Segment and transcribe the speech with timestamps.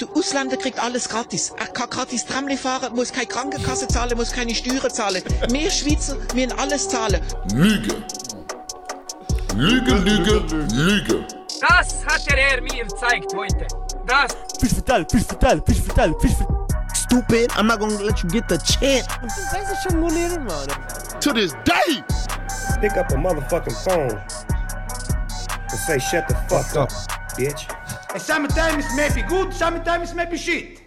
[0.00, 1.52] Der Ausländer kriegt alles gratis.
[1.58, 5.22] Er kann gratis Tramli fahren, muss keine Krankenkasse zahlen, muss keine Steuern zahlen.
[5.50, 7.20] Wir Schweizer müssen alles zahlen.
[7.52, 8.02] Lüge.
[9.54, 10.42] Lüge, Lüge,
[10.72, 11.26] Lüge.
[11.60, 13.66] Das hat der Herr mir gezeigt heute.
[14.06, 14.34] Das.
[14.58, 16.66] Fish fatal, fish fatal, fish fatal, fish fatal.
[16.94, 19.06] Stupid, I'm not gonna let you get the chance.
[19.22, 20.72] Das ist schon monero, mano.
[21.20, 22.02] To this day.
[22.80, 24.18] Pick up a motherfucking phone
[25.70, 26.90] and say shut the fuck up,
[27.36, 27.68] bitch.
[28.18, 30.82] Sometimes it may be good, sometimes it may be shit.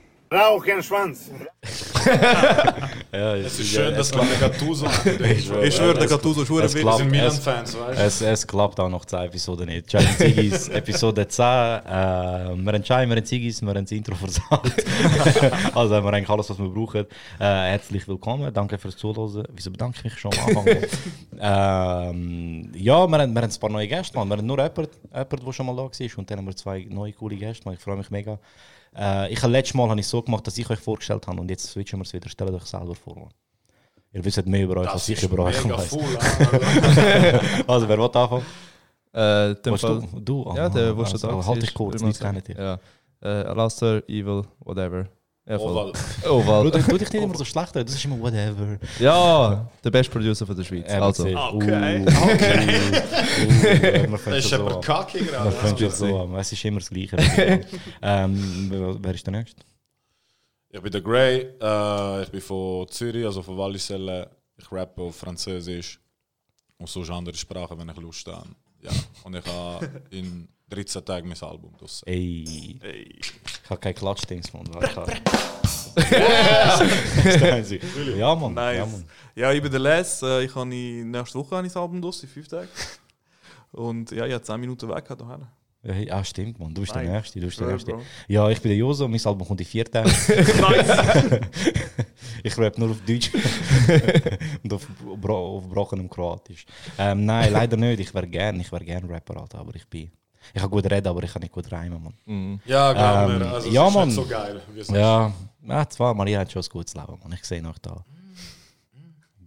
[3.12, 6.98] Ja, Es ist schön, dass man Gattuso Ich Ich schwöre, der Gattuso ist verdammt klappt,
[6.98, 8.04] sind Milan-Fans, weißt du?
[8.04, 9.88] Es, es klappt auch noch zwei Episoden nicht.
[9.88, 11.44] Challenge Zigis, Episode 10.
[11.46, 14.86] Äh, wir haben Chai, wir haben wir haben das Intro versagt.
[15.76, 17.06] also haben wir eigentlich alles, was wir brauchen.
[17.40, 19.48] Äh, herzlich willkommen, danke fürs Zuhören.
[19.54, 20.68] Wieso bedanke ich mich schon am Anfang?
[21.40, 24.16] ähm, ja, wir haben, wir haben ein paar neue Gäste.
[24.16, 26.18] Wir haben nur jemanden, jemanden, der schon mal da war.
[26.18, 27.72] Und dann haben wir zwei neue coole Gäste.
[27.72, 28.40] Ich freue mich mega.
[28.98, 31.50] Äh, ich habe letztes Mal habe ich so gemacht, dass ich euch vorgestellt habe und
[31.50, 32.30] jetzt switchen wir es wieder.
[32.30, 33.30] Stellt euch selber vor.
[34.14, 35.98] Ihr wisst mehr über euch, als ich über euch weiß.
[35.98, 37.40] ah.
[37.68, 38.46] Also, wer will anfangen?
[39.12, 40.20] Äh, dem Fall, du?
[40.22, 40.54] Du?
[40.56, 42.58] Ja, der, wo schon also, da Halt war, dich kurz, nichts kennen dich.
[42.58, 42.80] Ja.
[43.22, 45.08] Äh, Alastair, Evil, whatever.
[45.48, 45.94] Oval.
[46.28, 46.72] Oval.
[46.72, 48.80] Du, du dich nicht immer so schlecht, das ist immer whatever.
[49.00, 50.90] Ja, der beste Producer von der Schweiz.
[50.92, 51.24] Also.
[51.28, 52.04] Okay.
[52.04, 52.76] Okay.
[53.46, 54.08] Okay.
[54.08, 54.82] Uh, fangen Das ist so aber an.
[54.82, 55.78] kacke gerade.
[55.78, 56.36] schon so an.
[56.36, 57.18] Es ist immer das Gleiche.
[58.02, 59.62] ähm, wer ist der Nächste?
[60.70, 64.30] Ich bin der Gray, äh, ich bin von Zürich, also von Walliselle.
[64.58, 66.00] Ich rappe auf Französisch
[66.78, 68.50] und sonst andere Sprachen, wenn ich Lust habe.
[68.82, 68.92] Ja.
[69.24, 72.08] Und ich habe in 13 Tagen mein Album draussen.
[72.08, 72.80] Ey.
[73.20, 73.34] Ich
[73.70, 74.66] habe kein Klatschdings, Mann.
[75.96, 77.64] Der.
[78.18, 78.54] Ja, Mann.
[78.54, 78.78] Nice.
[78.78, 79.06] Ja, Mann.
[79.36, 80.22] Ja, ich bin der Les.
[80.22, 82.68] Äh, Ich habe nächste Woche das Album durch, in fünf Tagen.
[83.72, 85.52] Und ja, ich habe 10 Minuten weg hierher.
[85.84, 86.74] Ja, ja, stimmt, Mann.
[86.74, 87.14] Du bist der Nein.
[87.14, 87.40] Nächste.
[87.40, 87.92] Du bist der Ja, Nächste.
[87.92, 88.02] Bro.
[88.28, 89.08] Ja, ich bin der Joso.
[89.08, 90.10] Mein Album kommt in vier Tagen.
[92.44, 93.32] ich rap nur auf Deutsch
[94.64, 94.88] und auf,
[95.28, 96.66] auf gebrochenem Kroatisch.
[96.98, 98.00] Ähm, nein, leider nicht.
[98.00, 100.12] Ich wäre gern, ich wäre gern Rapper, Alter, aber ich bin.
[100.54, 102.14] Ich kann gut reden, aber ich kann nicht gut reimen, Mann.
[102.26, 102.60] Mhm.
[102.66, 104.12] Ja, glaub Ähm, mir, also ja, ist Mann.
[104.12, 104.62] so geil.
[104.74, 105.32] wie es Ja,
[105.68, 107.34] ja zwar, Maria hat schon ein gutes Leben, Mann.
[107.34, 108.04] Ich sehe noch da.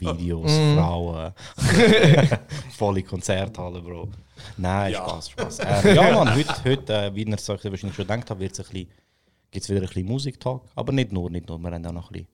[0.00, 0.76] Videos, Mhm.
[0.76, 1.32] Frauen,
[2.76, 4.08] volle Konzerthalle, Bro.
[4.56, 5.04] Nein, Ja.
[5.04, 5.58] Spaß, Spaß.
[5.84, 8.58] Ähm, ja, Mann, heute, heute äh, wie ihr es euch wahrscheinlich schon gedacht habt, gibt
[8.60, 8.72] es
[9.68, 10.62] wieder ein bisschen Musiktalk.
[10.76, 11.58] Aber nicht nur, nicht nur.
[11.58, 12.28] Wir haben auch noch ein bisschen.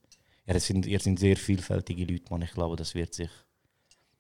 [0.47, 2.43] Ja, es sind, ihr sind sehr vielfältige Leute, Mann.
[2.43, 3.31] Ich glaube, das wird sich,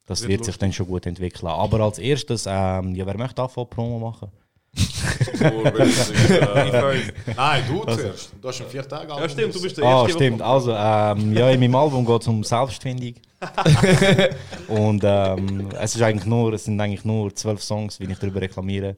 [0.06, 1.48] das Wird wird sich dann schon gut entwickeln.
[1.48, 4.28] Aber als erstes, ähm, ja, wer möchte anfangen, Promo machen?
[5.40, 7.00] äh,
[7.36, 8.32] Nein, du zuerst.
[8.42, 10.12] Du hast in vier Album Ja, stimmt, du bist der Ah, Erste.
[10.14, 10.42] stimmt.
[10.42, 13.14] Also, ähm, ja, in meinem Album geht es um Selbstfindung.
[14.68, 18.40] und ähm, es, ist eigentlich nur, es sind eigentlich nur zwölf Songs, wie ich darüber
[18.40, 18.96] reklamiere.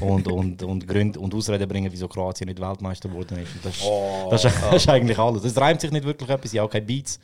[0.00, 3.54] Und, und, und Gründe und Ausreden bringen, wieso Kroatien nicht Weltmeister geworden ist.
[3.56, 4.28] Und das, ist- Oh.
[4.30, 5.44] das, ist, das ist eigentlich alles.
[5.44, 7.18] Es reimt sich nicht wirklich etwas, ja, auch keine Beats.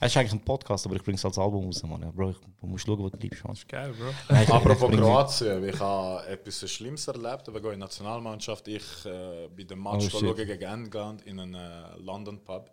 [0.00, 1.82] Es ist eigentlich ein Podcast, aber ich bringe es als Album raus.
[1.84, 2.02] Man.
[2.02, 3.44] Ja, Bro, ich, du musst schauen, wo du bleibst.
[3.44, 3.56] Mann.
[3.68, 4.06] Geil, Bro.
[4.34, 7.46] Nein, Apropos Kroatien, ich habe etwas Schlimmes erlebt.
[7.46, 8.68] Wir gehen in die Nationalmannschaft.
[8.68, 10.20] Ich äh, bin den Match Oh, shit.
[10.20, 12.70] schauen gegen England in einem äh, London Pub.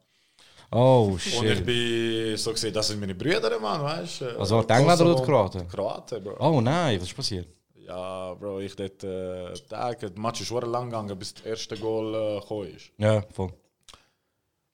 [0.73, 1.65] Oh, Und ich shit.
[1.65, 4.39] bin so gesehen, das sind meine Brüder, Mann, weißt du?
[4.39, 5.67] Also, die Engländer oder die Kroaten?
[5.67, 6.35] Kroaten, Bro.
[6.39, 7.47] Oh nein, was ist passiert?
[7.75, 11.77] Ja, Bro, ich dort äh, Tag, der Match ist schon lang gegangen, bis das erste
[11.77, 12.89] Goal äh, gekommen ist.
[12.97, 13.51] Ja, voll.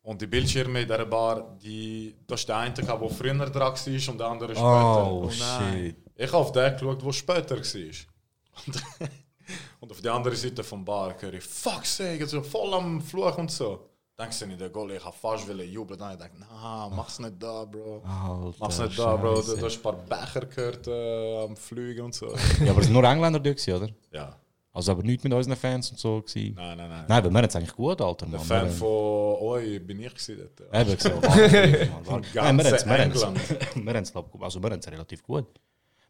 [0.08, 4.10] Und die Bildschirme in dieser Bar, die, das ist der eine, der früher dran war
[4.14, 5.12] und der andere später.
[5.12, 5.98] Oh, shit.
[6.16, 7.94] Ich habe auf den geschaut, der später war.
[8.66, 8.84] Und,
[9.82, 13.38] und auf der anderen Seite vom Bar höre ich, fuck sake, so voll am Fluch
[13.38, 13.90] und so.
[14.18, 16.00] Denkst du nicht, der Goal, ich habe fast wollen jubeln.
[16.00, 18.02] Dann ich denke, na, mach's nicht da, Bro.
[18.06, 19.42] Alter, Mach's nicht da, Bro.
[19.42, 22.34] Du, du hast ein paar Becher gehört äh, am Fliegen und so.
[22.64, 23.90] Ja, aber es sind nur Engländer oder?
[24.14, 24.38] Ja,
[24.78, 26.22] Also aber nicht mit unseren Fans und so.
[26.22, 26.54] Gewesen.
[26.56, 27.06] nein, nein, nein.
[27.08, 28.28] Nein, aber wir haben es eigentlich gut, Alter.
[28.28, 28.40] Der.
[28.40, 28.88] Fan von
[29.42, 31.10] euch bin ich gewesen Eben so.
[31.22, 32.98] Nein, wir haben es- ganz wir
[33.94, 35.48] haben es- also wir haben es relativ gut.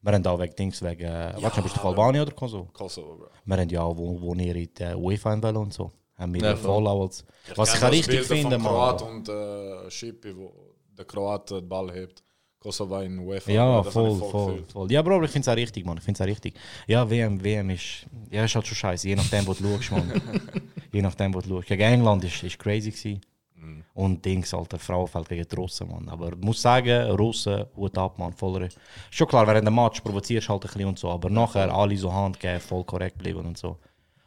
[0.02, 2.66] Wir haben auch wegen Dings, wegen, äh, warte, bist du Albanien oder Kosovo?
[2.74, 3.28] Kosovo, Bro.
[3.46, 5.92] Wir haben ja auch, wo, wo ihr in der UEFA in wollen und so.
[6.18, 7.24] Haben wir Ja, ja, voll als,
[7.56, 9.16] was ich richtig finde, von Kroat Mann.
[9.18, 10.54] und äh, Schippi, wo
[10.98, 12.22] der Kroat den Ball hebt.
[12.60, 13.52] Kosovo in UEFA.
[13.52, 14.92] Ja, voll, voll, voll.
[14.92, 15.98] Ja, Bro, ich finde es auch richtig, Mann.
[15.98, 16.56] Ich finde es auch richtig.
[16.88, 20.22] Ja, WM, WM ist, ja, ist halt schon scheiße, je nachdem, wo du schaust, Mann.
[20.92, 21.68] je nachdem, wo du schaust.
[21.68, 23.22] Gegen England ist, ist crazy gewesen.
[23.56, 23.84] Mhm.
[23.94, 26.10] Und Dings, Alter, Frauenfeld gegen die Russen, Mann.
[26.10, 28.70] Aber ich muss sagen, Russen, Hut ab, Mann, voller.
[29.12, 31.98] Schon klar, während dem Match provozierst du halt ein bisschen und so, aber nachher alle
[31.98, 33.78] so Hand geben, voll korrekt bleiben und so.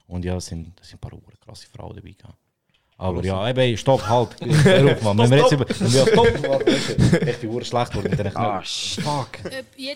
[0.06, 2.36] Und ja, es sind, es sind ein paar krasse Frauen dabei gehabt.
[3.00, 4.29] Aber ja, eben, stopp, halt.
[4.64, 5.17] Hör auf, Mann.
[5.17, 5.64] Wenn wir jetzt über.
[5.67, 9.29] Wenn wir stopp, du, ich bin ur schlecht geworden mit den Ah, Fuck.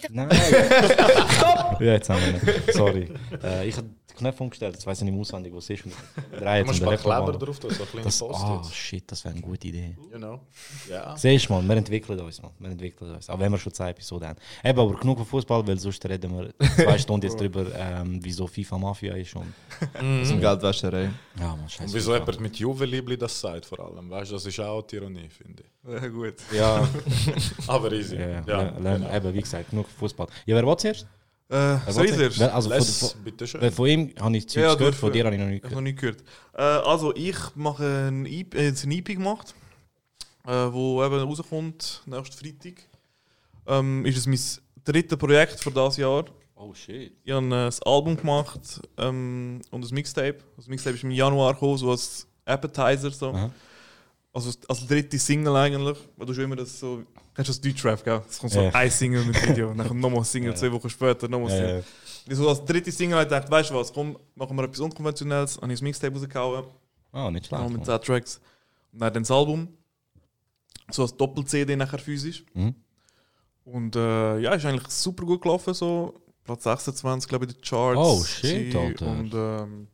[0.09, 0.29] Nein.
[1.37, 1.81] Stopp!
[1.81, 2.63] Ja, jetzt haben wir ihn.
[2.73, 3.09] Sorry.
[3.43, 3.75] Äh, ich,
[4.15, 5.85] Knopf umgestellt, jetzt weiß ich nicht mehr auswendig, was es ist.
[6.39, 8.75] Drei Du musst ein paar Kleber drauf tun, so kleine das, Ah, Post-its.
[8.77, 9.97] shit, das wäre eine gute Idee.
[10.13, 10.41] You know.
[10.89, 11.17] Ja.
[11.17, 12.51] Siehst du, man, wir entwickeln uns, man.
[12.59, 13.29] Wir entwickeln uns.
[13.29, 14.39] Auch wenn wir schon zwei Episoden haben.
[14.63, 18.47] Eben, aber genug von Fußball, weil sonst reden wir zwei Stunden jetzt drüber, ähm, wieso
[18.47, 19.35] FIFA Mafia ist.
[19.37, 19.53] Und,
[19.93, 21.11] Das ist Geldwäscherei.
[21.39, 21.85] ja, man, scheiße.
[21.85, 24.11] Und wieso jemand mit Juve-Liebli das sagt vor allem.
[24.11, 25.93] Weißt du, das ist auch die Ironie, finde ich.
[26.03, 26.35] Ja, gut.
[26.53, 26.89] Ja,
[27.67, 28.17] Aber easy.
[28.17, 29.15] ja, Ja, ja genau.
[29.15, 30.27] eben, wie gesagt, genug Fußball.
[30.47, 31.07] Ja, wer war zuerst?
[31.49, 32.43] Äh, soll ich?
[32.43, 35.35] Also von, Les, von, weil von ihm habe ich Zeugs Ja, gehört, von dir habe
[35.37, 36.17] ich noch nicht Ich habe noch gehört.
[36.17, 36.25] nicht
[36.55, 36.83] gehört.
[36.85, 39.55] Äh, also, ich mache ein EP, äh, jetzt ein EP gemacht,
[40.47, 42.83] äh, wo eben rauskommt, nächsten Freitag.
[43.67, 44.41] Ähm, ist es mein
[44.85, 46.25] drittes Projekt für das Jahr.
[46.57, 47.13] Oh shit.
[47.25, 50.39] Ich habe äh, ein Album gemacht ähm, und ein Mixtape.
[50.57, 53.11] Das Mixtape ist im Januar gekommen, so als Appetizer.
[53.11, 53.31] So.
[53.31, 53.51] Aha.
[54.35, 55.97] Also als dritte Single eigentlich.
[56.17, 57.03] Weil du schon immer das so.
[57.35, 58.21] Kennst du das Deutschrap, gell?
[58.29, 58.71] Es kommt so Ja.
[58.71, 60.57] ein Single mit Video, dann nochmal Single, Ja.
[60.57, 61.85] zwei Wochen später nochmal Ja, Single.
[62.27, 64.81] Ich so als dritte Single habe ich gedacht, weißt du was, komm, machen wir etwas
[64.81, 65.57] Unkonventionelles.
[65.57, 66.65] Habe ich das Mixtape rausgehauen.
[67.13, 67.71] Ah, nicht Auch schlecht.
[67.71, 68.01] mit man.
[68.01, 68.41] 10 Tracks.
[68.93, 69.69] Und dann das Album.
[70.91, 72.45] So als Doppel-CD nachher physisch.
[72.55, 72.75] Mhm.
[73.65, 75.73] Und äh, ja, ist eigentlich super gut gelaufen.
[75.75, 76.15] So.
[76.45, 77.99] Platz 26, glaube ich, in den Charts.
[77.99, 78.75] Oh, shit.
[78.77, 79.07] Alter.
[79.07, 79.89] Und ähm,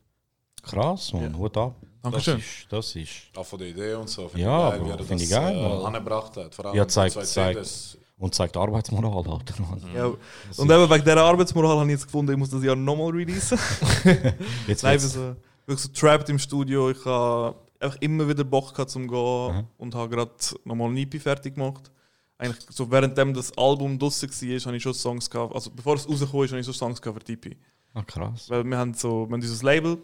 [0.62, 1.38] Krass, man, Ja.
[1.38, 1.76] Hut ab.
[2.02, 2.38] Das Dankeschön.
[2.38, 3.10] ist, das ist.
[3.36, 4.28] Auch von der Idee und so.
[4.28, 6.54] Finde Ja, ich geil, wie Bro, finde das ich geil, äh, angebracht hat.
[6.54, 7.98] Vor allem Ja, die zeigt- zwei zeigt-.
[8.18, 9.54] Und zeigt Arbeitsmoral, Alter.
[9.62, 9.80] Mann.
[9.94, 10.10] Ja,
[10.48, 12.76] Das und ist- eben wegen dieser Arbeitsmoral habe ich jetzt gefunden, ich muss das Jahr
[12.76, 13.58] nochmal releasen.
[14.66, 15.36] Jetzt Nein, wird's- so,
[15.66, 16.90] wirklich so trapped im Studio.
[16.90, 19.64] Ich habe einfach immer wieder Bock gehabt zum Gehen Aha.
[19.78, 20.30] und habe gerade
[20.64, 21.90] nochmal ein EP fertig gemacht.
[22.38, 25.54] Eigentlich so währenddem das Album draussen war, habe ich schon Songs gehabt.
[25.54, 27.56] Also bevor es rausgekommen ist, habe ich schon Songs gehabt für die EP.
[27.94, 28.48] Ah, krass.
[28.48, 29.98] Weil wir haben so, wir haben dieses Label,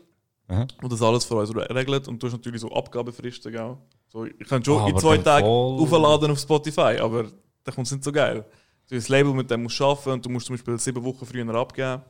[0.48, 0.66] Aha.
[0.82, 3.76] und das alles für uns re- regelt und du hast natürlich so Abgabefristen, gell?
[4.08, 7.24] So, ich kann schon Ah, in zwei Tagen voll- aufladen auf Spotify, aber
[7.64, 8.44] dann kommt es nicht so geil.
[8.88, 11.02] Du hast ein Label, mit dem musst du arbeiten und du musst zum Beispiel sieben
[11.04, 12.02] Wochen früher abgeben.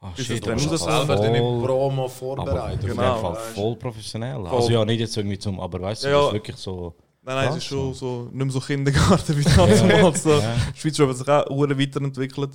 [0.00, 2.68] Ah, Bis shit, das ist selber deine voll- Promo auf Genau.
[2.68, 3.60] jeden Fall du.
[3.60, 4.34] voll professionell.
[4.34, 4.48] Voll.
[4.48, 6.26] Also ja, nicht jetzt irgendwie zum, aber weißt du, Ja, das ja.
[6.28, 6.94] ist wirklich so.
[7.22, 10.22] Nein, nein, es ist schon so, nicht mehr so Kindergarten wie damals.
[10.24, 10.30] so.
[10.32, 10.54] Ja.
[10.74, 12.50] Die Schweiz hat sich auch hure weiterentwickelt.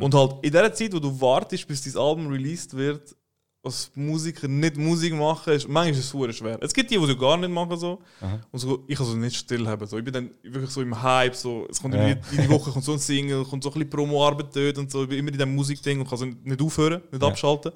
[0.00, 3.16] Und halt in der Zeit, wo du wartest, bis dein Album released wird,
[3.64, 6.58] als Musiker nicht Musik machen, ist, manchmal ist es schwer.
[6.60, 7.76] Es gibt die, die so gar nicht machen.
[7.78, 8.00] So.
[8.20, 8.40] Aha.
[8.50, 9.86] Und so, ich kann so nicht still haben.
[9.86, 9.98] So.
[9.98, 11.34] Ich bin dann wirklich so im Hype.
[11.36, 11.66] So.
[11.70, 12.08] Es kommt Ja.
[12.08, 15.04] jede, jede Woche kommt so ein Single, kommt so ein bisschen Promo-Arbeit dort und so.
[15.04, 17.28] Ich bin immer in diesem Musikding und kann so nicht aufhören, nicht Ja.
[17.28, 17.72] abschalten.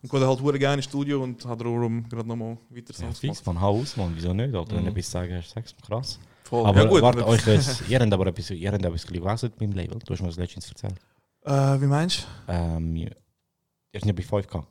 [0.00, 3.20] Und gehe dann halt gerne ins Studio und habe darum gerade nochmal weiter Ja, Songs
[3.20, 3.46] gemacht.
[3.46, 4.12] man, hau aus, man.
[4.14, 4.54] Wieso nicht?
[4.54, 4.86] Alter, wenn Mhm.
[4.86, 6.18] du etwas sagen hast, sagst du krass.
[6.44, 6.64] Voll.
[6.66, 9.52] Aber ja, gut, warte, aber- euch jetzt, ihr habt aber etwas, ihr habt etwas gelesen
[9.58, 9.98] beim Label.
[9.98, 10.94] Du hast mir das letztens erzählt.
[11.44, 13.10] Äh, wie meinst Ähm, ihr
[13.92, 14.60] seid ja bei 5K.
[14.60, 14.66] du?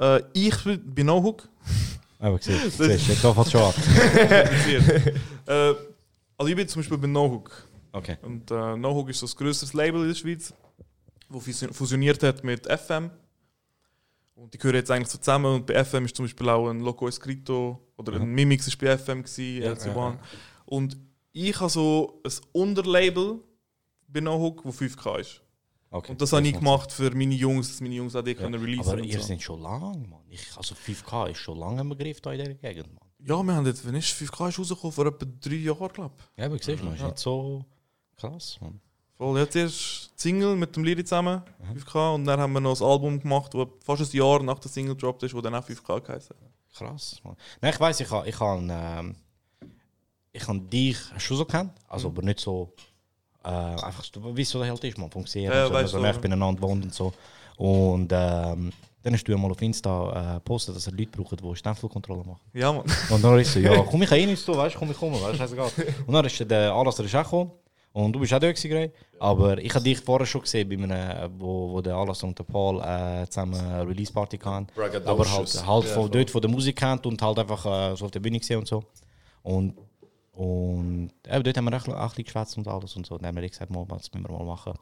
[0.00, 1.48] Äh, ich bin No Hook.
[2.18, 3.72] Aber siehst du, da fängt schon an.
[5.46, 5.74] äh,
[6.36, 7.68] also ich bin zum Beispiel bei No Hook.
[7.92, 8.16] Okay.
[8.22, 10.54] Und äh, No Hook ist das grösste Label in der Schweiz,
[11.28, 13.10] das fusioniert hat mit FM.
[14.34, 15.54] Und die gehören jetzt eigentlich so zusammen.
[15.54, 18.96] Und bei FM ist zum Beispiel auch ein Loco Escrito oder ein Mimix ist bei
[18.96, 20.18] FM, gewesen, Ja.
[20.64, 20.96] Und
[21.32, 23.40] ich habe so ein Unterlabel
[24.08, 25.42] bei No Hook, wo 5K ist.
[25.90, 26.12] Okay.
[26.12, 28.38] Und das habe ich macht gemacht für meine Jungs, dass meine Jungs auch die Sinn.
[28.38, 28.60] können Ja.
[28.60, 29.26] releasen Aber ihr so.
[29.26, 30.20] seid schon lang, Mann.
[30.28, 33.08] Ich, also 5K ist schon lange im Begriff da in dieser Gegend, Mann.
[33.22, 36.38] Ja, wir haben jetzt, wenn ist 5K ist rausgekommen, vor etwa drei Jahren, glaube ich.
[36.38, 37.06] Ja, aber siehst du, man, ist Ja.
[37.06, 37.64] nicht so
[38.16, 38.80] krass, Mann.
[39.16, 41.72] Voll, jetzt erst Single mit dem Liri zusammen, Mhm.
[41.78, 44.70] 5K, und dann haben wir noch das Album gemacht, das fast ein Jahr nach der
[44.70, 46.50] Single gedroppt ist, wo dann auch 5K geheißen hat.
[46.72, 47.36] Krass, Mann.
[47.60, 49.16] Nein, ich weiß, ich habe ich han, ähm,
[50.32, 52.16] ich han dich schon so kennt, also Mhm.
[52.16, 52.72] aber nicht so
[53.44, 56.12] äh, einfach so, wie es so halt ist, man Sehen, Ja, so, weißt du, ja.
[56.12, 57.12] beieinander wohnt und so.
[57.56, 61.56] Und ähm, dann hast du mal auf Insta äh, gepostet, dass er Leute braucht, die
[61.56, 62.40] Stempelkontrolle machen.
[62.52, 62.84] Ja, Mann.
[63.10, 64.98] Und dann ist so, ja, komm, ich kann eh nichts tun, weißt du, komm, ich
[64.98, 65.70] komme, weißt du, scheißegal.
[66.06, 67.50] Und dann ist der Alasser ist auch gekommen.
[67.92, 68.92] Und du bist auch da gewesen.
[69.18, 72.44] Aber ich habe dich vorher schon gesehen, bei einem, wo, wo der Alasser und der
[72.44, 74.68] Paul äh, zusammen eine Release-Party hatten.
[75.04, 78.04] Aber halt, halt Ja, von dort von der Musik kennt und halt einfach äh, so
[78.04, 78.84] auf der Bühne gesehen und so.
[79.42, 79.74] Und,
[80.32, 83.14] und eben, dort haben wir auch, auch ein bisschen geschwätzt und alles und so.
[83.14, 84.72] Und dann haben wir gesagt, mal, das müssen wir mal machen.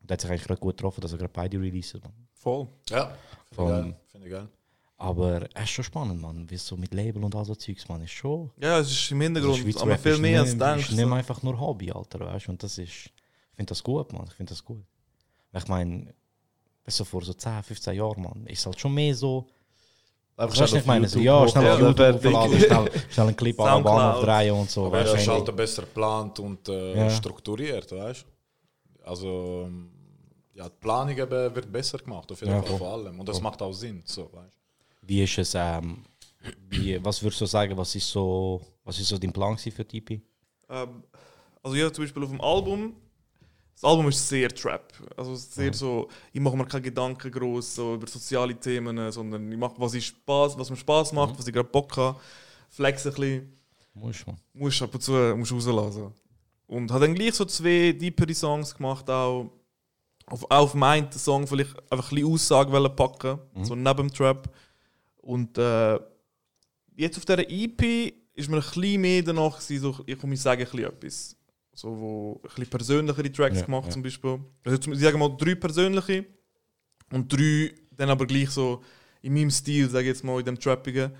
[0.00, 2.00] Und da hat sich eigentlich gerade gut getroffen, dass er gerade beide releasen.
[2.02, 2.12] Man.
[2.34, 2.68] Voll.
[2.88, 3.16] Ja,
[3.50, 3.96] finde ich geil.
[4.10, 4.48] Finde ich geil.
[4.98, 6.48] Aber es ist schon spannend, man.
[6.48, 8.02] Wie so mit Label und all so Zeugs, man.
[8.02, 8.50] Ist schon.
[8.60, 10.90] Ja, es ist im Also Hintergrund, Schweizer aber viel mehr als denkst.
[10.90, 11.12] ist nicht so.
[11.14, 12.50] einfach nur Hobby, Alter, weißt du?
[12.52, 13.12] Und das ist, ich
[13.56, 14.26] finde das gut, man.
[14.26, 14.84] Ich finde das gut.
[15.54, 16.14] Ich meine,
[16.86, 19.46] so vor so 10, 15 Jahren, man, ist halt schon mehr so.
[20.42, 23.60] Einfach Weißt du, schnell ich meine, ja, schnell auf YouTube aufladen, schnell, schnell einen Clip
[23.60, 24.86] an der Bahn aufdrehen und so.
[24.86, 27.10] Aber er weißt ist halt besser geplant und äh, Ja.
[27.10, 29.04] strukturiert, weißt du?
[29.08, 29.90] Also, ähm,
[30.54, 33.20] ja, die Planung eben wird besser gemacht, auf jeden Ja, Fall vor allem.
[33.20, 33.44] Und das Voll.
[33.44, 34.58] macht auch Sinn, so, weißt
[35.02, 36.04] Wie ist es, ähm,
[36.68, 39.98] wie, was würdest du sagen, was ist so, was ist so dein Plan für die
[39.98, 40.20] EP?
[40.68, 41.04] Ähm,
[41.62, 42.96] also ja, zum Beispiel auf dem Album
[43.74, 44.92] Das Album ist sehr Trap.
[45.16, 49.58] Also sehr so, ich mache mir keine Gedanken groß so über soziale Themen, sondern ich
[49.58, 52.20] mache, was, ich Spaß, was mir Spaß macht, was ich gerade Bock habe.
[52.68, 53.58] Flex ein bisschen.
[53.94, 54.36] Muss man.
[54.54, 56.12] Musst ab und zu musst rauslassen.
[56.66, 59.50] Und hat dann gleich so zwei deepere Songs gemacht, auch
[60.26, 64.48] auf, auf meinen Song vielleicht einfach ein bisschen Aussage packen, so neben dem Trap.
[65.18, 65.98] Und äh,
[66.96, 70.62] jetzt auf dieser EP ist mir ein bisschen mehr danach, gewesen, so, ich komme sagen,
[70.62, 71.36] ein bisschen etwas.
[71.74, 73.92] So, wo ein bisschen persönlichere Tracks Ja, gemacht ja.
[73.92, 74.40] zum Beispiel.
[74.64, 76.26] Also ich sage mal drei persönliche
[77.12, 78.82] und drei dann aber gleich so
[79.22, 81.12] in meinem Stil, sage ich jetzt mal, in dem Trappigen.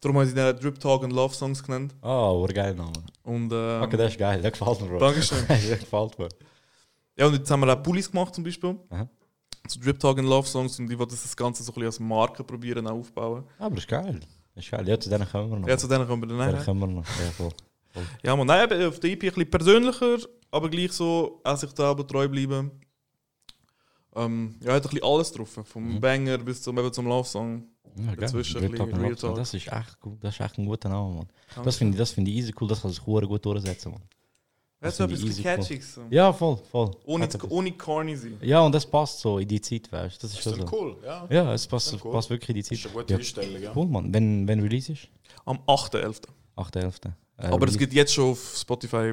[0.00, 1.94] Darum habe ich den Drip Talk und Love Songs genannt.
[2.00, 2.92] Ah, oh, geil Name.
[3.22, 4.98] Und, ähm, Okay, das ist geil, der gefällt mir, Bro.
[4.98, 5.46] Dankeschön.
[5.48, 6.28] der gefällt mir.
[7.16, 8.76] Ja, und jetzt haben wir auch Pullis gemacht zum Beispiel.
[8.90, 9.08] Aha.
[9.68, 12.00] So Drip Talk und Love Songs und ich wollte das Ganze so ein bisschen als
[12.00, 13.44] Marke probieren aufbauen.
[13.58, 14.18] Aber das ist geil.
[14.56, 14.88] Das ist geil.
[14.88, 15.68] Ja, zu denen kommen wir noch.
[15.68, 16.64] Ja, zu denen kommen wir dann Zu denen nachher.
[16.64, 17.06] kommen wir noch.
[17.06, 17.50] Ja, voll.
[17.92, 18.02] Voll.
[18.22, 20.18] Ja, man, nein, eben auf der EP ein bisschen persönlicher,
[20.50, 22.70] aber gleich so, auch sich da aber treu bleiben.
[24.14, 27.64] Ähm, ja, hat ein bisschen alles drauf, vom Banger bis zum, eben zum Love Song.
[27.96, 28.16] Ja.
[28.16, 29.36] Dazwischen ein Real bisschen Talk Real Talk.
[29.36, 30.22] Das ist echt gut.
[30.22, 31.28] Das ist echt ein guter Name, Mann.
[31.48, 31.64] Danke.
[31.64, 34.02] Das finde ich, das finde ich easy cool, das kann sich gut durchsetzen, Mann.
[34.90, 35.96] Finde ich etwas Catchiges.
[35.96, 36.04] cool.
[36.10, 36.14] So.
[36.14, 36.90] Ja, voll, voll.
[37.04, 38.36] Ohne, ohne corny sein.
[38.42, 40.26] Ja, und das passt so in die Zeit, weißt du.
[40.26, 40.76] Das ist Das schon ist so.
[40.76, 41.26] cool, ja.
[41.30, 42.10] Ja, es passt, cool.
[42.12, 42.72] passt wirklich in die Zeit.
[42.72, 43.18] Das ist eine gute ja.
[43.18, 43.72] Einstellung, ja.
[43.76, 44.12] Cool, Mann.
[44.12, 45.08] Wenn, wenn Release ist?
[45.44, 46.22] Am 8.11.
[46.56, 47.12] 8.11.
[47.42, 49.12] Äh, aber es gibt jetzt schon auf Spotify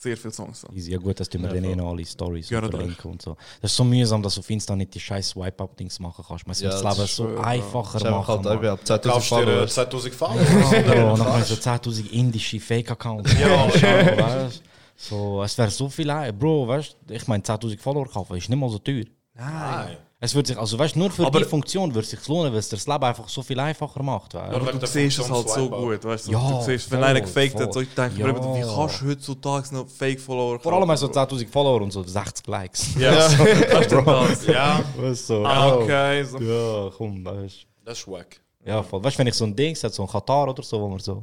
[0.00, 0.60] sehr viele Songs.
[0.60, 0.68] So.
[0.74, 0.92] Easy.
[0.92, 3.36] Ja gut, dass du mir Ja, dann eh noch alle Stories Gerne verlinken und so.
[3.62, 6.46] Das ist so mühsam, dass du auf Insta nicht die scheiß Swipe-Up-Dings machen kannst.
[6.46, 7.42] Man muss Ja, das Leben ist so schön, ja.
[7.42, 8.34] einfacher Das ist einfach machen.
[8.34, 8.56] halt Mann.
[8.58, 9.74] eben ab 10.000 Kaufst dir äh, Followers.
[9.74, 10.34] 2000 Follower.
[10.44, 13.32] Bro, und dann habe ich so 10.000 indische Fake-Accounts.
[13.40, 13.66] Ja.
[13.66, 14.60] weißt du?
[14.96, 18.48] So, es wäre so viel, ein- Bro, weißt du, ich meine, 10.000 Follower kaufen ist
[18.50, 19.04] nicht mal so teuer.
[19.34, 19.96] Nein.
[20.20, 22.50] Es wird sich, also weißt du, nur für Aber- die Funktion würde es sich lohnen,
[22.52, 24.32] weil es das Leben einfach so viel einfacher macht.
[24.32, 24.52] Weißt?
[24.52, 26.32] Ja, Aber du der siehst es halt so gut, weißt du?
[26.32, 28.26] Ja, du siehst, wenn voll, einer gefaked hat, so ich denke, Ja.
[28.28, 32.02] mir, wie kannst du heutzutage noch Fake-Follower Vor allem so kaufen, 10.000 Follower und so
[32.02, 32.94] 60 Likes.
[32.98, 34.46] Ja, das ist dann das.
[34.46, 36.24] Ja, Weißt du, so, Ah, okay.
[36.24, 36.38] So.
[36.38, 37.66] Ja, komm, weißt du.
[37.84, 38.40] das ist wack.
[38.64, 39.04] Ja, voll.
[39.04, 41.00] Weißt du, wenn ich so ein Ding setze, so ein Katar oder so, wo man
[41.00, 41.22] so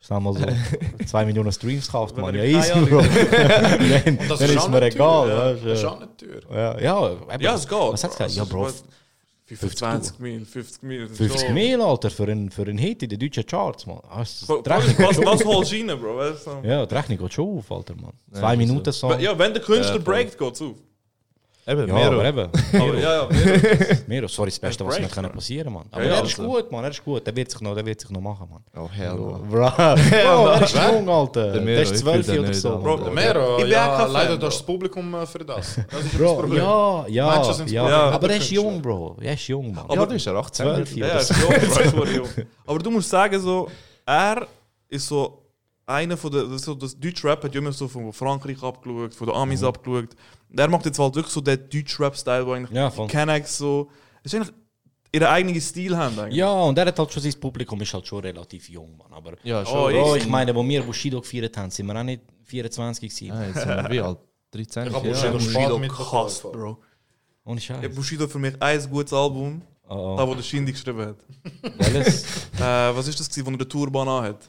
[0.00, 0.44] schnell mal so
[1.06, 2.34] 2 Millionen Streams kauft, man.
[2.34, 3.02] Ja, easy, Bro.
[3.34, 5.52] dann dann ist, mir egal, ja.
[5.52, 5.64] du.
[5.68, 5.88] Das ist Ja.
[5.90, 6.40] auch nicht teuer.
[6.50, 7.78] Ja, ja, eben, Ja, es geht.
[7.78, 8.32] Was hat's gesagt?
[8.34, 8.64] Ja, Also, Bro.
[8.64, 8.84] was-
[9.52, 11.02] 25 Mil, 50 Mil.
[11.02, 13.84] das ist 50 schon- Mil, Alter, für einen für ein Hit in den deutschen Charts,
[13.84, 13.98] man.
[14.08, 16.20] Ah, Was, geht holst du rein, Bro?
[16.62, 16.68] Du?
[16.68, 18.12] Ja, die Rechnung geht schon auf, Alter, man.
[18.32, 19.18] Zwei Minuten Song.
[19.18, 20.76] Ja, wenn der Künstler breakt, geht's auf.
[21.66, 22.14] Eben, Ja, Mero.
[22.20, 22.48] aber eben.
[22.74, 25.84] Aber, ja, ja, mehr- Mero, sorry, das Beste, was mir können passieren kann.
[25.90, 26.50] Aber Ja, ja, er ist also.
[26.50, 27.26] gut, man, er ist gut.
[27.26, 28.62] Der wird sich noch, der wird sich noch machen, man.
[28.82, 29.38] Oh, hell no.
[29.48, 31.52] Bro, Bro, er ist jung, Alter.
[31.52, 32.78] Der Mero, Der ist ich 12 fühl den oder nicht, so.
[32.78, 34.62] Bro, Der Mero, Ich bin ja, leider Fan, das.
[34.62, 35.56] Publikum äh, für das.
[35.56, 36.58] Das ist das Bro, Problem.
[36.62, 37.52] ja, ja, ja.
[37.52, 37.84] Problem.
[37.86, 39.16] Aber er ist jung, Bro.
[39.20, 39.84] Er ist jung, man.
[39.90, 40.66] Ja, du bist ja 18.
[40.66, 41.34] 12 Ja, ja, so.
[41.34, 42.28] ist jung.
[42.66, 43.68] Aber du musst sagen, so,
[44.06, 44.46] er
[44.88, 45.36] ist so
[45.86, 49.26] einer von der, so, das deutsche Rap hat ja immer so von Frankreich abgeschaut, von
[49.26, 50.08] den Amis abgeschaut.
[50.50, 53.06] Und er macht jetzt halt wirklich so den deutschen Rap-Style, wo eigentlich Ja, voll.
[53.06, 53.88] die Kennex so,
[54.24, 54.54] es ist eigentlich
[55.12, 56.36] ihren eigenen Stil haben eigentlich.
[56.36, 59.12] Ja, und er hat halt schon sein Publikum ist halt schon relativ jung, man.
[59.12, 59.92] Aber Ja, Oh, schon.
[59.92, 63.26] Bro, ich- ich meine, wo wir Bushido gefeiert haben, sind wir auch nicht 24 gewesen.
[63.28, 64.18] Ja, jetzt sind wir wie alt?
[64.52, 64.88] 13?
[64.88, 65.10] Ich hab ja.
[65.12, 66.10] Bushido Bushido spät mitbekommen.
[66.10, 66.78] gehasst, Bro.
[67.44, 67.82] Ohne Scheiß.
[67.82, 70.28] Ja, Bushido für mich ein gutes Album, Oh, da oh.
[70.28, 71.16] wo der Shindy geschrieben hat.
[71.78, 72.22] Welches?
[72.58, 72.60] Äh,
[72.94, 74.48] was ist das gewesen, wo er den Turban anhat?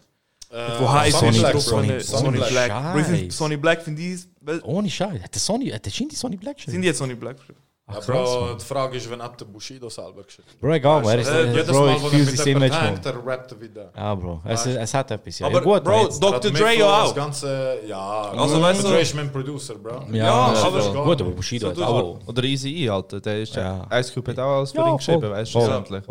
[0.51, 2.49] Äh, Wo heiß Sonny Black, Sonny, Sonny, Sonny Black.
[2.49, 3.61] Black.
[3.61, 4.27] Black finde ich,
[4.63, 5.21] Ohne Scheiß.
[5.23, 6.71] Hat der Sony, hat der Shindy Sony Black geschrieben?
[6.73, 7.59] sind die jetzt Sonny Black geschrieben?
[7.87, 8.57] Ach, Ja, krass, Bro, Mann.
[8.57, 10.47] die Frage ist, wenn hat der Bushido selber geschrieben?
[10.61, 13.05] Bro, egal, er ist, Äh, jedes Bro, Mal, ich wenn er fühle mit Image, hängt,
[13.05, 13.91] er rappt er wieder.
[13.95, 15.47] Ja, Bro, es, es hat etwas, ja.
[15.47, 16.51] Aber, ja, gut, Bro, jetzt- Dr.
[16.51, 17.03] Dre auch.
[17.07, 18.21] Das ganze, ja.
[18.31, 20.05] Also, weißt du- Dre ist mein Producer, Bro.
[20.11, 22.19] ja, Ja, ja, aber- gut, aber Bushido hat auch.
[22.25, 23.19] Oder Easy E, Alter.
[23.19, 23.85] Der ist Ja.
[23.91, 23.99] ja.
[23.99, 26.03] Ice Cube hat auch alles für Ja, ihn geschrieben, weißt du, schlussendlich.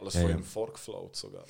[0.00, 1.44] Alles von ihm vorgefloat sogar.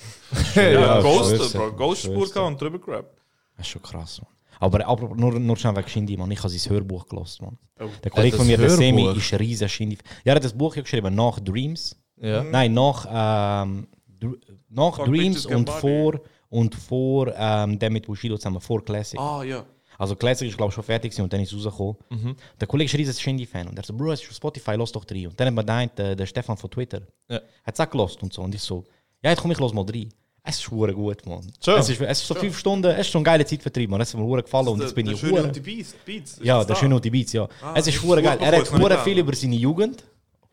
[0.55, 1.71] Ja, Ghost, Bro.
[1.73, 2.33] Ghost schwör's Spur dir.
[2.33, 3.17] gehabt und drüber gerappt.
[3.55, 4.29] Das ist schon krass, man.
[4.59, 6.29] Aber, aber nur, nur schnell wegen Shindy, man.
[6.31, 7.57] Ich habe sein Hörbuch gelesen, man.
[7.79, 7.89] Oh.
[8.03, 9.97] Der Kollege von mir, der Semi, ist ein riesiger Shindy.
[10.25, 11.95] Ja, er hat das Buch ja geschrieben, nach Dreams.
[12.17, 12.43] Ja.
[12.43, 13.87] Nein, nach, ähm,
[14.19, 14.35] Dr-
[14.69, 19.17] nach Fuck Dreams und vor, und vor ähm, dem mit Bushido zusammen, vor Classic.
[19.19, 19.65] Ah, ja.
[19.97, 22.35] Also Classic ist glaube ich schon fertig gewesen und dann ist es rausgekommen.
[22.59, 24.91] Der Kollege ist ein riesiger Shindy-Fan und er so, Bro, es ist auf Spotify, lass
[24.93, 25.27] doch rein.
[25.27, 27.39] Und dann hat mir der, der, der Stefan von Twitter, Ja.
[27.63, 28.41] hat es auch gelost und so.
[28.41, 28.83] Und ich so,
[29.23, 30.09] ja, jetzt komm, ich los mal rein.
[30.49, 31.41] Es ist hure gut, man.
[31.63, 31.79] Schon?
[31.79, 34.01] Es ist, es ist so fünf Stunden, es ist so ein geiler Zeitvertrieb, man.
[34.01, 35.93] Es hat mir hure gefallen und jetzt bin der ich und die Beats.
[36.05, 36.31] Beats.
[36.33, 36.75] Ist Ja, das der?
[36.75, 37.47] Schöne und die Beats, ja.
[37.75, 38.37] Es ist ist geil.
[38.41, 38.97] Er hat sagen.
[39.03, 40.03] viel über seine Jugend.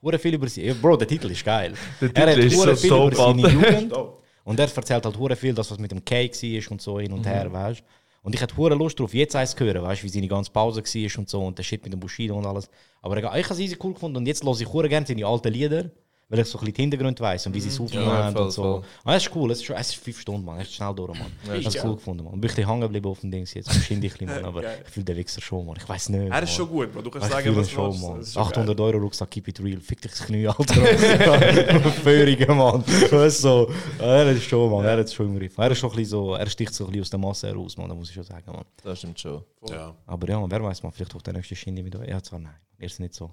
[0.02, 0.74] Hure viel über seine...
[0.74, 1.72] Bro, der Titel ist geil.
[2.00, 3.48] Der er hat ist so viel über seine.
[3.48, 3.92] Jugend.
[4.44, 7.10] Und er erzählt halt hure viel, das was mit dem Cake war und so hin
[7.12, 7.24] und Mhm.
[7.24, 7.82] her, weißt
[8.22, 10.82] Und ich hatte hure Lust drauf, jetzt eins zu hören, weißt wie seine ganze Pause
[10.82, 12.70] war und so und der Shit mit dem Bushido und alles.
[13.02, 15.90] Aber ich habe es easy cool gefunden und jetzt höre ich gerne seine alten Lieder.
[16.28, 18.50] Weil ich so ein bisschen die Hintergründe weiss und wie sie es aufnehmen Ja, und
[18.50, 18.62] so.
[18.62, 18.82] voll.
[19.04, 20.58] Ah, das ist cool, es ist, schon- es ist fünf Stunden, man.
[20.58, 21.18] Es ist schnell durch, man.
[21.18, 21.94] Ja, ich habe es ist cool geil.
[21.98, 22.34] gefunden, man.
[22.34, 24.44] Ich bin ein bisschen hängen geblieben auf dem Ding jetzt, wahrscheinlich, ein bisschen, man.
[24.50, 24.82] Aber Geil.
[24.84, 25.76] ich fühle den Wichser schon, man.
[25.76, 26.20] Ich weiß nicht.
[26.22, 26.46] Er ist man.
[26.48, 27.02] schon gut, Bro.
[27.02, 28.16] Du kannst ich sagen, was schon, man.
[28.18, 29.78] Das ist schon 800 Euro Rucksack, keep it real.
[29.80, 30.64] Fick dich das Knie, Alter.
[32.02, 32.84] Föhrigen, man.
[32.86, 33.70] Weißt so.
[34.00, 34.84] Er ist schon, man.
[34.84, 35.56] Er hat es schon im Griff.
[35.56, 37.76] Er ist schon ein bisschen so, er sticht so ein bisschen aus der Masse heraus,
[37.76, 37.88] man.
[37.88, 38.64] Da muss ich schon sagen, man.
[38.82, 39.44] Das stimmt schon.
[39.70, 39.94] Ja.
[40.06, 40.90] Aber ja, wer weiß, man.
[40.90, 42.08] Vielleicht auf der nächsten Shindy mit euch.
[42.08, 42.54] Ja, zwar nein.
[42.80, 43.32] Ihr seid nicht so.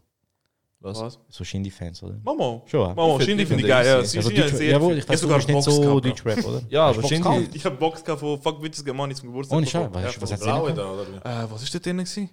[0.84, 1.00] Was?
[1.00, 1.20] Was?
[1.30, 2.20] So Shindy-Fans, oder?
[2.24, 2.62] Mama.
[2.66, 2.94] Schon, ja.
[2.94, 3.86] Mama, Ich Shindy ich finde ich geil.
[3.86, 3.96] Ja.
[3.96, 6.00] Also Shindy Deutsch, jawohl, ich ich weiß, du sogar bist nicht Box so.
[6.02, 6.62] Deutsch-Rap, oder?
[6.70, 7.50] Ja, aber Box Shindy-?
[7.54, 9.58] Ich hab Box gehabt von Fuck Bitches Get Money zum Geburtstag.
[9.58, 10.50] Ohne Scheiß, weißt du, was hat sie?
[10.50, 11.98] Äh, was ist da drin?
[11.98, 12.30] gewesen?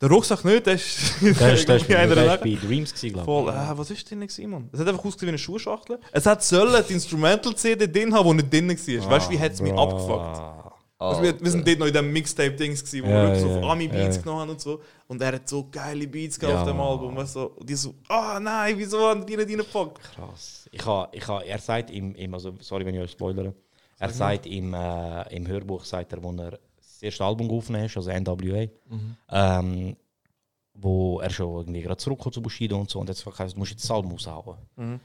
[0.00, 1.14] Der Rucksack nicht, der ist.
[1.22, 2.58] Der ist, der ist, der ist bei.
[2.66, 4.68] Dreams gewesen, glaube Voll, äh, was ist drin, gewesen, Mann?
[4.72, 5.98] Es hat einfach ausgesehen wie eine Schuhschachtel.
[6.12, 8.68] Es hat sollen die Instrumental-CD drin haben, die nicht drin
[9.04, 9.10] war.
[9.10, 10.65] weißt du, wie hat es mich abgefuckt?
[10.98, 13.58] Also wir, wir sind dort noch in dem Mixtape-Dings, wo Ja, wir wirklich so ja,
[13.58, 14.22] auf Ami-Beats ja.
[14.22, 14.80] genommen haben und so.
[15.06, 17.16] Und er hat so geile Beats gehabt auf dem Album.
[17.16, 17.44] Weißt du?
[17.44, 20.00] Und die so, ah nein, wieso haben die nicht reingepackt?
[20.14, 20.68] Krass.
[20.72, 23.54] Ich ha, ich ha, er sagt im, im also, sorry, wenn ich euch spoilere.
[23.98, 27.96] Er sagt im, äh, im Hörbuch, sagt er, wo er das erste Album aufgenommen hat,
[27.96, 28.66] also NWA,
[29.30, 29.96] ähm,
[30.74, 33.72] wo er schon irgendwie gerade zurückkommt zu Bushido und so, und jetzt gesagt, du musst
[33.72, 34.56] jetzt das Album raushauen.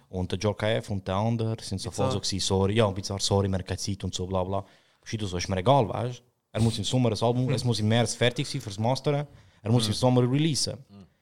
[0.09, 3.47] Und der Jorkaev und der andere sind so voll so gewesen, sorry, ja, bizarr, sorry,
[3.47, 4.65] wir haben keine Zeit und so, bla bla.
[5.01, 6.23] Bushido so, ist mir egal, weißt du.
[6.53, 9.27] Er muss im Sommer das Album, es muss im März fertig sein fürs Masteren,
[9.61, 10.77] er muss im Sommer releasen.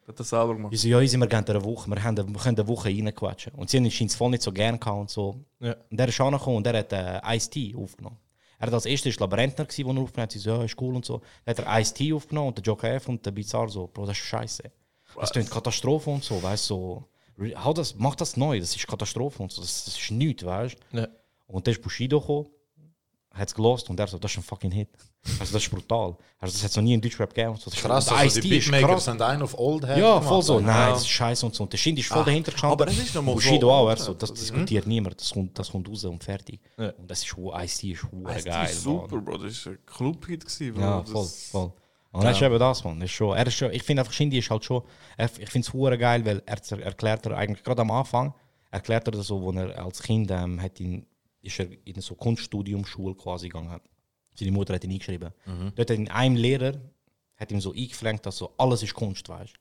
[0.07, 0.74] Hat das selber gemacht.
[0.74, 3.53] Ich so, ja, easy, wir gehen eine Woche, wir, haben, wir können eine Woche reinquetschen.
[3.53, 5.45] Und sie haben ihn voll nicht so gern gehabt und so.
[5.59, 5.75] Ja.
[5.91, 8.17] Und der ist angekommen und der hat äh, Ice-T aufgenommen.
[8.57, 10.31] Er hat als erstes Labyrinthner gewesen, wo er aufgenommen hat.
[10.31, 11.21] Sie so, ja, ist cool und so.
[11.45, 14.17] Dann hat er Ice-T aufgenommen und der Joker F und der Bizarre so, Bro, das
[14.17, 14.63] ist scheiße.
[15.15, 17.05] Das klingt Katastrophe und so, weißt du,
[17.38, 17.53] so.
[17.63, 20.75] Hau das, mach das neu, das ist Katastrophe und so, das, das ist nichts, weißt
[20.91, 20.98] du.
[20.98, 21.07] Ja.
[21.45, 22.48] Und dann ist Bushido gekommen,
[23.39, 24.89] hat es gelost und er so, das ist ein fucking Hit.
[25.39, 26.15] Also das ist brutal.
[26.39, 27.51] Also das hat es noch nie in Deutschrap gegeben.
[27.51, 27.69] und So.
[27.69, 30.41] Das ist- Krass, der also die ist Beatmakers sind einen auf Old Head Ja, voll
[30.41, 30.60] so.
[30.60, 30.89] Nein, Ja.
[30.91, 31.63] das ist scheiße und so.
[31.63, 32.79] Und der Shindy ist voll Ach, dahinter gestanden.
[32.81, 35.19] aber es ist noch mal Bushido so- auch, er so, das diskutiert niemand.
[35.19, 36.60] Das kommt, das kommt raus und fertig.
[36.77, 36.91] Ja.
[36.91, 38.65] Und das ist Ice-T ist Das geil.
[38.69, 39.25] ist super, Mann.
[39.25, 39.38] Bro.
[39.39, 40.46] Das ist ein Club-Hit.
[40.77, 41.74] Ja, Das- voll, voll.
[42.12, 43.00] Und das ist eben das, man.
[43.00, 44.81] Das ist schon, er ist schon, ich finde einfach, Shindy ist halt schon,
[45.17, 48.34] er, ich finde es hure geil, weil er erklärt er eigentlich gerade am Anfang,
[48.72, 51.05] erklärt er das so, wo er als Kind ähm, hat ihn,
[51.41, 53.79] ist er in so Kunststudium, Schule quasi gegangen.
[54.34, 55.31] Seine Mutter hat ihn eingeschrieben.
[55.75, 56.79] Dort hat ihn einem Lehrer
[57.40, 59.53] hat ihm so eingeflankt, dass so alles ist Kunst, weißt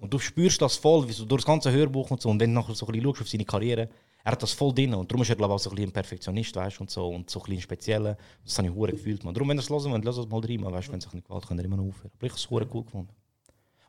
[0.00, 2.28] Und du spürst das voll, wie so durch das ganze Hörbuch und so.
[2.28, 3.88] Und wenn du nachher so ein bisschen schaust auf seine Karriere,
[4.22, 4.94] er hat das voll drin.
[4.94, 7.08] Und darum ist er, glaube ich, auch so ein bisschen ein Perfektionist, weißt und so.
[7.08, 8.16] Und so ein bisschen speziell.
[8.44, 9.32] Das habe ich hure gefühlt, man.
[9.32, 10.64] Darum, wenn ihr es hören wollt, lasst es mal rein.
[10.64, 12.10] Weißt wenn es euch nicht gefällt, könnt ihr immer noch aufhören.
[12.14, 13.12] Aber ich habe es cool gefunden.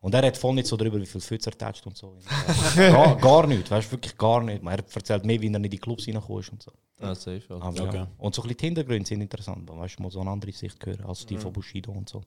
[0.02, 2.16] Und er hat voll nicht so darüber, wie viel Fütze er tätscht und so.
[2.76, 4.64] gar, gar nicht, weißt du, wirklich gar nicht.
[4.64, 6.72] Er erzählt mehr, wie er in die Clubs reingekommen ist und so.
[7.02, 7.42] Ah, safe.
[7.50, 7.56] ja.
[7.56, 7.98] Aber, Okay.
[7.98, 8.08] ja.
[8.18, 10.52] Und so ein bisschen die Hintergründe sind interessant, weil, weißt du, mal so eine andere
[10.52, 12.22] Sicht hören als die von Bushido und so.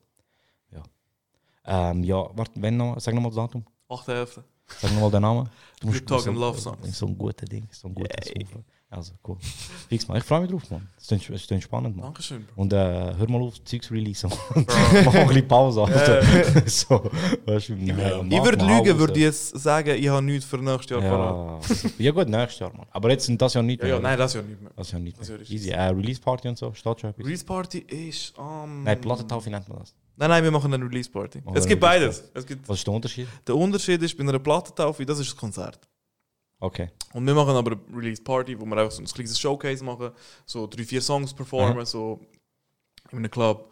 [0.71, 0.83] Ja.
[1.65, 3.65] Ähm, ja, warte, wenn noch, sag nochmal das Datum.
[3.89, 4.43] 8.11.
[4.79, 5.49] Sag nochmal den Namen.
[5.79, 6.97] Du Good Talk so, and Love Songs.
[6.97, 8.63] So ein guter Ding, so ein guter Song.
[8.91, 9.37] Also, cool.
[9.87, 10.17] Fix mal.
[10.17, 10.89] Ich freue mich drauf, Mann.
[10.97, 12.05] Es klingt, klingt spannend, Mann.
[12.05, 12.63] Dankeschön, Bro.
[12.63, 12.77] Und äh,
[13.15, 14.31] hör mal auf, Zeugs releasen.
[14.55, 15.83] Mach mal ein bisschen Pause.
[15.83, 16.67] Alter.
[16.67, 17.11] so,
[17.45, 20.89] weißt du, ja, Ich würde lügen, würde ich jetzt sagen, ich habe nichts für nächstes
[20.89, 21.59] Jahr ja,
[21.99, 22.87] ja, gut, nächstes Jahr, Mann.
[22.89, 24.71] Aber jetzt sind das ja nicht Ja, ja, nein, das ja nicht mehr.
[24.75, 25.39] Das ist ja nicht mehr.
[25.39, 25.51] ist.
[25.51, 25.69] Easy.
[25.69, 26.73] Äh, Release Party und so?
[27.19, 28.85] Release Party ist am.
[28.85, 29.93] Nein, Plattentaufe nennt man das.
[30.19, 31.41] Nein, nein, wir machen eine Release Party.
[31.45, 32.29] Oh, es gibt beides.
[32.33, 33.27] Es gibt, Was ist der Unterschied?
[33.47, 35.79] der Unterschied ist, bei einer Plattentaufe, das ist das Konzert.
[36.59, 36.89] Okay.
[37.13, 40.11] Und wir machen aber eine Release Party, wo wir einfach so ein kleines Showcase machen,
[40.45, 42.19] so drei, vier Songs performen, so
[43.11, 43.71] in einem Club.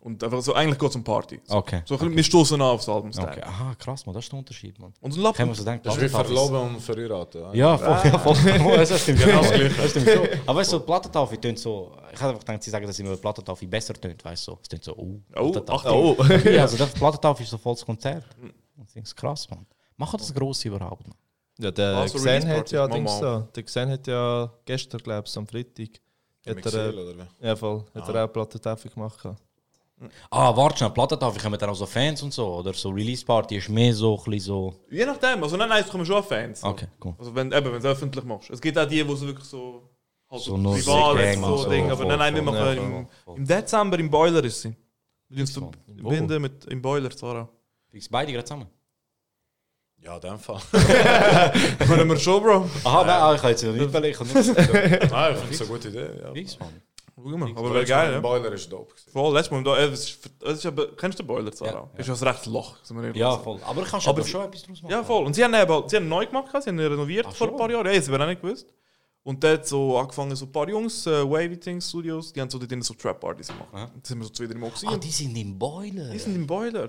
[0.00, 1.40] Und einfach so, eigentlich geht es um Party.
[1.44, 1.82] So, Okay.
[1.84, 3.10] so ein bisschen, wir stoßen an aufs Album.
[3.16, 3.42] Okay.
[3.42, 4.94] Aha, krass, man, das ist der Unterschied, man.
[5.00, 5.36] Und so ein Lappen.
[5.36, 7.42] Kann man so denken, Das ist wie verloben und verheiraten.
[7.54, 8.36] Ja, voll, ja, voll.
[8.64, 9.74] Oh, das stimmt genau das Gleiche.
[9.76, 10.28] Das stimmt schon.
[10.46, 11.92] Aber weißt du, so, Plattentaufe tönt so.
[12.12, 14.52] Ich hätte einfach gedacht, sie sagen, dass immer Plattentaufe besser tönt, weißt du?
[14.52, 14.58] So.
[14.62, 16.16] Es tönt so, oh, Oh, ach, oh.
[16.44, 18.24] Ja, also das Plattentaufe ist so volles Konzert.
[18.76, 19.66] Das ist krass, man.
[19.96, 21.06] Machen das gross überhaupt?
[21.08, 21.16] Man.
[21.58, 23.48] Ja, der Ah, so Xen hat ja Dings da.
[23.54, 25.88] Der Xen hat ja gestern, glaube ich, am Freitag,
[26.46, 27.46] hat er, oder wie?
[27.46, 29.18] ja, voll, hat er auch Plattentaufe gemacht.
[30.30, 32.46] Ah, warte schnell, Plattentaufe, kommen dann auch so Fans und so?
[32.56, 34.74] Oder so Release Party ist mehr so, ein bisschen so.
[34.90, 36.60] Je nachdem, also nein, nein, es kommen schon Fans.
[36.60, 36.68] so.
[36.68, 37.14] Okay, cool.
[37.18, 38.50] Also wenn, eben, wenn du es öffentlich machst.
[38.50, 39.90] Es gibt auch die, die so wirklich so...
[40.30, 41.90] Halt So nur privat, so, und so, Ding.
[41.90, 44.76] Aber nein, nein, wir machen ja, im, im Dezember im Boiler ist sie.
[45.30, 45.70] Wir uns Mann.
[46.02, 46.10] Wo?
[46.10, 47.48] binden mit im Boiler, Zara.
[47.90, 48.66] Fix beide gerade zusammen.
[50.00, 50.60] Ja, in dem Fall.
[51.78, 52.68] Können wir schon, Bro?
[52.84, 54.12] Aha, nein, ah, ich kann jetzt nicht überlegen.
[54.12, 54.56] Ich kann nicht.
[55.10, 56.10] Nein, ich finde es eine gute Idee.
[56.22, 56.32] Ja.
[56.32, 56.68] Fix, man.
[57.22, 58.20] Schau mal, aber wäre geil, ja.
[58.20, 58.94] Boiler ist dope.
[58.94, 59.10] gewesen.
[59.10, 61.52] Voll, letztes Mal, im Do- äh, es ist, es ist aber, kennst du den Boiler,
[61.52, 61.70] Zara?
[61.92, 63.20] Ja, Ist ja ein rechtes Loch, sind wir ehrlich.
[63.20, 63.60] Ja, voll.
[63.64, 64.92] Aber ich kann Aber schon, etwas draus machen.
[64.92, 65.24] Ja, voll.
[65.26, 67.70] Und sie haben eben, sie haben neu gemacht, sie haben renoviert Ach, vor ein paar
[67.70, 67.86] Jahren.
[67.86, 68.66] Ja, das wäre auch nicht gewusst.
[69.24, 72.58] Und dort so angefangen, so ein paar Jungs, äh, Wavy Things Studios, die haben so
[72.58, 73.68] dort so Trap-Partys gemacht.
[73.72, 73.86] Aha.
[73.94, 74.88] Da sind wir so zwei, drei Mal gewesen.
[74.88, 76.10] Ah, die sind im Boiler.
[76.10, 76.88] die sind im Boiler.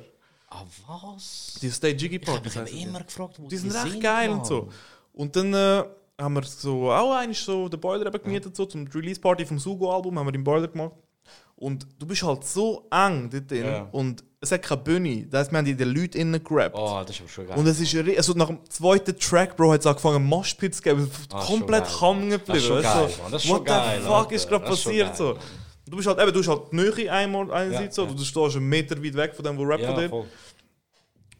[0.49, 1.55] Ah, was?
[1.61, 2.55] Die Stay Jiggy Ich habe Partys.
[2.55, 2.83] mich die.
[2.83, 4.69] immer gefragt, wo Die sind recht geil und so.
[5.13, 5.83] Und dann äh,
[6.19, 9.57] haben wir so auch eigentlich so den Boiler eben gemietet, so zum Release Party vom
[9.59, 10.93] Sugo-Album, haben wir im Boiler gemacht.
[11.55, 13.87] Und du bist halt so eng dort drin Ja.
[13.91, 15.25] und es hat keine Bühne.
[15.27, 16.73] Das heißt, wir haben die den Leuten innen gerappt.
[16.77, 17.57] Oh, das ist aber schon geil.
[17.57, 20.83] Und es ist ri- also nach dem zweiten Track, Bro, hat es angefangen, Moshpits zu
[20.83, 21.11] geben.
[21.33, 22.39] Ah, komplett schon hängen geil.
[22.47, 22.83] Das ist geblieben.
[22.83, 22.93] schon weißt du?
[23.09, 23.31] geil, Mann.
[23.33, 24.31] Das ist What schon geil, the fuck Alter.
[24.35, 25.07] ist gerade Das ist schon passiert?
[25.07, 25.17] geil.
[25.17, 25.37] So.
[25.89, 28.55] Du bist halt eben, du hast halt die Nähe einmal einerseits Ja, so, du stehst
[28.55, 30.09] einen Meter weit weg von dem, wo rappt Ja, von dir.
[30.09, 30.25] voll.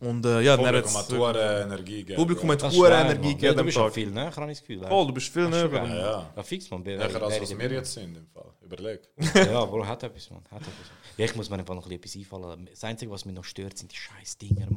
[0.01, 2.15] Und äh, ja, dann hat Publikum hat hohe Energie gegeben.
[2.15, 3.27] Publikum hat hohe Energie.
[3.27, 3.57] Ja, gegeben.
[3.57, 4.87] Du bist auch viel näher, habe ich das Gefühl.
[4.87, 5.67] Voll, du bist viel näher.
[5.67, 5.89] geil.
[5.89, 6.33] Ja, ja.
[6.35, 6.81] Ja, fix, man.
[6.83, 8.53] Näher als was wir jetzt sind im Fall.
[8.61, 9.01] Überleg.
[9.35, 10.39] Ja, Bro, hat etwas, man.
[10.51, 10.91] Hat etwas.
[11.17, 12.69] Ja, ich muss mir einfach noch ein bisschen etwas einfallen.
[12.71, 14.67] Das Einzige, was mich noch stört, sind die scheiß Dinger,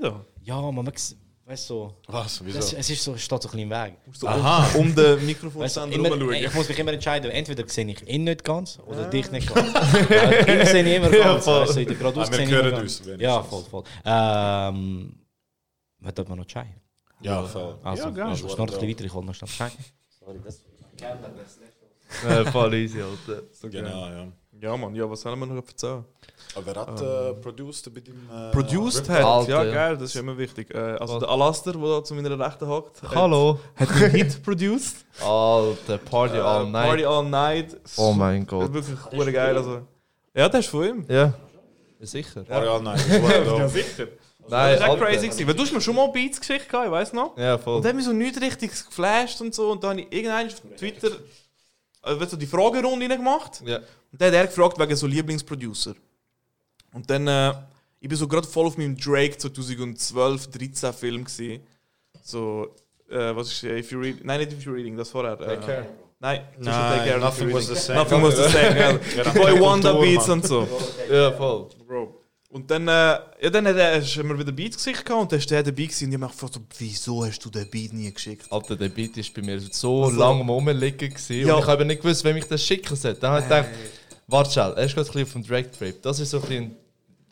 [0.00, 0.24] da?
[0.42, 0.84] Ja, man, man
[1.46, 2.44] weißt du, so, Was?
[2.44, 2.58] Wieso?
[2.58, 3.94] das, es ist so, steht so ein bisschen im Weg.
[4.12, 6.34] So um, um den Mikrofonständer immer, rumschauen.
[6.34, 9.72] ich muss mich immer entscheiden, entweder sehe ich ihn nicht ganz oder dich nicht ganz.
[10.10, 11.44] ja, ihn sehe ich immer ganz.
[11.44, 11.60] voll.
[11.62, 13.02] weißt du, in der geradeaus Ah, wir ich hören uns.
[13.18, 13.84] Ja, voll, voll.
[14.04, 15.14] Ähm,
[16.00, 16.66] was tut man noch Chai?
[17.20, 17.78] Ja, voll.
[17.82, 18.26] Also, Ja, geil.
[18.26, 19.70] also schnell ein bisschen weiter, ich hole noch schnell Chai.
[20.20, 20.60] Sorry, das...
[22.28, 23.42] Äh, voll easy, Alter.
[23.70, 24.32] Genau, ja.
[24.64, 26.04] Ja, Mann, ja, was haben wir noch erzählen?
[26.56, 28.14] Aber wer hat äh, produced bei dem.
[28.32, 29.72] Äh, Produced hat, Alter, ja, ja.
[29.74, 30.72] geil, das ist immer wichtig.
[30.74, 33.58] Äh, also der Alastair, der da zu meiner Rechten hockt, hat- Hallo.
[33.76, 35.04] hat einen Hit produced.
[35.20, 36.86] Alter, Party all Äh, night.
[36.88, 37.76] Party All Night.
[37.98, 38.74] Oh mein Das Gott.
[38.74, 39.56] ist wirklich hure geil.
[39.56, 39.80] Also.
[40.34, 41.04] Ja, das ist von ihm.
[41.08, 41.34] Ja.
[42.00, 42.42] Ja, Sicher.
[42.44, 42.48] Knight.
[42.50, 44.06] das war Ja, sicher.
[44.48, 45.04] Nein, das war Alter.
[45.06, 45.28] crazy.
[45.28, 45.46] Gewesen.
[45.48, 47.36] Weil du hast mir schon mal Beats geschickt, ich weiß noch.
[47.36, 47.76] Ja, voll.
[47.76, 49.72] Und dann hat mich so nichts richtig geflasht und so.
[49.72, 51.10] Und dann habe ich irgendwann auf Twitter
[52.04, 53.62] äh, weißt du, die Fragerunde reingemacht.
[53.64, 53.78] Ja.
[54.12, 55.94] Und dann hat er gefragt wegen so Lieblingsproducer.
[56.92, 57.52] Und dann, äh,
[58.00, 61.62] ich bin so gerade voll auf meinem Drake 2012, 13 Film gewesen.
[62.22, 62.74] So,
[63.10, 65.40] äh, was ist, äh, If You Read, nein, nicht If You Reading, das vorher.
[65.40, 65.86] Äh, Care.
[66.20, 67.74] Nein, Nein, Take Care, Nothing Was the.
[67.74, 67.98] Same.
[67.98, 69.30] Nothing was the same, ja.
[69.34, 70.66] Boy Wonder Beats und so.
[71.10, 71.68] Ja, voll.
[71.86, 72.23] Bro.
[72.54, 75.50] Und dann, äh, ja, dann hat er, hast wieder Beats geschickt gehabt und dann ist
[75.50, 78.12] der dabei gewesen und ich habe mich gefragt, so, wieso hast du den Beat nie
[78.12, 78.46] geschickt?
[78.48, 81.54] Alter, der Beat ist bei mir so Also- lange am Rumliegen gewesen Ja.
[81.56, 83.14] und ich habe nicht gewusst, wem ich das schicken soll.
[83.14, 83.68] Dann habe ich gedacht,
[84.28, 86.00] warte schnell, er ist gerade ein bisschen auf dem Drag-Trip.
[86.02, 86.76] Das ist so ein bisschen,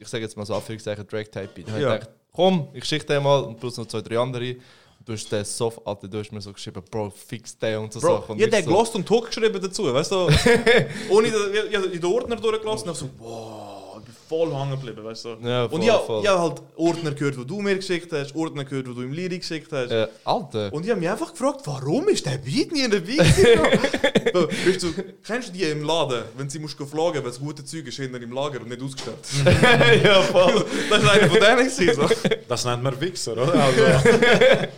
[0.01, 1.67] ich sage jetzt mal so Anführungszeichen, Drag-Type-Beat.
[1.69, 1.95] Dann habe Ja.
[1.95, 4.57] ich gedacht, komm, ich schicke den mal und plus noch zwei, drei andere.
[5.05, 8.01] Du hast den so, Alter, du hast mir so geschrieben, Bro, fix den und so
[8.01, 8.33] Bro, Sachen.
[8.33, 10.17] Und ich habe ich den so, gelost und Talk geschrieben dazu, weißt du?
[11.11, 11.35] Ohne, ich,
[11.75, 13.72] ich in den Ordner durchgelassen und ich so, wow, ich
[14.33, 15.29] voll hängen geblieben, weißt du?
[15.43, 16.23] Ja, voll, und ich, habe- voll.
[16.23, 19.13] ich habe halt Ordner gehört, die du mir geschickt hast, Ordner gehört, die du im
[19.13, 19.91] Lyrik geschickt hast.
[19.91, 20.73] äh, Alter.
[20.73, 23.19] Und ich habe mich einfach gefragt, warum ist der Beat nie in der Beat?
[24.67, 24.93] Weißt du,
[25.27, 28.21] kennst du die im Laden, wenn sie musst fragen, weil das gute Zeug ist hinter
[28.23, 29.19] im Lager und nicht ausgestellt?
[30.05, 30.65] ja, voll.
[30.89, 31.69] das war einer von denen.
[31.69, 32.09] gewesen, So.
[32.49, 33.53] Das nennt man Wichser, oder?
[33.55, 33.83] Also,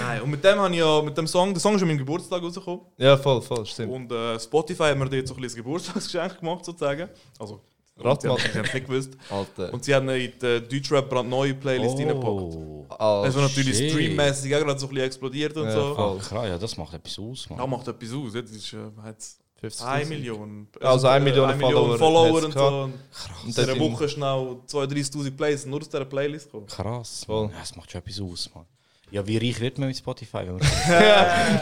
[0.00, 1.98] Nein, und mit dem habe ich ja, mit dem Song, der Song ist an meinem
[1.98, 2.80] Geburtstag rausgekommen.
[2.96, 3.92] Ja, voll, voll, stimmt.
[3.92, 7.08] Und äh, Spotify hat mir dort so ein bisschen ein Geburtstagsgeschenk gemacht, sozusagen.
[7.38, 7.60] Also,
[8.04, 8.34] Rat sie mal.
[8.38, 9.10] haben sie haben es nicht gewusst.
[9.30, 9.72] Alter.
[9.74, 12.26] Und sie haben in die Deutschrap brandneue Playlist reingepackt.
[12.26, 13.90] Oh, Oh, Das war natürlich shit.
[13.90, 15.94] streammäßig auch gerade so ein bisschen explodiert und Ja, so.
[15.94, 16.16] voll.
[16.18, 17.58] ah, krass, ja, das macht etwas aus, man.
[17.58, 18.34] Ja, macht etwas aus.
[18.34, 20.68] Jetzt ist äh, hat's 50 1 Millionen.
[20.80, 22.58] Also eine äh, Million eine Follower Follower hat's und so.
[22.58, 22.84] gehabt.
[22.84, 26.66] Und in dieser Woche schnell 32.000 Plays nur aus dieser Playlist gekommen.
[26.66, 27.26] Krass.
[27.28, 28.64] Ja, das macht schon etwas aus, man.
[29.10, 30.38] Ja, wie reich wird man mit Spotify?
[30.46, 30.60] Wenn man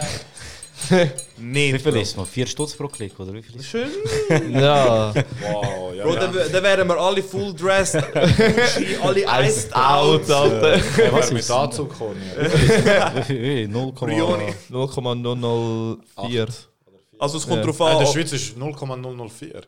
[1.39, 2.27] Nicht, wie viel ist man?
[2.27, 3.89] 4 Stutz pro Klick, oder wie viel ist Schön.
[4.53, 5.15] Ja.
[5.15, 6.05] wow, ja.
[6.05, 6.21] Bro, ja.
[6.21, 8.03] dann, dann wären wir alle full dressed.
[8.13, 10.31] Gucci, alle iced out.
[10.31, 10.79] Alter.
[10.97, 12.21] Hey, was Wer mit Anzug kommen.
[13.17, 13.69] Wie viel?
[13.69, 14.55] 0, Brioni.
[14.69, 16.47] 0,004.
[17.19, 17.65] Also es kommt Ja.
[17.65, 18.13] drauf In der an.
[18.13, 19.63] Schweiz ist 0,004.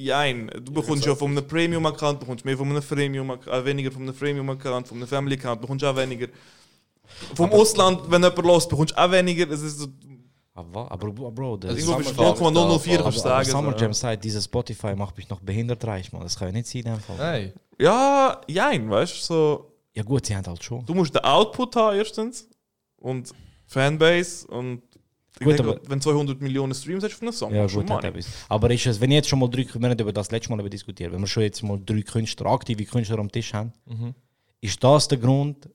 [0.00, 4.02] Nein, du bekommst ja von einem Premium-Account bekommst mehr von einem Premium äh, weniger von
[4.02, 6.28] einem Premium-Account, von einem Family-Account bekommst du auch weniger.
[7.34, 9.50] Vom Ausland, wenn jemand los, bekommst du auch weniger.
[9.50, 9.86] Es ist so,
[10.58, 13.48] Aber, aber Bro, du Summer- 0,004 aber, kannst du aber sagen.
[13.50, 16.22] Summer so, Jam sagt, dieses Spotify macht mich noch behindert reich, man.
[16.22, 17.16] Das kann ja nicht sein, in dem Fall.
[17.16, 17.52] Nein.
[17.78, 20.84] Ja, jein, weißt du, so, Ja gut, sie haben halt schon.
[20.84, 22.48] du musst den Output haben erstens
[22.96, 23.30] und
[23.66, 24.82] Fanbase und
[25.40, 27.88] ich Gut, denke, aber- wenn 200 Millionen Streams hast von einem Song, Ja gut, schon
[27.90, 28.04] hat.
[28.48, 30.58] Aber ist es, wenn ich jetzt schon mal drei, wir haben über das letzte Mal
[30.58, 34.14] über diskutiert, wenn wir schon jetzt mal drei Künstler, aktive Künstler am Tisch haben, Mhm.
[34.60, 35.68] ist das der Grund,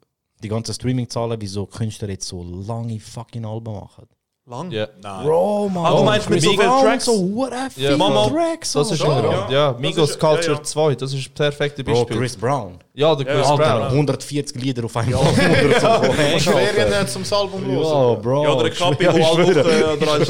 [0.43, 4.07] die ganzen Streaming-Zahlen, wieso Künstler jetzt so lange fucking Alben machen?
[4.45, 4.69] Lang?
[4.71, 4.87] Ja.
[5.01, 5.25] Nein.
[5.25, 5.85] Bro, man.
[5.85, 7.05] Ah, du meinst mit so vielen Tracks?
[7.05, 8.73] So hure Ja, viele Mama, Tracks.
[8.73, 9.29] Das ist Alter.
[9.29, 9.49] ein Grund.
[9.51, 10.63] Ja, Das Migos ist- Culture ja, ja.
[10.63, 12.17] 2, das ist das perfekte Bro, Beispiel.
[12.17, 12.77] Chris Brown.
[12.93, 13.91] Ja, der Chris Alter, Brown.
[13.91, 15.21] 140 Lieder auf einmal.
[15.21, 15.31] oder
[15.79, 16.13] so.
[16.17, 17.03] Hey, Ferien Alter.
[17.03, 18.21] nicht zum Album Ja, los.
[18.21, 18.43] Bro.
[18.43, 19.55] Ja, oder ein Kapi, Ja, ich alle.
[19.55, 20.27] Woche als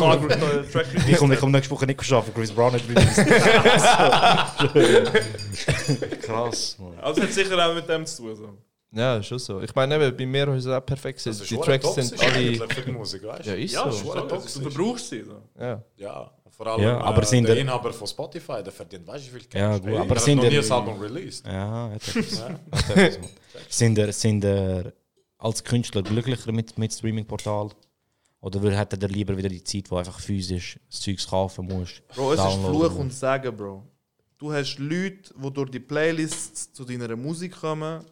[0.72, 3.26] Track Ich komme komm nächste Woche nicht geschafft, Chris Brown hat released.
[6.22, 7.00] Krass, man.
[7.02, 8.60] Also es hat sicher auch mit dem zu tun.
[8.96, 9.60] Ja, ist schon so.
[9.62, 11.26] Ich meine, eben, bei mir ist es auch perfekt.
[11.26, 12.36] Das ist Die Tracks toxisch sind alle.
[12.36, 13.50] eigentlich für die Musik, weißt du?
[13.50, 13.98] Ja, ist Ja, so.
[13.98, 14.12] schon.
[14.12, 14.62] Schwere Du toxisch.
[14.62, 15.24] verbrauchst sie.
[15.24, 15.42] So.
[15.60, 15.84] Ja.
[15.98, 19.24] Ja, vor allem Ja, aber äh, sind der der- Inhaber von Spotify, der verdient weißt
[19.26, 19.56] du wie viel Geld.
[19.56, 21.46] Ja, gut, aber der hat sind noch nie das Album released.
[21.48, 22.00] Ja, man.
[23.70, 24.94] sind er, sind er
[25.38, 27.70] als Künstler glücklicher mit, mit Streaming-Portal?
[28.42, 32.06] Oder hätte er lieber wieder die Zeit, wo einfach physisch das Zeugs kaufen musst?
[32.10, 33.84] Bro, es ist Fluch und Sagen, Bro.
[34.38, 38.04] Du hast Leute, die durch die Playlists zu deiner Musik kommen,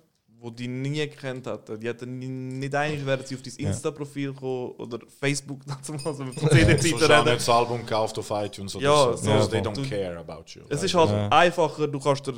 [0.50, 1.80] die die nie gekannt hätten.
[1.80, 3.54] Die hätten nie- nicht einig wären sie auf dein.
[3.68, 7.26] Insta-Profil gekommen oder Facebook, dazu mal so von So CD-Zeiten schon reden.
[7.26, 9.24] das Album gekauft auf iTunes oder Ja, so.
[9.24, 9.32] so.
[9.32, 10.62] Also they Du- don't care about you.
[10.70, 11.30] Es ist halt Ja.
[11.30, 12.34] einfacher, du kannst dir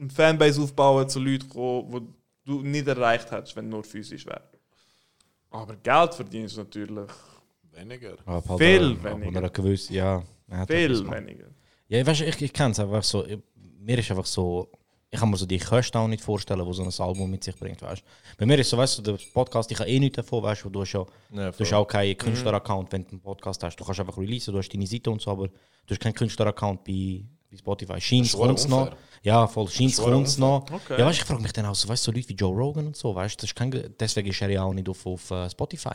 [0.00, 2.14] eine Fanbase aufbauen zu Leuten, kommen,
[2.44, 4.42] die du nicht erreicht hättest, wenn du nur physisch wäre.
[5.50, 7.08] Aber Geld verdienst du natürlich
[7.72, 8.16] Weniger.
[8.26, 9.50] Halt, viel äh, weniger.
[9.50, 10.22] Gewisse, ja.
[10.68, 11.46] Viel weniger.
[11.88, 13.24] Ja, ich, weißt, ich, ich kenne es einfach so.
[13.26, 13.38] Ich,
[13.80, 14.70] mir ist einfach so.
[15.14, 17.54] Ich kann mir so die Kosten auch nicht vorstellen, die so ein Album mit sich
[17.54, 18.02] bringt, weißt
[18.36, 20.70] Bei mir ist so, weißt du, der Podcast, ich habe eh nichts davon, weißt du,
[20.70, 23.76] du hast ja, Ja, du hast auch keinen Künstler-Account, wenn du einen Podcast hast.
[23.76, 25.52] Du kannst einfach releasen, du hast deine Seite und so, aber du
[25.88, 28.00] hast keinen Künstler-Account bei, bei Spotify.
[28.00, 28.90] Scheint schon kommt noch.
[29.22, 30.66] Ja, voll, scheint kommt noch.
[30.68, 30.98] Okay.
[30.98, 32.52] Ja, weißt du, ich frage mich dann auch so, weißt du, so Leute wie Joe
[32.52, 35.94] Rogan und so, weißt du, deswegen ist er ja auch nicht auf, auf äh, Spotify.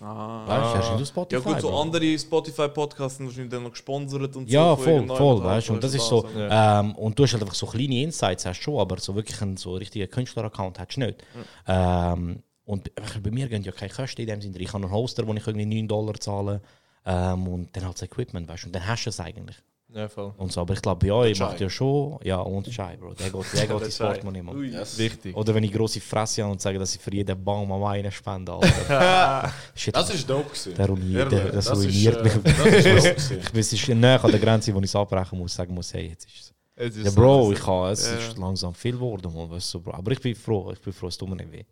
[0.00, 0.44] Ah.
[0.46, 1.06] Weißt du, ist nicht auf Ja
[1.40, 1.48] Spotify.
[1.52, 1.80] gut, so Bro.
[1.80, 4.82] andere Spotify-Podcasts sind wahrscheinlich dann noch gesponsert und Ja, so.
[4.82, 5.72] von voll, voll, weißt du.
[5.72, 8.62] Und das ist so, ähm, und du hast halt einfach so kleine Insights, hast du
[8.64, 11.24] schon, aber so wirklich einen so richtigen Künstler-Account hast du nicht.
[11.66, 14.58] Ähm, und bei- bei mir gehen ja keine Kosten in dem Sinne.
[14.58, 16.60] Ich habe einen Hoster, wo ich irgendwie 9 Dollar zahle.
[17.06, 18.66] Ähm, und dann halt das Equipment, weißt du.
[18.66, 19.56] Und dann hast du es eigentlich.
[19.96, 20.34] Ja, voll.
[20.36, 23.14] Und so, aber ich glaube, bei euch macht ja schon, ja, und Chai, Bro.
[23.14, 23.96] Der geht, der geht ins.
[23.98, 24.62] Portemonnaie, Mann.
[24.64, 24.98] Yes.
[24.98, 25.34] Wichtig.
[25.34, 28.12] Oder wenn ich grosse Fresse habe und sage, dass ich für jeden Baum am einen
[28.12, 29.52] spende, Alter.
[29.74, 30.74] Shit, Das ist dope gewesen.
[30.74, 32.32] der ruiniert, der, das, Das ist, ruiniert äh, mich.
[32.34, 33.38] das ist dope gewesen.
[33.40, 36.08] Ich bin, es näher an der Grenze, wo ich es abbrechen muss, sagen muss, hey,
[36.08, 36.96] jetzt ist es.
[37.04, 38.18] Ja, so- Bro, ich kann, es Ja.
[38.18, 39.94] ist langsam viel geworden, man, weißt du, Bro.
[39.94, 41.64] Aber ich bin froh, ich bin froh, es tut mir nicht weh.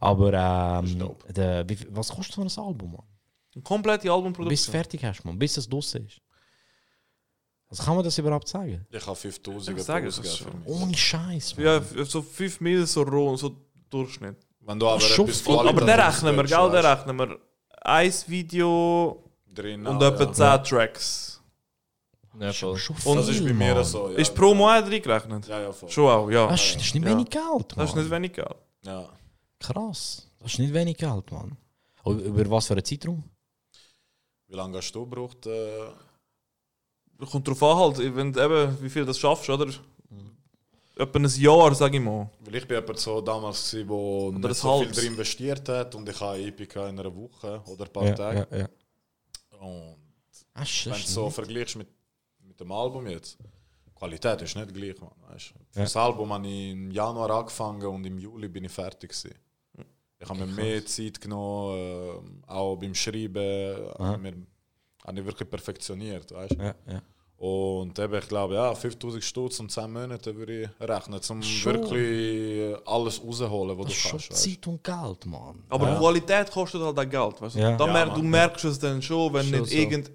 [0.00, 0.32] Aber
[0.82, 1.12] ähm,
[1.68, 3.02] wie, viel- was kostet so ein Album, man?
[3.54, 4.72] Eine komplette Bis du Albumproduktion.
[4.72, 6.20] fertig hast, man, bis es draussen ist.
[7.70, 8.86] Also kann man das überhaupt sagen?
[8.90, 10.62] Ich habe 5000 Ich sage es ausgegeben schon.
[10.64, 10.82] für mich.
[10.82, 11.54] Ohne Scheiß.
[11.58, 13.54] Ja, so 5 Mil, so roh, so
[13.90, 14.36] Durchschnitt.
[14.60, 15.46] Wenn du aber schon etwas.
[15.48, 16.70] Aber den rechnen wir, gell?
[16.70, 17.38] Den rechnen wir.
[17.82, 19.22] Ein Video
[19.54, 20.62] drin, und etwa ja.
[20.62, 21.40] 10 Tracks.
[22.40, 22.76] Ja, voll.
[22.78, 23.84] Schon Und Das ist bei mir Mann.
[23.84, 24.10] so.
[24.10, 24.18] Ja.
[24.18, 25.46] Ist pro Monat reingerechnet?
[25.48, 25.88] Ja, ja, voll.
[25.90, 26.46] Schon auch, ja.
[26.46, 27.10] Das ist, nicht Ja.
[27.10, 27.66] wenig Geld, Mann.
[27.76, 28.54] Das ist nicht wenig Geld.
[28.84, 29.08] Ja.
[29.58, 30.26] Krass.
[30.38, 31.56] Das ist nicht wenig Geld, Mann.
[32.04, 33.24] Über was für einen Zeitraum?
[34.46, 35.46] Wie lange hast du gebraucht?
[35.46, 35.88] Äh,
[37.26, 39.66] Kommt drauf an, halt, wenn, du eben, wie viel das schaffst, oder?
[40.96, 42.28] Etwa ein Jahr, sag ich mal.
[42.40, 44.96] weil ich bin jemand so damals, gewesen, wo ein nicht so viel halbes.
[44.96, 48.04] drin investiert hat und ich habe eine EP gehabt in einer Woche oder ein paar
[48.06, 48.46] Ja, Tage.
[48.50, 48.68] ja, ja.
[49.60, 51.86] Und shit, wenn du so vergleichst mit,
[52.44, 53.38] mit dem Album jetzt,
[53.86, 55.10] die Qualität ist nicht gleich, man.
[55.28, 55.46] Weißt?
[55.70, 55.84] Für Ja.
[55.84, 59.34] das Album habe ich im Januar angefangen und im Juli bin ich fertig gewesen.
[60.20, 64.46] Ich habe mir mehr Zeit genommen, äh, auch beim Schreiben.
[65.08, 66.52] Habe, ich wirklich perfektioniert, weißt?
[66.58, 67.02] Ja, ja.
[67.38, 71.72] Und eben, ich glaube, ja, 5000 Stutz und 10 Monate würde ich rechnen, um Schon.
[71.74, 74.30] wirklich alles rausholen, was Das du ist schon kannst.
[74.32, 74.42] weißt?
[74.42, 75.62] Zeit und Geld, Mann.
[75.68, 75.94] Aber ja.
[75.94, 77.40] die Qualität kostet halt auch Geld.
[77.40, 77.60] Weißt du?
[77.60, 77.76] Ja.
[77.76, 78.16] Da Ja, mer Mann.
[78.16, 79.76] du merkst es dann schon, wenn Schon nicht so.
[79.76, 80.10] irgend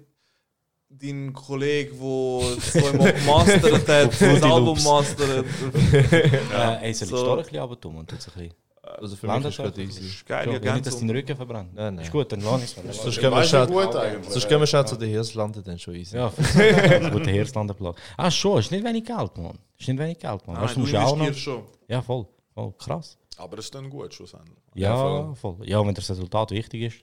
[0.90, 5.46] dein Kollege, der zweimal gemastert hat, das Album mastert.
[5.92, 7.32] Äh, ey, soll ich So.
[7.32, 8.52] ein bisschen runter tun und ein bisschen.
[8.98, 10.00] Also für mich ist es gerade easy.
[10.06, 11.74] ist geil, Ja, ja, nicht, dass dein Rücken verbrennt.
[11.74, 12.04] Nein, nein.
[12.04, 13.02] Ist gut, dann lass ich es.
[13.02, 14.32] Sonst gehen wir Weißt du, schnell, gut eigentlich.
[14.32, 16.16] sonst gehen wir schnell zu den Hirslanden, dann schon easy.
[16.16, 17.96] Ja, ein guter Herzlandenplatz.
[18.16, 19.58] Ah, schon, ist nicht wenig Geld, Mann.
[19.78, 20.56] Ist nicht wenig Geld, Mann.
[20.56, 21.34] Nein, weißt du, musst ja auch noch.
[21.34, 21.62] schon.
[21.88, 22.26] Ja, voll.
[22.54, 22.72] voll.
[22.78, 23.18] Krass.
[23.36, 24.56] Aber es ist dann gut, schlussendlich.
[24.74, 25.34] Ja, voll.
[25.34, 25.68] voll.
[25.68, 26.96] Ja, wenn das Resultat wichtig ist.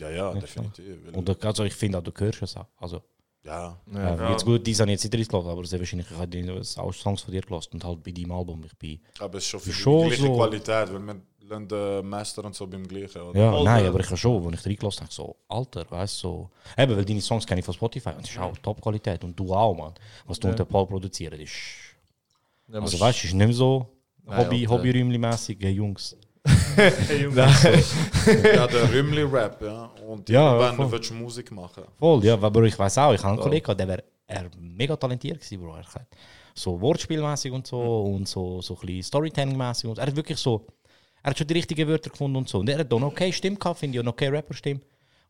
[0.00, 0.96] Ja, ja, Ja, definitiv.
[1.12, 2.66] Und also, ich finde auch, du hörst es auch.
[2.78, 3.02] Also,
[3.44, 4.30] ja, ja, Ja.
[4.30, 7.32] jetzt gut, die ich jetzt nicht gelassen, aber sehr wahrscheinlich, ich habe auch Songs von
[7.32, 8.62] dir gelassen und halt bei deinem Album.
[8.64, 9.00] Ich bin.
[9.18, 10.34] aber es ist schon für Schon die gleiche so.
[10.34, 13.20] Qualität, weil wir lernen den Master und so beim gleichen.
[13.20, 13.38] Oder?
[13.38, 16.28] Ja, Voll, nein, aber ich habe schon, als ich reingelassen habe, so, Alter, weißt du,
[16.28, 16.50] so.
[16.78, 19.22] Eben, weil deine Songs kenne ich von Spotify und es ist auch Top-Qualität.
[19.24, 19.94] Und du auch, Mann.
[20.26, 20.52] Was du Ja.
[20.52, 21.52] unter Paul produziert, ist.
[22.68, 23.86] Ja, Also, weißt du, ist nicht mehr so
[24.24, 24.70] Nein, Hobby, Alter.
[24.78, 25.58] Hobby-Räumli-mässig,
[26.76, 29.90] hey, ja, der Rümli-Rap, ja.
[30.06, 30.92] Und Ja, irgendwann voll.
[30.92, 31.84] willst du Musik machen.
[31.98, 34.96] Voll, ja, aber ich weiß auch, ich habe einen Kollegen, gehabt, der wäre er mega
[34.96, 35.76] talentiert gewesen, Bro.
[35.76, 36.06] Er hat
[36.54, 39.88] so wortspielmäßig und so und so, so ein bisschen Storytelling-mäßig.
[39.88, 40.00] und so.
[40.00, 40.66] Er hat wirklich so,
[41.22, 42.58] er hat schon die richtigen Wörter gefunden und so.
[42.58, 44.80] Und er hat auch eine okay Stimme gehabt, finde ich, und okay Rapper-Stimme.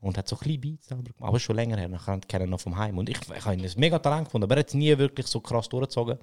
[0.01, 1.29] Und hat so ein bisschen Beats selber gemacht.
[1.29, 2.98] Aber schon länger her, nachher kennen noch vom Heim.
[2.98, 5.27] Und ich, ich habe ihn ein mega Talent gefunden, aber er hat es nie wirklich
[5.29, 6.18] so krass durchgezogen.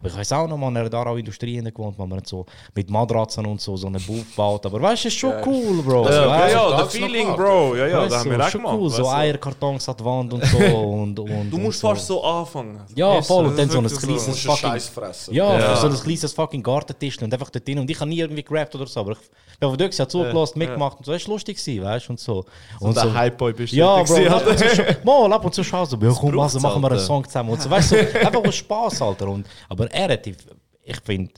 [0.00, 2.26] Aber ich weiß auch noch, man, er hat da auch Industrie in gewohnt, man hat
[2.26, 4.64] so mit Matratzen und so so einen Buff gebaut.
[4.66, 6.04] Aber weißt du, es ist schon cool, Bro.
[6.08, 7.76] Ja, ja, ja, der Feeling, Bro.
[7.76, 8.78] Ja, ja, weißt da du, haben wir auch schon gemacht.
[8.78, 9.08] cool, so.
[9.08, 10.56] Eierkartons an die Wand und so.
[10.78, 11.88] und, und, Du musst so.
[11.88, 12.80] fast so anfangen.
[12.94, 13.44] Ja, voll.
[13.44, 15.34] das Und dann so ein kleines fucking.
[15.34, 15.76] Ja, Ja.
[15.76, 17.78] so ein kleines fucking Gartentisch und einfach dort drin.
[17.78, 19.00] Und ich habe nie irgendwie gerappt oder so.
[19.00, 19.18] Aber ich
[19.60, 21.12] habe von dort ja zugelassen, mitgemacht und so.
[21.12, 22.12] Es war lustig, gewesen, weißt du?
[22.12, 22.44] Und so.
[22.78, 26.38] Und der Hypeboy bist du Ja, Bro, mal ab und zu schaust du, ja, komm,
[26.38, 27.00] also machen wir einen.
[27.00, 27.68] Song zusammen und so.
[27.68, 29.28] Weißt du, so, einfach aus Spaß, Alter.
[29.28, 29.46] Und,
[29.88, 31.32] aber er hat, ich, finde,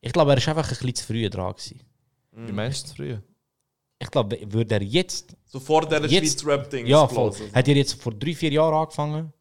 [0.00, 1.80] ich glaube, er ist einfach ein bisschen zu früh dran gewesen.
[2.32, 3.22] Wie meinst du es früher?
[3.98, 5.36] ich glaube, würde er jetzt.
[5.46, 7.32] So vor der jetzt- Schweiz-Rap-Ding Ja, zu voll.
[7.52, 9.32] Hätte er jetzt vor drei, vier Jahren angefangen,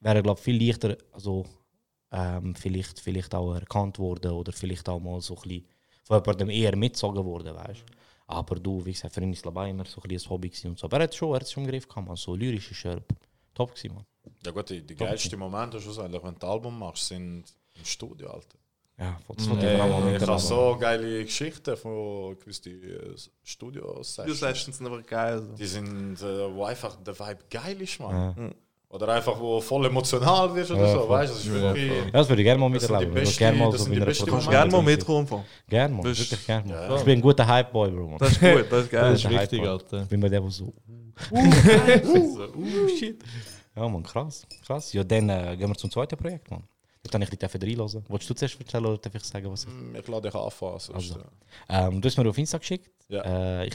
[0.00, 1.44] wäre er, glaube ich, viel leichter, also
[2.12, 5.66] ähm, vielleicht, vielleicht auch erkannt worden oder vielleicht auch mal so ein bisschen
[6.04, 7.92] von jemandem eher mitgezogen worden, weißt du.
[8.28, 10.68] Aber du, wie gesagt, für ihn ist es immer so ein bisschen ein Hobby gewesen
[10.70, 10.86] und so.
[10.86, 12.16] Aber er hat schon, er hat schon im Griff gehabt, man.
[12.16, 13.02] So lyrisch ist er
[13.54, 14.06] top gewesen, man.
[14.44, 17.44] Ja gut, die, die geilsten Momente schlussendlich, wenn du ein Album machst, sind
[17.78, 18.58] im Studio, Alter.
[18.98, 23.16] Ja, das äh, wollte ich auch mal ich habe so geile Geschichten von gewissen äh,
[23.42, 24.36] Studio-Sessions.
[24.36, 25.42] Studio-Sessions sind aber geil.
[25.58, 28.10] Die sind, äh, wo einfach der Vibe geil ist, man.
[28.14, 28.34] Ja.
[28.42, 28.54] Mhm.
[28.90, 31.36] Oder einfach, wo voll emotional wirst oder Ja, so, weißt du?
[31.36, 31.90] Das ist Ja, wirklich...
[31.90, 33.16] Ja, das würde ich gerne mal die miterleben.
[33.22, 34.50] Ich gerne mal das so die einer Produktion.
[34.50, 35.28] Gerne mal mitkommen.
[35.30, 35.44] Mann.
[35.66, 36.90] Gerne, ist- Wirklich gerne, man.
[36.90, 36.96] Ja.
[36.96, 38.06] Ich bin ein guter Hype-Boy, Bro.
[38.08, 38.18] Man.
[38.18, 39.12] Das ist gut, das ist geil.
[39.12, 39.62] Das ist wichtig.
[39.66, 40.02] Alter.
[40.02, 40.74] Ich bin bei dem, der so...
[41.30, 43.22] so, uh, shit.
[43.74, 44.46] Ja, man, krass.
[44.66, 44.92] Krass.
[44.92, 46.62] Ja, dann äh, gehen wir zum zweiten Projekt, man.
[47.02, 48.04] Dort habe ich bisschen reinhören.
[48.08, 49.98] Wolltest du zuerst erzählen oder darf ich sagen, was ich...
[49.98, 50.72] Ich lade dich anfangen.
[50.74, 51.18] Also.
[51.18, 51.18] äh,
[51.68, 52.90] Ähm, du hast mir auf Insta geschickt.
[53.08, 53.22] Ja.
[53.62, 53.74] Äh, ich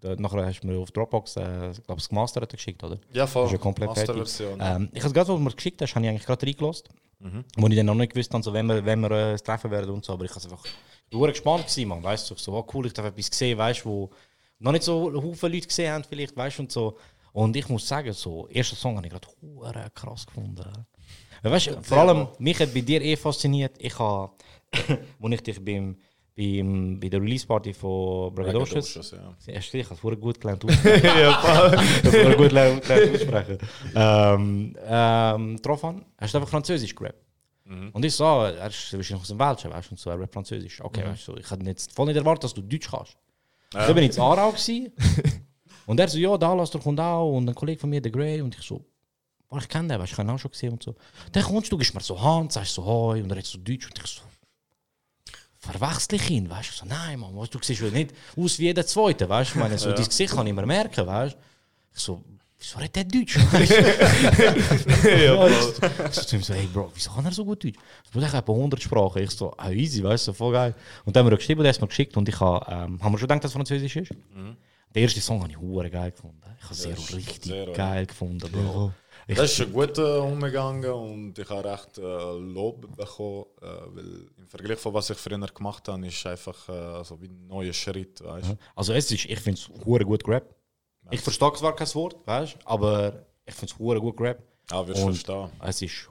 [0.00, 2.98] da, nachher hast du mir auf Dropbox, äh, ich glaube, das gemastert geschickt, oder?
[3.12, 3.44] Ja, voll.
[3.44, 4.16] Das ist ja komplett fertig.
[4.16, 4.76] Masterversion, ja.
[4.76, 6.88] Ähm, ich habe gerade, was du mir geschickt hast, habe ich eigentlich gerade reingelassen.
[7.20, 7.44] Mhm.
[7.56, 9.70] Wo ich dann noch nicht gewusst habe, so, wenn wir, wenn wir äh, es treffen
[9.70, 10.12] werden und so.
[10.14, 10.64] Aber ich habe einfach,
[11.08, 12.02] ich war gespannt gewesen, man.
[12.02, 14.10] Weißt du, so, oh, cool, ich habe etwas gesehen, weißt du, wo
[14.58, 16.98] noch nicht so viele Leute gesehen haben, vielleicht, weißt du, und so.
[17.32, 20.64] Und ich muss sagen, so, erster Song habe ich gerade krass gefunden.
[21.42, 24.30] Weißt du, vor allem, mich hat bei dir eh fasziniert, ich habe,
[25.18, 25.96] wo ich dich beim,
[26.36, 29.36] beim, bei der Release-Party von Bragadocious, ja.
[29.52, 31.04] Erst, ich habe es gut gelernt aussprechen.
[31.18, 32.20] ja, voll.
[32.30, 33.58] Ich gut gelernt aussprechen.
[33.94, 37.18] Ähm, ähm, getroffen, hast du einfach Französisch gerappt.
[37.64, 37.90] Mhm.
[37.92, 40.18] Und ich so, ah, er ist wahrscheinlich aus dem Welschen, weißt du, und so, er
[40.20, 40.80] rappt Französisch.
[40.80, 41.10] Okay, Mhm.
[41.10, 43.16] weißt du, ich hatte jetzt voll nicht erwartet, dass du Deutsch kannst.
[43.74, 43.86] Ja.
[43.86, 44.92] Dann bin ich in Aarau gewesen,
[45.86, 48.12] und er so, ja, da lass doch und auch, und ein Kollege von mir, der
[48.12, 48.84] Grey, und ich so,
[49.52, 50.94] boah, ich kenne den, weißt du, ich habe ihn auch schon gesehen und so.
[51.30, 53.86] Dann kommst du, gibst mir so Hand, sagst so Hoi, und er redet so Deutsch,
[53.86, 54.22] und ich so,
[55.58, 58.64] verwechsel ich ihn, weißt du, so, nein, Mann, weißt, du siehst ja nicht aus wie
[58.64, 59.94] jeder Zweite, weißt du, ich meine, so, Ja.
[59.94, 61.38] dein Gesicht kann ich mir merken, weißt du.
[61.94, 62.24] Ich so,
[62.58, 63.36] wieso redet der Deutsch?
[65.04, 65.72] Ja, ich so,
[66.10, 67.76] so zu ihm so, hey Bro, wieso kann er so gut Deutsch?
[68.08, 69.22] Ich muss etwa 100 Sprachen.
[69.22, 70.74] Ich so, ah, easy, weißt du, voll geil.
[71.04, 73.28] Und dann haben wir geschrieben, hat mir geschickt und ich habe, ähm, haben wir schon
[73.28, 74.12] gedacht, dass es Französisch ist?
[74.34, 74.56] Mhm.
[74.94, 76.40] Der erste Song habe ich hure geil gefunden.
[76.58, 78.92] Ich habe sehr ist richtig sehr, geil gefunden, Bro.
[79.26, 84.26] Ich, Das ist ein guter umgegangen und ich habe recht äh, Lob bekommen, äh, weil
[84.36, 87.72] im Vergleich von was ich früher gemacht habe, ist einfach äh, so wie ein neuer
[87.72, 88.56] Schritt, weißt?
[88.74, 90.54] Also es ist, ich finde es hure gut gerappt.
[91.10, 94.42] Ich verstehe zwar kein Wort, weißt aber ich finde es hure gut gerappt.
[94.70, 95.50] Ah, wirst verstehen.
[95.60, 96.08] Es ist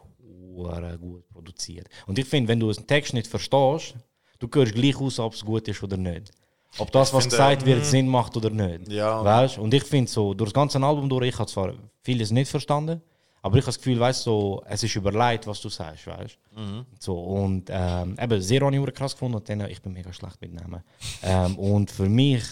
[0.55, 1.87] hure gut produziert.
[2.07, 3.95] Und ich finde, wenn du einen Text nicht verstehst,
[4.39, 6.31] du hörst gleich aus, ob es gut ist oder nicht.
[6.77, 8.87] Ob das, Ich was finde, gesagt wird, mm, Sinn macht oder nicht.
[8.89, 9.23] Ja.
[9.23, 9.57] Weißt?
[9.57, 13.01] Und ich finde so, durch das ganze Album durch, ich habe zwar vieles nicht verstanden,
[13.41, 16.85] aber ich habe das Gefühl, weißt so, es ist überlegt, was du sagst, weißt Mhm.
[16.99, 20.39] So, und ähm, eben, Zero habe ich krass gefunden und dann, ich bin mega schlecht
[20.41, 20.83] mit Namen.
[21.23, 22.43] ähm, und für mich,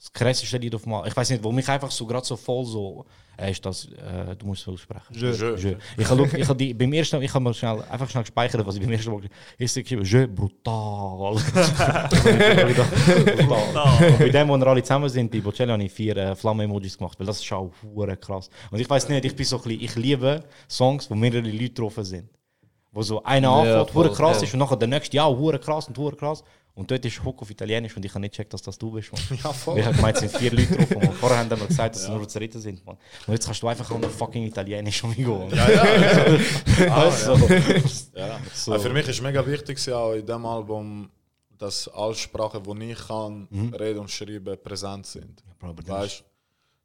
[0.00, 2.64] das krasseste Lied auf mal, ich weiß nicht, wo mich einfach so gerade so voll
[2.64, 3.04] so,
[3.36, 5.02] äh, ist das, äh, du musst es aussprechen.
[5.10, 5.30] Je.
[5.30, 5.54] Je.
[5.56, 5.76] Je.
[5.98, 8.76] Ich habe ich hab die, beim ersten, ich habe mir schnell, einfach schnell gespeichert, was
[8.76, 9.20] ich beim ersten Mal
[9.58, 11.34] ist geschrieben, je, brutal.
[13.46, 14.08] brutal.
[14.08, 16.96] Und bei dem, wo wir alle zusammen sind, bei Bocelli habe ich vier äh, Flamme-Emojis
[16.96, 18.48] gemacht, weil das ist auch hure krass.
[18.70, 21.74] Und ich weiß nicht, ich bin so ein bisschen, ich liebe Songs, wo mehrere Leute
[21.74, 22.30] drauf sind.
[22.90, 24.46] Wo so einer Ja, anfängt, hure voll, krass ja.
[24.46, 26.42] ist und nachher der nächste, ja, hure krass und hure krass.
[26.74, 29.12] Und dort ist Hook auf Italienisch und ich habe nicht gecheckt, dass das du bist.
[29.12, 29.38] Man.
[29.44, 29.78] Ja, voll.
[29.78, 30.90] Ich habe gemeint, es sind vier Leute drauf.
[30.90, 31.12] Man.
[31.12, 32.84] Vorher haben wir gesagt, dass es nur Zerritten sind.
[32.86, 32.96] Man.
[33.26, 35.50] Und jetzt kannst du einfach noch fucking Italienisch umgehen.
[35.50, 35.82] Ja, ja.
[36.90, 37.80] ah, Weißt du, ja.
[37.88, 38.18] so.
[38.18, 38.40] ja.
[38.54, 38.72] So.
[38.72, 41.10] Aber für mich ist mega wichtig gewesen, auch in diesem Album,
[41.58, 43.74] dass alle Sprachen, die ich kann, Mhm.
[43.74, 45.42] reden und schreiben, präsent sind.
[45.60, 46.24] Das weißt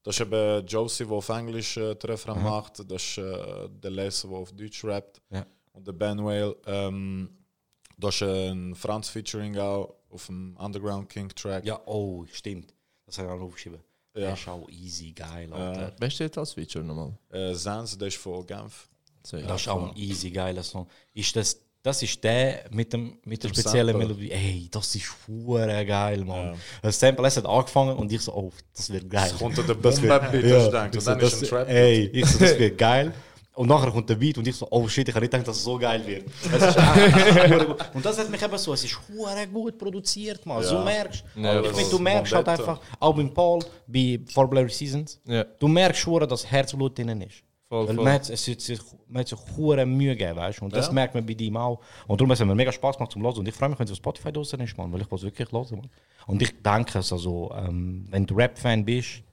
[0.03, 2.49] das ist eben Josie, der auf Englisch äh, Refrain Aha.
[2.49, 5.19] macht, das ist äh, der Leser, der auf Deutsch rappt.
[5.31, 5.43] Ja.
[5.73, 7.27] Und der Ben Whale, ähm,
[7.97, 11.65] das ist ein Franz-Featuring auch auf dem Underground King Track.
[11.65, 12.73] Ja, oh, stimmt.
[13.05, 13.79] Das habe ich auch noch aufgeschrieben.
[14.15, 14.21] Ja.
[14.21, 15.93] Der ist auch easy geil, Alter.
[15.99, 17.17] Wer steht als Feature nochmal?
[17.31, 18.87] Äh, Sans, der ist von Genf.
[19.23, 20.87] So, Das ist auch ein easy geiler Song.
[21.13, 24.07] Ist das, das ist der mit, dem, mit der Dem speziellen Sample.
[24.15, 24.31] Melodie.
[24.31, 26.53] Ey, das ist hure geil, Mann.
[26.53, 26.55] Ja.
[26.81, 29.31] Das Sample hat angefangen und ich so, oh, das wird geil.
[29.33, 31.75] Es kommt dann der Das Boom-Bap-Beat, ja, ich Und dann ist das- ein Trap-Beat.
[31.75, 33.13] Ey, ich so, das wird geil.
[33.55, 35.57] Und nachher kommt der Beat und ich so, oh shit, ich habe nicht gedacht, dass
[35.57, 36.25] es so geil wird.
[36.51, 36.75] Es
[37.93, 40.61] und das hat mich eben so, es ist hure gut produziert, man.
[40.61, 40.83] So Ja.
[40.83, 45.19] merkst Ja, Ich finde, du merkst halt einfach, auch beim Paul, bei For Blair Seasons,
[45.25, 45.43] Ja.
[45.45, 47.43] du merkst schon, dass Herzblut drin ist.
[47.69, 48.03] Voll, Weil voll.
[48.03, 50.65] man hat, es hat sich, man hat sich hure Mühe gegeben, weißt du?
[50.65, 50.91] Und das Ja.
[50.93, 51.79] merkt man bei ihm auch.
[52.07, 53.37] Und darum hat es mir mega Spaß gemacht zum Hören.
[53.39, 55.23] Und ich freue mich, wenn es auf Spotify draußen ist, Mann, weil ich will es
[55.23, 55.89] wirklich hören.
[56.27, 59.23] Und ich denke, es also, ähm, wenn du Rap-Fan bist,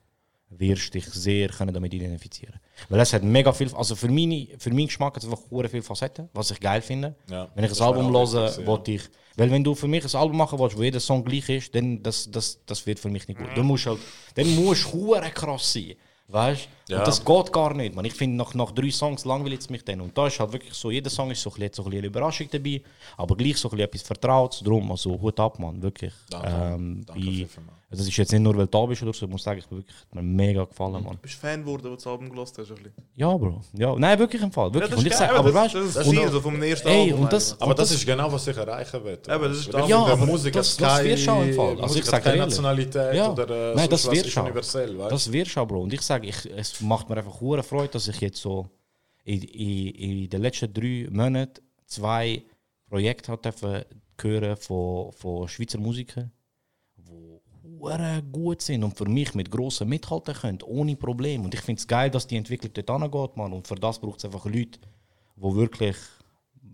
[0.58, 2.60] wirst dich sehr können damit identifizieren.
[2.88, 5.68] Weil es hat mega viel, also für, meine, für meinen Geschmack hat es einfach hure
[5.68, 7.14] viele Facetten, was ich geil finde.
[7.30, 8.66] Ja, wenn ich ein Album höre, ja.
[8.66, 9.02] wollte ich,
[9.36, 12.02] weil wenn du für mich ein Album machen willst, wo jeder Song gleich ist, dann
[12.02, 13.48] das, das, das wird für mich nicht gut.
[13.54, 14.00] Du musst halt,
[14.34, 15.94] dann musst du krass sein.
[16.28, 16.68] Weißt du?
[16.92, 16.98] Ja.
[16.98, 17.94] Und das geht gar nicht.
[17.94, 18.04] Man.
[18.04, 20.00] Ich finde, nach, nach drei Songs langweilt es mich dann.
[20.00, 21.98] Und da ist halt wirklich so, jeder Song ist so ein bisschen, so ein bisschen
[21.98, 22.82] eine Überraschung dabei,
[23.16, 24.90] aber gleich so ein bisschen etwas Vertrautes drum.
[24.90, 26.12] Also Hut ab, Mann, wirklich.
[26.30, 26.48] Danke.
[26.48, 27.46] Ähm, Danke ich,
[27.90, 29.58] also das ist jetzt nicht nur, weil du da bist oder so, ich muss sagen,
[29.58, 31.18] ich bin wirklich, mir mega gefallen, Mann.
[31.20, 32.70] Bist du Fan geworden, als du das Album gelost hast?
[32.70, 32.92] ein bisschen?
[33.16, 33.60] Ja, Bro.
[33.74, 34.72] Ja, nein, wirklich im Fall.
[34.72, 34.90] Wirklich.
[34.92, 36.88] das und ist ich geil, sag, aber das- weißt das ist und- so vom ersten
[36.88, 39.18] ey, Album und das, Aber und das ist genau, was ich erreichen will.
[39.28, 39.88] Eben, das ist das.
[39.90, 41.82] Ja, aber Musik das- das keine- wirst du auch im Fall.
[41.82, 42.38] Also ich hat sag keine.
[42.38, 43.30] Nationalität Ja.
[43.30, 45.80] oder äh, Nein, das wirst ist du universell, weißt Das wirst du auch, Bro.
[45.82, 48.68] Und ich sage, ich, es macht mir einfach hure Freude, dass ich jetzt so
[49.24, 52.42] in, in, in den letzten drei Monaten zwei
[52.86, 53.84] Projekte hat dürfen
[54.20, 56.30] hören von, von Schweizer Musikern,
[56.96, 61.44] die hure gut sind und für mich mit grossen mithalten können, ohne Probleme.
[61.44, 63.52] Und ich finde es geil, dass die Entwicklung dort angeht, man.
[63.52, 64.78] Und für das braucht es einfach Leute,
[65.36, 65.96] die wirklich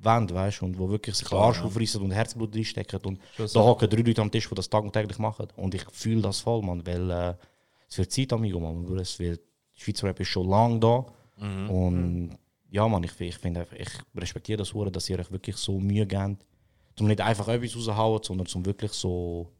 [0.02, 3.00] wollen, weißt und wo wirklich sich den Arsch aufreißen und Herzblut reinstecken.
[3.00, 5.48] Und da hocken drei Leute am Tisch, die das tag und täglich machen.
[5.56, 7.34] Und ich fühle das voll, man, weil äh,
[7.88, 8.84] es wird Zeit, amigo, man.
[8.84, 9.02] Bruder.
[9.02, 9.40] Es wird,
[9.78, 11.06] Schweizer Rap ist schon lange da.
[11.40, 12.36] Und
[12.70, 16.06] ja, man, ich, ich finde, ich respektiere das hure, dass ihr euch wirklich so Mühe
[16.06, 16.44] gebt,
[17.00, 19.50] um nicht einfach etwas rauszuhauen, sondern zum wirklich so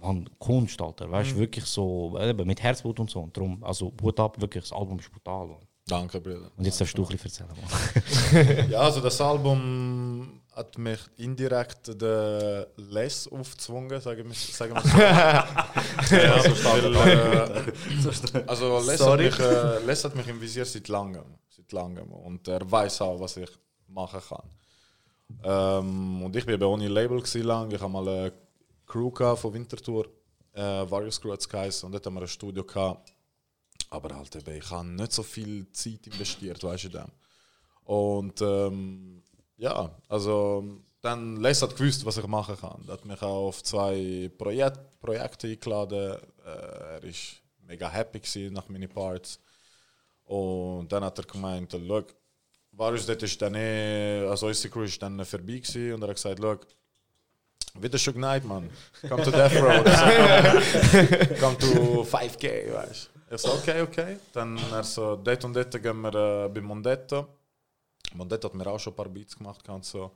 [0.00, 3.20] man, Kunst, Alter, weißt du, wirklich so, eben, mit Herzblut und so.
[3.20, 5.48] Und darum, also, Hut ab, wirklich, das Album ist brutal.
[5.48, 5.58] Man.
[5.86, 6.50] Danke, Bruder.
[6.56, 8.68] Und jetzt darfst du ein bisschen erzählen.
[8.70, 14.98] Ja, also das Album hat mich indirekt den Les aufgezwungen, sagen wir sagen wir so.
[16.16, 21.38] ja, weil, äh, also Les hat, mich, äh, Les hat mich im Visier seit langem,
[21.48, 23.50] seit langem und er weiß auch, was ich
[23.86, 24.50] machen kann.
[25.44, 27.70] Ähm, und ich bin eben ohne Label lang.
[27.70, 28.32] Ich habe mal eine
[28.86, 30.06] Crew von Winterthur,
[30.54, 33.14] äh, Various Crew hat's geheißen, und dort haben wir ein Studio gehabt.
[33.90, 37.06] Aber halt eben, ich habe nicht so viel Zeit investiert, weißt du dem.
[37.84, 39.22] Und ähm,
[39.58, 40.64] ja, also
[41.00, 42.82] dann Les hat gewusst, was ich machen kann.
[42.86, 46.16] Er hat mich auch auf zwei Projekt, Projekte eingeladen.
[46.44, 49.38] Äh, er ist mega happy gewesen nach meinen Parts.
[50.24, 52.02] Und dann hat er gemeint, schau,
[52.72, 56.16] Varus, das ist dann eh, also unsere Crew ist dann vorbei gewesen und er hat
[56.16, 56.56] gesagt, schau,
[57.80, 58.70] wieder Suge Knight, man.
[59.08, 59.84] Come to Death Row.
[61.40, 63.34] Come to 5K, weißt du.
[63.34, 64.16] Ich so, okay, okay.
[64.32, 67.37] Dann er so, dort und dort gehen wir äh, bei Mondetto.
[68.14, 69.68] Mondetto hat mir auch schon ein paar Beats gemacht.
[69.68, 70.12] Und so,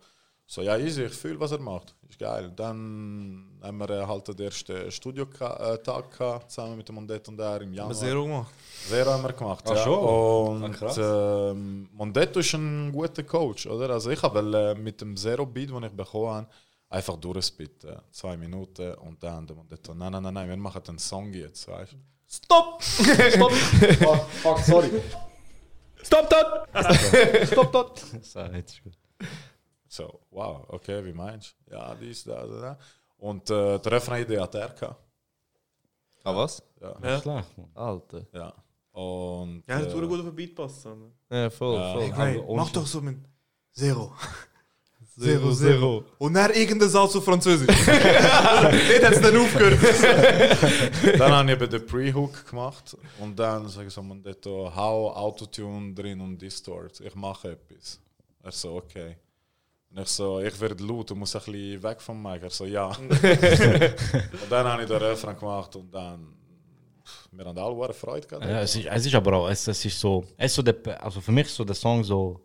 [0.47, 1.95] so, ja, easy, ich fühle, was er macht.
[2.09, 2.53] Ist geil.
[2.55, 7.61] Dann haben wir äh, halt den ersten Studio-Tag gehabt, zusammen mit dem Mondetto und er
[7.63, 7.95] im Januar.
[7.95, 8.53] Zero gemacht.
[8.89, 9.65] Zero haben wir gemacht.
[9.71, 9.83] Ah, ja.
[9.83, 10.63] schon?
[10.63, 13.91] Und Ah, ähm, Mondetto ist ein guter Coach, oder?
[13.91, 16.47] Also ich habe äh, mit dem Zero Beat, den ich bekommen habe,
[16.91, 17.97] einfach durchspitten.
[18.11, 19.95] Zwei Minuten und dann der Mondetto.
[19.95, 21.97] Nein, nein, nein, nein, wir machen einen Song jetzt, weißt du?
[22.29, 22.83] Stop!
[22.83, 23.53] Stop!
[23.53, 24.91] fuck, fuck, sorry.
[26.03, 26.69] Stop dort!
[27.47, 27.99] Stop dort!
[28.23, 28.99] so, jetzt ist gut.
[29.89, 31.75] So, wow, okay, wie meinst du?
[31.75, 32.79] Ja, dies, da, da, da.
[33.19, 35.01] Und äh, der Refrain-Idee hat er gehabt.
[36.25, 36.63] Ah, was?
[36.81, 36.97] Ja.
[37.03, 37.21] Ja.
[37.21, 37.71] Schlecht, man.
[37.75, 38.27] Alter.
[38.33, 38.53] ja.
[38.93, 39.65] Und.
[39.69, 41.13] Ja, das äh, gut auf den Beat passen.
[41.31, 41.93] Ja, voll, Ja.
[41.95, 42.13] voll.
[42.15, 43.19] Hey, mach doch so mit
[43.73, 44.13] Zero.
[45.19, 46.05] Zero, zero.
[46.89, 47.69] Satz auf Französisch.
[47.87, 49.79] Dort hat es dann aufgehört.
[51.19, 55.13] dann habe ich eben den Pre-Hook gemacht und dann sage ich so, man dort hau
[55.13, 57.01] Autotune drin und Distort.
[57.01, 58.01] Ich mache etwas.
[58.43, 59.17] Er so, okay.
[59.91, 62.43] Und ich so, ich werde laut und muss ein bisschen weg vom Mic.
[62.43, 62.87] Er so, ja.
[62.87, 63.11] und
[64.51, 66.27] dann habe ich den Refrain gemacht und dann,
[67.33, 68.47] wir haben alle eine Freude gehabt.
[68.47, 71.05] Ja, es, ist, es ist aber auch, es, es ist so, es ist so der,
[71.05, 72.41] also für mich ist so der Song so,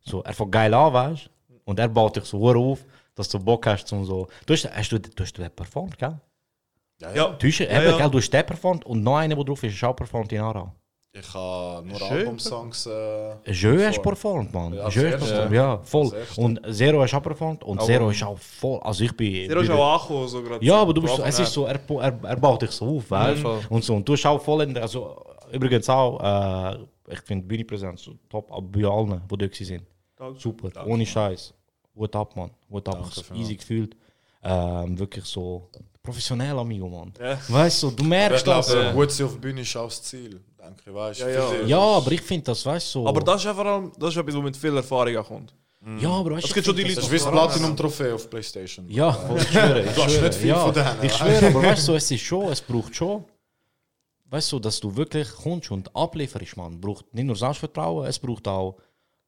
[0.00, 1.37] so er fängt geil an, weißt du?
[1.68, 2.78] Und er baut dich so auf,
[3.14, 6.18] dass du Bock hast zum so, du hast, hast du, du hast den performt, gell?
[7.02, 7.28] ja, Ja.
[7.38, 7.96] Du hast, eben, ja.
[7.98, 10.40] Gell, du hast den performt und noch einer, der drauf ist, ist auch performt in
[10.40, 10.72] Aarau.
[11.12, 12.08] Ich habe nur Schön.
[12.18, 12.86] Albumsongs.
[12.86, 14.52] Äh, Jeu hast performt.
[14.54, 14.72] man.
[14.72, 15.78] Ja, Jeu hast performt, ja.
[15.82, 16.12] voll.
[16.36, 19.48] Und Zero hast auch performt und Aber- Zero ist auch voll, also ich bin...
[19.48, 20.64] Zero ist auch angekommen, so gerade.
[20.64, 23.10] Ja, aber du bist so, es ist so, er, er, er baut dich so auf,
[23.10, 23.60] weißt voll.
[23.68, 23.74] du?
[23.74, 26.18] Und so, und du hast auch voll in der, also übrigens auch,
[26.72, 26.78] äh,
[27.12, 29.82] ich finde Bühnenpräsenz so top, aber bei allen, die dort sind.
[30.16, 30.40] Danke.
[30.40, 31.52] Super, ohne Scheiß.
[31.98, 32.50] Hut ab, Mann.
[32.70, 33.96] Hut ab, Danke easy gefühlt.
[34.42, 35.68] Ähm, wirklich so
[36.02, 37.12] professionell, amigo, Mann.
[37.20, 37.38] Ja.
[37.48, 38.68] Weißt du, du merkst das.
[38.68, 40.40] glaube, Ja, gut sein auf der Bühne ist auch das Ziel.
[40.58, 41.24] Denke weißt du?
[41.32, 41.66] Ja, ja.
[41.66, 43.06] Ja aber ich finde das, weißt du, so.
[43.08, 45.54] Aber das ist ja vor allem das ist etwas, was mit viel Erfahrung kommt.
[46.00, 48.88] ja, aber weißt Es ich gibt schon die Leute, Das die das Platinum-Trophäe auf Playstation.
[48.88, 49.82] Ja, ich schwöre.
[49.84, 50.64] Ich Du hast schwöre, nicht viel ja.
[50.64, 53.24] von denen, Ich schwöre, aber weißt du, es ist schon, es braucht schon,
[54.26, 56.80] weißt du, dass du wirklich kommst und ablieferst, man.
[56.80, 58.76] Braucht nicht nur Selbstvertrauen, es braucht auch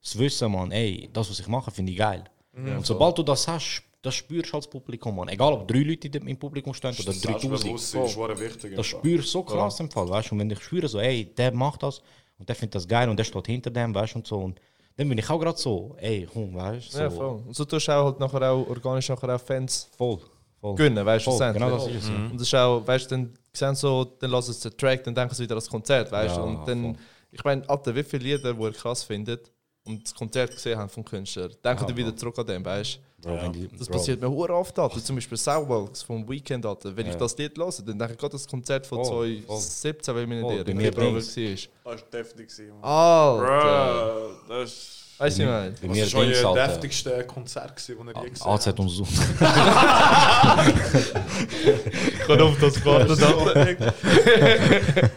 [0.03, 2.25] das Wissen, man, ey, das, was ich mache, finde ich geil.
[2.53, 5.29] Und sobald du das hast, das spürst du als Publikum, man.
[5.29, 7.23] Egal ob drei Leute im Publikum stehen oder 3000.
[7.61, 8.71] Selbstbewusstsein ist schon wichtig.
[8.71, 8.99] im Das Fall.
[9.01, 10.35] spürst du so krass im Fall, weißt du?
[10.35, 12.01] Und wenn ich spüre, so, ey, der macht das
[12.39, 14.39] und der findet das geil und der steht hinter dem, weißt du, und so.
[14.39, 14.61] Und
[14.97, 16.93] dann bin ich auch gerade so, ey, komm, weißt du?
[16.97, 17.43] So, Ja, voll.
[17.47, 20.19] Und so tust du auch halt nachher auch organisch nachher auch Fans voll.
[20.61, 20.75] voll.
[20.77, 22.15] gönnen, weißt du, Voll, genau das ist es, ja.
[22.17, 25.15] Und das ist auch, weißt du, dann sehen so, dann lassen sie den Track, dann
[25.15, 26.41] denken sie wieder an das Konzert, weißt du.
[26.41, 26.99] Ja, Und dann,
[27.33, 29.51] ich meine, Alter, wie viele Lieder, die er krass findet
[29.85, 33.29] und das Konzert gesehen haben vom Künstler, denken die wieder zurück an den, weißt du.
[33.29, 33.99] Wenn die- Das Bro.
[33.99, 35.03] passiert mir hure oft, Alter.
[35.03, 36.97] Zum Beispiel Soundwalks vom Weekend, Alter.
[36.97, 37.19] Wenn ich Ja.
[37.19, 40.51] das Lied höre, dann denke ich gerade das Konzert von Voll, 2017, weil mir Voll,
[40.55, 41.21] nicht bei der mir Februar war.
[41.21, 41.35] Dings.
[41.35, 42.49] Das war deftig.
[42.81, 44.39] Alter!
[44.49, 44.97] Bro, das ist.
[45.21, 45.45] Weißt du?
[45.45, 46.67] Bei Was mir ist euer Alter.
[46.69, 48.81] deftigste Konzert, das ihr je gesehen AZ habt?
[48.81, 49.07] und so.
[52.13, 53.95] Ich kann auf das warten, Alter.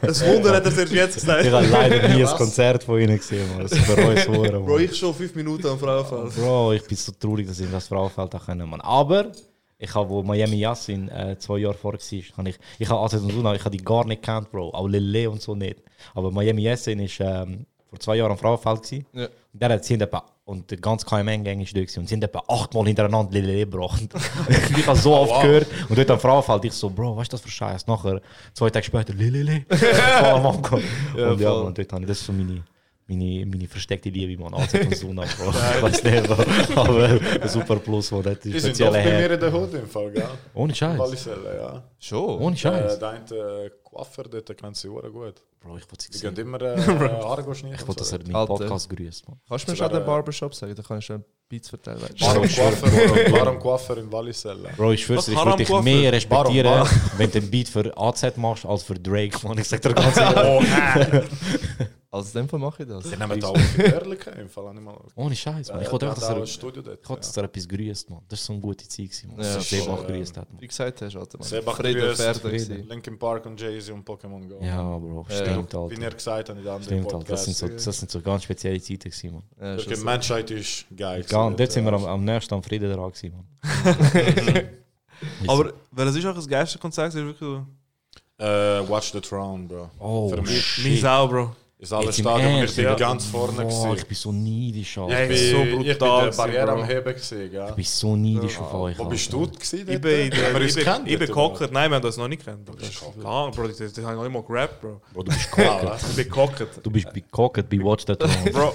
[0.01, 1.45] Das Wunder hat er erst jetzt gesagt.
[1.45, 3.61] Ich habe leider nie ein Konzert von ihnen gesehen, man.
[3.63, 6.35] Das ist für uns hure, Bro, ich schon fünf Minuten am Frauenfeld.
[6.35, 8.81] Bro, ich bin so traurig, dass ich das Frauenfeld auch können, man.
[8.81, 9.31] Aber
[9.79, 11.99] ich habe, wo Miami Yassin äh, zwei Jahre vor war,
[12.37, 14.71] habe ich, ich habe AZ und Suna, ich habe die gar nicht gekannt, Bro.
[14.73, 15.77] Auch Lele und so nicht.
[16.13, 19.05] Aber Miami Yassin ist ähm, vor zwei Jahren am Frauenfeld gewesen.
[19.13, 19.27] Ja.
[19.53, 22.43] Und der sie etwa, und der ganze KMN-Gang ist da gewesen, und sie haben etwa
[22.47, 24.09] achtmal hintereinander Lele gebracht.
[24.49, 25.67] ich habe so oft gehört.
[25.87, 27.85] Und dort am Frauenfeld, ich so, Bro, was ist das für Scheiß?
[27.85, 28.19] Nachher,
[28.53, 29.63] zwei Tage später, Lele.
[29.69, 30.83] Voll am Ankommen.
[31.15, 32.63] Ja, und ja, man, dort habe ich, das so meine,
[33.07, 34.53] meine, meine versteckte Liebe, man.
[34.53, 35.49] AZ und Suna, Bro.
[35.75, 36.81] ich weiß nicht, Bro.
[36.81, 38.23] aber ein super Plus, man.
[38.23, 40.27] Das Die ist sind speziell doch bei mir in der Hood im Fall, gell?
[40.53, 40.97] Ohne Scheiß.
[40.99, 41.83] Walliselle, ja.
[41.99, 42.39] Schon?
[42.41, 42.95] Ohne Scheiß.
[42.95, 45.35] Äh, der eine Coiffeur dort kennt sie sehr gut.
[45.61, 46.45] Bro, ich wollte Die sie gehen sehen.
[46.47, 46.77] immer äh,
[47.23, 47.77] Haare schneiden.
[47.79, 48.47] Ich wollte, dass er meinen.
[48.47, 49.39] Podcast grüßt, man.
[49.47, 50.75] Kannst du mir schon den äh, Barbershop sagen?
[50.75, 51.99] Dann kann ich schon Beats verteilen.
[51.99, 52.25] du.
[52.25, 54.69] Warum Coiffeur, warum Coiffeur in Walliselle?
[54.75, 56.85] Bro, ich schwör's dir, ich würde dich mehr respektieren,
[57.17, 59.57] wenn du einen Beat für AZ machst, als für Drake, man.
[59.57, 60.67] Ich sag dir ganz ehrlich.
[62.13, 63.03] Also in dem Fall mache ich das.
[63.09, 64.71] Die nehmen da auch viel Ehrlichkeit im Fall.
[64.75, 65.81] mal- Ohne Scheiß, man.
[65.81, 66.99] Ich wollte der einfach, dass hat auch er, ein Studio dort.
[67.01, 68.19] ich wollte, dass er etwas grüßt, man.
[68.29, 69.37] Das ist so eine gute Zeit, gewesen, man.
[69.45, 70.61] Ja, dass er Seebach grüßt hat, man.
[70.61, 71.37] Wie gesagt hast, Alter.
[71.39, 71.47] man.
[71.47, 72.69] Sebach Frieden grüßt.
[72.87, 74.59] Linkin Park und Jay-Z und Pokémon Go.
[74.61, 76.01] Ja, Bro, stimmt, Wie Alter.
[76.03, 77.25] ihr gesagt habt in den anderen Stimmt, Alter.
[77.31, 79.77] Das sind, so, das sind so ganz spezielle Zeiten, gewesen, man.
[79.79, 79.95] Ja, Die.
[80.03, 81.25] Menschheit ist geil.
[81.27, 84.69] Dort sind wir am, am nächsten am Frieden dran, gewesen, man.
[85.47, 87.07] Aber welches ist auch das geilste Konzert?
[87.07, 87.65] Ist wirklich so.
[88.37, 89.89] Äh, Watch the Throne, Bro.
[89.99, 91.01] Oh, Für mich shit.
[91.01, 91.55] Sau, Bro.
[91.83, 92.95] Ist alles Stadion und ich bin ja.
[92.95, 93.65] ganz vorne.
[93.65, 95.29] Boah, ich bin so neidisch, Alter.
[95.29, 96.73] Ich so bin, ich bin brutal der gewesen, Barriere Bro.
[96.73, 97.65] am Heben gewesen, gell?
[97.69, 99.79] Ich bin so neidisch auf euch, Wo bist du gewesen?
[99.79, 100.01] Ich dort?
[100.01, 100.39] bin, ich bin,
[101.05, 101.29] ich bin.
[101.71, 102.67] Nein, wir haben das noch nicht kennt.
[102.69, 103.67] Das ist lang, Bro.
[103.67, 105.01] Das, das, habe ich noch nicht mal gerappt, Bro.
[105.13, 105.83] Bro, du bist Ah, gekocht.
[105.83, 106.09] was?
[106.09, 106.69] Ich bin gekockert.
[106.83, 108.51] Du bist gekocht bei Watch the Throne.
[108.51, 108.73] Bro,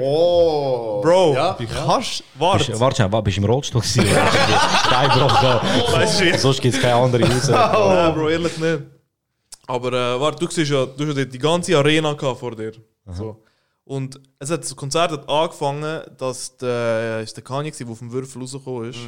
[0.00, 1.00] Oh!
[1.02, 2.24] Bro, Ja, wie kannst du.
[2.40, 2.78] Warte.
[2.80, 4.04] warte schnell, bist du im Rollstuhl gewesen?
[4.04, 4.10] du,
[6.20, 7.48] wie- Sonst gibt es keine andere raus.
[7.48, 8.93] Nein, Bro, ehrlich nicht.
[9.66, 12.72] Aber äh, warte, du siehst ja, du hast ja die ganze Arena vor dir.
[13.06, 13.42] So.
[13.84, 17.98] Und es hat, das Konzert hat angefangen, dass der, ist der Kanye, gewesen, der auf
[17.98, 18.98] dem Würfel rausgekommen ist.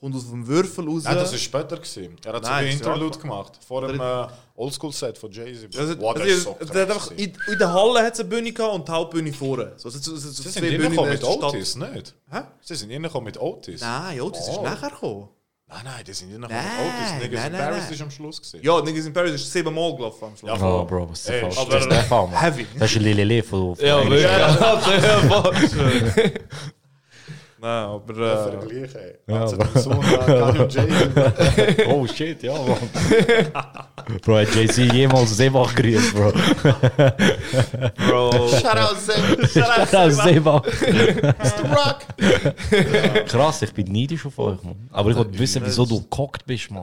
[0.00, 1.04] Und aus dem Würfel raus.
[1.04, 1.76] Nein, das war später.
[1.76, 2.16] Gewesen.
[2.24, 3.52] Er hat so Nein, ein das ist Interlude gemacht.
[3.64, 4.26] Vor dem äh,
[4.56, 5.78] Oldschool-Set von Jay-Z.
[5.78, 8.52] Also, Wow, also, das ist so krass in, in der Halle hat es eine Bühne
[8.52, 9.72] gehabt und die Hauptbühne vorne.
[9.76, 11.42] So, es, es, es, Sie sind reingekommen mit Stadt.
[11.44, 12.14] Otis, nicht?
[12.30, 12.40] Hä?
[12.62, 13.80] Sie sind reingekommen mit Otis.
[13.80, 14.62] Nein, Otis ist Oh.
[14.64, 15.28] nachher gekommen.
[15.74, 17.22] Nein, nein, die sind reingekommen Nein, mit Otis.
[17.22, 17.92] Niggas nein, in nein, Paris nein.
[17.94, 18.60] ist am Schluss gewesen.
[18.64, 20.60] Ja, Niggas in Paris ist siebenmal gelaufen am Schluss.
[20.60, 21.58] Ja, Oh, Bro, was ist falsch?
[21.58, 22.40] aber- Das ist der Fall, man.
[22.40, 22.66] Heavy.
[22.78, 24.22] Das ist ein Lilele von, von Ja, Englisch.
[27.62, 28.14] Nein, aber.
[28.18, 29.14] Ja, Äh, Vergleich, ey.
[29.28, 31.86] Ja, aber- und Jay-Z.
[31.88, 32.76] Oh shit, ja, man.
[34.20, 36.32] Bro, hat Jay-Z jemals Seebach grüßt, Bro?
[38.08, 38.48] Bro.
[38.48, 39.62] Shout out, Zay.
[39.92, 40.62] Das Seebach.
[40.64, 41.70] Mr.
[41.70, 41.98] Rock.
[43.28, 44.88] Krass, ich bin neidisch auf euch, man.
[44.90, 46.82] Aber ich wollte wissen, wieso du gekocht bist, man.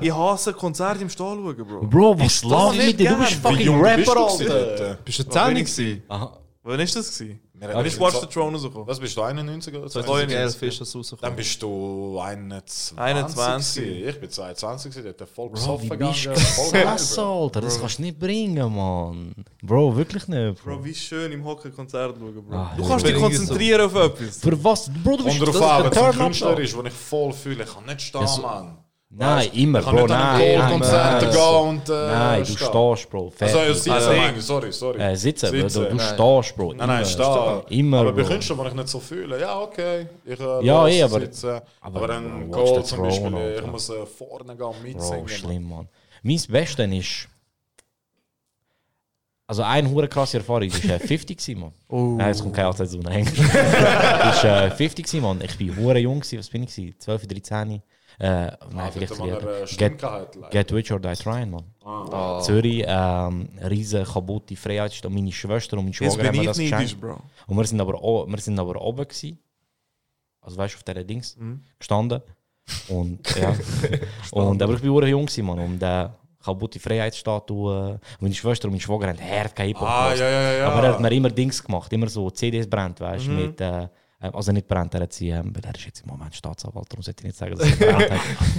[0.00, 1.80] Ich, hasse Konzerte im Stall schauen, Bro.
[1.88, 3.10] Bro, was läuft mit dir?
[3.10, 4.98] Du bist fucking Rapper, Alter.
[5.04, 6.02] Bist du 10 gewesen?
[6.08, 6.32] Aha.
[6.68, 7.16] Wann ist das?
[7.18, 7.40] Gewesen?
[7.54, 8.88] Wir Wann haben- ist Watch the Throne rausgekommen?
[8.88, 11.36] Was bist du, 91 oder 2011 ist das Dann rausgekommen.
[11.36, 12.98] bist du 21.
[12.98, 13.84] 21.
[13.84, 14.08] gewesen.
[14.08, 16.46] Ich bin 22, gewesen, der hat voll Bro, besoffen wie bist du gegangen.
[16.46, 17.42] Voll geil, krass, Bro.
[17.44, 17.60] Alter?
[17.60, 19.32] Das kannst du nicht bringen, man.
[19.62, 20.84] Bro, wirklich nicht, Bro, Bro.
[20.84, 22.56] wie schön im Hockey Konzert schauen, Bro.
[22.56, 24.38] Ah, du kannst dich Ich bin konzentrieren auf etwas.
[24.38, 24.90] Für was?
[25.02, 27.62] Bro, du bist das darauf an, wenn es ein Künstler ist, den ich voll fühle,
[27.64, 28.78] ich kann nicht stehen, Ja, so- Mann.
[29.08, 30.38] Nein, immer, Ich Bro, nicht an nein.
[30.38, 31.30] nein, Goal-Konzert nein.
[31.30, 32.70] gehen und äh, Nein, du stehst,
[33.10, 33.32] Bro.
[33.40, 33.74] Also, ja, Fertig.
[33.76, 34.98] sitzen, Also- ich, sorry, sorry.
[35.00, 35.58] Äh, sitzen, Bro.
[35.62, 35.84] Du, Sitzen.
[35.90, 36.14] du Nein.
[36.14, 36.72] stehst, Bro.
[36.74, 37.62] Nein, nein, Immer.
[37.64, 37.78] stehen.
[37.78, 38.28] Immer, aber bei Bro.
[38.30, 40.06] Künstlern, die ich nicht so fühle, ja, okay.
[40.24, 41.48] Ich, äh, Ja, lass eh, aber- sitzen.
[41.50, 43.70] aber, Aber, dann Bro, Goal zum Beispiel, throne, ich Alter.
[43.70, 45.28] muss äh, vorne gehen und Bro, mitsingen.
[45.28, 45.88] schlimm, Mann.
[46.22, 47.28] Mein Beste ist.
[49.48, 51.72] Also eine hure krasse Erfahrung ist äh, 50 gewesen, Mann.
[51.88, 52.16] Oh.
[52.18, 53.28] Nein, es kommt keine Auszeit so hängen.
[53.28, 55.40] ist äh, 50 gewesen, Mann.
[55.42, 56.20] Ich bin hure jung.
[56.20, 56.96] Was bin ich gewesen?
[56.98, 57.80] 12, 13?
[58.18, 59.12] Äh, nein, vielleicht
[59.76, 60.48] Get, leider.
[60.50, 61.64] Get Rich or Die Trying, Mann.
[61.84, 62.40] Ah.
[62.40, 65.12] Zürich, ähm, riesen kaputte Freiheitsstadt.
[65.12, 67.00] Meine Schwester und mein Schwager haben mir das geschenkt.
[67.00, 67.18] Bro.
[67.46, 69.38] Und wir sind aber, wir sind aber oben gewesen.
[70.40, 71.60] Also weißt du, auf dieser Dings Mhm.
[71.78, 72.22] gestanden.
[72.88, 73.54] Und ja.
[74.32, 75.58] und, aber ich war auch jung, gewesen, Mann.
[75.58, 76.08] Und äh,
[76.42, 78.00] kaputte Freiheitsstatue.
[78.20, 80.68] Meine Schwester und mein Schwager haben hart kein Hip-Hop Ah, ja, ja, ja.
[80.70, 83.36] Aber er hat mir immer Dings gemacht, immer so CDs brennt, weißt du, Mhm.
[83.36, 83.60] mit.
[83.60, 83.88] Äh,
[84.18, 87.20] also nicht brennt, er sie, ähm, weil er ist jetzt im Moment Staatsanwalt, darum sollte
[87.20, 88.10] ich nicht sagen, dass er brennt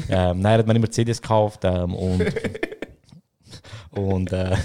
[0.09, 2.23] ähm, nein, er hat mir immer CDs gekauft ähm, und.
[3.97, 4.55] Und äh,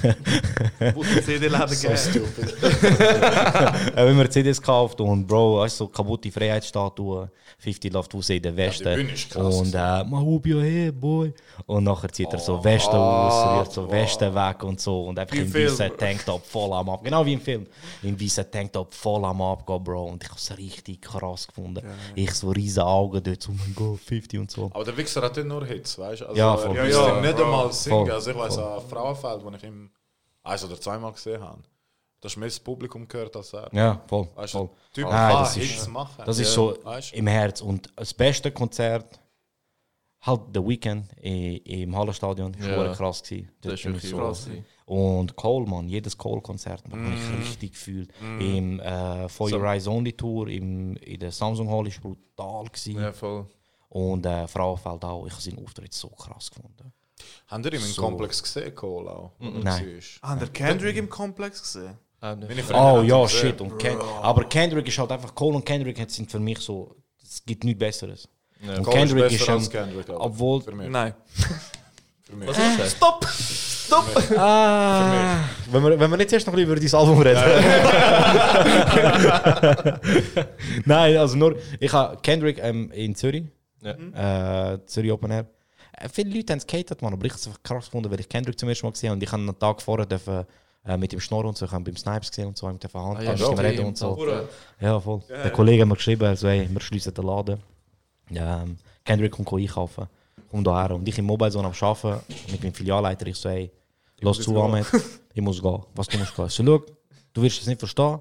[0.95, 1.97] Wo die CD-Läden So geben.
[1.99, 2.55] stupid.
[3.97, 7.29] hat immer CDs gekauft und Bro, weißt du, so kaputte Freiheitsstatue,
[7.59, 8.89] 50 Love to Say, der Westen.
[9.09, 11.33] Ja, krass und äh, my hope you're here, boy.
[11.67, 15.05] Und nachher zieht er so Westen aus, rührt so Westen weg und so.
[15.07, 17.05] Und einfach im weißen Tanktop voll am Ab.
[17.05, 17.67] Genau wie im Film.
[18.03, 20.05] Im weißen Tanktop voll am Abgehen, Bro.
[20.07, 21.83] Und ich habe es richtig krass gefunden.
[22.15, 24.71] Ich so riesen Augen dort, so, oh mein Gott, 50 und so.
[24.75, 26.27] Aber der Wichser hat nicht nur Hits, weißt du?
[26.27, 26.77] Also, Ja, voll.
[26.77, 27.45] Er Ja, ja, ja, nicht Bro.
[27.45, 28.07] einmal singen.
[28.07, 28.11] Voll.
[28.13, 28.65] Also ich weiß Voll.
[29.23, 29.91] Frauenfeld, wo ich ihn
[30.43, 31.63] eins oder zweimal gesehen habe.
[32.21, 33.69] Da hast du mehr das Publikum gehört als er.
[33.75, 34.29] Ja, voll.
[34.37, 34.71] Weißt voll.
[34.93, 36.23] Typ Nein, kann das ist- machen.
[36.25, 36.55] Das ist Ja.
[36.55, 37.17] so Weißt du?
[37.17, 37.61] im Herz.
[37.61, 39.19] Und das beste Konzert,
[40.21, 42.77] halt der Weekend im Hallenstadion, das Ja.
[42.77, 43.23] war krass.
[43.25, 43.51] Gewesen.
[43.61, 44.45] Das Dort ist so- krass.
[44.45, 44.65] gewesen.
[44.87, 47.15] Und Cole, man, jedes Cole-Konzert man, habe Mm.
[47.33, 48.13] ich richtig gefühlt.
[48.21, 52.67] Im äh, For Your Eyes Only Tour im, in der Samsung Hall war brutal.
[52.67, 53.01] Gewesen.
[53.01, 53.47] Ja, voll.
[53.89, 55.27] Und äh, Frauenfeld auch.
[55.27, 56.93] Ich habe seinen Auftritt so krass gefunden.
[57.53, 58.03] Habt ihr ihn im So.
[58.03, 59.33] Komplex gesehen, Cole auch?
[59.39, 60.01] er Nein.
[60.23, 61.97] Ah, der Kendrick im Komplex gesehen?
[62.65, 63.41] Freunde Oh ja, gesehen.
[63.41, 63.61] shit.
[63.61, 67.45] Und Ken aber Kendrick ist halt einfach, Cole und Kendrick sind für mich so, es
[67.45, 68.27] gibt nichts Besseres.
[68.65, 68.77] Ja.
[68.79, 70.89] Und Cole Kendrick ist ist besser als schon, Kendrick, aber obwohl, für mich.
[70.89, 71.15] Nein.
[72.25, 72.49] Für mich.
[72.49, 72.93] Was ist das?
[72.93, 73.27] Stopp!
[73.29, 74.39] Stopp!
[74.39, 75.41] Ah,
[75.71, 77.43] wenn, wir, wenn wir nicht erst noch ein über dein Album reden.
[80.87, 83.45] Nein, also nur, ich habe Kendrick ähm, in Zürich,
[83.83, 84.73] Ja.
[84.75, 85.47] äh, Zürich Open Air.
[86.13, 88.29] Viele Leute haben es gehatet, man, aber ich habe es einfach krass gefunden, weil ich
[88.29, 90.45] Kendrick zum ersten Mal gesehen habe und ich habe einen Tag vorher dürfen,
[90.85, 92.93] äh, mit ihm schnorren und so, ich habe beim Snipes gesehen und so, mit der
[92.93, 94.17] Hand, Ah, ja, okay, reden und so.
[94.17, 94.49] Tal.
[94.81, 95.23] Ja, voll.
[95.29, 97.63] Der Kollege hat mir geschrieben, also, hey, wir schließen den Laden.
[98.31, 100.07] Ja, ähm, Kendrick kommt einkaufen.
[100.51, 100.97] Komm da her.
[100.97, 102.21] Und ich im Mobile Zone am Arbeiten
[102.51, 103.27] mit meinem Filialleiter.
[103.27, 103.71] Ich so, hey,
[104.21, 104.87] lass zu, Ahmed,
[105.35, 105.83] ich muss gehen.
[105.95, 106.47] Was du musst gehen?
[106.47, 106.83] Ich so, schau,
[107.33, 108.19] du wirst es nicht verstehen,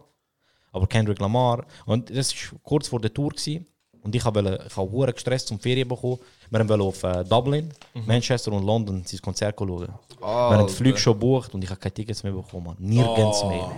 [0.72, 1.65] aber Kendrick Lamar.
[1.86, 3.30] Und das war kurz vor der Tour.
[3.30, 3.65] Gewesen.
[4.03, 6.19] Und ich habe ich habe hure gestresst zum Ferien bekommen.
[6.52, 7.72] Wir haben auf äh, Dublin,
[8.06, 9.88] Manchester und London sein Konzert schauen.
[10.20, 12.76] Wir haben die Flüge schon gebucht und ich habe keine Tickets mehr bekommen.
[12.78, 13.72] Nirgends mehr.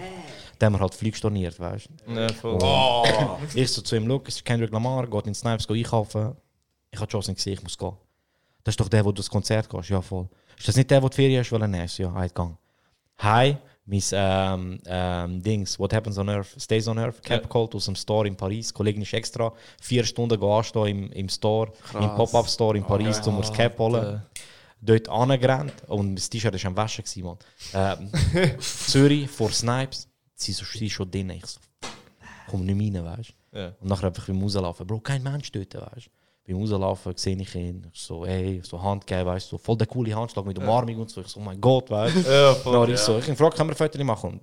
[0.58, 2.14] Dann haben wir halt Flüge storniert, weißt du.
[2.14, 2.58] Ja, voll.
[3.54, 6.36] Ich so zu ihm, look, es ist Kendrick Lamar, geht in Snipes go einkaufen.
[6.90, 7.94] Ich habe Chance nicht gesehen, ich muss gehen.
[8.64, 9.90] Das ist doch der, wo du das Konzert gehst.
[9.90, 10.28] Ja, voll.
[10.58, 11.86] Ist das nicht der, wo die Ferien hast, weil er?
[11.86, 12.58] Ja, halt gang.
[13.20, 17.86] Hi, mein ähm, ähm, Dings, What Happens on Earth, Stays on Earth, Cap Cult aus
[17.86, 18.74] dem Store in Paris.
[18.74, 23.42] Kollegin ist extra vier Stunden anstehen im, im Store, im Pop-Up-Store in Paris, um mir
[23.42, 24.22] das Cap zu holen.
[24.82, 27.04] Dort angerannt und das T-Shirt war am Waschen.
[27.04, 27.38] Gewesen, Mann.
[27.74, 31.30] Ähm, Zürich vor Snipes, sie, so, sie schon drin.
[31.30, 31.60] Ich so,
[32.48, 33.60] komm nicht rein, weißt du.
[33.60, 33.74] Ja.
[33.80, 36.23] Und nachher einfach beim Rauslaufen, Bro, kein Mensch dort, weißt du.
[36.46, 39.78] Beim Rauslaufen sehe ich ihn, ich so, hey, so Hand geben, weißt du, so, voll
[39.78, 41.22] der coole Handschlag mit Umarmung und so.
[41.22, 42.32] Ich so, oh mein Gott, weißt du.
[42.32, 42.74] Ja, voll.
[42.86, 44.32] Dann ich so, ich frage, können wir Fotos machen?
[44.32, 44.42] Und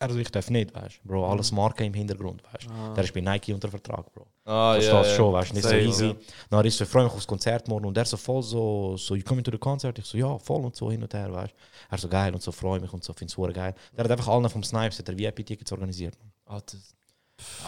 [0.00, 1.08] er so, ich darf nicht, weißt du.
[1.08, 2.94] Bro, alles Marken im Hintergrund, weißt du.
[2.94, 4.26] Der ist bei Nike unter Vertrag, Bro.
[4.44, 5.14] Ah, Verstehst ja, du ja.
[5.16, 6.06] schon, weißt du, nicht so Safe, easy.
[6.06, 6.14] ja.
[6.48, 9.14] Dann ist so, ich freue mich aufs Konzert morgen und er so voll so, so,
[9.14, 9.98] you coming to the concert?
[9.98, 11.56] Ich so, ja, voll und so hin und her, weißt du.
[11.94, 13.74] Er so geil und so, freue mich und so, finde es geil.
[13.96, 16.16] Der hat einfach allen vom Snipes, hat er VIP-Tickets organisiert.
[16.46, 16.94] Ah, das-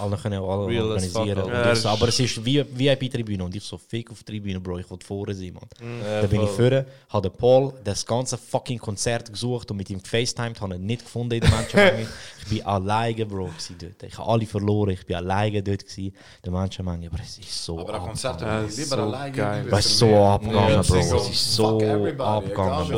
[0.01, 1.39] Alle können auch alle Real organisieren.
[1.39, 1.67] Alter.
[1.69, 4.59] Und ich so, aber es ist wie VIP-Tribüne und ich so, fick auf die Tribüne,
[4.59, 5.65] Bro, ich will vorne sein, man.
[6.03, 10.03] Ja, da bin ich vorne, habe Paul das ganze fucking Konzert gesucht und mit ihm
[10.03, 12.07] gefacetimed, habe ihn nicht gefunden in der Menschenmenge.
[12.43, 13.51] ich bin alleine, Bro,
[13.81, 14.03] dort.
[14.03, 16.15] Ich habe alle verloren, ich bin alleine dort gewesen,
[16.45, 19.33] der Menschenmenge, aber es ist so Aber ein Konzert habe ich lieber so alleine.
[19.37, 19.65] geil.
[19.65, 20.17] lieber Es ist für so mich.
[20.25, 20.97] abgegangen, Bro.
[20.97, 22.89] es ist so Fuck everybody, abgegangen,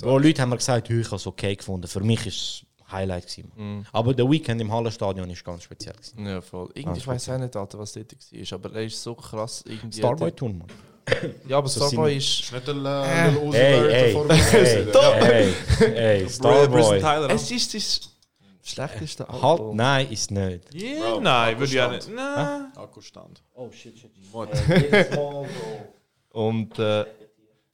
[0.00, 0.18] Bro.
[0.18, 1.86] Leute haben mir gesagt, ich habe es okay gefunden.
[1.86, 3.52] Für mich ist Highlight gewesen.
[3.56, 3.86] Mhm.
[3.92, 5.94] Aber der Weekend im Hallenstadion ist ganz speziell.
[5.94, 6.26] Gewesen.
[6.26, 6.70] Ja, voll.
[6.74, 9.64] Irgendwie, ich weiß auch nicht, Alter, was dort war, aber er ist so krass.
[9.66, 10.66] Irgendwie Starboy Tour, man.
[11.48, 12.40] Ja, aber So Starboy ist.
[12.40, 17.32] Ist nicht der äh, Lil Uzi Hey, Vert hey, vor hey, hey, hey, Bro, Starboy.
[17.34, 18.00] Es ist das
[18.62, 19.76] schlechteste Halt, Album.
[19.76, 20.74] nein, ist nicht.
[20.74, 22.08] Yeah, Bro, nein, würde ich auch nicht.
[22.08, 22.72] Nein.
[22.76, 23.42] Akkustand.
[23.54, 24.10] Oh shit, shit.
[26.32, 27.04] Und äh,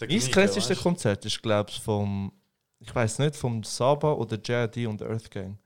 [0.00, 0.76] mein krasseste?
[0.76, 2.32] Konzert ist, glaube ich, vom.
[2.85, 5.57] Ich weiß nicht, vom Saba oder JD und der Earth Gang.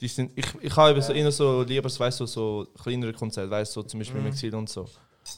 [0.00, 3.12] Die sind, ich, ich habe eben so, eher so lieber weißt, du, so, so kleinere
[3.12, 4.88] Konzerte, weißt du, so zum Beispiel im Exil und so.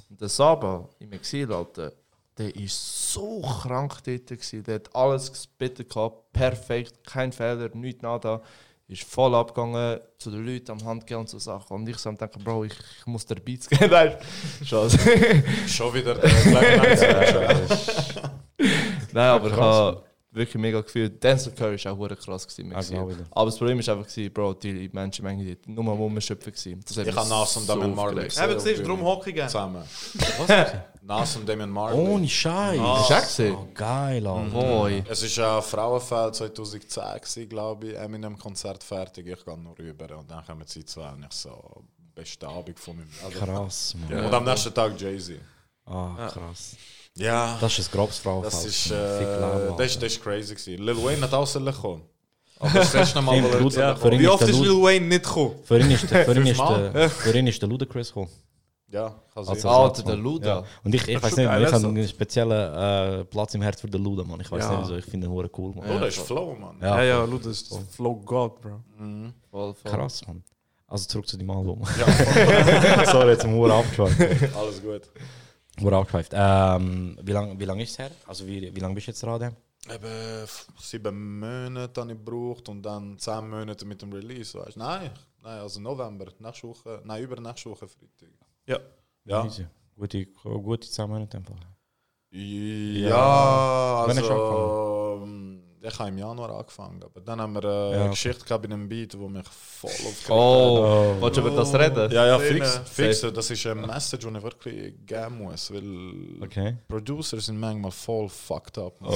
[0.09, 1.93] Und der Saba im Exil, Alter,
[2.39, 4.27] der ist so krank dort.
[4.27, 4.65] Gewesen.
[4.65, 8.41] Der hat alles gespittet gehabt, perfekt, kein Fehler, nichts nada.
[8.87, 11.75] Ist voll abgegangen zu den Leuten am Handgehen und so Sachen.
[11.75, 13.89] Und ich so am denken, Bro, ich, ich muss der Beats geben.
[14.61, 14.65] Du?
[14.67, 14.99] Scheiße.
[15.67, 16.31] Schon wieder der.
[19.13, 20.03] Nein, aber ich habe
[20.35, 21.22] wirklich mega gefühlt.
[21.22, 22.72] Denzel Curry ist auch hure krass gewesen.
[22.74, 23.24] Ah, genau wieder.
[23.30, 26.80] Aber das Problem ist einfach, gewesen, Bro, die Menschenmenge, die nur rumschöpfen gewesen.
[26.87, 28.51] Das Ich habe Nas und Damian Marley gesehen.
[28.51, 29.11] Eben, siehst du, auf darum Bühne.
[29.11, 29.51] hocke ich gerne.
[29.51, 29.82] Zusammen.
[30.47, 30.72] Was?
[31.03, 31.99] Nas und Damian Marley.
[31.99, 32.80] Ohne Scheiß.
[32.80, 33.57] Hast du auch gesehen?
[33.59, 34.51] Oh, geil, Alter.
[34.51, 35.05] Boy.
[35.09, 39.26] Es war ein Frauenfeld 2010, glaube ich, Eminem-Konzert fertig.
[39.26, 42.97] Ich gehe nur rüber und dann kommen sie zwei und ich so, beste Abend von
[42.97, 43.45] meinem Leben.
[43.45, 44.24] Krass, Mann.
[44.24, 45.39] Und am nächsten Tag Jay-Z.
[45.87, 46.76] Ah, krass.
[47.17, 48.53] Ja, Das ist ein grobes Frauenfeld.
[48.53, 48.95] das ist, äh,
[49.77, 50.83] das, ist- das ist crazy gewesen.
[50.85, 52.03] Lil Wayne hat auch sollen kommen.
[52.59, 53.61] Aber das letzte Mal, er
[54.12, 55.55] ihn Wie oft ist Lil Wayne nicht gekommen?
[55.65, 58.31] Für ihn ist der, für ihn ist der, für ihn ist der Ludacris gekommen.
[58.91, 59.12] Ja.
[59.35, 60.17] Also der.
[60.17, 60.47] Luda.
[60.47, 60.65] Ja.
[60.85, 64.03] Und ich, ich weiß nicht, ich habe einen speziellen äh, Platz im Herz für den
[64.05, 64.41] Luda, Mann.
[64.41, 64.71] Ich weiß Ja.
[64.73, 66.01] nicht wieso, ich finde ihn hure cool, Mann.
[66.01, 66.77] Das ist Flow, Mann.
[66.81, 68.81] Ja, ja, Luda ist Flow God, Bro.
[69.51, 69.93] Voll, voll.
[69.93, 70.43] Krass, Mann.
[70.87, 71.83] Also zurück zu dem Album.
[73.11, 74.55] Sorry, jetzt haben wir abgeschweift.
[74.57, 75.03] Alles gut.
[75.81, 76.33] Hure abgeschweift.
[76.35, 78.11] Ähm, wie lange wie lang ist es her?
[78.27, 79.57] Also wie, wie lange bist du jetzt dran?
[79.93, 80.47] Eben
[80.81, 84.59] sieben Monate habe ich gebraucht und dann zehn Monate mit dem Release.
[84.59, 84.77] Weißt?
[84.77, 85.11] Nein,
[85.43, 88.31] nein, also November, nächste Woche, nein, über nächste Woche Freitag.
[88.66, 88.79] Ja.
[89.25, 89.45] Ja.
[89.45, 89.66] Easy.
[89.97, 91.57] Gute, gute zehn Monate einfach.
[92.31, 95.27] Ja, du also
[95.87, 98.11] ich habe im Januar angefangen, aber dann haben wir äh, Ja, eine okay.
[98.11, 101.22] Geschichte gehabt in einem Beat, wo mich voll aufgeregt Oh, Oh.
[101.22, 101.97] willst du über das reden?
[101.97, 102.12] hat.
[102.12, 103.20] Ja, ja, fix, fix.
[103.20, 106.76] Das ist eine Message, die ich wirklich geben muss, weil Okay.
[106.89, 108.95] Producer sind manchmal voll fucked up.
[109.03, 109.11] Oh,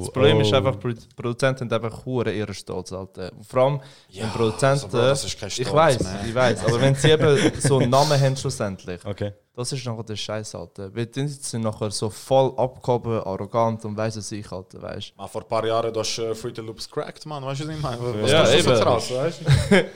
[0.00, 0.56] Das Problem ist oh.
[0.56, 3.32] einfach, Produ- Produzenten haben einfach hure ihre Stolz, Alter.
[3.46, 3.80] Vor allem,
[4.12, 4.84] wenn Produzenten...
[4.84, 6.20] also, Bro, das ist kein ich Stolz weiß, mehr.
[6.28, 9.32] ich weiß, aber wenn sie eben so einen Namen haben schlussendlich, Okay.
[9.56, 10.94] Das ist nachher der Scheiß, Alter.
[10.94, 15.26] Weil die sind nachher so voll abgehoben, arrogant und weiss es sich, Alter, weißt Ah,
[15.28, 17.44] vor ein paar Jahren du hast äh, Fruity Loops cracked, man.
[17.44, 18.22] Weißt du, was ich meine?
[18.22, 18.80] Was Ja, tust du so eben.
[18.82, 19.44] krass, weißt du?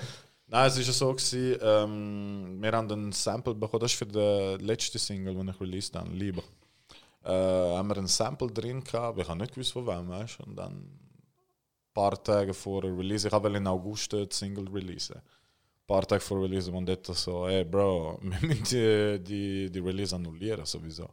[0.51, 4.65] Nein, es war so, gewesen, ähm, wir haben ein Sample bekommen, das ist für die
[4.65, 6.43] letzte Single, die ich released habe, Lieber.
[7.23, 7.31] Äh,
[7.77, 10.45] haben wir ein Sample drin gehabt, aber ich habe nicht gewusst, von wem, weißt du?
[10.45, 10.99] Und dann ein
[11.93, 15.21] paar Tage vor der Release, ich habe in August die Single releasen.
[15.89, 19.71] Ein paar Tage vor der Release und dort so, hey Bro, wir müssen die, die,
[19.71, 21.09] die Release annullieren sowieso.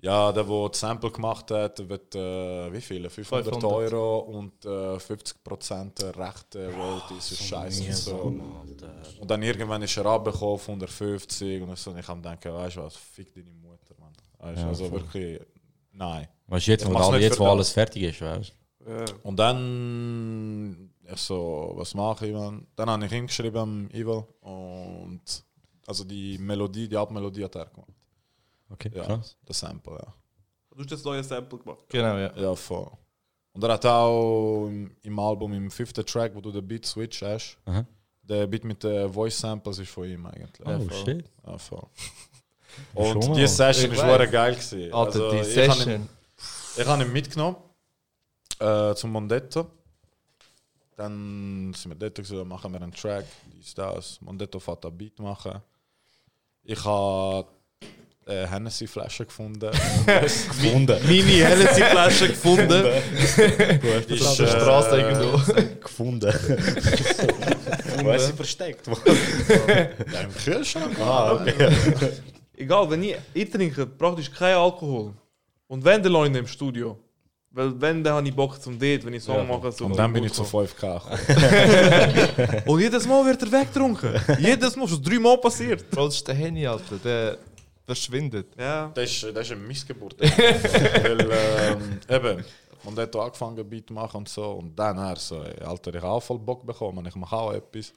[0.00, 3.10] Ja, der, der das Sample gemacht hat, wird äh, wie viele?
[3.10, 3.72] 500, 500.
[3.72, 8.16] Euro und äh, 50% Rechte, Royalties, ist scheiße und so.
[9.20, 11.90] Und dann irgendwann ist er abgekommen auf 150 und so.
[11.90, 14.12] Und ich habe gedacht, weißt du was, fick deine Mutter, Mann.
[14.38, 15.00] Weißt, du, Ja, also voll.
[15.00, 15.40] wirklich,
[15.90, 16.28] nein.
[16.46, 18.52] Weißt du, jetzt, wo, alles fertig ist, weißt
[19.22, 22.66] Und dann, ich so, was mache ich, Mann?
[22.76, 25.20] Dann habe ich ihm geschrieben, am Ivo, und
[25.86, 27.92] also die Melodie, die Abmelodie hat er gemacht.
[28.70, 29.36] Okay, Ja, krass.
[29.44, 30.14] das Sample, ja.
[30.74, 31.80] Du hast das neue Sample gemacht.
[31.88, 32.32] Genau, ja.
[32.36, 32.90] Ja, voll.
[33.52, 37.22] Und er hat auch im, im Album, im fiften Track, wo du den Beat switch
[37.22, 37.84] hast, Aha.
[38.22, 40.66] der Beat mit den Voice Samples ist von ihm eigentlich.
[40.66, 41.24] Oh, shit.
[41.46, 41.86] Ja, voll.
[42.94, 44.06] Und die Session Ich weiß.
[44.08, 44.92] wirklich geil gewesen.
[44.92, 46.08] Alter, die ich habe ihn, Session.
[46.76, 47.56] ich habe ihn mitgenommen
[48.58, 49.66] äh, zum Mondetto.
[50.96, 54.20] Dann sind wir dort gesagt, machen wir einen Track, dies, das.
[54.20, 55.60] Mondetto fährt einen Beat machen.
[56.62, 57.48] Ich habe
[58.26, 59.70] äh, Hennessy-Flasche gefunden.
[60.06, 61.06] Gefunden.
[61.06, 62.84] Mini Hennessy-Flasche gefunden.
[64.08, 65.80] ist, auf der Straße irgendwo.
[65.80, 66.32] Gefunden.
[68.02, 68.86] Wo ist sie versteckt?
[68.86, 70.98] Ja, im Kühlschrank.
[71.00, 71.70] ah, okay.
[72.56, 75.12] Egal, wenn ich, ich trinke praktisch kein Alkohol.
[75.66, 76.98] Und wenn, dann ihn im Studio.
[77.54, 79.70] Weil wenn, dann habe ich Bock zum Date, wenn ich Song mache.
[79.70, 82.62] So Und dann bin ich zu 5K gekommen.
[82.66, 84.20] Und jedes Mal wird er weggetrunken.
[84.40, 85.84] jedes Mal, schon drei Mal passiert.
[85.92, 86.96] Das ist der Henny, Alter.
[86.98, 87.38] Der
[87.86, 88.48] verschwindet.
[88.58, 88.90] Ja.
[88.92, 90.20] Das ist, das ist eine Missgeburt.
[90.20, 92.44] Weil, ähm, eben,
[92.82, 94.50] und er hat auch angefangen, Beat zu machen und so.
[94.50, 97.92] Und dann er so, Alter, ich habe auch voll Bock bekommen, ich mache auch etwas.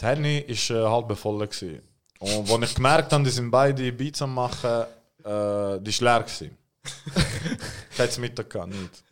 [0.00, 1.46] Die Henny war äh, halb voll.
[1.46, 1.82] Gewesen.
[2.18, 4.84] Und als ich gemerkt habe, die sind beide Beats am machen,
[5.20, 6.24] äh, die war leer.
[6.24, 6.56] Gewesen.
[6.84, 9.04] Ich hätte es Mittag gehabt, nicht.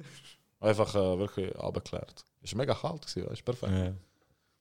[0.61, 2.25] Einfach äh, wirklich abgeklärt.
[2.43, 3.73] Es war mega kalt, gewesen, weißt perfekt.
[3.73, 3.93] Ja.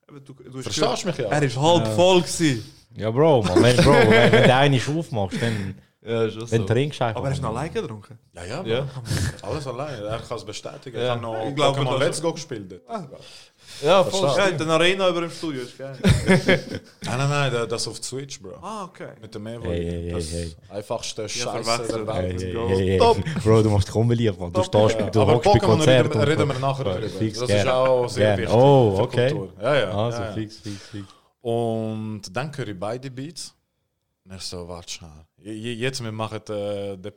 [0.07, 1.27] Aber Du, du Verstehst du mich ja?
[1.29, 2.63] Er ist halb voll gewesen.
[2.95, 5.75] ja, Bro, man, wenn, Bro, wenn, wenn du einen aufmachst, dann
[6.07, 7.19] Ja, auch wenn du trinkst einfach.
[7.19, 8.17] Aber er ist noch alleine getrunken.
[8.33, 8.87] Ja, ja, Ja.
[9.41, 10.01] Alles allein.
[10.03, 10.97] Er kann es bestätigen.
[11.01, 12.81] Ich habe noch Ich glaube, Pokémon Let's Go gespielt.
[13.83, 14.29] Ja, voll.
[14.37, 15.97] Ja, in der Arena über dem Studio, ist geil.
[16.03, 18.55] Nein, nein, nein, das- auf Switch, Bro.
[18.61, 19.09] ah, okay.
[19.21, 19.65] Mit dem Evo.
[19.65, 20.55] Hey, hey, hey, das hey.
[20.69, 22.41] einfachste Scheiße der Welt.
[22.41, 22.67] hey, go.
[22.69, 22.97] hey, hey.
[22.97, 23.17] Top.
[23.43, 24.51] Bro, du machst unbeliebt, man.
[24.53, 26.11] Du stehst Ja, du aber hockst bei Konzerten.
[26.11, 27.09] reden, reden wir nachher drüber.
[27.09, 27.59] Fix, das gern.
[27.59, 28.39] ist auch sehr Gern.
[28.39, 28.55] wichtig.
[28.55, 29.31] Oh, okay.
[29.31, 29.53] Kultur.
[29.61, 29.91] Ja, ja.
[29.91, 30.31] Also, ja, ja.
[30.33, 31.05] fix, fix, fix.
[31.41, 33.53] Und dann höre ich beide Beats.
[34.25, 35.26] Und ich so, warte schnell.
[35.39, 37.13] Je- je- Jetzt wir machen äh, den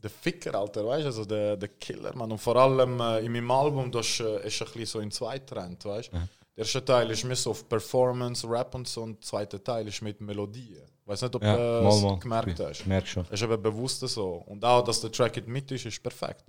[0.00, 2.30] den Ficker, Alter, weißt du, also der, der Killer, man.
[2.30, 5.10] Und vor allem äh, in meinem Album, das ist, äh, ist ein bisschen so in
[5.10, 6.16] zwei Trend, weißt du.
[6.18, 9.88] Der erste Teil ist mehr so auf Performance, Rap und so, und der zweite Teil
[9.88, 10.84] ist mit Melodien.
[11.04, 12.78] Weiß nicht, ob Ja, du mal, gemerkt hast.
[12.82, 13.26] Ich merke schon.
[13.28, 14.34] Ist eben bewusst so.
[14.46, 16.44] Und auch, dass der Track in Mitte ist, ist perfekt.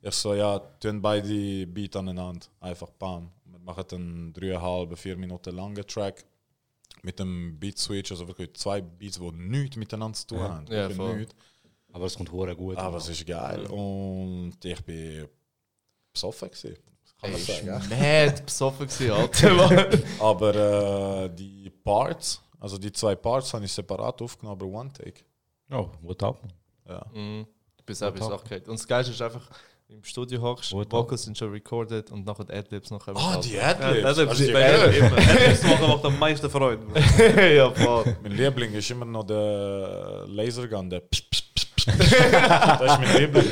[0.00, 2.46] Ich so, ja, tun beide Beat aneinander.
[2.58, 3.30] Einfach bam.
[3.44, 6.24] Wir machen einen dreieinhalb, vier Minuten langen Track
[7.02, 10.48] mit dem Beat Switch, also wirklich zwei Beats, die nichts miteinander zu tun Ja.
[10.48, 10.66] haben.
[10.70, 11.26] Ja.
[11.92, 12.76] Aber es kommt hure gut.
[12.78, 13.66] Aber es ist geil.
[13.66, 15.28] Und ich bin
[16.12, 16.76] besoffen gewesen.
[17.20, 17.66] Kann man sagen.
[17.90, 19.98] Mad besoffen gewesen, Alter.
[20.20, 25.24] Aber äh, die Parts, also die zwei Parts, habe ich separat aufgenommen, aber One Take.
[25.70, 26.42] Oh, what up?
[26.88, 27.04] Ja.
[27.12, 27.46] Mhm.
[27.76, 28.12] Du bist auch
[28.44, 28.68] gehört.
[28.68, 29.48] Und das Geilste ist einfach,
[29.92, 33.06] im Studio hockst, Gut, Vocals sind schon recorded und nachher die Adlibs noch.
[33.08, 34.38] Ah, die Ja, Adlibs.
[34.40, 34.96] ist die bei gehört?
[34.96, 35.16] immer.
[35.18, 36.82] Adlibs machen macht am meisten Freude.
[37.56, 37.72] Ja.
[38.22, 41.86] Mein Liebling ist immer noch der Lasergun, der Psch, Psch, Psch.
[41.86, 43.44] Das ist mein Liebling.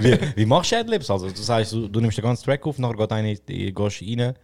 [0.00, 1.10] wie, wie machst du Adlibs?
[1.10, 4.02] Also, das heißt, du, du nimmst den ganzen Track auf, nachher geht eine, die gehst
[4.02, 4.34] rein.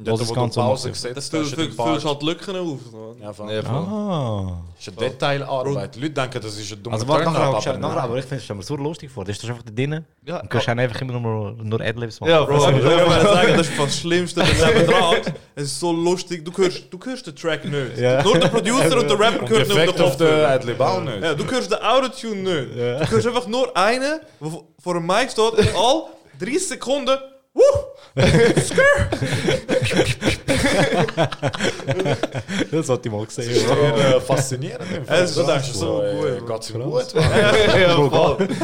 [0.00, 0.94] Ja, Was da, das wo du Ganze Pause macht.
[1.02, 1.88] gesetzt Das die Part.
[1.90, 2.78] füllst halt Lücken auf.
[3.20, 3.52] Ja, voll.
[3.52, 3.60] Ja.
[3.64, 4.62] Ah.
[4.76, 5.96] Das ist eine Detailarbeit.
[5.96, 8.18] Leute denken, das ist ein dummer Also, Turn-up, aber aber nein.
[8.18, 9.24] ich finde es mir so lustig vor.
[9.24, 10.06] Das ist einfach drinnen.
[10.24, 12.30] Ja, Du kannst dann einfach immer nur, nur Adlibs machen.
[12.30, 15.16] Ja, Bro, ich will mal sagen, das ist fast das Schlimmste dran.
[15.56, 17.98] Es ist so lustig, du hörst, du hörst den Track nicht.
[17.98, 18.22] Ja.
[18.22, 20.48] Nur der Producer und der Rapper Und hören die Effekt den auf Kopfhörer.
[20.48, 21.22] Adlib auch nicht.
[21.24, 22.76] Ja, du hörst den Autotune nicht.
[22.76, 26.04] Du hörst einfach nur einen, der vor dem Mic steht und all
[26.38, 27.18] 30 Sekunden.
[27.58, 27.78] Wuh!
[32.70, 33.48] das sollte ich mal gesehen.
[33.48, 34.86] Das ist sehr äh, faszinierend.
[35.06, 37.14] Es ist Du denkst so gut, geht's ihm gut?
[37.14, 38.48] ja, voll.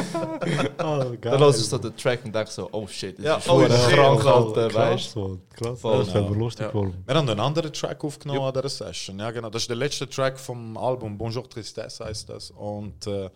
[0.79, 3.49] Oh, Dann hörst du so den Track und denkst so, oh shit, das Ja, ist
[3.49, 3.71] oh shit.
[3.71, 5.41] krank, Alter, Krass, weißt Mann.
[5.57, 5.81] Krass.
[5.81, 6.21] Voll, das ja.
[6.21, 6.75] mir lustig Ja.
[6.75, 9.19] Wir haben einen anderen Track aufgenommen an dieser Session.
[9.19, 9.51] Ja, genau.
[9.51, 12.51] Das ist der letzte Track vom Album Bonjour Tristesse heißt das.
[12.51, 13.31] Und äh,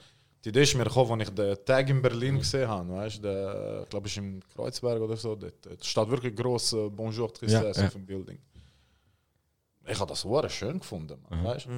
[0.45, 2.91] die Idee ist mir gekommen, als ich den Tag in Berlin gesehen habe.
[2.93, 5.35] Weißt, der, ich glaube, es ist im Kreuzberg oder so.
[5.35, 7.87] Dort, dort steht wirklich groß äh, Bonjour Tristesse Ja, ja.
[7.87, 8.39] auf dem Building.
[9.87, 11.19] Ich habe das sehr schön gefunden.
[11.29, 11.69] Man, weißt?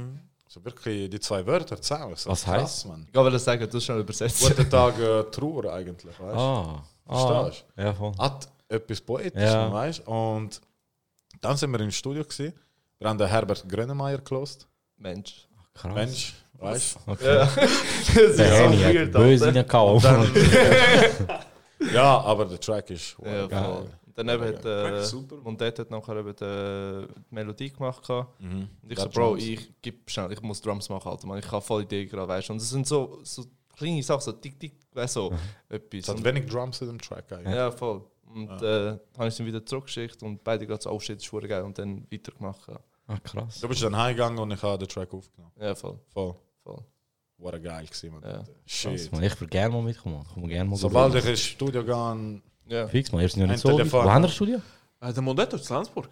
[0.49, 2.17] So wirklich die zwei Wörter zusammen.
[2.17, 2.87] So Was krass, heisst?
[2.87, 3.07] man?
[3.09, 4.41] Ich wollte sagen, du hast schon übersetzt.
[4.41, 6.19] Guten Tag äh, Trauer eigentlich.
[6.19, 6.37] Weißt?
[6.37, 6.83] Ah.
[7.07, 7.83] Verstehst ah.
[7.83, 8.13] Ja, voll.
[8.19, 9.73] Hat etwas Poetisches, Ja.
[9.73, 10.61] weißt Und
[11.41, 12.25] dann sind wir im Studio.
[12.25, 12.53] Gewesen.
[12.99, 14.67] Wir haben den Herbert Grönemeyer gelost.
[14.97, 15.49] Mensch.
[15.75, 15.95] Krass.
[15.95, 17.25] Mensch, weißt Okay.
[17.37, 17.45] Ja.
[17.57, 19.57] das ist Der so hat böse Alter.
[19.59, 20.31] reingehauen.
[21.95, 23.17] Ja, aber der Track ist.
[23.25, 23.89] Ja, geil.
[24.07, 25.37] Und Dann eben hat äh, super.
[25.37, 28.07] Mondet hat nachher eben die, die Melodie gemacht.
[28.39, 28.69] Mhm.
[28.83, 31.39] Und ich so, Bro, ich gib schnell, ich muss Drums machen, Alter, man.
[31.39, 32.53] Ich habe voll Idee gerade, weißt du.
[32.53, 33.45] Und es sind so, so
[33.75, 35.35] kleine Sachen, so tick, tick, weißt du, so
[35.71, 36.01] etwas.
[36.01, 37.55] Es hat Und- wenig Drums in dem Track eigentlich.
[37.55, 38.03] ja, voll.
[38.35, 41.25] Und äh, dann habe ich sie wieder zurückgeschickt und beide gerade so, oh shit, das
[41.25, 41.63] ist geil.
[41.63, 42.61] Und dann weitergemacht.
[42.69, 42.79] Ja,
[43.13, 43.61] Ah, krass.
[43.61, 45.53] Du bist dann heimgegangen und ich habe den Track aufgenommen.
[45.61, 45.99] ja voll.
[46.13, 46.35] Voll.
[46.63, 46.85] voll.
[47.39, 48.23] War geil gewesen, man.
[48.23, 48.39] Ja.
[48.39, 49.13] Krass, Shit.
[49.13, 49.23] Mann.
[49.23, 50.25] Ich würde gerne mal mitkommen.
[50.37, 52.87] Ich gerne mal Sobald ich ins Studio gehe, Ja.
[52.89, 53.23] Fix, man.
[53.23, 53.69] Ihr seid ja Ein nicht so.
[53.71, 54.05] Telefon.
[54.05, 54.59] Wo haben wir das Studio?
[55.01, 56.09] Äh, der Mondetto in Lenzburg.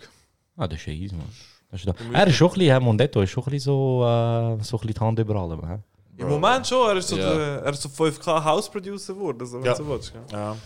[0.57, 1.26] Ah, das ist ja easy, man.
[1.70, 1.94] Das ist da.
[2.14, 4.07] Er ist schon ein bisschen, Mondetto ist schon ein bisschen so, äh,
[4.64, 5.68] so ein bisschen die Hand über allem.
[5.68, 5.78] hä?
[6.16, 7.32] Im Moment schon, er ist so, Ja.
[7.32, 9.46] der, er ist so 5K House Producer geworden.
[9.46, 9.74] So, wenn Ja.
[9.74, 10.36] du so willst, ja.
[10.36, 10.57] ja.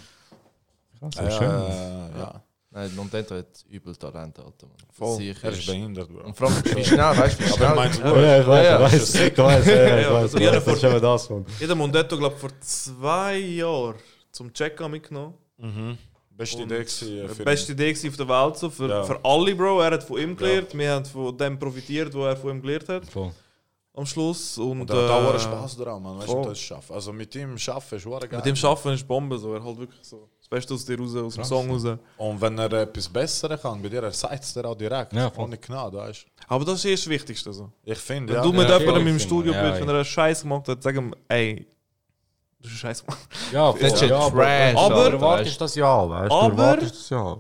[0.98, 1.48] Krass, Äh, ist schön.
[1.50, 2.42] ja.
[2.74, 4.66] Nein, Montento hat übel Talent, Alter.
[4.66, 4.76] Man.
[4.90, 5.16] Voll.
[5.18, 6.24] Sicher Er ist behindert, Bro.
[6.24, 7.68] Und vor allem, wie schnell, weißt du, wie Aber schnell.
[7.68, 8.86] er meint Ja, ja, ich weiß, Ja, ja.
[8.86, 11.30] ich weiß, ich weiß, ja, ja, ich Ja, weiß, also ich das ist eben das,
[11.30, 11.46] man.
[11.60, 13.94] Jeder Mondetto, glaube ich, vor zwei Jahren
[14.30, 15.34] zum Check mitgenommen.
[15.58, 15.98] Mhm.
[16.30, 17.40] Beste Idee gewesen.
[17.40, 19.02] äh, beste Idee auf der Welt, so, für, Ja.
[19.04, 19.80] für alle, Bro.
[19.82, 22.88] Er hat von ihm gelernt, wir haben von dem profitiert, was er von ihm gelernt
[22.88, 23.32] hat Voll.
[23.94, 24.56] am Schluss.
[24.56, 26.18] Und, Und er hat auch äh, Spaß daran, man.
[26.20, 26.94] Weißt du, das schaffen.
[26.94, 28.28] Also mit ihm schaffen ist geil.
[28.32, 29.52] Mit dem Schaffen ist Bombe, so.
[29.54, 31.84] er halt wirklich so Beste aus dir raus, aus dem Song raus.
[32.18, 35.12] Und wenn er etwas Besseres kann, bei dir, er sagt es dir auch direkt.
[35.14, 35.44] Ja, voll.
[35.44, 36.26] ohne Gnade, weißt du.
[36.48, 37.53] Aber das ist eh das Wichtigste.
[37.53, 37.70] So.
[37.84, 38.46] Ich finde, Wenn ja.
[38.46, 39.80] du mit ja, jemandem im Studio bist, ja.
[39.80, 41.66] wenn er einen Scheiß gemacht hat, sag ihm, ey,
[42.61, 43.20] du hast einen Scheiß gemacht.
[43.50, 46.34] Ja, Das ist ja ja, Trash, aber- Du erwartest das ja, weißt du?
[46.34, 47.36] Aber- das ja.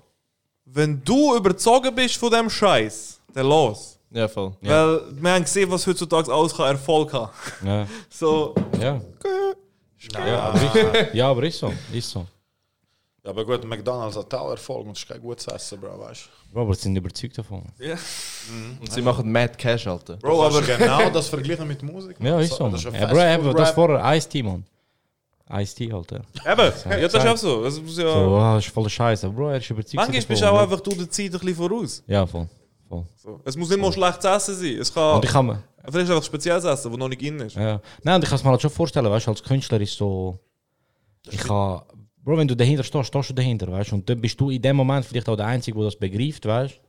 [0.64, 3.98] Wenn du überzogen bist von dem Scheiß, dann los.
[4.10, 4.52] Ja, voll.
[4.62, 4.70] Ja.
[4.86, 7.30] Weil wir haben gesehen, was heutzutage alles kann Erfolg haben.
[7.64, 9.00] Ja, So, ja.
[10.26, 11.72] Ja, aber ist, ja, aber ist so.
[11.92, 12.26] Ist so.
[13.24, 16.24] Ja, aber gut, McDonalds hat auch Erfolg und es ist kein gutes Essen, Bro, weißt
[16.48, 16.52] du.
[16.52, 17.62] Bro, aber sie sind überzeugt davon.
[18.80, 20.16] Und sie machen Mad Cash, Alter.
[20.16, 22.16] Bro, aber genau das vergleichen mit Musik.
[22.20, 22.68] Ja, ist so.
[22.68, 24.64] Das ist Ja, ein Bro, eben, das vorher Ice-T, man.
[25.48, 26.16] Ice-T, Alter.
[26.16, 27.62] eben, ja, das ist auch so.
[27.62, 29.28] Das muss ja, So, ah, das ist voll Scheiße.
[29.28, 31.54] Bro, er ist überzeugt manchmal davon, bist du auch einfach du der Zeit ein bisschen
[31.54, 32.02] voraus.
[32.08, 32.48] Ja, voll.
[32.88, 33.04] voll.
[33.14, 33.40] So.
[33.44, 34.78] Es muss nicht mal schlechtes Essen sein.
[34.80, 35.62] Es kann Und ich kann mir...
[35.90, 37.54] vielleicht einfach spezielles Essen, das noch nicht in ist.
[37.54, 37.80] Ja.
[38.02, 40.40] Nein, und ich kann es mir halt schon vorstellen, weißt du, als Künstler ist so.
[41.30, 41.82] Ich kann.
[42.24, 43.96] Bro, wenn du dahinter stehst, stehst du dahinter, weißt du?
[43.96, 46.74] Und dann bist du in dem Moment vielleicht auch der Einzige, der das begreift, weißt
[46.74, 46.80] du?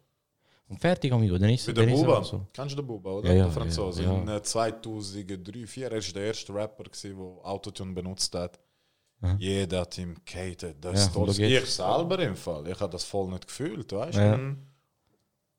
[0.70, 2.24] Und fertig, amigo, dann ist dann der ist es Buba.
[2.24, 2.48] so.
[2.54, 3.30] Kennst du den Buba, oder?
[3.30, 4.04] Ja, ja, der Franzose.
[4.04, 4.22] ja, ja.
[4.22, 7.16] In äh, 2003, 2004 er war der erste Rapper, der
[7.46, 8.60] Autotune benutzt hat.
[9.38, 10.78] Jeder hat ihm gehatet.
[10.82, 11.40] Das Ja, ist.
[11.40, 12.68] Ich selber im Fall.
[12.68, 14.22] Ich habe das voll nicht gefühlt, weißt du?
[14.22, 14.56] Ja.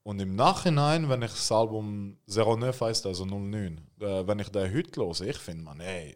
[0.02, 4.70] Und im Nachhinein, wenn ich das Album 09 heisst, also 09, äh, wenn ich den
[4.74, 6.14] heute höre, ich finde, man, ey,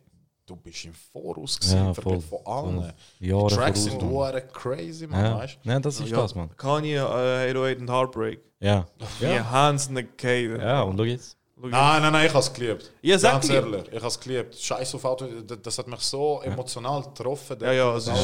[0.48, 2.20] du bist im Voraus gewesen, Ja, voll.
[2.20, 2.92] Von allen.
[3.20, 5.38] Die Tracks sind voraus, hure crazy, man, Ja.
[5.38, 6.56] weißt Ja, das ist das, man.
[6.56, 8.40] Kanye, äh, Hero 8 und Heartbreak.
[8.60, 8.86] Ja.
[9.20, 9.28] Ja.
[9.34, 9.50] Ja.
[9.50, 10.60] Hans nicht gegeben.
[10.60, 11.36] Ja, und schau jetzt.
[11.60, 11.70] Nein,
[12.02, 12.92] nein, nein, ich habe es geliebt.
[13.02, 14.54] Ja, sag Ganz ehrlich, ich habe es geliebt.
[14.54, 17.56] Scheiß auf Auto, das- hat mich so emotional getroffen.
[17.60, 18.14] Ja, ja, das es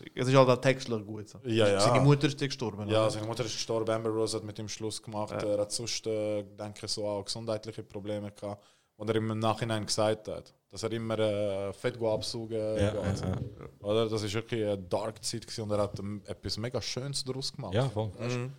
[0.00, 1.28] ist, es ist halt auch Textler gut.
[1.28, 1.38] So.
[1.44, 1.80] Ja, ja.
[1.80, 2.88] Seine Mutter ist gestorben.
[2.88, 3.10] Ja, oder?
[3.10, 5.32] seine Mutter ist gestorben, Amber Rose hat mit ihm Schluss gemacht.
[5.42, 8.62] Er hat sonst, äh, denke ich, so auch gesundheitliche Probleme gehabt.
[8.96, 12.90] Und er ihm im Nachhinein gesagt hat, dass er immer äh, Fett go absaugen Ja,
[12.90, 13.20] geht.
[13.20, 13.36] ja,
[13.80, 14.08] Oder?
[14.08, 17.74] Das ist wirklich eine dark Zeit und er hat ähm, etwas mega Schönes daraus gemacht.
[17.74, 18.10] Ja, voll.
[18.18, 18.50] Du?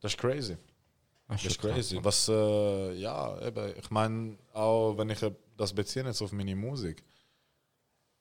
[0.00, 0.56] Das ist crazy.
[1.28, 1.98] Das Das ist crazy.
[2.02, 6.56] Was, äh, ja, eben, ich meine, auch wenn ich äh, das beziehe jetzt auf meine
[6.56, 7.04] Musik,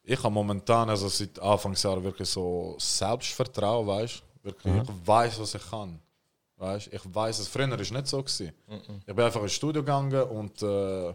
[0.04, 4.48] ich habe momentan, also seit Anfangsjahr wirklich so Selbstvertrauen, weißt du?
[4.50, 4.82] Wirklich, Mhm.
[4.82, 5.98] ich weiß, was ich kann.
[6.58, 6.92] Weißt?
[6.92, 7.48] Ich weiß es.
[7.48, 8.18] Früher war es nicht so.
[8.22, 8.52] Gewesen.
[8.68, 9.00] Mhm.
[9.08, 11.14] Ich bin einfach ins Studio gegangen und äh,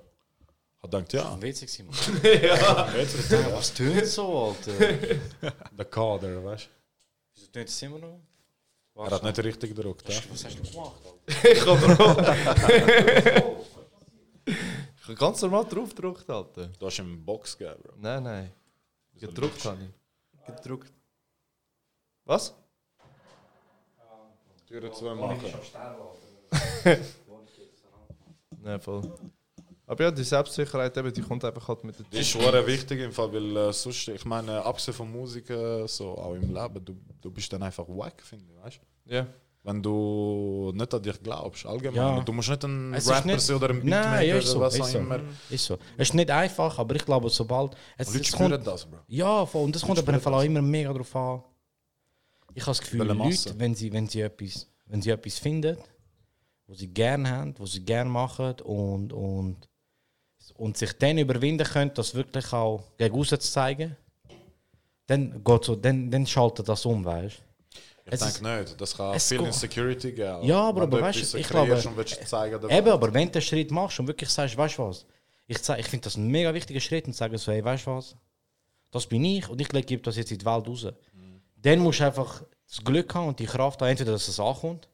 [0.93, 1.43] habe gedacht, ja.
[1.43, 1.95] Witzig, Simon.
[2.23, 2.89] ja.
[3.53, 4.73] Was tönt so, Alter?
[5.73, 6.71] Der Kader, weißt du?
[7.35, 8.21] Wieso tönt es immer noch?
[8.97, 10.09] Er hat nicht richtig gedruckt.
[10.09, 10.21] Ja?
[10.31, 11.53] Was hast du gemacht, Alter?
[11.53, 13.57] ich habe
[14.99, 16.69] Ich habe ganz normal drauf gedruckt, Alter.
[16.79, 17.93] Du hast ihm Box gegeben, Bro.
[17.99, 18.53] Nein, nein.
[19.15, 19.91] Gedruckt habe ich.
[20.57, 20.93] Gedruckt.
[22.25, 22.55] Was?
[24.67, 25.41] Türen zwei machen.
[28.63, 29.03] Nein, voll.
[29.89, 33.01] Aber ja, die Selbstsicherheit, eben, die kommt einfach halt mit der Das ist schon wichtig
[33.01, 36.85] im Fall, weil äh, sonst, ich meine, abgesehen von Musik, äh, so auch im Leben,
[36.85, 39.15] du, du bist dann einfach wack, finde ich, weißt du?
[39.15, 39.27] Ja.
[39.63, 41.97] Wenn du nicht an dich glaubst, allgemein.
[41.97, 42.21] Ja.
[42.21, 44.47] Du musst nicht ein Es ist Rapper nicht- sein oder ein Nein, Beatmaker ja, ist
[44.47, 44.99] so, oder was ist auch so.
[44.99, 45.21] immer.
[45.51, 45.79] Ist so.
[45.97, 47.77] Es ist nicht einfach, aber ich glaube, sobald.
[47.97, 48.99] Es, Und Leute es spüren kommt, das, Bro.
[49.09, 49.65] Ja, voll.
[49.65, 51.43] und das kommt aber im Fall auch immer mega drauf an.
[52.55, 55.77] Ich habe das Gefühl, Leute, wenn sie, wenn, sie etwas, wenn sie etwas finden,
[56.69, 59.69] was sie gerne haben, was sie gerne machen und, und,
[60.53, 63.97] und sich dann überwinden können, das wirklich auch gegen aussen zu zeigen,
[65.07, 67.37] dann, geht so, dann, dann schaltet das um, weißt
[68.07, 68.81] Ich Es denke nicht.
[68.81, 70.43] Das kann viel Insecurity geben.
[70.45, 71.77] Ja, aber, aber weißt du, ich glaube.
[72.25, 75.07] Zeigen, eben, aber wenn du den Schritt machst und wirklich sagst, weißt du was,
[75.47, 77.93] ich, zeig- ich finde das ein mega wichtiger Schritt und sage so, hey, weißt du
[77.93, 78.17] was,
[78.91, 80.87] das bin ich und ich gebe das jetzt in die Welt raus.
[81.57, 84.89] Dann musst du einfach das Glück haben und die Kraft haben, entweder dass es ankommt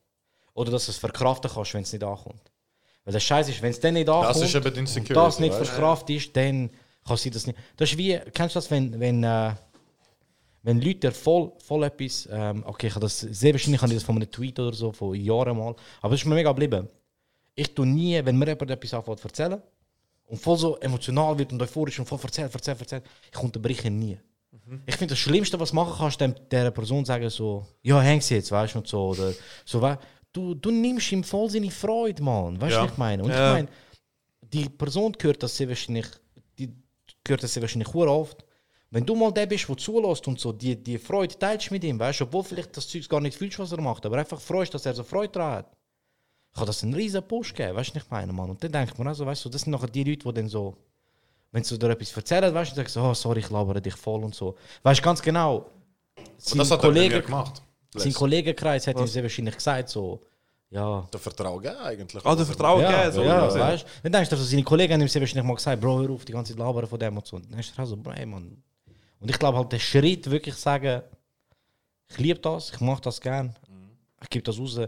[0.53, 2.51] oder dass du es verkraften kannst, wenn es nicht ankommt.
[3.05, 4.64] Weil das Scheiß ist, wenn es dann nicht ankommt ist eben
[5.00, 6.70] und das nicht weißt verkraft ist, dann
[7.07, 7.59] kann sie das nicht.
[7.76, 9.53] Das ist wie, kennst du das, wenn, wenn, äh,
[10.62, 14.05] wenn Leute voll, voll etwas, ähm, okay, ich habe das, sehr wahrscheinlich habe ich das
[14.05, 16.88] von einem Tweet oder so, von Jahren mal, aber es ist mir mega geblieben.
[17.55, 19.61] Ich tue nie, wenn mir jemand etwas anfängt zu erzählen
[20.26, 24.18] und voll so emotional wird und euphorisch und voll erzählt, erzählt, erzählt, ich unterbreche nie.
[24.86, 28.30] Ich finde das Schlimmste, was du machen kannst, dem, der Person sagen so, ja, hängst
[28.30, 29.32] jetzt, weißt du, und so, oder
[29.64, 29.98] so, wei-
[30.33, 32.85] du, du nimmst ihm voll seine Freude, Mann, weißt du, Ja.
[32.85, 33.22] was ich meine?
[33.22, 33.49] Und Ja.
[33.49, 33.68] ich meine,
[34.43, 36.07] die Person gehört das sehr wahrscheinlich,
[36.59, 36.70] die
[37.24, 38.45] gehört das sehr wahrscheinlich oft.
[38.91, 41.99] Wenn du mal der bist, der zulässt und so, die, die Freude teilst mit ihm,
[41.99, 44.74] weißt du, obwohl vielleicht das Zeug gar nicht fühlst, was er macht, aber einfach freust,
[44.74, 45.72] dass er so Freude daran hat,
[46.55, 48.51] kann das einen riesen Push geben, weißt du, ich meine, Mann.
[48.51, 50.76] Und dann denkt man also, weißt du, das sind nachher die Leute, die dann so,
[51.51, 54.22] wenn sie dir etwas erzählen, weißt du, sagst du, oh, sorry, ich labere dich voll
[54.22, 54.57] und so.
[54.83, 55.70] Weißt du ganz genau,
[56.51, 57.62] Und das hat mir gemacht.
[57.95, 60.22] Sein Kollegenkreis hat ihm sehr wahrscheinlich gesagt, so,
[60.72, 62.24] ja, Der Vertrauen geben eigentlich.
[62.24, 63.12] Ah, der Vertrauen ja, gegeben.
[63.12, 63.59] So, ja, so.
[63.59, 63.88] weißt du?
[64.05, 66.24] Dann denkst du, also seine Kollegen haben ihm sehr wahrscheinlich mal gesagt, Bro, hör auf,
[66.24, 67.36] die ganze Zeit labern von dem und so.
[67.36, 68.62] Und dann hast du also, Bro, Mann.
[69.20, 71.03] Und ich glaube halt, der Schritt wirklich sagen,
[72.09, 73.55] ich liebe das, ich mache das gern,
[74.22, 74.80] ich gebe das raus.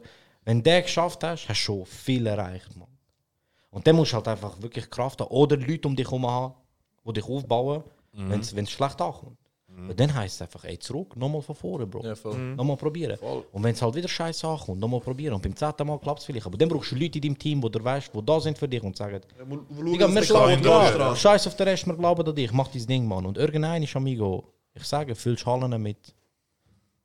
[0.42, 2.88] Wenn du den geschafft hast, hast du schon viel erreicht, Mann.
[3.70, 6.54] Und dann musst du halt einfach wirklich Kraft haben oder Leute um dich herum haben,
[7.06, 9.36] die dich aufbauen, wenn es schlecht ankommt.
[9.76, 12.04] Und dann heisst es einfach, ey, zurück, nochmal von vorne, Bro.
[12.04, 12.38] Ja, voll.
[12.38, 13.18] Nochmal probieren.
[13.52, 15.34] Und wenn es halt wieder scheiße ankommt, nochmal probieren.
[15.34, 16.46] Und beim zehnten Mal klappt es vielleicht.
[16.46, 18.68] Aber dann brauchst du Leute in deinem Team, die du weißt, die da sind für
[18.68, 21.16] dich und sagen, Digga, wir glauben dran.
[21.16, 23.26] Scheiß auf den Rest, wir glauben an dich, mach dein Ding, Mann.
[23.26, 24.44] Und irgendein ist Amigo,
[24.74, 26.14] ich sage, füllst Hallen mit.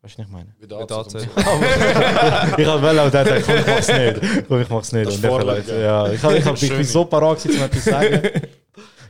[0.02, 0.56] Weißt du, was ich meine?
[0.58, 1.16] Mit da AC.
[2.58, 4.48] ich habe well auch gedacht, komm, ich mach's nicht.
[4.48, 5.08] Komm, ich mach's nicht.
[5.08, 5.64] Das Und Vorlage.
[5.64, 8.22] vielleicht, ja, ich habe ich hab, ich bin so parat gewesen, um etwas zu sagen.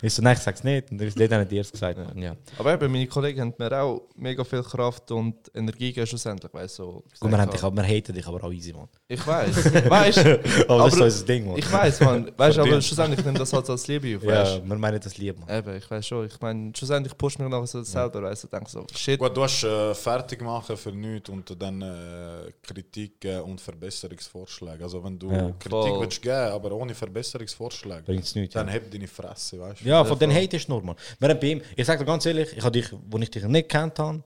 [0.02, 0.92] Ich so, nein, ich sag's nicht.
[0.92, 1.98] Und dann haben die erst gesagt.
[1.98, 2.36] Mann, Ja.
[2.58, 6.54] Aber eben, meine Kollegen haben mir auch mega viel Kraft und Energie gegeben, schlussendlich.
[6.54, 8.88] Weißt, so, Gut, wir, haben dich, aber wir haten dich aber auch easy, Mann.
[9.08, 9.74] Ich weiß.
[9.90, 10.18] weißt
[10.70, 11.58] Aber das ist so unser Ding, Mann.
[11.58, 12.32] Ich weiß, man.
[12.38, 14.24] Weißt du, aber schlussendlich nimmt das halt als Liebe auf.
[14.24, 15.50] Ja, wir meinen das lieb, Mann.
[15.58, 16.26] Eben, ich weiß schon.
[16.28, 18.24] Ich meine, schlussendlich pusht mich nachher so selber.
[18.24, 19.20] Weißt du, denk so, shit.
[19.20, 24.84] Gut, du hast äh, fertig machen für nichts und dann äh, Kritik und Verbesserungsvorschläge.
[24.84, 25.42] Also wenn du Ja.
[25.60, 26.02] Kritik Voll.
[26.02, 28.54] willst geben, aber ohne Verbesserungsvorschläge, Bringt's nichts.
[28.54, 28.74] dann Ja.
[28.74, 29.89] heb deine Fresse, weißt du?
[29.90, 30.70] Ja, von den Hate ist.
[30.70, 30.96] Wir haben
[31.40, 33.98] bei ihm, ich sag dir ganz ehrlich, ich habe dich, wo ich dich nicht kennt
[34.00, 34.24] habe,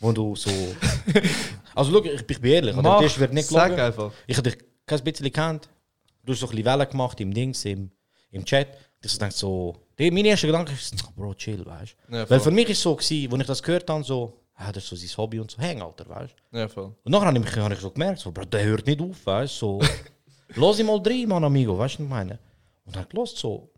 [0.00, 0.50] wo du so.
[1.74, 2.76] also, schau, ich, ich bin ehrlich?
[2.76, 4.12] Mach, Das wird nicht sag einfach.
[4.26, 5.68] Ich habe dich kein bisschen kennt.
[6.24, 7.90] Du hast so ein bisschen Wellen gemacht im Dings, im,
[8.30, 8.68] im Chat.
[9.02, 12.16] Ich so denk so, Die, mein erster Gedanke ist, Bro, chill, weißt du.
[12.16, 14.70] Ja, Weil für mich ist es so, gewesen, als ich das gehört habe, so, ah,
[14.70, 16.58] das ist so sein Hobby und so, häng, Alter, weißt du.
[16.58, 16.94] Ja, voll.
[17.02, 19.54] Und nachher habe ich, habe ich so gemerkt, so, Bro, der hört nicht auf, weißt
[19.54, 19.80] du.
[19.80, 19.80] So,
[20.54, 22.38] lass ihn mal rein, Mann, Amigo, weißt du, was ich meine?
[22.84, 23.70] Und dann los so,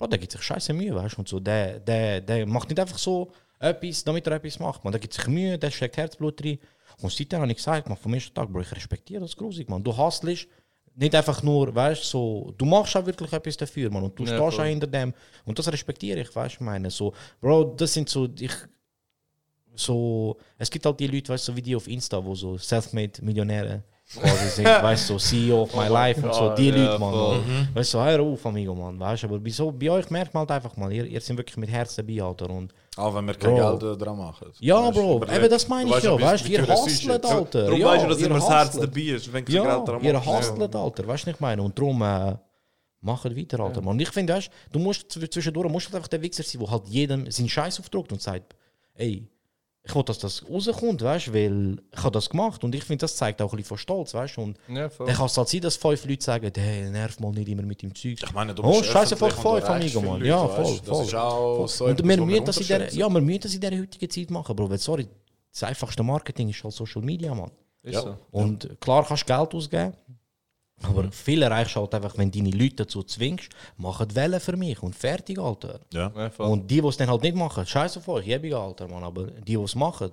[0.00, 1.18] Bro, der gibt sich scheiße Mühe, weißt du.
[1.20, 4.92] Und so, der, der, der macht nicht einfach so etwas, damit er etwas macht, man.
[4.92, 6.58] Der gibt sich Mühe, der steckt Herzblut rein.
[7.02, 9.84] Und seitdem habe ich gesagt, man, vom ersten Tag, Bro, ich respektiere das grusig, man.
[9.84, 10.48] Du hasselst
[10.94, 14.04] nicht einfach nur, weißt du, so, du machst auch wirklich etwas dafür, man.
[14.04, 14.64] Und du Ja, stehst voll.
[14.64, 15.12] auch hinter dem.
[15.44, 16.90] Und das respektiere ich, weißt du, meine.
[16.90, 18.52] So, Bro, das sind so, ich,
[19.74, 22.56] so, es gibt halt die Leute, weißt du, so wie die auf Insta, wo so
[22.56, 23.22] self-made
[24.12, 27.14] Quasi sind, weißt du, so CEO of my life und so, die Ja, Leute, man.
[27.14, 30.34] Und, Weißt du, so, hör auf, Amigo, man, weißt du, aber wieso, bei euch merkt
[30.34, 33.24] man halt einfach mal, ihr, ihr seid wirklich mit Herz dabei, Alter, und Auch wenn
[33.26, 33.78] wir kein Bro.
[33.78, 34.48] Geld äh, dran machen.
[34.58, 37.24] Ja, Weißt Bro, eben das meine ich ja, weißt du, ihr jetzt.
[37.26, 37.62] Alter.
[37.66, 40.02] Darum ja, weißt du, dass ihr immer das Herz dabei ist, wenn Ja, Geld daran
[40.04, 40.28] ihr machst.
[40.28, 41.62] hustlet, Alter, weißt du, was ich meine?
[41.62, 42.34] Und darum, äh,
[43.02, 43.92] macht weiter, Alter, man.
[43.94, 46.70] Und ich finde, weißt du, musst zw- zwischendurch musst halt einfach der Wichser sein, der
[46.70, 48.56] halt jedem seinen Scheiß aufdruckt und sagt,
[48.94, 49.28] ey,
[49.82, 53.02] ich will, dass das rauskommt, weißt du, weil ich habe das gemacht und ich finde,
[53.02, 55.06] das zeigt auch ein bisschen von Stolz, weißt du, und Ja, voll.
[55.06, 57.80] dann kann es halt sein, dass fünf Leute sagen, hey, nerv mal nicht immer mit
[57.82, 58.18] dem Zeug.
[58.22, 60.18] Ich meine, du oh, bist scheiße, fuck und du fünf, Amigo, viele man.
[60.20, 60.78] Leute, Ja, weißt voll.
[60.78, 61.04] Das voll.
[61.06, 61.68] ist auch voll.
[61.68, 64.30] so und wir müssen das in der, ja, wir müssen das in der heutigen Zeit
[64.30, 65.08] machen, Bro, weil, sorry,
[65.50, 67.50] das einfachste Marketing ist halt Social Media, man.
[67.82, 68.02] Ist Ja.
[68.02, 68.16] so.
[68.32, 69.94] Und klar kannst du Geld ausgeben,
[70.82, 74.56] aber viel erreichst du halt einfach, wenn du deine Leute dazu zwingst, machen Wellen für
[74.56, 75.80] mich und fertig, Alter.
[75.92, 76.06] Ja.
[76.38, 79.04] Und die, die es dann halt nicht machen, scheiß auf euch, jebig, Alter, Mann.
[79.04, 80.10] Aber die, die es machen,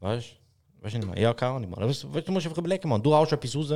[0.00, 1.16] weißt du, weißt du nicht, man.
[1.18, 1.88] Ja, keine Ahnung, Mann.
[1.88, 3.02] Weißt, du musst einfach überlegen, Mann.
[3.02, 3.72] Du haust etwas raus,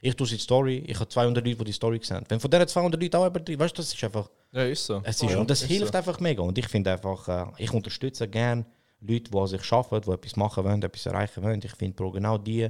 [0.00, 2.24] ich tue die Story, ich habe 200 Leute, die die Story sehen.
[2.28, 4.30] Wenn von diesen 200 Leuten auch jemand, weißt du, das ist einfach.
[4.52, 5.00] ja, ist so.
[5.02, 5.98] Es ist, Ja, und das ist hilft so.
[5.98, 6.42] einfach mega.
[6.42, 8.64] Und ich finde einfach, äh, ich unterstütze gerne
[9.00, 11.60] Leute, die an sich arbeiten, die etwas machen wollen, etwas erreichen wollen.
[11.64, 12.68] Ich finde, Bro, genau die,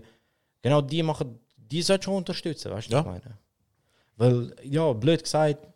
[0.63, 1.39] genau die machen,
[1.71, 3.05] die sollst du schon unterstützen, weißt du, Ja.
[3.05, 3.39] was ich meine?
[4.17, 5.67] Weil, ja, blöd gesagt,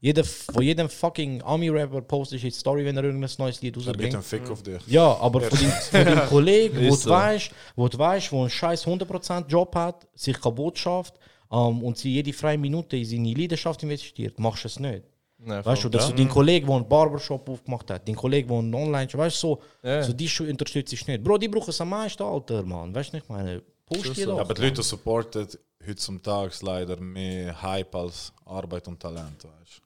[0.00, 3.88] jeder, von jedem fucking Army-Rapper postet jetzt Story, wenn er irgendein neues Lied Er gibt
[3.88, 4.14] rausbringt.
[4.14, 4.86] einen Fick auf dich.
[4.86, 5.58] Ja, aber von
[5.92, 10.38] deinem Kollegen, wo du weißt, wo du weißt, wo einen scheiß 100% Job hat, sich
[10.38, 11.14] kaputt schafft
[11.50, 15.04] ähm, und sie jede freie Minute in seine Leidenschaft investiert, machst du es nicht.
[15.46, 18.58] Ja, Weißt du, dass du deinen Kollegen, der einen Barbershop aufgemacht hat, den Kollegen, der
[18.58, 20.02] einen online weißt du, so, Ja.
[20.02, 21.22] so die unterstützt ich nicht.
[21.22, 22.94] Bro, die brauchen es am meisten, Alter, Mann.
[22.94, 24.20] Weißt du nicht, meine, push die.
[24.22, 25.46] Ja, aber die Leute supporten
[25.86, 29.44] heutzutage leider mehr Hype als Arbeit und Talent.
[29.44, 29.80] Weißt.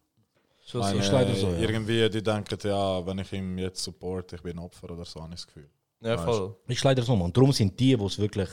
[0.64, 0.78] so.
[0.78, 1.58] Meine, ist leider so, ja.
[1.58, 5.34] Irgendwie, die denken, ja, wenn ich ihm jetzt support, ich bin Opfer oder so, habe
[5.34, 5.68] ich das Gefühl.
[6.02, 6.56] Ja, voll.
[6.66, 7.32] Ist leider so, Mann.
[7.32, 8.48] Darum sind die, die es wirklich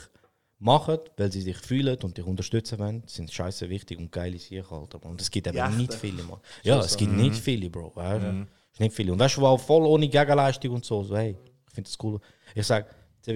[0.58, 4.78] machen, weil sie sich fühlen und dich unterstützen wollen, sind scheiße wichtig und geile Sachen,
[4.78, 5.02] Alter.
[5.04, 6.40] Und es gibt eben Ja, nicht viele, Mann.
[6.62, 7.20] Ja, es gibt Mhm.
[7.22, 7.92] nicht viele, Bro.
[7.94, 8.24] Weißt?
[8.72, 9.12] ist nicht viele.
[9.12, 11.02] Und weißt du, auch voll ohne Gegenleistung und so.
[11.04, 11.36] so hey,
[11.68, 12.20] ich finde das cool.
[12.54, 12.86] Ich sage,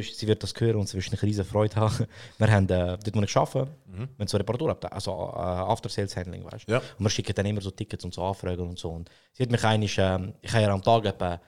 [0.01, 2.07] sie, wird das hören und sie wird eine riesen Freude haben.
[2.39, 3.69] Wir haben äh, dort, wo ich arbeite,
[4.17, 6.73] wenn so Reparatur habt, also äh, After-Sales-Handling, weißt du.
[6.73, 6.79] Ja.
[6.79, 8.91] Und wir schicken dann immer so Tickets und so Anfragen und so.
[8.91, 11.41] Und sie hat mich eigentlich, ähm, ich habe ja am Tag etwa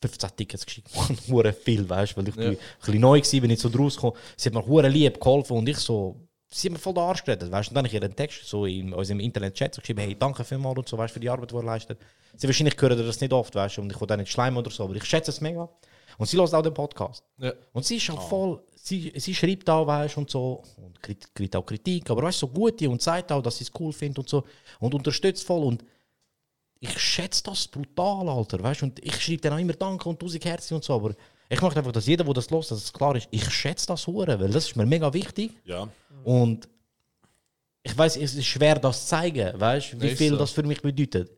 [0.00, 3.40] 15 Tickets geschickt, man, hure viel, weißt du, weil ich bin ein bisschen neu war,
[3.40, 4.16] bin nicht so draus gekommen.
[4.36, 7.24] Sie hat mir hure lieb geholfen und ich so, sie hat mir voll den Arsch
[7.24, 7.70] geredet, weißt du.
[7.72, 10.44] Und dann habe ich ihr einen Text so in unserem Internet-Chat so geschrieben, hey, danke
[10.44, 11.98] vielmals und so, weißt für die Arbeit, die er leistet.
[12.36, 14.70] Sie wahrscheinlich hören das nicht oft, weißt du, und ich will auch nicht schleimen oder
[14.70, 15.68] so, aber ich schätze es mega.
[16.18, 17.24] Und sie hört auch den Podcast.
[17.38, 17.52] Ja.
[17.72, 21.34] Und sie ist auch voll, sie, sie schreibt auch, weißt du, und so, und kriegt,
[21.34, 23.92] kriegt auch Kritik, aber weißt du, so gute und sagt auch, dass sie es cool
[23.92, 24.44] findet und so,
[24.80, 25.64] und unterstützt voll.
[25.64, 25.84] Und
[26.80, 30.18] ich schätze das brutal, Alter, weißt du, und ich schreibe dann auch immer Danke und
[30.18, 31.14] tausend Herzen und so, aber
[31.48, 34.06] ich möchte einfach, dass jeder, der das los, dass es klar ist, ich schätze das
[34.06, 35.52] hure, weil das ist mir mega wichtig.
[35.64, 35.88] Ja.
[36.24, 36.68] Und
[37.82, 40.36] ich weiß, es ist schwer, das zu zeigen, weißt du, wie viel so.
[40.36, 41.30] das für mich bedeutet.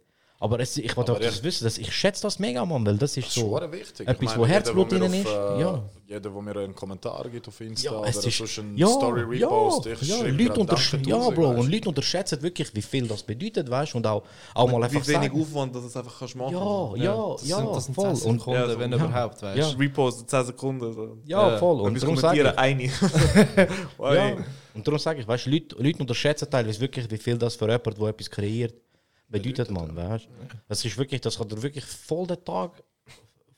[0.43, 3.14] Aber es, ich wollte auch das wissen, dass ich schätze das mega, Mann, weil das
[3.14, 4.09] ist Das ist so wichtig.
[4.09, 5.26] etwas, Ich wo meine, Herzblut drin ist.
[5.26, 5.82] äh, ja.
[6.09, 9.20] Jeder, der mir einen Kommentar gibt auf Insta Ja, oder es ist, ein ja, Story
[9.20, 13.07] Repost, ja, ich ja, Leute untersch ja, Bro, weißt und Leute unterschätzen wirklich, wie viel
[13.07, 14.22] das bedeutet, weißt du, und auch,
[14.55, 15.41] auch mal einfach Wie wenig sagen.
[15.43, 18.14] Aufwand, dass du es einfach kannst machen Ja, ja, Das ja, sind, das sind voll.
[18.16, 18.97] 10 Und, Sekunden, Ja, wenn ja.
[18.97, 19.61] überhaupt, weißt du.
[19.61, 19.78] Ja.
[19.78, 20.93] Repost 10 Sekunden.
[20.95, 21.18] So.
[21.26, 21.59] ja, Ja.
[21.59, 21.80] voll.
[21.82, 23.68] Und darum sage kommentieren, ich, eine.
[24.16, 24.36] Ja,
[24.74, 27.66] und darum sage ich, weißt du, Leute, Leute unterschätzen teilweise wirklich, wie viel das für
[27.66, 28.74] jemanden, der etwas kreiert,
[29.31, 30.31] bedeutet, man, weißt du.
[30.69, 32.82] Das ist wirklich, das hat er wirklich voll den Tag,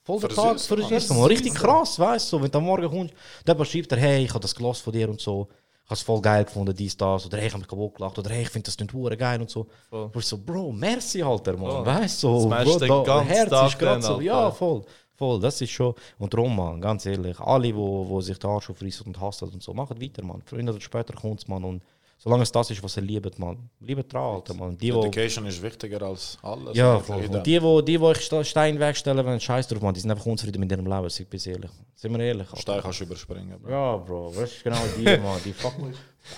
[0.04, 0.92] voll den Tag für Mann.
[0.92, 1.26] uns mal.
[1.26, 4.30] Richtig krass, weißt du, so, wenn du am Morgen kommst, dann schreibt er, hey, ich
[4.30, 5.48] habe das Glas von dir und so,
[5.84, 8.18] ich habe es voll geil gefunden, dies, das, oder hey, ich habe mich kaputt gelacht,
[8.18, 9.66] oder hey, ich finde das nicht hure geil und so.
[9.90, 10.10] Voll.
[10.12, 11.86] Wo ich so, Bro, merci, Alter, man, Voll.
[11.86, 14.82] weißt du, so, Das Bro, den ganzen Herz Tag ist gerade so, ja, voll.
[15.14, 15.94] Voll, das ist schon.
[16.18, 19.62] Und darum, man, ganz ehrlich, alle, wo, wo sich den Arsch aufreißen und hassen und
[19.62, 20.42] so, machen weiter, man.
[20.44, 21.62] Früher oder später kommt es, man.
[21.64, 21.82] Und
[22.22, 24.76] solange es das ist, was ihr liebt, man, liebt dran, Alter, man.
[24.78, 26.76] Die, wo, Dedication ist wichtiger als alles.
[26.76, 27.24] ja, voll.
[27.24, 29.92] Und die, wo, die, wo ich Stein wegstellen wollen, scheiß drauf, man.
[29.94, 31.70] Die sind einfach unzufrieden mit ihrem Leben, sag ich bin ehrlich.
[31.94, 32.48] Sind wir ehrlich?
[32.48, 32.60] Alter.
[32.60, 33.58] Stein kannst du überspringen.
[33.60, 33.70] Bro.
[33.70, 35.42] Ja, Bro, das ist genau die, man.
[35.44, 35.74] Die fuck.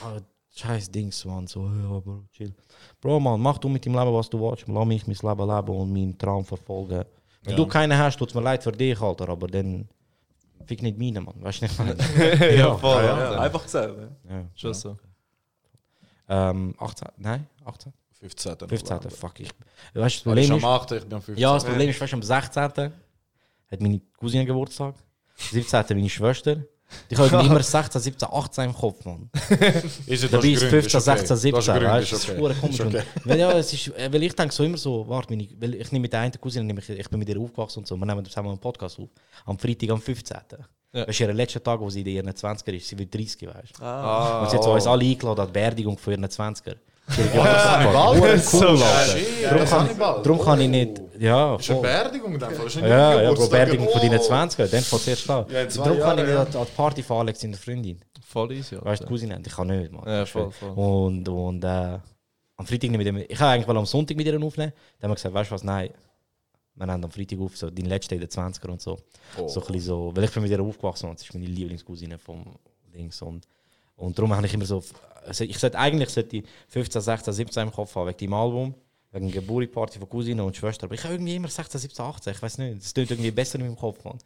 [0.02, 0.16] Ja,
[0.54, 1.46] scheiß Dings, Mann.
[1.46, 2.54] So, ja, Bro, chill.
[3.00, 4.64] Bro, Mann, mach du mit dem Leben, was du willst.
[4.66, 7.04] Lass mich mein Leben leben und meinen Traum verfolgen.
[7.42, 7.56] Wenn Ja.
[7.56, 9.86] du keinen hast, tut es mir leid für dich, Alter, aber dann
[10.64, 11.34] fick nicht meine, Mann.
[11.42, 11.94] Weißt du nicht, meine?
[12.56, 13.04] ja, voll.
[13.04, 13.40] Ja, Alter.
[13.40, 13.94] einfach gesagt.
[14.28, 14.34] Ja.
[14.36, 14.44] Ja.
[14.54, 14.96] Schon so.
[16.28, 17.92] Ähm, 18, nein, 18?
[18.20, 18.56] 15.
[18.68, 18.96] 15.
[18.96, 19.10] November.
[19.10, 19.48] Fuck, ich.
[19.48, 19.54] Weißt
[19.94, 20.64] das Er ist Problem am ist.
[20.64, 20.92] 8.
[20.92, 21.42] Ich bin am 15.
[21.42, 22.62] Ja, das Problem ist, weißt am 16.
[22.62, 22.92] hat
[23.80, 24.94] meine Cousine Geburtstag.
[24.94, 25.84] Am 17.
[25.90, 26.64] meine Schwester.
[27.10, 29.30] Die haben immer 16, 17, 18 im Kopf, Mann.
[30.06, 31.18] Ist es, Dabei ist Gründe, 15, ist okay.
[31.18, 31.52] 16, 17.
[31.52, 32.68] Das ist Gründe, Weißt ist okay.
[32.68, 33.02] Ist okay.
[33.24, 35.90] Weil, ja, es ist, äh, weil ich denke so immer so, warte, meine, weil ich
[35.90, 38.24] nehme mit der einen Cousine, ich, ich bin mit ihr aufgewachsen und so, wir nehmen
[38.24, 39.08] zusammen einen Podcast auf.
[39.44, 40.36] Am Freitag, am 15.
[40.94, 41.04] Ja.
[41.04, 42.88] Das ist ihr letzter Tag, wo sie in ihren 20er ist.
[42.88, 43.82] Sie wird 30, weißt du.
[43.84, 46.76] Ah, Und sie hat so uns alle eingeladen an die Beerdigung von ihren 20er.
[47.06, 48.18] Hannibal?
[48.20, 48.82] Cool, So Alter.
[49.18, 51.00] shit, Darum das kann, darum kann ich nicht.
[51.18, 51.80] Ja, Ist eine.
[51.80, 52.42] Beerdigung nicht
[52.80, 53.48] Ja, ja, Bro?
[53.48, 54.22] Beerdigung von deinen Oh.
[54.22, 54.84] 20er, dann
[55.26, 55.46] da.
[55.52, 58.00] Ja, in zwei Darum kann ich nicht an die Party von Alex in der Freundin.
[58.26, 58.76] voll easy.
[58.80, 60.02] Weißt du, Cousine, ich kann nicht, Mann.
[60.06, 60.70] Ja, voll, voll.
[60.70, 61.66] Und, und äh,
[62.56, 63.16] am Freitag nicht mit dem.
[63.28, 64.72] Ich habe eigentlich mal am Sonntag mit ihr aufnehmen.
[64.98, 65.90] Dann haben wir gesagt, weißt du was, nein.
[66.76, 68.98] Wir nehmen am Freitag auf, so dein letzter in den 20er und so.
[69.38, 69.46] Oh.
[69.46, 72.18] So ein bisschen so, weil ich bin mit ihr aufgewachsen und sie ist meine Lieblingscousine
[72.18, 72.44] vom
[72.92, 73.22] Dings.
[73.22, 73.46] Und,
[73.96, 74.82] und darum habe ich immer so.
[75.26, 78.74] Also ich sollte eigentlich sollte ich 15, 16, 17 im Kopf haben, wegen dem Album,
[79.12, 80.84] wegen der Geburtstagsparty von Cousine und Schwester.
[80.84, 82.32] Aber ich habe irgendwie immer 16, 17, 18.
[82.32, 84.02] Ich weiß nicht, das klingt irgendwie besser in meinem Kopf.
[84.04, 84.18] Mann.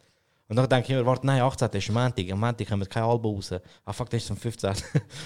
[0.49, 2.31] Und dann denke ich immer, warte, nein, 18 ist Montag.
[2.31, 3.53] Am Montag kommt kein Album raus.
[3.85, 4.73] Ah, fuck, das ist am 15.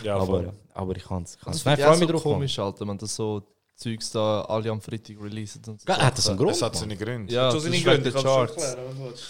[0.03, 1.37] Ja, aber, aber ich kann es.
[1.45, 2.23] Das Ich finde ich freue auch mich so drauf.
[2.23, 3.41] Komisch, Alter, wenn das so
[3.75, 5.87] Zeugs da alle am Freitag releasen und so.
[5.87, 6.51] Ja, hat das einen Grund?
[6.51, 7.33] Es hat seine Gründe.
[7.33, 8.77] Ja, So das seine ist Gründe, wegen Charts.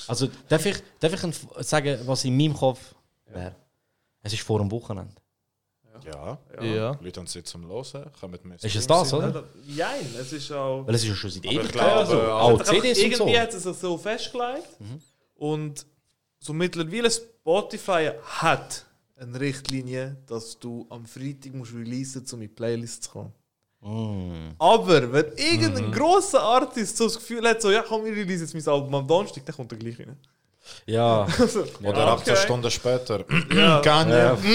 [0.07, 1.34] Also, darf ich, darf ich ein-
[1.64, 2.94] sagen, was in meinem Kopf
[3.28, 3.56] wäre?
[4.22, 5.14] Es ist vor dem Wochenende.
[6.06, 6.38] Ja.
[6.61, 6.98] Ja.
[6.99, 8.11] Leute haben es jetzt zum Hören.
[8.20, 9.44] Kommen mit Ist es das, Ja, oder?
[9.65, 10.86] Nein, es ist auch.
[10.86, 12.14] Weil es ist ja schon seit glaube, so.
[12.20, 13.24] äh, Auch einfach- CDs und so.
[13.24, 14.68] Irgendwie hat es sich so festgelegt.
[15.36, 15.86] Und
[16.40, 22.53] so mittlerweile Spotify hat eine Richtlinie, dass du am Freitag musst releasen, um in die
[22.53, 23.34] Playlist zu kommen.
[23.84, 24.52] Mm.
[24.60, 28.54] Aber wenn irgendein grosser Artist so das Gefühl hat, so, ja komm, ich release jetzt
[28.54, 30.16] mein Album am Donnerstag, dann kommt er gleich rein.
[30.86, 31.28] Ja.
[31.84, 32.42] Oder Ja, 18 okay.
[32.42, 33.26] Stunden später.
[33.54, 33.80] Ja.
[33.84, 34.14] Kanye.
[34.14, 34.38] ja,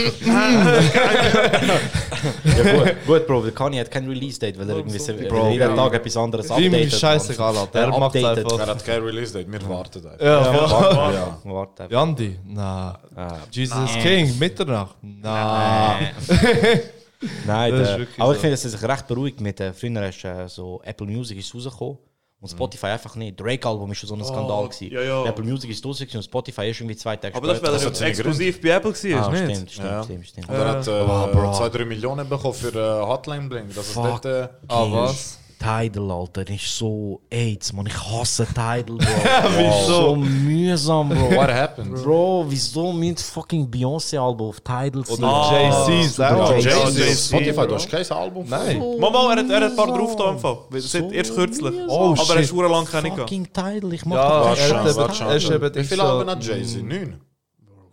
[2.73, 5.77] gut, gut, Bro, der Kanye hat kein Release-Date, weil er irgendwie so, Bro, jeden Bro.
[5.77, 6.87] Tag etwas anderes Ihm updatet.
[6.93, 7.57] ist scheißegal.
[7.59, 7.79] Alter.
[7.81, 8.59] Er macht einfach.
[8.59, 9.53] Er hat kein Release-Date.
[9.53, 10.21] Wir warten einfach.
[10.25, 10.71] Ja, Ja, voll.
[10.97, 11.93] warte, ja, warte einfach.
[11.93, 12.39] Jandi?
[12.47, 12.99] Na.
[13.15, 13.37] Ah.
[13.51, 14.97] Jesus King, Mitternacht?
[15.03, 15.99] Na.
[15.99, 16.81] Nein,
[17.20, 18.32] Das ist der, aber ich so.
[18.35, 21.53] finde, dass er sich recht beruhigt mit äh, früher ist äh, so Apple Music ist
[21.55, 21.99] rausgekommen
[22.40, 23.40] und Spotify einfach nicht.
[23.40, 24.93] Drake Album ist schon so ein Skandal gewesen.
[24.93, 25.24] ja, ja.
[25.27, 27.73] Apple Music ist raus gewesen und Spotify ist irgendwie zwei Tage Aber das, später.
[27.73, 29.45] weil er seine exklusiv bei Apple war, ah, nicht?
[29.53, 30.03] stimmt, stimmt, Ja.
[30.05, 30.49] stimmt, stimmt.
[30.49, 31.53] Und er hat Ah, äh, Bro.
[31.53, 33.66] 2-3 Millionen bekommen für äh, Hotline Bling.
[33.74, 34.23] Das ist Fuck.
[34.23, 34.24] dort.
[34.27, 35.39] Äh, Ah, was?
[35.59, 37.86] Tidal, Alter, ist so AIDS, man.
[37.86, 38.98] Ich hasse Tidal, Bro.
[39.56, 39.86] Wieso?
[39.86, 41.36] So mühsam, Bro.
[41.36, 41.94] What happened?
[42.02, 45.02] Bro, wieso mit fucking Beyoncé-Album auf Tidal?
[45.09, 48.82] Oder Ja, auf Jay-Z, Spotify, du hast kein Album Nein.
[49.01, 50.24] Mama, er hat, er hat ein paar drauf da
[50.94, 51.74] hat erst kürzlich.
[51.89, 52.48] Oh, aber er hat shit.
[52.48, 53.16] schon lange keine.
[53.16, 56.82] Fucking Tidal, ich er er ist eben Wie viele Alben hat Jay-Z?
[56.85, 57.20] Neun?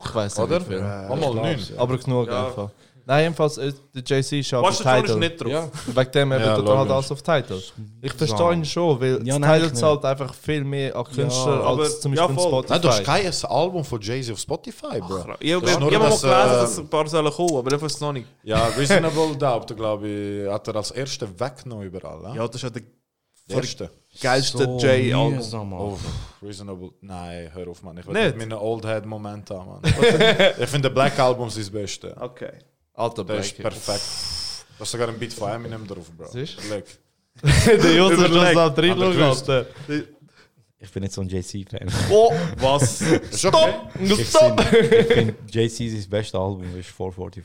[0.03, 0.59] Ich weiß Oder?
[0.59, 0.69] nicht.
[0.69, 0.81] wie viel.
[0.81, 1.57] Mal neun.
[1.77, 2.69] Aber genug einfach.
[3.07, 5.51] Nein, jedenfalls, äh, der JC ist auf Washington ist nicht drauf.
[5.51, 6.91] Ja, wegen dem eben Ja, logisch.
[6.91, 7.61] alles auf Title.
[8.01, 11.65] Ich verstehe ihn schon, weil Ja, das nein, ich zahlt einfach viel mehr an Künstler
[11.67, 12.43] als zum ja, Beispiel.
[12.45, 12.73] Spotify.
[12.73, 15.35] Nein, du hast kein Album von Jay-Z auf Spotify, Bro.
[15.39, 18.01] Ich habe ist hab mal gelesen, äh, dass ein paar sollen kommen, aber weiß es
[18.01, 18.27] noch nicht.
[18.43, 22.23] Ja, Reasonable Doubt, glaube ich, hat er als erster weggenommen überall.
[22.23, 22.81] Ja, Ja, das ist ja der
[23.47, 23.91] der erste.
[24.19, 24.67] geilste So
[25.29, 25.83] mühsam, Alter.
[25.83, 25.97] Oh,
[26.43, 26.89] Reasonable.
[27.01, 27.95] Nein, hör auf, Mann.
[27.97, 28.35] Ich will Nicht?
[28.35, 29.81] nicht meine Old Head Moment haben, Mann.
[30.59, 32.15] ich finde Black Album ist das Beste.
[32.19, 32.53] Okay.
[32.95, 33.69] Alter Das ist Breaker.
[33.69, 34.03] perfekt.
[34.77, 36.27] Da ist sogar ein Beat von Eminem drauf, Bro.
[36.31, 36.85] Siehst Leck.
[37.43, 39.49] der Jungs ist schon am gewusst.
[39.49, 39.65] Alter.
[40.79, 41.87] Ich bin nicht so ein JC-Fan.
[42.11, 43.01] Oh, was?
[43.01, 43.73] Ist okay.
[44.03, 47.43] Ich finde, ich find JC's beste Album ist 444.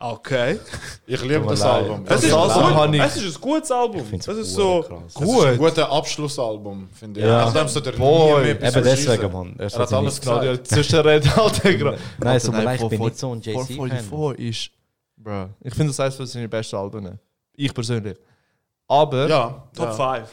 [0.00, 0.60] Okay.
[1.08, 1.70] Ich liebe das leid.
[1.82, 2.04] Album.
[2.06, 2.62] Es ist, Das gut.
[2.62, 4.04] habe ich- es ist ein gutes Album.
[4.12, 4.82] Das ist so.
[4.86, 5.02] krass.
[5.08, 7.26] Es ist ein guter Abschlussalbum, finde ich.
[7.26, 7.46] Ja.
[7.46, 8.38] Nachdem so der Boy.
[8.38, 9.32] nie mehr etwas Eben deswegen.
[9.32, 9.54] Mann.
[9.58, 10.44] Er hat alles Genau, gesagt.
[10.44, 11.74] der Zwischenrede, Alter.
[11.74, 11.98] gerade.
[12.18, 13.66] Nein, es Alter, leid, ich bin nicht so ein JC-Fan.
[13.66, 14.70] 444 ist.
[15.18, 15.50] Bro.
[15.60, 17.18] Ich finde das eines von seinen besten Alben.
[17.54, 18.16] Ich persönlich.
[18.86, 20.14] Aber Ja, Top ja.
[20.20, 20.30] 5.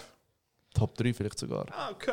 [0.73, 1.65] Top 3 vielleicht sogar.
[1.91, 2.11] Okay.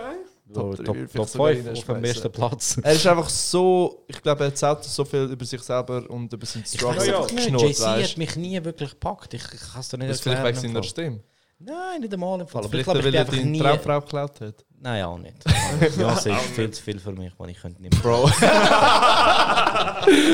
[0.52, 2.76] Top Top, drei, Top, vielleicht Top sogar 5 auf dem besten Platz.
[2.82, 6.46] Er ist einfach so, ich glaube, er erzählt so viel über sich selber und über
[6.46, 6.98] seinen Ich Struggle.
[7.00, 7.24] weiß ja.
[7.26, 9.34] Geschnurrt, JC hat mich nie wirklich gepackt.
[9.34, 10.82] Ich, ich kann es dir nicht Das ist vielleicht erklären wegen seiner.
[10.82, 11.20] Stimme.
[11.58, 12.64] Nein, nicht einmal im Fall.
[12.64, 13.58] Aber ich Vielleicht, weil er einfach deine.
[13.58, 14.64] Traumfrau geklaut hat.
[14.82, 15.36] Nein, auch nicht.
[15.80, 17.48] Beyoncé ist viel zu viel für mich, man.
[17.48, 18.02] Ich könnte nicht mehr.
[18.02, 18.28] Bro.
[18.28, 18.40] ich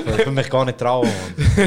[0.07, 1.11] würde mich gar nicht trauen.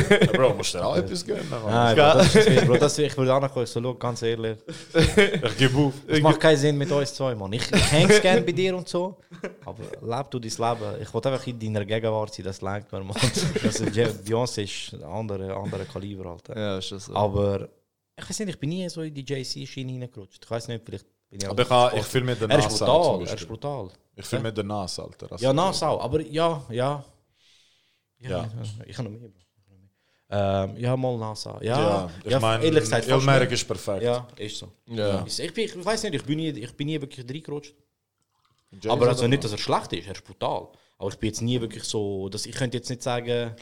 [0.09, 1.45] Ja, Bro, musst du dir auch etwas gönnen.
[1.51, 2.77] Nein, Bro, das ist zu viel, Bro.
[2.77, 4.57] Das, ich würde ankommen, so, schau, ganz ehrlich.
[4.95, 5.93] Ich gebe auf.
[6.07, 7.53] Es macht keinen Sinn mit uns zwei, Mann.
[7.53, 9.19] Ich, ich häng's gerne bei dir und so,
[9.63, 11.01] aber leb du dein Leben.
[11.03, 13.15] Ich will einfach in deiner Gegenwart sein, das lenkt mir, Mann.
[13.63, 16.57] Also, Beyoncé ist ein anderer andere Kaliber, Alter.
[16.57, 17.15] Ja, ist das so.
[17.15, 17.69] Aber
[18.17, 20.43] ich weiß nicht, ich bin nie so in die JC-Schiene reingerutscht.
[20.43, 23.33] Ich weiß nicht, vielleicht ich Aber ich, ich fühle mit der Er ist brutal, er
[23.33, 23.89] ist brutal.
[24.15, 24.47] Ich fühle Ja.
[24.49, 25.31] mit der Nas, Alter.
[25.31, 27.03] Also, Ja, Nas auch, aber ja, ja.
[28.19, 28.49] Ja.
[28.85, 29.29] Ich habe noch mehr.
[29.29, 29.33] Bro.
[29.39, 30.63] Ich habe noch mehr.
[30.73, 31.59] Ähm, ja, mal NASA.
[31.61, 34.03] Ja, Ja, ich meine, ehrlich gesagt, Ilmerk ist perfekt.
[34.03, 34.71] Ja, ist so.
[34.87, 35.23] Ja.
[35.25, 37.73] Ich, ich, bin- ich weiß nicht, ich bin nie, ich bin nie wirklich reingerutscht.
[38.87, 40.69] Aber also nicht, dass er schlecht ist, er ist brutal.
[40.97, 43.53] Aber ich bin jetzt nie wirklich so, dass ich könnte jetzt nicht sagen,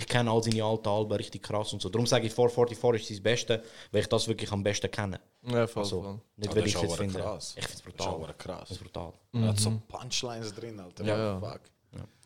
[0.00, 1.88] ich kenne all seine alten Alben richtig krass und so.
[1.88, 3.62] Darum sage ich 444 ist sein Beste,
[3.92, 5.20] weil ich das wirklich am besten kenne.
[5.46, 6.20] Ja, voll, Also, voll.
[6.36, 7.18] nicht weil das ich ist es jetzt finde.
[7.20, 7.54] krass.
[7.56, 8.34] Ich finde es Das ist brutal.
[8.38, 8.60] krass.
[8.68, 9.12] Das ist brutal.
[9.32, 11.04] Er hat so Punchlines drin, Alter.
[11.04, 11.40] Ja, Ja, ja.
[11.40, 11.60] fuck.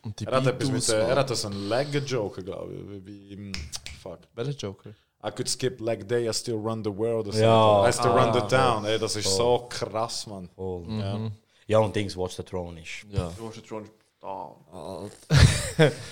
[0.03, 3.05] Und die Er hat etwas mit der, er hat so einen Leg-Joker, glaube ich.
[3.05, 3.51] Wie im,
[4.01, 4.19] fuck.
[4.35, 4.91] Welcher Joker?
[5.25, 7.33] I could skip leg day, I still run the world.
[7.33, 7.87] Ja.
[7.87, 8.47] I still run the Ah.
[8.47, 8.85] town.
[8.85, 9.35] Ey, das ist Voll.
[9.61, 10.47] so krass, man.
[10.55, 10.83] Voll.
[10.99, 11.31] Ja.
[11.67, 13.07] Ja, und Dings, Watch the Throne ist.
[13.09, 13.31] Ja.
[13.35, 13.71] Du hast jetzt
[14.25, 14.55] schon.
[14.73, 15.03] Ah.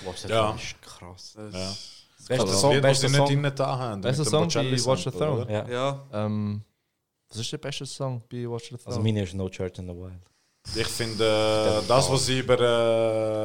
[0.05, 0.41] Watch the Ja.
[0.51, 1.33] Throne ist krass.
[1.35, 1.73] Das- Ja.
[2.27, 3.31] Bester Das Song, Lied, was bester sie nicht Song.
[3.37, 4.01] innen da haben.
[4.01, 5.51] Bester mit dem Song Bocelli bei Watch the Sample, Throne.
[5.53, 5.67] Ja.
[5.69, 6.25] Ja.
[6.25, 6.61] Ähm,
[7.29, 8.87] was ist der beste Song bei Watch the Throne?
[8.87, 10.21] Also meine ist No Church in the Wild.
[10.75, 12.53] Ich finde, äh, das, was sie über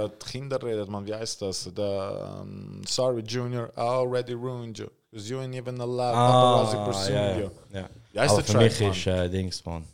[0.04, 1.68] äh, die Kinder redet, man, wie heißt das?
[1.74, 4.86] Der, ähm, sorry, Junior, I already ruined you.
[5.10, 7.50] Because you ain't even allowed paparazzi Ah, ja, you.
[7.72, 7.80] ja.
[7.80, 7.88] ja.
[8.12, 8.90] Wie heißt Aber der für Track, mich man?
[8.92, 9.84] ist äh, Dings, man.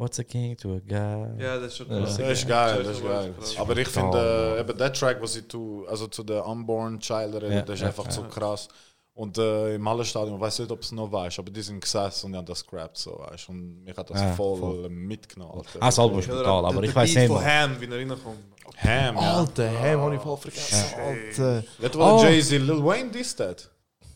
[0.00, 1.42] What's a king to a guy?
[1.44, 2.16] Ja, das ist schon krass.
[2.16, 3.34] Das ist geil, das ist geil.
[3.38, 6.46] Das ist Aber ich finde, äh, eben der Track, was sie tu, also zu der
[6.46, 8.68] Unborn Child Ja, das ist einfach so krass.
[9.12, 12.26] Und äh, im Hallenstadion, ich weiß nicht, ob es noch weiß, aber die sind gesessen
[12.26, 13.50] und die haben das gerappt, so, weißt.
[13.50, 14.88] Und mich hat das Ja, voll, voll.
[14.88, 15.58] mitgenommen.
[15.58, 15.78] Alter.
[15.80, 17.44] Ah, das Album ist brutal, aber ich weiß nicht, von.
[17.44, 18.38] Ham, wie er reinkommt.
[18.78, 19.34] Ham, ja.
[19.36, 20.94] Alter, hey, Mann, ich voll vergessen.
[20.98, 21.64] Alter.
[21.82, 22.24] That was Oh.
[22.24, 23.58] Jay-Z, Lil Wayne dissed that.
[23.60, 23.70] Hat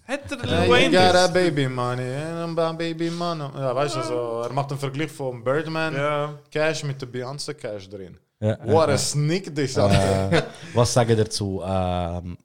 [0.07, 1.33] er you Wayne got a das?
[1.33, 3.45] baby money, and I'm a baby money.
[3.57, 6.39] Ja, weißt du, so, er macht einen Vergleich von Birdman Ja.
[6.51, 8.17] Cash mit der Beyoncé Cash drin.
[8.41, 9.87] Ja, What ja, a sneak diss, ja.
[9.87, 10.33] Alter.
[10.39, 10.43] Äh,
[10.75, 11.63] was sagen ihr dazu?
[11.65, 12.37] Ähm,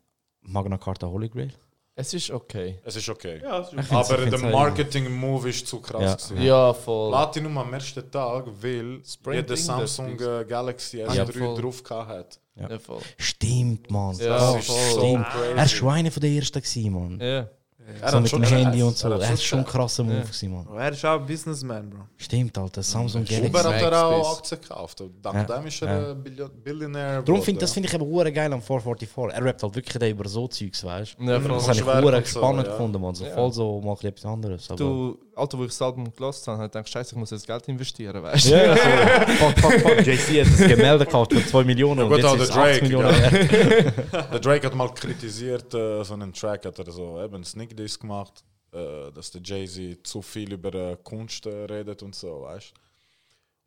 [0.41, 1.51] Magna Carta Holy Grail?
[1.95, 2.79] Es ist okay.
[2.85, 3.41] Es ist okay.
[3.43, 6.01] Ja, das ist Aber der Marketing-Move ist zu krass.
[6.01, 6.13] Ja.
[6.15, 6.41] gewesen.
[6.41, 7.09] Ja, voll.
[7.11, 11.61] Platinum am ersten Tag, weil jeder Ding Samsung äh, Galaxy Ja, S3 voll.
[11.61, 12.39] drauf gehabt hat.
[12.59, 12.67] Ja.
[13.17, 14.15] Stimmt, man.
[14.17, 15.25] Ja, Das ist so stimmt.
[15.29, 15.49] crazy.
[15.51, 17.19] Er war schon einer von der ersten, gewesen, man.
[17.19, 17.49] Ja.
[18.01, 19.09] Er so mit dem Handy und so.
[19.09, 20.21] Er Er ist schon krasser Move, Ja.
[20.21, 20.67] gewesen, man.
[20.71, 21.99] Oh, Er ist auch ein Businessman, Bro.
[22.17, 22.83] Stimmt, Alter.
[22.83, 23.63] Samsung Uber Galaxy.
[23.85, 24.37] hat er auch.
[24.37, 25.03] Aktien gekauft.
[25.21, 25.57] Dank Ja.
[25.57, 26.47] dem ist er Ja.
[26.63, 27.21] Billionär.
[27.21, 29.33] Darum find, das finde ich eben hure geil am 444.
[29.37, 31.23] Er rappt halt wirklich über so Zeugs, weißt du?
[31.23, 31.39] Ja.
[31.39, 32.71] Das habe ich spannend ja.
[32.71, 33.15] gefunden, man.
[33.15, 33.33] So Ja.
[33.33, 34.69] voll so mal etwas anderes.
[34.69, 37.31] Aber Du, Alter, wo ich das Album gelost habe, habe ich gedacht, scheiße, ich muss
[37.31, 38.49] jetzt Geld investieren, weißt du?
[38.51, 38.81] Ja, so.
[39.33, 40.05] fuck, fuck, fuck.
[40.05, 42.57] JC hat das Gemälde gekauft für 2 Millionen und gut, jetzt auch ist es der
[42.57, 43.13] 8 Drake, Millionen.
[44.31, 47.99] Der Drake hat mal kritisiert, äh, so einen Track hat er so eben Sneak Diss
[47.99, 52.73] gemacht, äh, dass der Jay-Z zu viel über Kunst äh, redet und so, weißt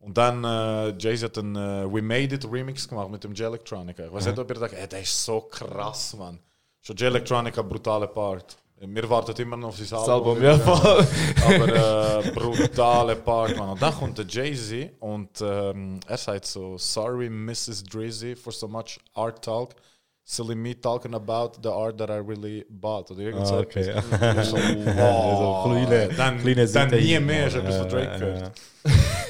[0.00, 4.04] Und dann äh, Jay-Z hat einen äh, We Made It Remix gemacht mit dem J-Electronica.
[4.04, 6.38] Ich weiß nicht, ob ihr sagt, ey, der ist so krass, Mann.
[6.80, 8.56] Schon J-Electronica, brutale Part.
[8.84, 10.42] Wir warten immer noch auf sein Album.
[10.42, 11.06] Album, ja, voll.
[11.46, 13.70] Aber äh, brutale Part, Mann.
[13.70, 17.84] Und dann kommt der Jay-Z und ähm, er sagt so, sorry Mrs.
[17.84, 19.76] Drizzy for so much art talk.
[20.24, 23.10] Silly me talking about the art that I really bought.
[23.10, 24.04] Oder irgend so Ah, okay, etwas.
[24.20, 24.40] ja.
[24.42, 27.66] Ich so, Ja, so kleine- dann, kleine dann Seite nie hin, mehr, ich Mann.
[27.66, 28.52] habe etwas von Ja, Drake ja, gehört.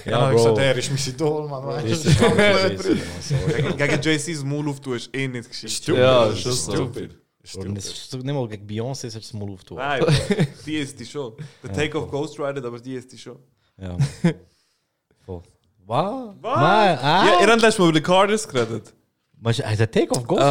[0.05, 0.55] Ja, Dann habe ich Bro.
[0.55, 1.67] gesagt, er ist mein Idol, Mann.
[1.67, 1.91] weißt du?
[1.91, 3.63] Das ist komplett Bruder.
[3.63, 5.71] Gegen, gegen JC's Maul auftun ist eh nicht gescheit.
[5.71, 6.01] Stupid.
[6.01, 6.73] Ja, das ist ist so.
[6.73, 7.17] stupid.
[7.57, 9.79] Und es ist nicht mal gegen Beyoncé, es ist das mal auftun.
[9.79, 10.13] Nein, Bro.
[10.67, 11.33] die ist die schon.
[11.63, 13.39] Der Take-Off Ghost Rider, aber die ist die schon.
[13.81, 13.97] Ja.
[15.25, 15.43] Voll.
[15.87, 16.35] Was?
[16.41, 16.57] Was?
[16.57, 17.25] Nein, ah.
[17.27, 18.93] Ja, ihr habt letztes Mal über
[19.43, 19.45] Carters geredet.
[19.45, 20.43] Was ist der Take-Off Ghost?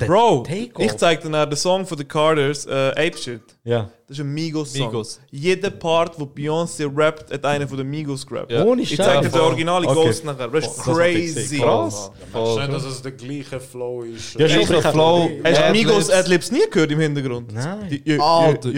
[0.00, 0.84] Der Bro, Take-Off?
[0.84, 3.42] ich zeig dir den Song von den Carters, äh, Ape Shit.
[3.64, 3.88] Ja.
[4.08, 4.86] Das ist ein Migos-Song.
[4.88, 5.20] Migos.
[5.30, 8.50] Jeder Part, wo Beyoncé rappt, hat einer von den Migos gerappt.
[8.50, 8.64] Ja.
[8.64, 9.06] Ohne Ich Scheiß.
[9.06, 10.04] zeig dir den originale Okay.
[10.06, 10.48] Ghost nachher.
[10.48, 11.58] Das ist ich crazy.
[11.58, 12.10] Krass.
[12.32, 14.34] Schön, dass es der gleiche Flow ist.
[14.34, 15.30] Ja, schon, ich hab- Flow.
[15.44, 15.70] Hast du.
[15.70, 17.52] Migos Adlibs nie gehört im Hintergrund?
[17.54, 18.02] Nein.
[18.20, 18.70] Alter.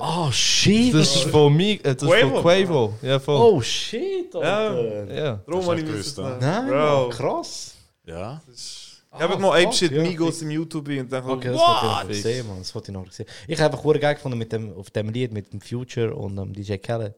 [0.00, 0.92] Oh shit.
[0.92, 2.30] Das ist von mir, das ist Quavo.
[2.30, 2.92] von Quavo.
[3.02, 3.40] Ja, voll.
[3.40, 4.40] Oh shit, Ja.
[4.40, 5.14] Alter.
[5.14, 5.40] Ja.
[5.46, 6.18] Darum habe ich ich gewusst.
[6.40, 7.75] Nein, krass.
[8.06, 8.40] Ja.
[8.52, 9.92] Ich habe mal Ape fuck, Shit.
[9.92, 12.58] Migos im YouTube und dann Okay, das wollte ich noch sehen, Mann.
[12.58, 13.26] Das wollte ich noch sehen.
[13.48, 16.52] Ich habe einfach geil gefunden mit dem, auf dem Lied mit dem Future und dem
[16.52, 17.14] DJ Khaled,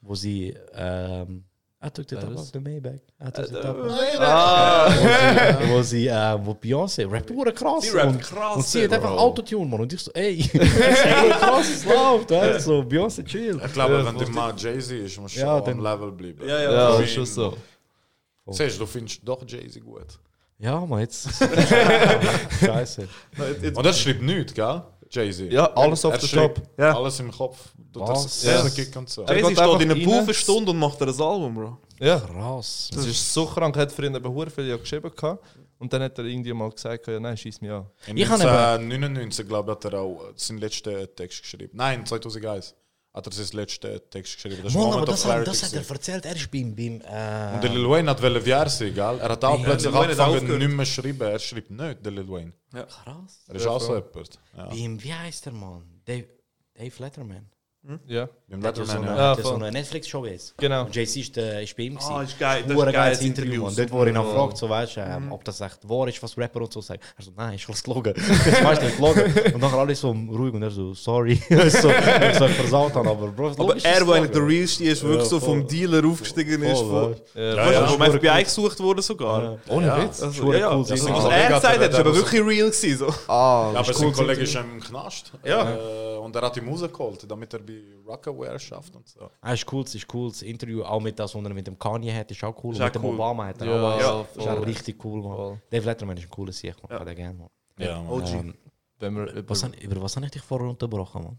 [0.00, 1.44] wo sie ähm,
[1.84, 2.40] I took the top das?
[2.40, 3.00] off the Maybach.
[3.20, 4.00] I took the top off.
[4.18, 4.90] Ah.
[5.68, 7.84] Wo sie, äh, wo Beyoncé rappt, wurde krass.
[7.84, 9.10] Sie rappt krass, Und sie hat einfach.
[9.12, 9.80] Autotune, Mann.
[9.82, 12.30] Und ich so, ey, das ist krass, es läuft.
[12.30, 13.60] weißt du, So, Beyoncé chill.
[13.64, 16.48] Ich glaube, wenn du mal Jay-Z ist, musst du dann- am Level bleiben.
[16.48, 16.72] Ja, ja.
[16.72, 17.56] Ja, ist schon so.
[18.52, 20.18] Siehst du, du findest doch Jay-Z gut.
[20.58, 21.28] Ja, man, jetzt.
[22.60, 23.08] Scheiße.
[23.74, 24.82] Und das schreibt nichts, gell?
[25.10, 25.52] Jay-Z.
[25.52, 26.68] Ja, alles auf der schreibt Top.
[26.78, 26.96] Ja.
[26.96, 27.68] Alles im Kopf.
[27.92, 28.68] Das Ja.
[28.68, 29.22] Kick und so.
[29.22, 30.04] Er Jay-Z steht einfach in einer rein.
[30.04, 31.78] Pool eine Stunde und macht er ein Album, Bro.
[31.98, 32.90] Ja, Krass.
[32.92, 33.74] das ist so krank.
[33.76, 35.44] Er hat früher eben viele Jahre geschrieben gehabt.
[35.78, 37.86] Und dann hat er irgendwie mal gesagt, ja, nein, schieß mich an.
[38.06, 41.72] In Ich habe 1999, glaube ich, hat er auch seinen letzten Text geschrieben.
[41.74, 42.74] Nein, 2001
[43.16, 44.62] hat er seinen letzten Text geschrieben.
[44.62, 46.26] Das Mann, aber das, hat, das hat er erzählt.
[46.26, 46.76] Er ist beim.
[46.76, 49.18] beim äh, Und der Lil Wayne hat er sein, gell?
[49.20, 51.20] Er hat auch Ja, plötzlich angefangen, nicht mehr schreiben.
[51.22, 52.52] Er schreibt nicht, der Lil Wayne.
[52.84, 53.44] krass.
[53.48, 54.38] Er ist auch so jemand.
[54.56, 54.66] Ja.
[54.66, 55.82] Beim, wie heißt der Mann?
[56.04, 56.28] Dave,
[56.74, 57.50] Dave Letterman.
[58.08, 59.22] Ja, Beim Der hat so Letterman, eine, ja.
[59.28, 59.62] Ja, der so voll.
[59.62, 60.54] eine Netflix-Show ist.
[60.58, 60.84] genau.
[60.86, 61.98] Und JC ist, äh, ist bei ihm.
[61.98, 62.64] Ah, ist geil.
[62.66, 63.52] Das ist ein geiles Interview.
[63.52, 63.66] Interview.
[63.66, 64.34] Und dort, wo er ihn noch Ja.
[64.34, 67.00] fragt, so, weißt, ähm, ob das echt wahr ist, was Rapper und so sagen.
[67.16, 68.14] Er so, nein, es loggen.
[68.14, 69.32] Das meiste nicht loggen.
[69.54, 71.36] Und nachher alle so ruhig und er so, sorry.
[71.48, 71.72] so, ich
[72.38, 75.22] so versaut haben, aber Bro, Aber logisch ist er, wo eigentlich der realste ist, wirklich
[75.22, 75.68] Ja, so vom voll.
[75.68, 76.78] Dealer aufgestiegen ist.
[76.80, 79.42] Voll, Von, weißt Ja, weißt ja, du, vom ist FBI gesucht wurde sogar.
[79.42, 79.56] Ja.
[79.68, 80.02] Ohne Ja.
[80.02, 80.22] Witz.
[80.22, 80.68] Also, ja, ja.
[80.70, 81.14] Also, Interview.
[81.14, 83.06] was Kollege er gesagt hat, ist der aber wirklich real gewesen.
[83.28, 84.12] Ah, Ja, aber ist sein cool.
[84.12, 85.32] Kollege ist im Knast.
[85.44, 85.76] Ja.
[86.26, 89.30] Und er hat ihn rausgeholt, damit er bei Rockaware schafft und so.
[89.40, 90.28] Ah, ist cool, ist cool.
[90.28, 92.74] Das Interview auch mit das, was er mit dem Kanye hat, ist auch cool.
[92.74, 93.14] Ist auch mit dem cool.
[93.14, 94.00] Obama hat er Ja, auch.
[94.00, 95.36] ja, ist auch richtig cool, man.
[95.36, 95.58] Voll.
[95.70, 96.90] Dave Letterman ist ein cooler Sieg, man.
[96.90, 96.98] Ja.
[96.98, 97.48] Kann den gerne, man.
[97.78, 98.10] Ja, man.
[98.10, 98.28] OG.
[98.32, 98.54] Ähm,
[98.98, 101.38] Wenn wir über, was, über was habe ich dich vorher unterbrochen, man?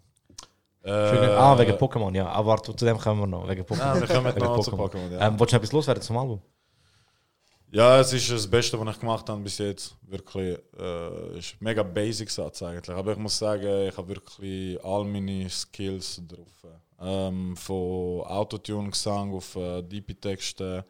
[0.83, 0.89] Äh,
[1.35, 2.27] ah, wegen Pokémon, ja.
[2.29, 3.45] Aber zu dem kommen wir noch.
[3.49, 3.81] Wegen Pokémon.
[3.81, 5.27] Ah, wir kommen Wegen noch zu Pokémon, ja.
[5.27, 6.41] Ähm, wolltest du noch etwas loswerden zum Album?
[7.69, 9.95] Ja, es ist das Beste, was ich gemacht habe bis jetzt.
[10.03, 12.95] Wirklich, äh, ist mega basic Satz eigentlich.
[12.95, 16.47] Aber ich muss sagen, ich habe wirklich all meine Skills drauf.
[16.99, 20.85] Ähm, von Autotune, Gesang auf äh, DP-Texte,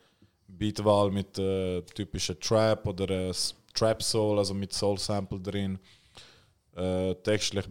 [0.48, 3.34] Beatwahl mit äh, typischen Trap oder äh,
[3.74, 5.80] Trap Soul, also mit Soul Sample drin.
[6.76, 7.66] Äh, textlich,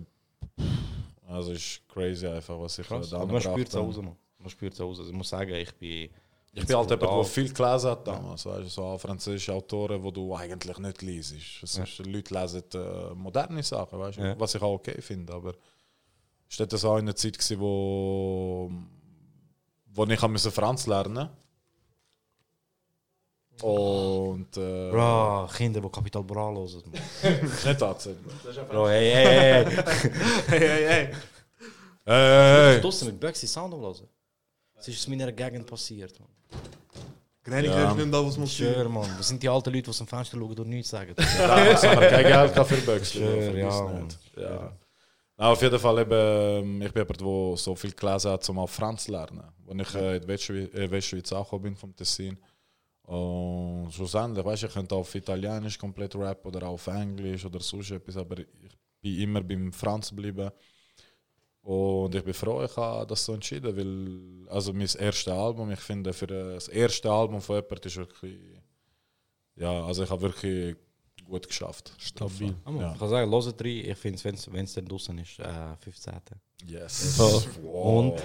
[1.28, 3.06] also ist crazy einfach, was ich Krass.
[3.06, 4.16] äh, da Aber man spürt es raus, man.
[4.38, 4.98] Man spürt es raus.
[4.98, 6.10] Also ich muss sagen, ich bin...
[6.58, 8.46] Ich bin halt jemand, der viel gelesen hat damals.
[8.46, 11.34] Weißt, du, so auch französische Autoren, die du eigentlich nicht liest.
[11.62, 14.40] Es ist, Leute lesen äh, moderne Sachen, weißt, du, Ja.
[14.40, 15.34] was ich auch okay finde.
[15.34, 15.52] Aber
[16.48, 18.70] es war dort so eine Zeit, gewesen, wo,
[19.92, 21.28] wo ich musste Franz lernen
[23.62, 24.56] Und.
[24.56, 26.82] Äh, Bro, Kinder, die Capital Bra hören.
[27.42, 28.32] Nicht tatsächlich.
[28.70, 29.64] Bro, hey, hey, hey.
[30.46, 31.14] Hey, hey, hey.
[32.04, 34.08] Hey, Draussen mit Bugsy Sound hören.
[34.78, 36.28] Es ist in meiner Gegend passiert, man.
[37.46, 37.84] Granny, Ja.
[37.84, 37.94] ja.
[37.94, 39.08] nicht da, was muss Schön, man.
[39.18, 41.14] Was sind die alten Leute, die aus dem Fenster schauen und nichts sagen?
[41.38, 43.04] damals haben wir kein Geld für.
[43.04, 44.04] Schön, ja, Mann.
[44.04, 44.18] nicht.
[44.36, 44.72] ja.
[45.38, 48.58] Nou, auf jeden Fall eben, ähm, ich bin jemand, der so viel gelesen hat, um
[48.58, 49.42] auch Franz zu lernen.
[49.68, 52.38] Als ich äh, in die Westschweiz, äh, Westschweiz angekommen bin, vom Tessin.
[53.02, 57.92] Und schlussendlich, weißt du, ich könnte auf Italienisch komplett rappen oder auf Englisch oder sonst
[57.92, 58.46] etwas, aber ich
[59.00, 60.50] bin immer beim Franz geblieben.
[61.66, 65.80] Und ich bin froh, ich habe das so entschieden, weil also mein erstes Album, ich
[65.80, 68.38] finde, für das erste Album von jemandem ist wirklich,
[69.56, 70.76] ja, also ich habe wirklich
[71.24, 71.92] gut geschafft.
[71.98, 72.54] Stabil.
[72.66, 72.92] Ja.
[72.92, 73.66] Ich kann sagen, hört rein.
[73.66, 76.14] Ich finde es, wenn es dann draußen ist, äh, 15.
[76.66, 77.18] Yes.
[77.64, 78.22] Und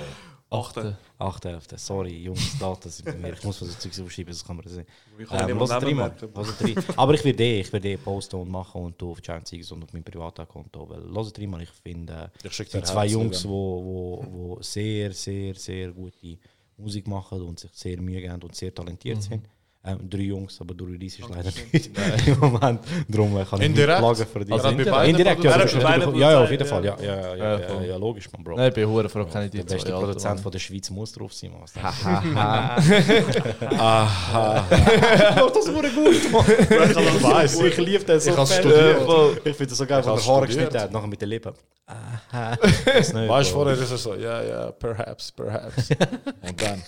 [0.51, 0.97] Achte.
[1.17, 1.47] 8.
[1.79, 3.33] Sorry, Jungs, Daten sind bei mir.
[3.33, 4.85] Ich muss was Zeugs aufschreiben, das kann man sehen.
[5.17, 5.79] Wie kann Ähm, Mann.
[5.83, 6.29] nebenmerken?
[6.35, 6.97] Hört rein.
[6.97, 9.83] Aber ich werde eh, ich werde eh posten und machen und auf Giant Seegers und
[9.83, 10.89] auf meinem Privatkonto.
[10.89, 10.99] Weil
[11.39, 11.61] rein, Mann.
[11.61, 16.37] Ich finde, Ich die zwei Herz, Jungs, die wo, wo, wo sehr, sehr, sehr gute
[16.75, 19.45] Musik machen und sich sehr Mühe geben und sehr talentiert sind.
[19.83, 21.89] Ähm, drei Jungs, aber du Release ist leider nicht
[22.27, 22.81] im Moment.
[23.07, 23.99] Darum äh, kann ich Indirekt?
[23.99, 24.53] nicht plagen für die.
[24.53, 26.85] Also indirekt, bei indirekt ja, ja, ja, auf jeden Fall.
[26.85, 27.85] Ja, ja, ja, Ja, ja, voll.
[27.85, 28.57] ja, logisch, man, Bro.
[28.57, 30.43] Nein, ich bin hure froh, kann ich die Der beste Produzent machen.
[30.43, 31.63] von der Schweiz muss drauf sein, man.
[33.79, 34.67] Aha.
[34.69, 36.45] das wurde gut, man.
[36.47, 37.59] Ich weiß.
[37.61, 39.45] Ich liebe das so Ich.
[39.45, 41.53] Ich finde das so geil, wenn der Haare geschnitten hat, nachher mit den Lippen.
[41.87, 42.55] Aha.
[42.59, 43.15] Weißt
[43.49, 45.89] du, vorher ist er so, ja, ja, perhaps, perhaps.
[46.41, 46.83] Und dann,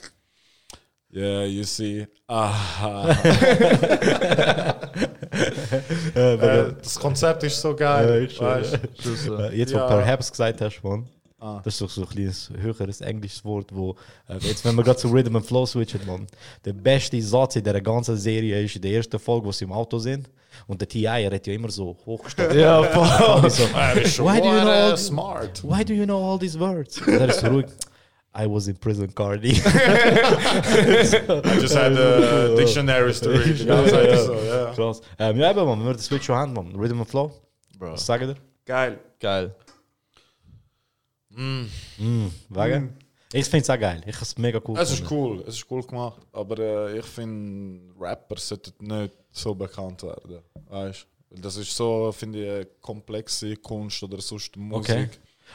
[1.16, 3.10] yeah, you see, aha.
[6.16, 8.30] äh, das Konzept ist so geil.
[8.38, 9.10] Ja, weißt du?
[9.12, 9.88] ist schon, Äh, Jetzt, wo Ja.
[9.88, 11.08] perhaps gesagt hast, man.
[11.40, 11.60] Ah.
[11.64, 13.98] Das ist doch so ein kleines höheres englisches Wort, wo
[14.30, 16.26] äh, jetzt, wenn wir gerade zu Rhythm and Flow switchen, man,
[16.64, 19.74] der beste Satz in der ganzen Serie ist in der ersten Folge, wo sie im
[19.74, 20.30] Auto sind.
[20.68, 21.04] Und der T.I.
[21.04, 22.56] er hat ja immer so hochgestellt.
[22.56, 23.50] Ja, voll.
[23.50, 23.64] so,
[24.24, 25.62] Why do you know all smart.
[25.64, 27.02] Why do you know all these words?
[27.02, 27.66] Und er ist so ruhig.
[28.36, 29.52] I was in prison, Cardi.
[29.56, 29.60] I
[31.62, 33.66] just had uh, dictionaries to read.
[33.68, 34.74] Ganze Zeit so, ja.
[34.74, 35.02] Krass.
[35.20, 36.76] Ähm, ja, eben, man, wenn wir den Switch schon haben, man.
[36.76, 37.32] Rhythm and Flow.
[37.78, 37.94] Bro.
[37.94, 38.36] Was sagen wir?
[38.66, 39.00] Geil.
[39.20, 39.56] Geil.
[41.30, 41.66] Mm,
[42.50, 42.98] wegen?
[43.32, 44.02] Ich finde es auch geil.
[44.06, 46.22] Ich es mega cool Es ist cool, es ist cool gemacht.
[46.32, 50.40] Aber äh, ich finde, Rapper sollten nicht so bekannt werden.
[50.70, 51.42] Weißt du?
[51.42, 54.92] Das ist so, finde ich, eine komplexe Kunst oder sonst Musik.
[54.92, 55.10] Okay.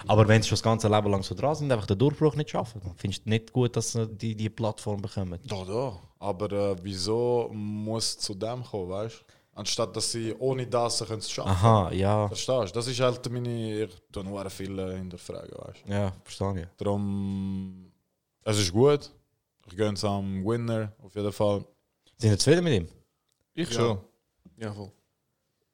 [0.06, 2.50] Aber wenn sie schon das ganze Leben lang so dran sind, einfach den Durchbruch nicht
[2.50, 5.38] schaffen, dann findest du nicht gut, dass sie die, die Plattform bekommen.
[5.46, 5.98] Da, da.
[6.18, 9.24] Aber äh, wieso muss es zu dem kommen, weißt du?
[9.54, 11.50] Anstatt dass sie ohne das können es schaffen.
[11.50, 12.28] Aha, ja.
[12.28, 12.74] Verstehst du?
[12.74, 13.84] Das ist halt meine.
[13.84, 15.92] Ich tue nur viele hinterfragen, weißt du?
[15.92, 16.68] Ja, verstehe ich.
[16.76, 17.90] Darum.
[18.44, 19.10] Es ist gut.
[19.66, 21.64] Ich gönne es am Winner, auf jeden Fall.
[22.16, 22.88] Sind ihr zufrieden mit ihm?
[23.54, 23.74] Ich Ja.
[23.74, 23.98] schon.
[24.58, 24.92] Ja, voll.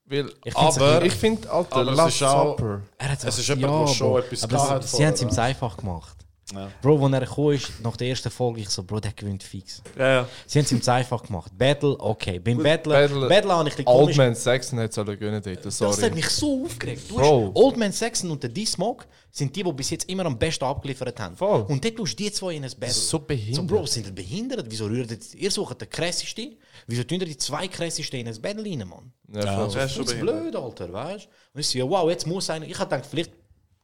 [0.07, 2.59] Weil, Ich Aber- ich finde, Alter, Aber es Last ist auch-.
[2.99, 5.29] Er Es ist jemand, der schon etwas aber gehabt sie, hat sie haben es ihm
[5.31, 5.45] vorher.
[5.45, 6.24] einfach gemacht.
[6.53, 6.71] Ja.
[6.83, 9.83] Bro, als er gekommen ist, nach der ersten Folge, ich so, Bro, der gewinnt fix.
[9.99, 10.29] Ja, ja.
[10.47, 11.51] Sie haben es ihm zu einfach gemacht.
[11.57, 12.39] Battle, okay.
[12.39, 14.17] Beim Battle, Battle- Battle, habe ich ein Old.
[14.17, 16.03] Man Saxon hat es alle gönnen dort, Das sorry.
[16.03, 17.11] hat mich so aufgeregt.
[17.11, 17.47] Du Bro.
[17.49, 20.65] hast Old Man Saxon und der D-Smoke sind die, die bis jetzt immer am besten
[20.65, 21.35] abgeliefert haben.
[21.35, 21.63] Voll.
[21.63, 22.95] Und dort tust du die zwei in ein Battle.
[22.95, 23.57] So behindert.
[23.57, 24.67] So, Bro, sind ihr behindert?
[24.69, 26.57] Wieso rührt ihr, ihr sucht den krassesten?
[26.87, 29.13] Wieso tun ihr die zwei krassesten in ein Battle rein, Mann?
[29.33, 29.75] Ja, Ja, voll.
[29.75, 31.29] Das ist schon Das blöd, Alter, weißt du?
[31.55, 32.67] Und ich so, ja, wow, jetzt muss einer.
[32.67, 33.33] Ich hatte gedacht, vielleicht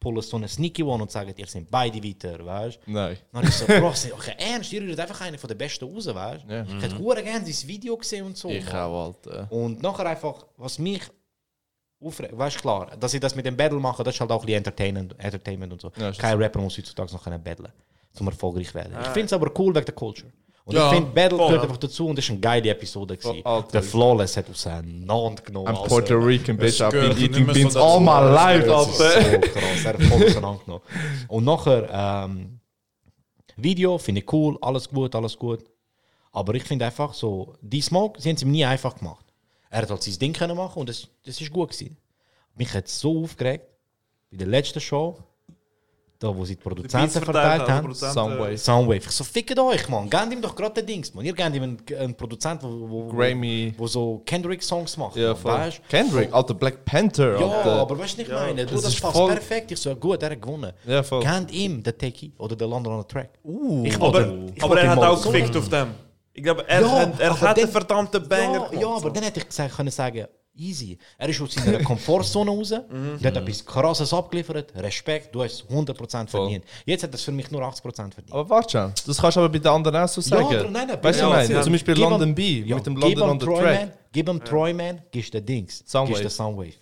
[0.00, 2.90] pullen so einen Sneaky One und sagen, ihr sind beide weiter, weißt du?
[2.90, 3.18] Nein.
[3.32, 6.06] Dann ich so, Bro, sie- okay, ernst, ihr rührt einfach einen von den besten raus,
[6.06, 6.52] weißt du?
[6.52, 6.62] Ja.
[6.64, 8.48] Ich hätte hure gerne dieses Video gesehen und so.
[8.48, 8.76] Ich Mann.
[8.76, 9.46] auch, Alter.
[9.52, 11.02] Und nachher einfach, was mich
[12.02, 14.40] aufregt, weißt du, klar, dass ich das mit dem Battle mache, das ist halt auch
[14.40, 15.92] ein bisschen Entertainment, Entertainment und so.
[15.98, 16.38] Ja, ist Kein so.
[16.38, 17.70] Rapper muss heutzutage noch können battlen,
[18.14, 18.96] zum erfolgreich werden.
[19.02, 20.32] Ich finde es aber cool wegen der Culture.
[20.64, 21.46] Und Ja, ich finde, Battle voll.
[21.48, 23.16] gehört einfach dazu und das ist eine geile Episode.
[23.16, 23.44] gewesen.
[23.44, 23.68] Alter.
[23.72, 25.68] der Flawless hat auseinander genommen.
[25.68, 26.80] I'm also- Puerto Rican, bitch.
[26.80, 29.30] I've been eating beans so all my life, Das ist Alter.
[29.32, 30.82] so krass, er hat voll auseinandergenommen.
[31.28, 31.88] Und nachher,
[32.26, 32.60] ähm,
[33.56, 35.64] Video finde ich cool, alles gut, alles gut.
[36.32, 39.24] Aber ich finde einfach so, die Smoke, sie haben es ihm nie einfach gemacht.
[39.70, 41.96] Er hat halt sein Ding können machen und das, das ist gut gewesen.
[42.54, 43.64] Mich hat es so aufgeregt,
[44.30, 45.18] bei der letzten Show,
[46.20, 47.80] da wo sie die Produzenten verteilt also haben.
[47.86, 48.58] Produzenten- Soundwave.
[48.58, 48.96] Soundwave.
[48.98, 50.08] Ich so, fickt euch, man.
[50.10, 51.24] Gebt ihm doch gerade den Dings, man.
[51.24, 53.74] Ihr gebt ihm einen, einen Produzent, wo, wo, Grammy.
[53.78, 55.16] wo so Kendrick-Songs macht.
[55.16, 55.50] Ja, voll.
[55.52, 55.80] weißt?
[55.88, 57.72] Kendrick, Alter, Black Panther, Ja, Alter.
[57.80, 58.66] aber weißt du nicht meine?
[58.66, 59.72] Du, Das das, passt voll- perfekt.
[59.72, 60.72] Ich so, gut, er hat gewonnen.
[60.86, 61.22] Ja, voll.
[61.22, 63.30] Kennt ihm den Techie oder den London on the Track?
[63.42, 64.20] Uh, Ich Aber,
[64.54, 65.88] ich er hat auch so- gefickt auf dem.
[66.34, 69.40] Ich glaube, er, Ja, hat, er hat einen verdammten Banger Ja, ja, aber dann hätte
[69.40, 70.26] ich gesagt, können sagen,
[70.60, 70.98] easy.
[71.18, 73.18] Er ist aus seiner Komfortzone raus, Mhm.
[73.20, 76.64] der hat etwas krasses abgeliefert, Respekt, du hast 100% verdient.
[76.84, 77.82] Jetzt hat er es für mich nur 80%
[78.14, 78.32] verdient.
[78.32, 80.48] Aber warte schon, das kannst du aber bei den anderen auch so sagen.
[80.50, 82.86] dr- nein, nein, weißt du, ja, haben- Zum Beispiel gib ihm- London B Ja, mit
[82.86, 83.92] dem London on the Track.
[84.12, 85.82] Gib ihm Troyman, gibst du Dings.
[85.86, 86.20] Soundwave.
[86.20, 86.72] Gibst du Soundwave.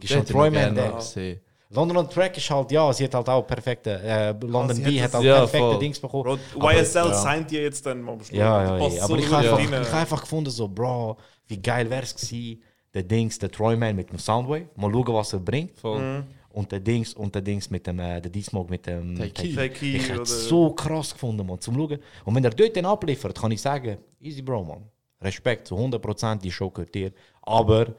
[0.00, 1.40] Gibst Den Troyman, gesehen.
[1.70, 5.00] London on Track ist halt, ja, sie hat halt auch perfekte, äh, London sie B
[5.00, 5.78] hat hat das- halt Ja, perfekte voll.
[5.80, 6.22] Dings bekommen.
[6.22, 7.14] Bro, Aber- YSL ja.
[7.14, 8.38] signed die jetzt dann mal Ja,
[8.78, 8.90] ja, ja.
[8.90, 11.16] so Aber ich habe einfach, hab einfach gefunden, so, Bro,
[11.48, 12.62] wie geil wäre es gewesen,
[12.96, 14.68] der Dings, der Troyman mit dem Soundwave.
[14.74, 15.78] Mal schauen, was er bringt.
[15.78, 16.24] Voll.
[16.48, 19.54] Und der Dings, und der Dings mit dem, äh, der D-Smoke mit dem Take Take.
[19.54, 21.98] Take Key Ich hätte oder- so krass gefunden, man, zum Schauen.
[22.24, 24.82] Und wenn er dort dann abliefert, kann ich sagen, easy, Bro, man.
[25.20, 27.12] Respekt, zu 100% die Show gehört dir.
[27.42, 27.94] Aber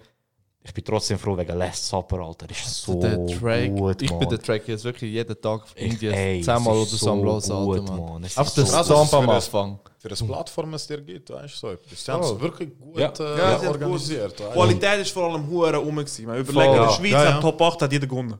[0.68, 2.50] ich bin trotzdem froh wegen Last Supper, Alter.
[2.50, 6.42] Ist so der Track, gut, ich bin der Track jetzt wirklich jeden Tag irgendwie ey,
[6.42, 7.54] zehnmal oder so am gut, Alter,
[7.94, 8.24] Mann.
[8.26, 9.80] Auf ist der es am Anfang.
[10.00, 12.04] Für das Plattform es dir gibt, weißt du, so etwas.
[12.06, 13.12] Sie haben es wirklich gut Ja.
[13.20, 14.40] äh, Ja, gut- organisiert.
[14.40, 14.44] du.
[14.44, 15.96] Qualität ist vor allem hure rum.
[15.96, 17.40] Man überlegt, in der Schweiz Ja, ja.
[17.42, 18.38] Top 8 hat jeder gewonnen.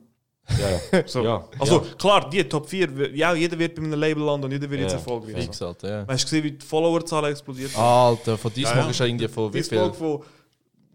[0.60, 1.04] Ja, ja.
[1.08, 1.24] So.
[1.24, 1.84] Ja, Also ja.
[1.98, 4.82] klar, die Top 4, wir- ja, jeder wird bei einem Label landen und jeder wird
[4.82, 5.44] jetzt erfolgreich.
[5.46, 5.62] Fix.
[5.62, 6.06] Alter, ja.
[6.08, 7.80] Hast du gesehen, wie die Followerzahlen explodiert sind?
[7.82, 9.92] Alter, von diesem Ja, ja, ist ja irgendwie von wie viel?
[9.94, 10.22] Von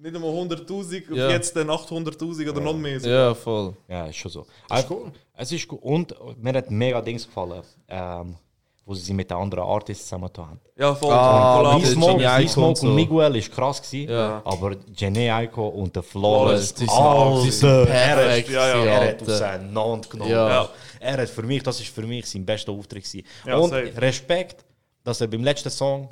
[0.03, 1.31] nicht einmal 100'000 und Ja.
[1.31, 2.99] jetzt dann 800'000 oder noch mehr.
[3.01, 3.09] So.
[3.09, 3.75] Ja, voll.
[3.89, 4.47] Ja, ist schon so.
[4.69, 5.13] Das ist cool.
[5.37, 5.81] Es ist gut.
[5.83, 8.37] Und mir hat mega Dings gefallen, ähm,
[8.85, 10.61] wo sie sich mit den anderen Artists zusammengetan haben.
[10.77, 11.13] Ja, voll.
[11.13, 12.87] Ah, D-Smoke Genie D-Smoke und so.
[12.89, 14.43] und Miguel ist krass gewesen, Ja.
[14.45, 18.69] aber Jenny Aiko und der Flawless, Flawless, die sind- die sind er perfekt, hat, ja,
[18.69, 19.33] ja, er hat Alter.
[19.33, 20.31] auseinander genommen.
[20.33, 20.49] Ja.
[20.49, 20.69] Ja.
[20.99, 23.27] Er hat für mich, das ist für mich sein bester Auftritt gewesen.
[23.47, 23.93] Ja, und safe.
[23.99, 24.65] Respekt,
[25.05, 26.09] dass er beim letzten Song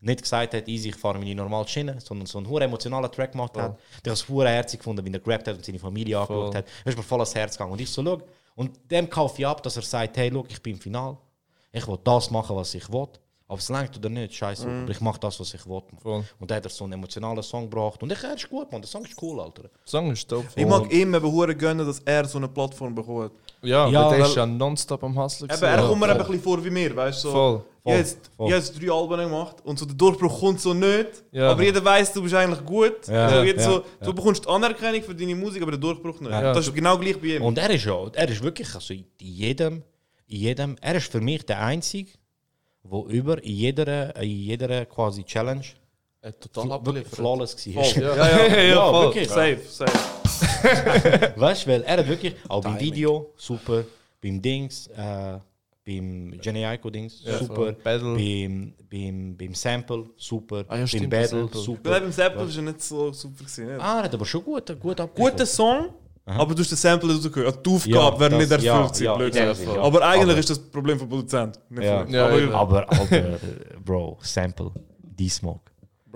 [0.00, 3.32] nicht gesagt hat, easy, ich fahre meine normale Schiene, sondern so einen hohen emotionalen Track
[3.32, 3.78] gemacht hat.
[4.04, 6.66] Der hat es hure herzig gefunden, wie er gerappt hat und seine Familie angeschaut hat.
[6.84, 7.72] Er ist mir voll ans Herz gegangen.
[7.72, 8.18] Und ich so, schau,
[8.54, 11.16] und dem kaufe ich ab, dass er sagt, hey, schau, ich bin im Final.
[11.72, 13.08] Ich will das machen, was ich will.
[13.50, 14.64] Ob es langt oder nicht, scheiße.
[14.64, 15.82] Aber ich mache das, was ich will.
[16.04, 18.00] Und dann hat er so einen emotionalen Song gebracht.
[18.00, 18.80] Und ich, er ist gut, man.
[18.80, 19.62] Der Song ist cool, Alter.
[19.62, 20.46] Der Song ist dope.
[20.54, 23.32] Ich mag ihm eben hure gönnen, dass er so eine Plattform bekommt.
[23.62, 25.50] Ja, Ja, aber der ist ja nonstop am Hustlen.
[25.50, 27.28] Eben, er Ja, kommt mir eben ein bisschen vor wie mir, weißt du?
[27.28, 27.64] So.
[27.82, 27.96] Voll.
[27.96, 28.46] Jetzt, voll.
[28.46, 31.24] habe jetzt drei Alben gemacht und so der Durchbruch kommt so nicht.
[31.32, 31.50] Ja.
[31.50, 33.08] Aber jeder weiß, du bist eigentlich gut.
[33.08, 36.20] Ja, also jetzt ja, so, Du bekommst die Anerkennung für deine Musik, aber der Durchbruch
[36.20, 36.30] nicht.
[36.30, 36.52] Ja.
[36.52, 37.42] Das ist genau gleich bei ihm.
[37.42, 39.82] Und er ist ja, er ist wirklich, also in jedem,
[40.28, 42.12] in jedem, er ist für mich der Einzige,
[42.82, 45.64] wo über in jeder, in jeder quasi Challenge
[46.22, 47.14] hat total abgeliefert.
[47.16, 47.84] flawless war.
[47.84, 48.02] Voll.
[48.02, 49.04] Ja, ja, ja, Ja, voll.
[49.06, 49.28] wirklich.
[49.28, 49.98] Safe, safe.
[51.36, 53.84] Weißt du, weil er hat wirklich, auch beim Video, super,
[54.22, 55.38] beim Dings, äh,
[55.84, 57.72] beim beim Jenny Aiko Dings, Ja, super.
[57.72, 58.14] Battle.
[58.14, 60.64] Beim, beim, beim Sample, super.
[60.68, 61.60] Ah ja, beim stimmt, Battle, Sample.
[61.60, 61.90] super.
[61.90, 63.66] Weil beim Sample ist er nicht so super gewesen.
[63.66, 63.80] Nicht?
[63.80, 65.32] Ah, er hat aber schon gut, gut abgeliefert.
[65.38, 65.88] Guter Song,
[66.38, 67.46] aber du hast den Sample rausgehört.
[67.46, 69.56] Also die Aufgabe Ja, wäre nicht erfüllt ja, ja, blöd in dem gesagt.
[69.58, 69.82] Sinne, ja.
[69.82, 71.60] Aber eigentlich Aber- ist das Problem vom Produzent.
[71.80, 73.38] Ja, von- Ja, aber, aber Alter,
[73.84, 74.70] Bro, Sample,
[75.02, 75.70] D-Smoke.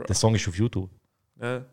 [0.09, 0.91] Der Song ist auf YouTube.
[1.41, 1.65] ja.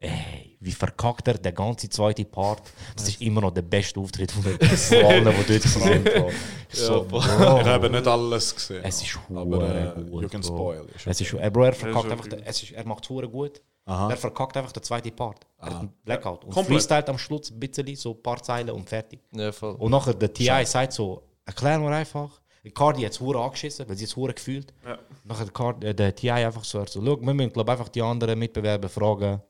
[0.00, 2.60] Ey, wie verkackt er der ganze zweite Part.
[2.94, 4.58] Das ist immer noch der beste Auftritt von den-
[5.06, 6.04] allen, die dort sind.
[6.04, 6.30] Bro.
[6.68, 7.20] So, Bro.
[7.20, 7.24] Ich
[7.66, 8.82] habe nicht alles gesehen.
[8.84, 10.22] Es ist aber äh, gut.
[10.24, 10.46] You can Bro.
[10.48, 10.86] spoil.
[11.06, 13.62] Es ist, Bro, er verkackt einfach, den- es ist, er macht es gut.
[13.86, 14.10] Aha.
[14.10, 15.46] Er verkackt einfach den zweiten Part.
[15.58, 16.44] Er hat einen Blackout.
[16.44, 16.74] Und Komplett.
[16.74, 19.20] freestylt am Schluss ein bisschen, so ein paar Zeilen und fertig.
[19.32, 19.74] Ja, voll.
[19.74, 22.40] Und nachher der TI sagt so, erklär mir einfach.
[22.74, 24.72] Cardi hat es hure angeschissen, weil sie es hure gefühlt.
[24.86, 24.98] Ja.
[25.24, 28.00] Nachher der, Cardi, äh, der TI einfach so, so, schau, wir müssen glaub, einfach die
[28.00, 29.42] anderen Mitbewerber fragen,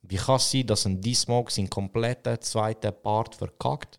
[0.00, 3.98] wie kann es sein, dass ein D-Smoke seinen kompletten zweiten Part verkackt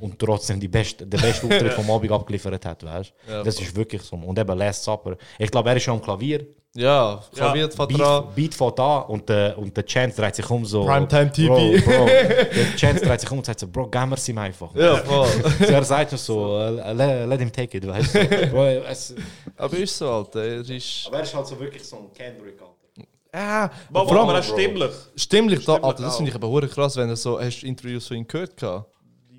[0.00, 3.12] und trotzdem die beste, den besten Auftritt vom Abend abgeliefert hat, weißt?
[3.28, 4.14] Ja, das ist wirklich so.
[4.16, 5.16] Und eben Last Supper.
[5.38, 6.46] Ich glaube, er ist schon am Klavier.
[6.74, 8.24] Ja, Klavier ja, Beat, dran.
[8.34, 10.84] Beat fährt an und der, und der Chance dreht sich um so.
[10.84, 11.54] Primetime TV.
[11.54, 14.38] Bro, Bro, der Chance dreht sich um und sagt so, Bro, geben wir es ihm
[14.38, 14.74] einfach.
[14.74, 15.26] Ja, voll.
[15.58, 19.16] So, er sagt nur so, äh, let, let him take it, weißt du?
[19.56, 20.44] Aber ist so, Alter.
[20.44, 21.04] Er ist.
[21.06, 23.08] aber er ist halt so wirklich so ein Kendrick, Alter.
[23.32, 24.92] Ah, Aber, vor allem- auch stimmlich.
[25.16, 28.06] Stimmlich, da, Alter, das finde ich aber hure krass, wenn du so hast du Interviews
[28.06, 28.86] von ihm gehört gehabt.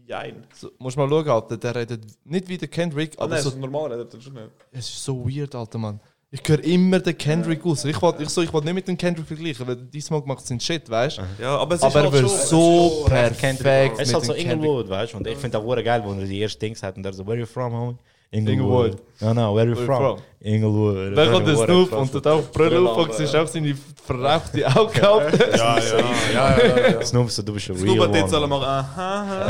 [0.07, 0.43] Jein.
[0.53, 3.49] So, musst mal schauen, Alter, der redet nicht wie der Kendrick, Ah, aber nein, so,
[3.49, 4.47] so normal redet er schon nicht.
[4.71, 5.99] es ist so weird, Alter, Mann.
[6.29, 7.85] Ich höre immer den Kendrick aus.
[7.85, 10.59] Ich wollte ich so, ich wollt nicht mit dem Kendrick vergleichen, weil diesmal macht seinen
[10.59, 11.21] Shit, weißt du?
[11.41, 14.31] Ja, aber es ist Aber er halt wird schon- so perfekt Es ist halt so
[14.33, 14.69] mit dem Kendrick.
[14.69, 15.17] Inglewood, weißt du?
[15.17, 17.25] Und ich finde das hure geil, wo er die ersten Dings hat und er so,
[17.25, 17.95] where you from, homie?
[18.31, 18.97] Inglewood.
[19.19, 20.17] Ja, no, where you Where you from?
[20.17, 20.25] from?
[20.39, 21.17] Inglewood.
[21.17, 23.41] Dann kommt der Snoop und tut auch Brille auf und ja.
[23.41, 25.57] auch seine verrauchte Augen gehabt.
[25.57, 27.05] Ja, ja, ja.
[27.05, 29.47] Snoop, so, du bist ein Snoop real hat jetzt alle mal aha.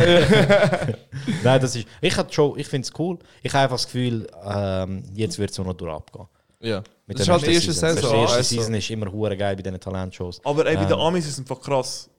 [1.43, 3.17] Nein, das ist, ich hatte schon, ich finde es cool.
[3.43, 6.27] Ich habe einfach das Gefühl, ähm, jetzt wird es nur noch durch abgehen.
[6.59, 6.83] Ja.
[7.05, 7.95] Mit Das ist halt die erste Season.
[7.95, 8.11] Saison.
[8.11, 8.43] Die erste.
[8.43, 10.41] Season ist immer hure geil bei diesen Talentshows.
[10.43, 10.97] Aber ey, bei den.
[10.97, 12.09] Amis ist es einfach krass.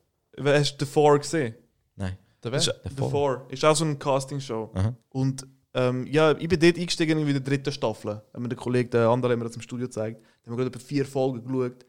[0.42, 1.54] Hast du The Four gesehen?
[1.96, 2.16] Nein.
[2.42, 2.50] The
[2.96, 3.46] Four.
[3.48, 4.70] Ist auch so eine Castingshow.
[5.10, 5.46] Und
[5.78, 8.20] ähm, ja, ich bin dort eingestiegen in der dritten Staffel.
[8.34, 10.20] Haben mir der Kollege, der andere, hat mir das im Studio gezeigt.
[10.20, 11.86] Da haben wir gerade etwa vier Folgen geschaut.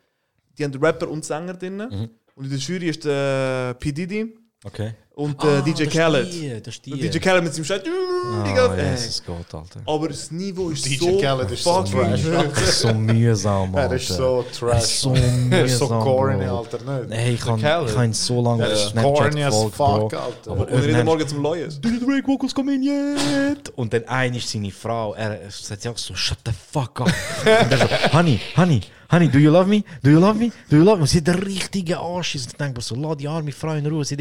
[0.58, 1.78] Die haben Rapper und Sänger drin.
[1.78, 2.10] Mhm.
[2.36, 3.92] Und in der Jury ist der P.
[3.92, 4.92] Diddy Okay.
[5.16, 6.34] und äh, Ah, DJ das ist Khaled.
[6.34, 6.92] die, das ist die.
[6.92, 7.82] Und DJ Khaled mit seinem Scheiß.
[7.86, 9.80] Ah, Jesus Gott, Alter.
[9.86, 12.24] Aber das Niveau ist DJ so Khaled ist so trash.
[12.62, 13.90] ist so mühsam, Alter.
[13.92, 14.84] Er ist so trash.
[14.84, 16.44] So Er ist so mühsam, corny.
[16.44, 17.18] Alter, nicht?
[17.18, 19.96] Hey, ich kann, ich kann so lange Er auf ist Snapchat corny as fuck, Bro.
[20.18, 20.20] Alter.
[20.52, 21.80] Aber Und er redet irgendwann- morgen zum Lawyers.
[21.80, 23.70] Do the Drake vocals coming yet?
[23.78, 27.08] Und dann ein ist seine Frau, er sagt ja auch so, shut the fuck up.
[27.08, 27.88] und er so,
[28.18, 29.84] honey, honey, honey, do you love me?
[30.04, 30.52] Do you love me?
[30.70, 31.04] Do you love me?
[31.04, 32.48] Und sie der richtige Arsch ist.
[32.48, 34.04] Und ich denke mir so, lass die arme Frau in Ruhe.
[34.04, 34.18] Sie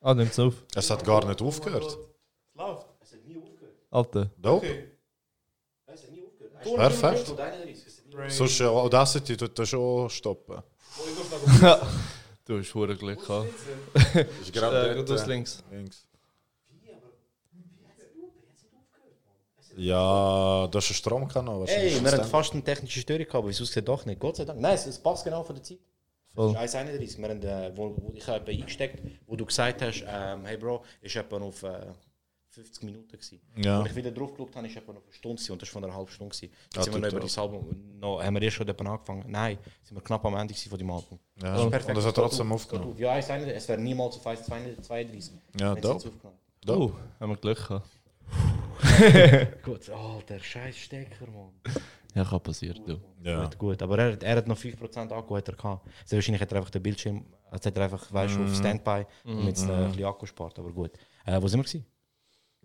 [0.00, 0.54] Ah, nimmt's auf.
[0.74, 1.98] Es hat gar nicht aufgehört.
[3.90, 4.30] Alter.
[4.38, 4.62] Doch.
[6.62, 7.34] Perfekt.
[8.28, 10.62] Sonst äh, Audacity tut das schon stoppen.
[12.46, 13.48] Du hast hure Glück gehabt.
[14.40, 15.62] Ist gerade äh, links.
[15.70, 16.04] links.
[19.76, 21.94] Ja, das ist ein Stromkanal wahrscheinlich.
[21.94, 24.18] Hey, wir hatten fast eine technische Störung gehabt, aber wieso sieht doch nicht?
[24.18, 24.60] Gott sei Dank.
[24.60, 25.78] Nein, es, es passt genau von der Zeit.
[26.34, 26.52] Voll.
[26.54, 27.18] Das ist 1,31.
[27.18, 30.84] Wir haben, äh, wo, wo ich habe eingesteckt, wo du gesagt hast, ähm, hey Bro,
[31.00, 31.86] ist etwa auf äh,
[32.50, 33.40] 50 Minuten gewesen.
[33.56, 33.78] Ja.
[33.80, 35.72] Und ich wieder drauf geschaut habe, ist etwa noch eine Stunde gewesen, und das war
[35.80, 36.52] von einer halben Stunde gewesen.
[36.64, 37.38] Jetzt Ah, sind wir noch über das.
[37.38, 39.24] Album, noch, haben wir erst schon angefangen?
[39.28, 41.18] Nein, sind wir knapp am Ende von dem Album.
[41.36, 41.96] Ja, Das ist und perfekt.
[41.96, 42.92] das hat trotzdem auf, aufgenommen.
[42.92, 42.98] auf.
[42.98, 45.30] Ja, 1,31, es wäre niemals auf 1,32.
[45.60, 46.38] Ja, aufgenommen
[46.68, 47.88] Oh, haben wir Glück gehabt.
[49.62, 49.90] Gut,
[50.28, 51.52] der scheiß Stecker, Mann.
[52.14, 52.98] Ja, kann passieren, du.
[53.22, 53.44] Ja.
[53.44, 53.82] Gut, gut.
[53.82, 55.86] Aber er, er hat noch 5% Akku hat er gehabt.
[56.04, 59.06] Sehr wahrscheinlich hat er einfach den Bildschirm, also hat er einfach, weißt du, auf Standby,
[59.24, 60.58] damit es äh, ein bisschen Akku spart.
[60.58, 60.90] Aber gut.
[61.24, 61.86] Äh, wo sind wir gewesen?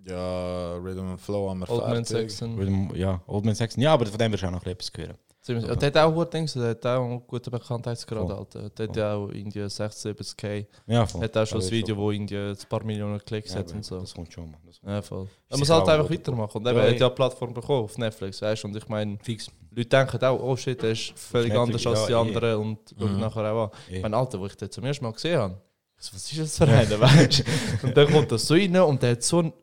[0.07, 2.31] Ja, Rhythm and Flow haben wir Old Man fertig.
[2.31, 2.57] Saxon.
[2.59, 3.81] Rhythm- Ja, Old Man Saxon.
[3.81, 5.17] Ja, aber von dem wirst du auch noch etwas hören.
[5.45, 8.31] Ziemlich- Ja, der hat auch gute Dings, der hat auch einen guten Bekanntheitsgrad, Voll.
[8.35, 8.69] Alter.
[8.71, 10.65] Der hat ja auch irgendwie 60, 70k.
[10.87, 11.21] Ja, voll.
[11.21, 12.03] Hat auch schon ein Video, schon.
[12.03, 13.99] wo irgendwie ein paar Millionen Klicks Ja, hat und so.
[13.99, 14.59] Das kommt schon, Mann.
[14.65, 15.27] Das Ja, voll.
[15.51, 16.17] Man muss halt einfach gut.
[16.17, 16.57] weitermachen.
[16.57, 16.99] Und Ja, eben, er hat ja.
[16.99, 18.67] ja eine Plattform bekommen auf Netflix, weißt du?
[18.69, 19.47] Und ich meine, Fix.
[19.69, 22.35] Leute denken auch, oh shit, der ist völlig Netflix, anders als ja, die eh.
[22.35, 23.19] anderen und schauen Mhm.
[23.19, 23.69] nachher auch an.
[23.91, 23.97] Eh.
[23.97, 25.61] Ich meine, Alter, wo ich den zum ersten Mal gesehen habe,
[25.99, 27.39] ich so, was ist das für einer, weißt
[27.83, 27.87] du?
[27.87, 29.53] Und dann kommt er so rein und der hat so einen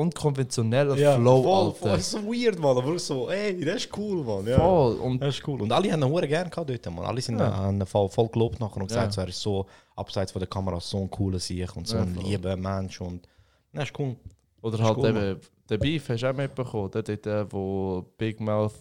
[0.00, 1.74] unkonventionellen Flow, voll, Alter.
[1.78, 1.90] voll.
[1.90, 2.76] Das ist so weird, Mann.
[2.76, 4.46] Aber so, ey, das ist cool, Mann.
[4.46, 4.58] Ja.
[4.58, 4.94] Voll.
[4.96, 5.60] Und Das ist cool.
[5.62, 7.04] Und alle haben ihn hure gerne gehabt dort, Mann.
[7.04, 7.50] Alle sind Ja.
[7.50, 9.12] an voll, voll gelobt nachher und gesagt, Ja.
[9.12, 9.66] so, er ist so
[9.96, 13.00] abseits von der Kamera so ein cooler Sieg und so Ja, ein lieber Mensch.
[13.00, 13.26] Und
[13.72, 14.16] das ist cool.
[14.62, 15.40] Oder ist halt cool, eben,
[15.70, 18.72] der Beef hast du auch mitbekommen, der dort, äh, wo Big Mouth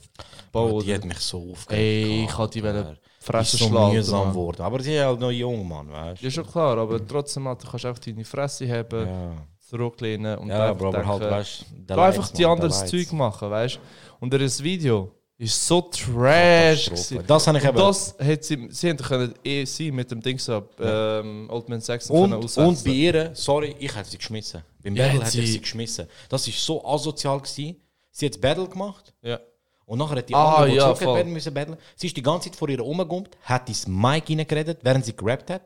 [0.52, 0.84] baut.
[0.86, 1.72] die hat mich so aufgeregt.
[1.72, 3.94] Ey, ich hatte die wollen Fresse ist so schlägt.
[3.94, 4.62] mühsam geworden.
[4.62, 6.26] Aber sie sind halt noch jung, Mann, weißt du?
[6.26, 9.32] Ja, schon klar, aber trotzdem, Alter, kannst du einfach deine Fresse haben, Ja.
[9.70, 13.76] Zurücklehnen und Ja, einfach aber, halt, denken, weißt du, einfach die anderes Zeug machen, weißt
[13.76, 13.80] du?
[14.20, 16.92] Und das Video ist so trash.
[17.26, 20.38] Das habe ich eben- Das hat sie, sie hätten können eh sie mit dem Ding
[20.38, 24.62] so, ähm, Old Man Saxon Und, und bei ihr, sorry, ich hätte sie geschmissen.
[24.84, 26.08] Beim Ja, Battle hätte ich sie- geschmissen.
[26.28, 27.78] Das ist so asozial gewesen.
[28.12, 29.14] Sie hat Battle gemacht.
[29.22, 29.40] Ja.
[29.86, 31.78] Und nachher hat die Ah, andere, die ja, zurück werden müssen battlen.
[31.96, 35.50] Sie ist die ganze Zeit vor ihr rumgegumpt, hat ins Mic reingeredet, während sie gerappt
[35.50, 35.62] hat.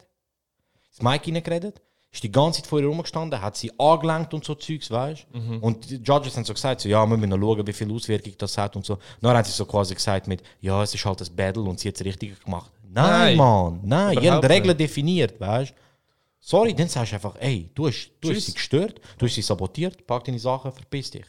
[0.91, 1.81] Das Mic reingeredet.
[2.13, 5.39] Ist die ganze Zeit vor ihr rumgestanden, hat sie angelenkt und so Zeugs, weißt du?
[5.39, 5.57] Mhm.
[5.63, 8.33] Und die Judges haben so gesagt, so, ja, wir müssen noch schauen, wie viel Auswirkung
[8.37, 8.99] das hat und so.
[9.19, 11.87] Dann haben sie so quasi gesagt mit, ja, es ist halt ein Battle und sie
[11.87, 12.71] hat es richtig gemacht.
[12.87, 13.37] Nein, Nein.
[13.37, 15.75] Mann, nein, ihr habt Regeln definiert, weißt du?
[16.39, 19.41] Sorry, dann sagst du einfach, ey, du hast, du hast sie gestört, du hast sie
[19.41, 21.25] sabotiert, pack deine Sachen, verpiss dich.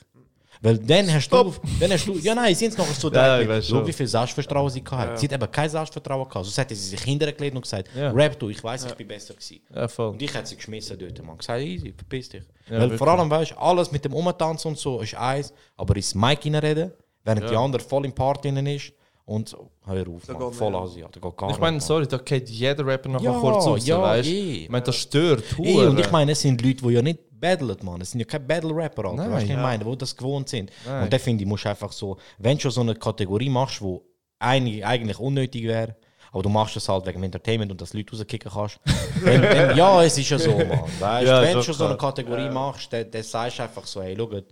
[0.65, 3.65] Weil dann hast du, dann hast du, ja nein, sie sind noch so Ja, direkt
[3.67, 3.87] schau, schon.
[3.87, 5.11] wie viel Selbstvertrauen sie gehabt hat.
[5.11, 5.17] Ja.
[5.19, 6.47] Sie hat eben kein Selbstvertrauen gehabt.
[6.47, 8.11] Sonst hätte sie sich hintergelegt und gesagt, Ja.
[8.11, 9.61] Rap du, ich weiß, ich bin besser gewesen.
[9.75, 10.09] Ja, voll.
[10.13, 11.37] Und ich hätte sie geschmissen dort, man.
[11.37, 12.43] Gesagt, easy, verpiss dich.
[12.67, 12.99] Ja, Weil wirklich.
[12.99, 16.41] vor allem, weißt du, alles mit dem Umtanzen und so ist eins, aber ins Mic
[16.47, 16.93] reinreden,
[17.25, 17.51] während Ja.
[17.51, 18.93] die andere voll im Part ist
[19.27, 19.57] und
[19.87, 20.81] hör auf, Da man, voll nicht.
[20.83, 23.67] Asi, Alter, geht gar Ich meine, sorry, da geht jeder Rapper noch Ja, mal kurz
[23.67, 24.65] raus, ja, weißt eh.
[24.65, 25.45] Ich meine, das stört.
[25.59, 26.01] Ey, und hure.
[26.01, 28.01] ich meine, es sind Leute, die ja nicht battlen, man.
[28.01, 29.17] Es sind ja keine Battle-Rapper, Alter.
[29.17, 29.31] Nein.
[29.31, 29.63] weißt du, was ich Ja.
[29.63, 30.71] meine, die das gewohnt sind.
[30.87, 31.05] Nein.
[31.05, 33.81] Und da finde ich, musst du einfach so, wenn du schon so eine Kategorie machst,
[33.81, 34.03] wo
[34.39, 35.97] eigentlich, eigentlich unnötig wäre,
[36.33, 38.79] aber du machst es halt wegen dem Entertainment und dass du Leute rauskicken kannst.
[39.25, 40.81] dann, dann, ja, es ist ja so, man.
[41.01, 41.97] Weißt, Ja, wenn du schon so eine.
[41.97, 42.51] Kategorie Ja.
[42.53, 44.43] machst, dann, dann sagst du einfach so, hey, schau, du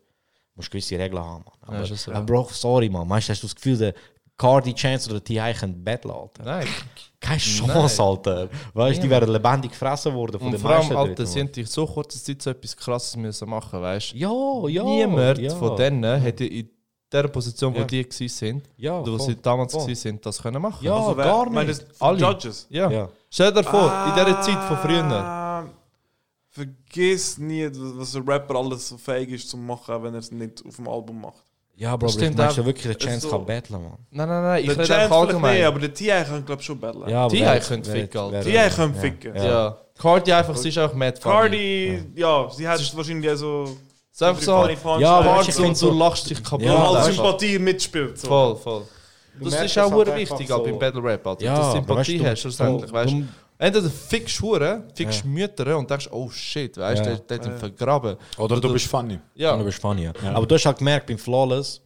[0.55, 1.75] musst gewisse Regeln haben, man.
[1.75, 2.13] Ja, Aber, so.
[2.13, 3.09] aber Bro, sorry, man.
[3.09, 3.95] Weißt, du, hast du das Gefühl, der
[4.43, 5.55] Cardi Chance oder T.I.
[5.55, 6.43] können battlen, Alter?
[6.45, 6.67] Nein.
[7.21, 8.09] Keine Chance, Nein.
[8.09, 8.49] Alter.
[8.75, 11.49] Weißt du, die werden lebendig gefressen worden von Und den vor allem, Alter, sie haben
[11.55, 14.17] in so kurzer Zeit so etwas Krasses müssen machen, weißt du?
[14.17, 14.83] Ja, ja.
[14.85, 15.55] Niemand ja.
[15.55, 16.69] von denen hätte in
[17.13, 17.85] der Position, wo Ja.
[17.85, 19.83] die gewesen sind, Ja, oder wo voll, sie damals voll.
[19.83, 20.85] gewesen sind, das können machen.
[20.85, 21.85] Ja, Also wer- gar meint nicht.
[22.01, 22.19] Alle.
[22.19, 22.67] Judges?
[22.71, 22.91] Ja.
[22.91, 23.09] Ja.
[23.31, 25.05] Stell dir vor, in dieser Zeit von früher.
[25.05, 25.65] Ah,
[26.51, 30.63] Vergiss nie, was ein Rapper alles so fähig ist zu machen, wenn er es nicht
[30.67, 31.43] auf dem Album macht.
[31.75, 33.93] Ja, Bro, Das aber ich stimmt du wirklich, der Chance so- kann battlen, man?
[34.11, 35.55] Nein, nein, nein, ich rede Chance einfach allgemein.
[35.57, 36.25] nicht, aber der T.I.
[36.25, 37.09] kann glaube schon battlen.
[37.09, 37.29] Ja,
[37.61, 38.43] können wer- ficken, Alter.
[38.71, 39.01] können ja.
[39.01, 39.37] ficken.
[39.37, 39.45] Ja.
[39.45, 39.79] Ja.
[39.99, 41.21] Cardi einfach, sie ist auch mad.
[41.21, 43.77] Cardi, ja, sie hat wahrscheinlich so...
[44.13, 46.63] Ist einfach so, Ja, Party und du lachst dich kaputt.
[46.63, 48.19] Ja, Ja, halt Sympathie mitspielt.
[48.19, 48.29] So.
[48.29, 48.83] Voll, voll.
[49.41, 50.63] Das ist auch wichtig, so.
[50.63, 51.43] beim Battle Rap, Alter.
[51.45, 53.25] Ja, dass du Sympathie hast, schlussendlich, weißt du.
[53.63, 55.31] Du- Entweder fickst Hure, fickst Ja.
[55.31, 57.17] Mütter und denkst, oh shit, weißt du, Ja.
[57.17, 58.17] der, der hat ihn vergraben.
[58.39, 59.19] Oder du bist funny.
[59.35, 59.57] Ja.
[59.57, 60.13] Du bist funny, ja.
[60.35, 61.81] Aber du hast halt gemerkt, beim Flawless,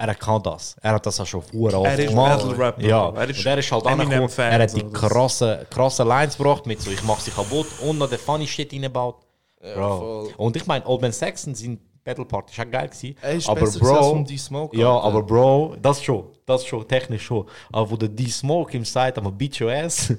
[0.00, 0.76] er kann das.
[0.80, 2.42] Er hat das auch schon vorher Er ist gemacht.
[2.42, 2.82] Battle-Rapper.
[2.82, 6.66] Ja, Er ist und er ist halt angekommen, er hat die krassen, krassen Lines gebracht
[6.66, 9.16] mit so, ich mach sie kaputt und noch den funny Shit reingebaut.
[9.60, 9.98] Bro.
[9.98, 10.34] voll.
[10.36, 13.16] Und ich meine, Old Man Saxon, sein Battle Part ist auch geil gewesen.
[13.20, 17.44] Er ist aber Bro, D-Smoke, ja, aber Bro, das schon, das schon, technisch schon.
[17.70, 20.12] Aber wo der D-Smoke ihm sagt, I'm beat your ass,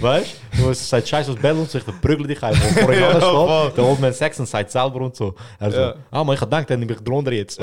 [0.00, 2.66] weißt du, wo es sagt, scheiß aus Battle und so, ich verprügle dich einfach.
[2.82, 5.34] Vor ihm alles steht, der Old Man Saxon sagt selber und so.
[5.58, 5.94] Also, Ja.
[6.10, 7.56] ah, man, ich hab gedacht, dann nehme ich drunter jetzt.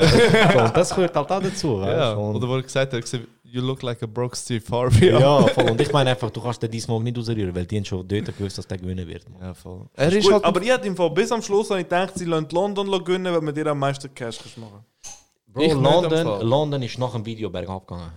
[0.74, 2.20] das gehört halt auch dazu, weißt Ja, du.
[2.20, 3.02] Oder wo er gesagt hat,
[3.52, 5.10] you look like a broke Steve Harvey.
[5.10, 5.70] Ja, voll.
[5.70, 8.26] Und ich meine einfach, du kannst den D-Smoke nicht ausrühren, weil die haben schon dort
[8.36, 9.28] gewusst, dass der gewinnen wird.
[9.28, 9.40] Man.
[9.42, 9.86] Ja, voll.
[9.94, 12.24] Er ist Gut, halt aber ich hätte im Fall bis am Schluss ich gedacht, sie
[12.24, 14.84] lassen London gewinnen, weil man dir am meisten Cash kannst machen
[15.46, 15.72] Bro, Ich.
[15.72, 18.12] London, London ist nach dem Video bergab gegangen.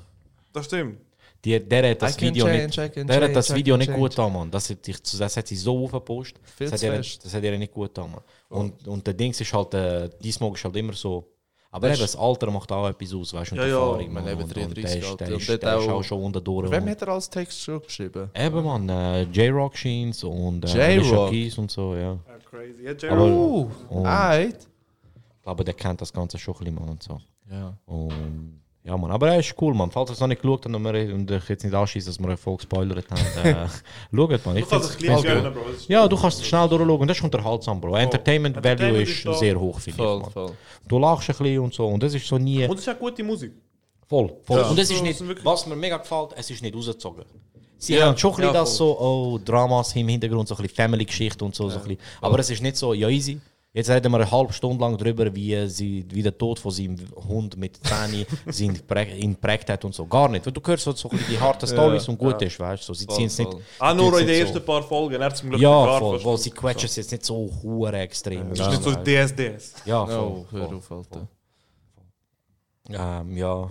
[0.51, 0.99] Das stimmt.
[1.45, 3.99] Die, der hat das I Video change, nicht, der hat das change, Video nicht change.
[4.01, 4.51] gut getan, Mann.
[4.51, 6.41] Das hat, sich, das hat sie so aufgepostet.
[6.60, 7.23] Das, hat ihr- fest.
[7.23, 8.22] das hat ihr nicht gut getan, Mann.
[8.49, 11.26] Und, und der Dings ist halt, äh, diesmal ist halt immer so.
[11.72, 13.78] Aber Weißt- eben, das Alter macht auch etwas aus, weißt du, und Ja, die ja.
[13.78, 14.00] Erfahrung.
[14.02, 14.28] Ich Mann.
[14.28, 15.26] eben Und- und 33 der ist, Alter.
[15.26, 16.72] der Und ist, der der ist auch- schon unter durch.
[16.72, 18.30] Wem hat er als Text schon geschrieben?
[18.34, 20.82] Eben, Mann, äh, J-Rock Sheens und äh, J-Rock?
[20.82, 22.02] Alicia Keys und so, ja.
[22.14, 22.20] Ja,
[22.50, 22.84] crazy.
[23.06, 24.68] Ja, Uh, und, alright.
[25.46, 27.20] aber der kennt das Ganze schon ein bisschen, Mann, und so.
[27.52, 27.78] Ja.
[27.86, 29.91] Und, ja, Mann, aber er ist cool, Mann.
[29.91, 32.20] Falls ihr es noch nicht geschaut habt und, wir, und ich jetzt nicht anschießen, dass
[32.20, 33.68] wir euch voll gespoilert haben, äh,
[34.16, 34.57] schaut, Mann.
[34.57, 35.53] Ich Du kannst es gleich gönnen.
[35.53, 35.61] Bro.
[35.72, 37.95] Das ist- Ja, du kannst es schnell durchschauen und das ist unterhaltsam, Bro.
[37.95, 39.34] Entertainment Value Entertainment ist ist da.
[39.34, 40.06] sehr hoch, finde ich.
[40.07, 40.32] Voll, Mann.
[40.32, 40.52] voll.
[40.88, 42.99] Du lachst ein bisschen und so und das ist so nie Und es ist auch
[42.99, 43.52] gute Musik.
[44.07, 44.34] voll.
[44.44, 44.57] voll.
[44.60, 44.68] Ja.
[44.70, 47.24] Und So, ist so nicht, was mir mega gefällt, es ist nicht rausgezogen.
[47.82, 50.61] Sie Ja, haben schon ein bisschen ja, das so, oh, Dramas im Hintergrund, so ein
[50.64, 51.70] bisschen Family-Geschichte und so.
[51.70, 51.99] so ein bisschen.
[52.20, 53.40] Aber es ist nicht so, ja easy.
[53.72, 56.98] Jetzt reden wir eine halbe Stunde lang darüber, wie, sie, wie der Tod von seinem
[57.28, 60.08] Hund mit Zähne sie ihn prä- ihn prägt hat und so.
[60.08, 60.44] Gar nicht.
[60.44, 62.88] Weil du hörst so, so ein bisschen die harten Stories und gut ist, weißt du.
[62.88, 63.52] So, sie Voll, ziehen es nicht.
[63.52, 63.62] voll.
[63.78, 65.16] Ah, sie nur in den ersten paar Folgen.
[65.22, 68.50] Er hat zum Glück Ja, voll, weil sie quetschen es jetzt nicht so hure extrem.
[68.50, 69.76] Das ist nicht so DSDS.
[69.86, 70.46] Ja, voll.
[70.52, 70.76] Hör voll.
[70.78, 71.28] auf, Alter.
[72.90, 73.70] Ähm, ja.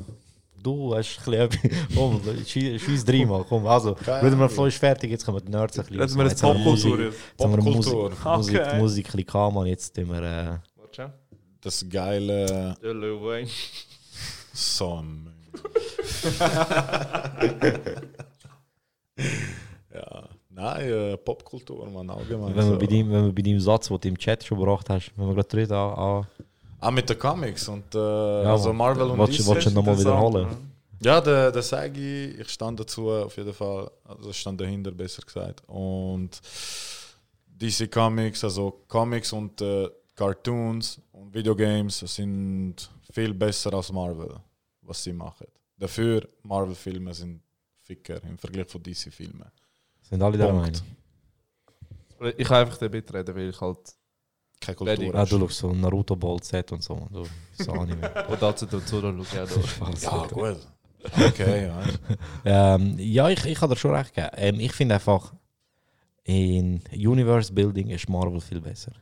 [0.63, 1.71] Du hast ein bisschen.
[1.95, 3.45] Komm, schieß dreimal.
[3.49, 3.97] Komm, also.
[4.01, 6.01] Wieder mal voll ist fertig, jetzt kommen wir die Nerds ein bisschen.
[6.01, 6.99] Jetzt haben wir Jetzt Popkultur.
[6.99, 8.13] Musik- Musik, Popkultur.
[8.37, 8.61] Musik.
[8.79, 10.23] Musik ein bisschen kam und jetzt tun wir.
[10.23, 11.13] Äh, Warte.
[11.61, 13.49] Das geile Der Lil Wayne.
[14.53, 15.27] Song.
[19.95, 22.55] ja, nein, äh, Popkultur, man, allgemein.
[22.55, 22.71] Wenn so.
[22.73, 25.13] wir bei deinem, wenn wir bei deinem Satz, den du im Chat schon gebracht hast,
[25.17, 26.27] wenn wir gerade reden, an,
[26.81, 27.99] an Ah, mit den Comics und äh,
[28.45, 28.73] Ja, also.
[28.73, 30.49] Marvel und du- wolltest du nochmal wiederholen?
[31.01, 34.91] Ja, der, der sage ich, ich stand dazu auf jeden Fall, also ich stand dahinter,
[34.91, 35.63] besser gesagt.
[35.69, 36.41] Und
[37.47, 44.35] DC Comics, also Comics und äh, Cartoons und Videogames sind viel besser als Marvel,
[44.83, 45.47] was sie machen.
[45.77, 47.41] Dafür, Marvel-Filme sind
[47.83, 49.45] Ficker im Vergleich von DC-Filmen.
[50.03, 50.53] Sind alle der.
[50.53, 50.73] Meinung?
[52.37, 53.79] Ich kann einfach damit reden, weil ich halt.
[54.61, 57.07] Keine Kultur Ah, du schaust so Naruto Ball Z und so.
[57.11, 58.11] Du, so Anime.
[58.29, 59.25] Und dazu auch noch.
[59.27, 60.03] Spaß.
[60.03, 60.59] Ja, gut.
[61.13, 62.75] Okay, ja.
[62.75, 64.29] ähm, ja, ich, ich kann dir schon recht geben.
[64.37, 65.33] Ähm, ich finde einfach,
[66.25, 68.93] in Universe Building ist Marvel viel besser.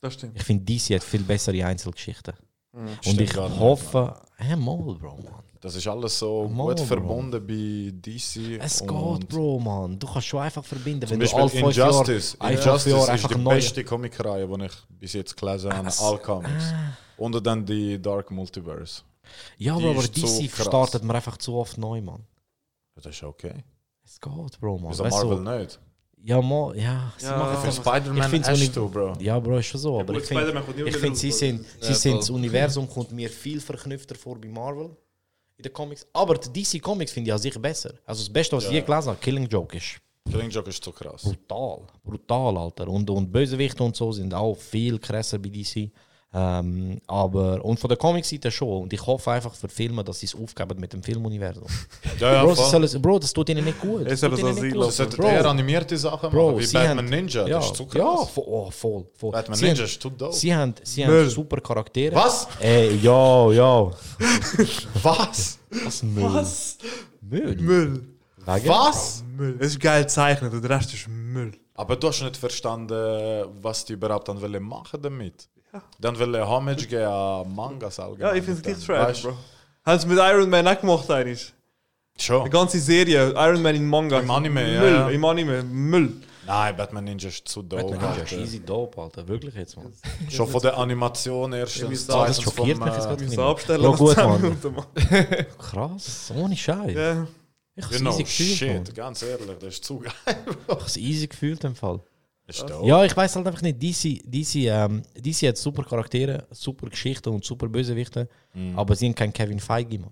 [0.00, 0.36] Das stimmt.
[0.36, 2.34] Ich finde, DC hat viel bessere Einzelgeschichten.
[2.72, 2.80] Mhm.
[2.80, 5.45] Und Stimmt ich hoffe, hä, mal, Bro, man.
[5.66, 6.84] Das ist alles so Mal, gut Bro.
[6.84, 8.56] verbunden bei DC.
[8.60, 9.98] Es geht, Bro, man.
[9.98, 12.36] Du kannst schon einfach verbinden, Zum wenn du Beispiel fünf Jahre, Injustice.
[12.40, 15.88] fünf Injustice Jahre ist die beste Comicreihe, die ich bis jetzt gelesen habe.
[15.88, 16.66] Es- All Comics.
[16.72, 16.96] Ah.
[17.16, 19.02] Und dann die Dark Multiverse.
[19.58, 20.66] Ja, Die Bro, aber so DC krass.
[20.66, 22.24] startet man einfach zu oft neu, man.
[22.94, 23.64] Das ist okay.
[24.04, 24.92] Es geht, Bro, man.
[24.92, 25.80] Wieso Weißt du, Marvel nicht?
[26.22, 27.12] Ja, mal, ja.
[27.18, 29.14] Sie Ja, machen für einfach- Spider-Man hast du, Bro.
[29.18, 29.98] Ja, Bro, ist schon so.
[29.98, 31.36] Aber gut, ich finde, find, sie Bro.
[31.36, 34.96] sind, sie Ja, sind, das Universum kommt mir viel verknüpfter vor bei Marvel
[35.56, 36.06] in den Comics.
[36.12, 37.94] Aber die DC Comics finde ich an sich besser.
[38.04, 40.00] Also das Beste, was ich je gelesen habe, Killing Joke ist
[40.30, 41.22] Killing Joke ist so krass.
[41.22, 41.82] brutal.
[42.02, 42.88] Brutal, Alter.
[42.88, 45.90] Und, und Bösewichte und so sind auch viel krasser bei DC.
[46.38, 48.82] Ähm, aber, und von der Comic-Seite schon.
[48.82, 51.64] Und ich hoffe einfach für Filme, dass sie es aufgeben mit dem Filmuniversum.
[52.20, 54.02] Ja, ja, Bro, sollen- Bro, das tut ihnen nicht gut.
[54.06, 54.92] Es Das tut ihnen nicht gut.
[54.92, 57.46] Sollten eher animierte Sachen Bro, machen, wie Batman haben- Ninja.
[57.46, 58.30] Ja, Das ist zu ja krass.
[58.34, 59.32] vo oh, voll, voll.
[59.32, 60.34] Batman sie Ninja haben, ist zu dope.
[60.34, 61.20] Sie haben, sie Müll.
[61.22, 62.14] haben super Charaktere.
[62.14, 62.48] Was?
[62.60, 63.90] Ey, ja, ja.
[65.02, 65.58] Was?
[65.84, 66.24] Was Müll?
[66.34, 66.78] Was?
[67.22, 67.56] Müll?
[67.56, 68.04] Müll.
[68.44, 68.68] Wegen?
[68.68, 69.24] Was?
[69.36, 69.56] Müll.
[69.58, 71.52] Es ist geil gezeichnet und der Rest ist Müll.
[71.74, 75.48] Aber du hast nicht verstanden, was die überhaupt dann wollen machen damit.
[75.98, 78.20] Dann wollen Homage geben an Mangas allgemein.
[78.20, 79.22] Ja, ich finde es Dann, trash?
[79.22, 79.36] Bro.
[79.84, 81.52] Haben sie mit Iron Man auch gemacht, eigentlich?
[82.18, 82.48] Die Schon.
[82.50, 84.20] ganze Serie, Iron Man in Manga.
[84.20, 85.08] Im Anime, ja, Müll, ja.
[85.10, 86.12] im Anime, Müll.
[86.46, 87.82] Nein, Batman Ninja ist zu dope.
[87.82, 89.26] Batman Ninja ist easy dope, Alter.
[89.26, 89.92] Wirklich jetzt, man.
[90.30, 94.14] Schon von der Animation erstens, Ah, das schockiert mich jetzt gerade abstellen Bro, nach gut,
[94.14, 94.42] 10 Mann.
[94.42, 94.86] Minuten, Mann.
[95.58, 96.94] Krass, ohne Scheiß.
[96.94, 97.26] Ja.
[97.74, 100.12] Ich You hab's know, easy gefühlt, shit, ganz ehrlich, das ist zu geil.
[100.24, 102.00] Ich hab's easy gefühlt im Fall.
[102.84, 103.82] Ja, ich weiß halt einfach nicht.
[103.82, 108.78] DC, DC, ähm, DC hat super Charaktere, super Geschichten und super Bösewichte, Mhm.
[108.78, 110.10] aber sie sind kein Kevin Feige, man.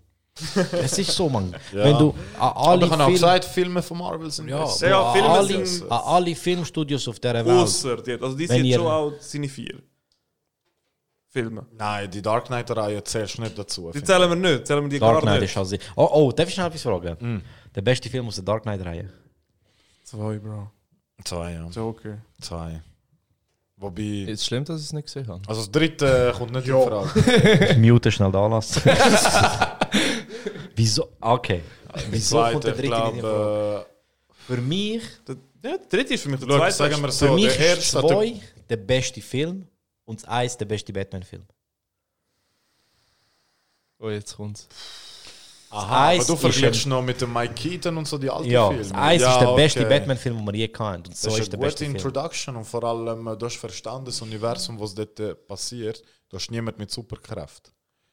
[0.72, 1.54] es ist so, man.
[1.72, 1.84] Ja.
[1.84, 4.88] Wenn du an Aber alle ich habe auch gesagt, Filme von Marvel sind ja, besser.
[4.88, 7.48] Ja, Filme an alle, sind- an alle Filmstudios auf dieser Welt.
[7.56, 9.80] Ausser, die, also die sind schon auch seine vier
[11.28, 11.66] Filme.
[11.76, 13.90] Nein, die Dark Knight-Reihe zählst du nicht dazu.
[13.92, 15.50] Die zählen wir nicht, zählen wir die Dark gar Knight nicht.
[15.50, 15.76] ist also.
[15.96, 17.16] Oh, oh, darf ich schnell etwas fragen?
[17.38, 17.42] Mm.
[17.74, 19.08] Der beste Film aus der Dark Knight-Reihe.
[20.04, 20.70] Zwei, Bro.
[21.24, 21.66] Zwei, ja.
[21.68, 22.18] Joker.
[22.40, 22.82] Zwei.
[23.76, 24.26] Wobei.
[24.28, 25.42] Ist schlimm, dass ich es nicht gesehen habe.
[25.48, 27.66] Also das dritte kommt nicht in Frage.
[27.72, 28.82] Ich mute schnell da lassen.
[30.76, 31.08] Wieso?
[31.20, 31.62] Okay.
[32.10, 33.20] Wieso Zweite, kommt der ich dritte nicht in Frage?
[33.20, 33.86] glaube.
[34.46, 36.72] Für mich, Der, ja, der dritte ist für mich der zweite.
[36.76, 39.66] sagen wir für so, mich der ist erste zwei der beste Film
[40.04, 41.44] und das eins der beste Batman-Film.
[43.98, 44.68] Oh, jetzt kommt's.
[45.74, 48.68] Aha, aber Eis du vergleichst noch mit dem Mike Keaton und so die alten Ja,
[48.68, 48.82] Filme.
[48.82, 49.62] das eins Ja, ist der okay.
[49.62, 51.02] beste Batman-Film, den wir je hatten.
[51.06, 52.06] Und so Das ist, ist der eine beste gute Film.
[52.12, 56.36] Introduction und vor allem, äh, du hast verstanden, das Universum, was dort äh, passiert, du
[56.36, 57.72] hast niemand mit Superkräften.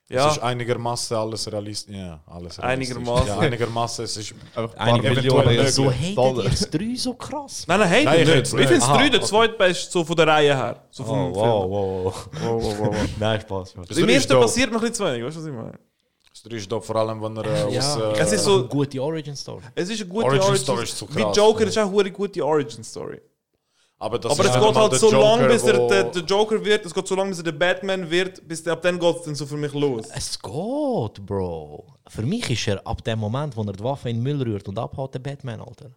[0.10, 0.28] Ja.
[0.28, 1.96] Es ist einigermaßen alles realistisch.
[1.96, 2.64] Ja, alles realistisch.
[2.98, 3.28] Einigermaßen.
[3.28, 4.04] Ja, einigermaßen.
[4.04, 5.46] Es ist Einfach Eine Eventuell Million.
[5.46, 5.72] möglich.
[5.74, 7.64] So ihr das 3 so krass?
[7.66, 8.46] Nein, nein, hey, Nein, ich nicht.
[8.54, 9.30] Ich finde es drei der okay.
[9.30, 10.86] zweitbeste so von der Reihe her.
[10.90, 12.30] So Oh, wow, wow, wow.
[12.30, 12.44] Film.
[12.44, 12.96] Wow, wow, wow.
[13.22, 13.72] Nein, Spaß.
[13.72, 13.88] Spaß.
[13.88, 15.54] Das Im drei ist ersten passiert mir ein bisschen zu wenig, weißt du, was ich
[15.54, 15.80] meine?
[16.50, 17.74] Ist dope, vor allem, wenn er äh, aus.
[17.74, 19.64] Ja, Äh, Es ist so- eine gute Origin-Story.
[19.76, 21.68] Es ist eine gute Origin Origin, Story ist Wie krass, Joker ja.
[21.68, 23.22] ist auch eine gute Origin Story.
[24.00, 26.66] aber das Aber ist es geht halt so lange, Joker, bis er der, der Joker
[26.66, 26.86] wird.
[26.88, 28.48] Es geht so lange, bis er der Batman wird.
[28.48, 30.08] Bis der, ab dann geht es dann so für mich los.
[30.16, 31.86] Es geht, Bro.
[32.08, 34.68] Für mich ist er ab dem Moment, wo er die Waffe in den Müll rührt
[34.68, 35.92] und abhaut, der Batman, Alter.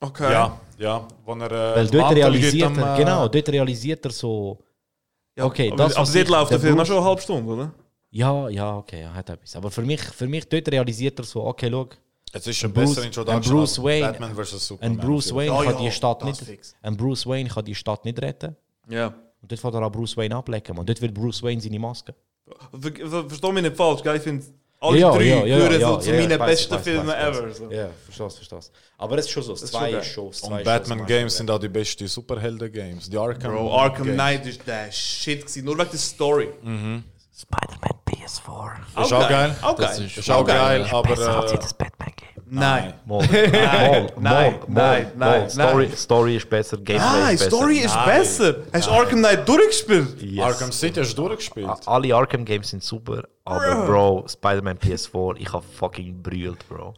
[0.00, 0.32] Okay.
[0.32, 1.06] Ja, ja.
[1.26, 1.50] Wenn er.
[1.50, 4.58] Äh, Weil dort Mantel realisiert er, am, genau, dort realisiert er so.
[5.36, 7.52] Ja, okay, aber, das, aber was dort läuft der Film auch schon eine halbe Stunde,
[7.52, 7.72] oder?
[8.10, 9.54] Ja, ja, okay, ja, hat etwas.
[9.56, 11.88] Aber für mich, für mich dort realisiert er so, okay, schau,
[12.32, 13.42] Es ist eine Bruce- Introduction.
[13.42, 14.66] ein Bruce Wayne- Batman vs.
[14.66, 14.92] Superman.
[14.98, 16.74] ein Bruce Wayne Ja, kann ja, die Stadt nicht, fix.
[16.82, 18.56] ein Bruce Wayne kann die Stadt nicht retten.
[18.88, 19.08] Ja.
[19.40, 20.84] Und dort fährt er auch Bruce Wayne ablecken, man.
[20.86, 22.14] Dort wird Bruce Wayne seine Maske.
[22.80, 24.16] Ver ver versteh mich nicht falsch, gell?
[24.16, 24.44] Ich finde,
[24.80, 27.52] alle Ja, drei ja, ja, gehören ja, so zu meinen besten Filmen ever.
[27.52, 27.70] So.
[27.70, 28.72] Ja, verstehst, verstehst.
[28.96, 31.50] Aber es ist schon so, das zwei ist schon, zwei Und Batman schon Games sind
[31.50, 33.10] auch die besten Superhelden-Games.
[33.10, 34.06] Die Arkham Bro, Arkham.
[34.14, 36.48] Knight ist der Shit gewesen, nur wegen der Story.
[37.38, 38.70] Spider-Man PS4.
[38.96, 39.56] Das ist auch geil.
[39.62, 40.06] Auch Das geil.
[40.06, 41.02] ist Das ist auch geil, aber.
[41.08, 42.37] Besser als Äh, jedes Batman-Game.
[42.50, 42.94] Nein.
[43.04, 43.26] Mal.
[43.30, 44.60] Nein, Mal.
[44.66, 45.12] nein, Mal.
[45.16, 45.90] nein, Story.
[45.96, 47.56] Story ist besser, Gameplay Nein, ist besser.
[47.56, 48.06] Story ist Nein.
[48.06, 48.56] besser.
[48.72, 50.22] Hast du Arkham Knight durchgespielt?
[50.22, 50.44] Yes.
[50.44, 51.68] Arkham City hast du durchgespielt?
[51.86, 56.94] Alle Arkham Games sind super, aber Bro, Spider-Man PS4, ich hab fucking brüllt, Bro.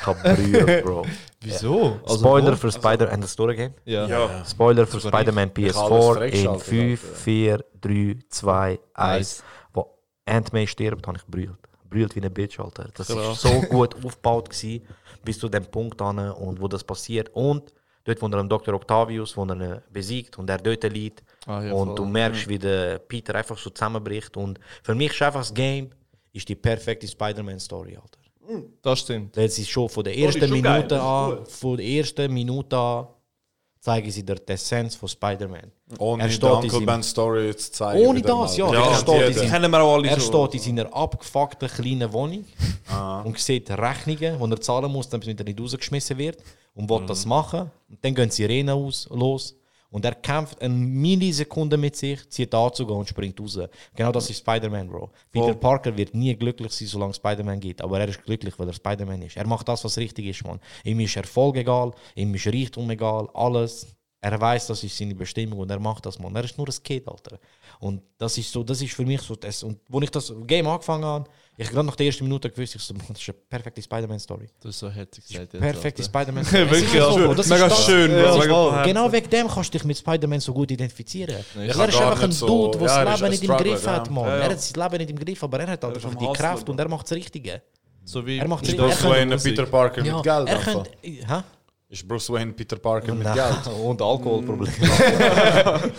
[0.00, 1.06] Ich hab brüllt, Bro.
[1.40, 1.98] Wieso?
[2.04, 3.74] Also Spoiler für Spider and the Story Game?
[3.84, 4.06] Ja.
[4.06, 4.44] Ja.
[4.44, 9.44] Spoiler für Spider-Man Ich habe alles PS4 in freigeschaltet, 5, 4, 3, 2, 1.
[9.72, 9.86] Wo
[10.26, 11.56] Ant-Man stirbt, habe ich brüllt.
[11.92, 12.88] Brüllt wie ein Bitch, Alter.
[12.94, 14.82] Das war so gut aufgebaut gewesen,
[15.24, 17.30] bis zu dem Punkt an und wo das passiert.
[17.34, 17.72] Und
[18.04, 18.74] dort, wo er Dr.
[18.74, 21.22] Octavius, wo er ihn besiegt und er dort liegt.
[21.46, 21.96] Ah, ja, und voll.
[21.96, 24.36] du merkst, wie der Peter einfach so zusammenbricht.
[24.36, 25.90] Und für mich ist einfach das Game
[26.32, 28.18] ist die perfekte Spider-Man-Story, Alter.
[28.82, 29.36] Das stimmt.
[29.36, 33.06] Das ist schon von der ersten Minute an, von der ersten Minute an
[33.82, 35.72] zeigen sie dir die Essenz von Spider-Man.
[35.98, 38.06] Ohne die Uncle Ben Story zu zeigen.
[38.06, 38.72] Ohne das, ja.
[38.72, 40.46] Ja, er steht in kennen wir auch alle er so.
[40.46, 42.44] steht in seiner abgefuckten kleinen Wohnung
[43.24, 46.38] und sieht Rechnungen, die er zahlen muss, damit er nicht rausgeschmissen wird
[46.74, 47.72] und will das machen.
[47.90, 49.56] Und dann gehen die Sirenen aus, los
[49.92, 53.58] und er kämpft eine Millisekunde mit sich, zieht Anzug an und springt raus.
[53.94, 55.10] Genau das ist Spider-Man, Bro.
[55.30, 58.72] Peter Parker wird nie glücklich sein, solange Spider-Man gibt, aber er ist glücklich, weil er
[58.72, 59.36] Spider-Man ist.
[59.36, 60.58] Er macht das, was richtig ist, man.
[60.82, 63.86] Ihm ist Erfolg egal, ihm ist Reichtum egal, alles.
[64.24, 66.34] Er weiß, das ist seine Bestimmung und er macht das, man.
[66.36, 67.38] Er ist nur ein Kind, Alter.
[67.80, 69.62] Und das ist so, das ist für mich so das.
[69.62, 72.82] Und wo ich das Game angefangen habe, ich gerade nach der ersten Minute gewusst, ich
[72.82, 74.48] so, das ist eine perfekte Spider-Man-Story.
[74.60, 75.52] Das ist so heftig gesagt.
[75.52, 76.02] Perfekte.
[76.02, 76.62] Spider-Man-Story.
[76.70, 77.26] Wirklich, ist so, ja.
[77.26, 77.34] Bro.
[77.34, 77.84] Das Mega ist das.
[77.84, 78.10] schön.
[78.10, 78.82] Das ist Mega.
[78.84, 81.36] Genau wegen dem kannst du dich mit Spider-Man so gut identifizieren.
[81.54, 83.84] Weil er ist einfach ein so- Dude, der ja, das ist Leben nicht im Griff
[83.84, 83.92] ja.
[83.92, 84.24] hat, Mann.
[84.24, 84.42] Ja, ja.
[84.44, 86.48] Er hat sein Leben nicht im Griff, aber er hat halt ist einfach die Hustler,
[86.48, 87.62] Kraft und er macht das Richtige.
[88.04, 89.36] So wie Er macht ist richtig- Bruce Wayne.
[89.36, 90.90] Peter Parker Ja, mit Geld er könnte...
[91.88, 93.66] Ist Bruce Wayne Peter Parker mit Geld?
[93.84, 94.72] Und Alkoholprobleme.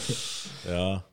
[0.67, 1.03] Ja.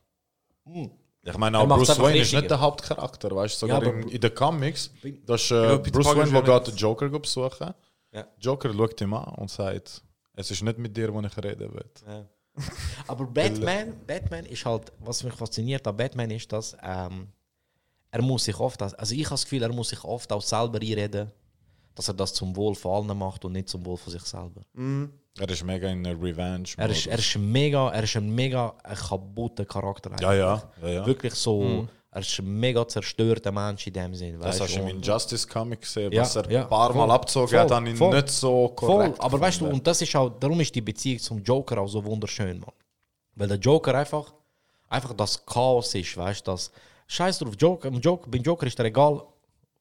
[1.31, 2.41] Ich meine, auch Bruce Wayne ist richtiger.
[2.41, 3.67] nicht der Hauptcharakter, weißt du?
[3.67, 4.91] Sogar Ja, in, in den Comics,
[5.27, 7.75] das ist Ja, äh, Bruce Wayne, ist der ja geht nicht- den Joker besuchen.
[8.13, 8.27] Ja.
[8.39, 10.03] Joker schaut ihm an und sagt,
[10.35, 12.27] es ist nicht mit dir, wo ich reden will.
[13.07, 17.29] Aber Batman, Batman ist halt, was mich fasziniert an Batman ist, dass ähm,
[18.11, 20.79] er muss sich oft, also ich habe das Gefühl, er muss sich oft auch selber
[20.81, 21.31] einreden,
[21.95, 24.63] dass er das zum Wohl von allen macht und nicht zum Wohl von sich selber.
[25.41, 26.69] Er ist mega in Revenge.
[26.77, 28.75] Er ist, er ist ein mega, er ist ein mega
[29.09, 30.11] kaputter Charakter.
[30.21, 31.07] ja, ja, ja, ja.
[31.07, 34.39] Wirklich so, er ist ein mega zerstörter Mensch in dem Sinn.
[34.39, 37.11] Das hast du im Injustice Comic gesehen, Ja, was er ja, ein paar Mal voll,
[37.13, 39.21] abgezogen voll, hat, habe ich voll, nicht so Voll, korrekt.
[39.21, 42.05] aber weißt du, und das ist auch, darum ist die Beziehung zum Joker auch so
[42.05, 42.73] wunderschön, Mann.
[43.35, 44.35] Weil der Joker einfach,
[44.91, 46.71] einfach das Chaos ist, weißt du, das
[47.07, 49.23] Scheiß drauf, Joker, im Joker, beim Joker ist dir egal,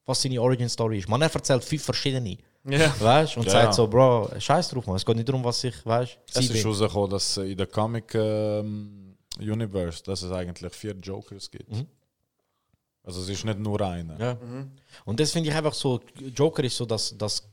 [0.05, 1.09] was seine Origin Story ist.
[1.09, 2.37] Man er erzählt fünf verschiedene,
[2.71, 2.93] Ja.
[2.99, 3.73] weißt du, und Ja, sagt ja.
[3.73, 4.95] so, Bro, Scheiß drauf, man.
[4.95, 9.17] Es geht nicht darum, was ich, weißt Es ist rausgekommen, dass in der Comic ähm,
[9.39, 11.71] Universe, dass es eigentlich vier Jokers gibt.
[13.03, 14.19] Also es ist nicht nur einer.
[14.19, 14.37] Ja.
[15.05, 15.99] Und das finde ich einfach so,
[16.35, 17.43] Joker ist so, dass, dass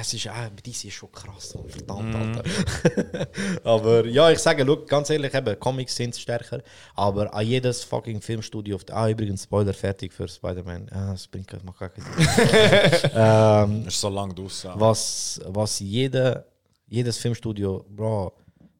[0.00, 3.28] es ist, ah, DC ist schon krass, verdammt, Alter.
[3.64, 6.62] aber ja, ich sage, look, ganz ehrlich, eben, Comics sind stärker,
[6.94, 11.52] aber an jedes fucking Filmstudio, auf ah, übrigens, Spoiler fertig für Spider-Man, ah, das bringt
[11.64, 13.10] macht gar keinen Sinn.
[13.14, 14.70] ähm, Ist so lange draussen.
[14.74, 16.46] was, was jede,
[16.86, 18.32] jedes Filmstudio, Bro,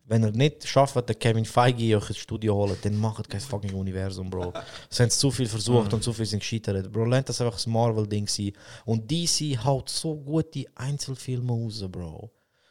[0.08, 3.74] wenn er nicht schafft, den Kevin Feige euch ins Studio holen, dann macht kein fucking
[3.74, 4.54] Universum, Bro.
[4.90, 6.90] Sie haben zu viel versucht und zu viel sind gescheitert.
[6.90, 8.52] Bro, lernt das einfach das Marvel-Ding sein.
[8.86, 12.30] Und DC haut so gute Einzelfilme raus, Bro.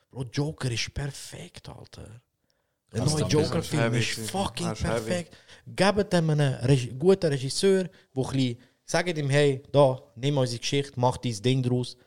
[0.09, 2.21] Bro, Joker ist perfekt, Alter.
[2.91, 5.37] Der neue Joker-Film ist fucking perfekt.
[5.67, 7.83] Gebt ihm einen Regi guten Regisseur,
[8.15, 11.97] der ein sagt ihm, hey, da, nimm unsere Geschichte, mach dein Ding draus.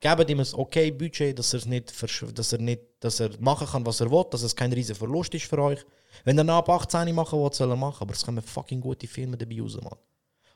[0.00, 1.94] Gebt ihm ein okay Budget, dass, er's nicht
[2.36, 5.34] dass, er nicht, dass er machen kann, was er will, dass es kein riesiger Verlust
[5.34, 5.84] ist für euch.
[6.24, 9.36] Wenn er ab 18 machen will, soll er machen, aber es kommen fucking gute Filme
[9.36, 9.98] dabei raus, Mann.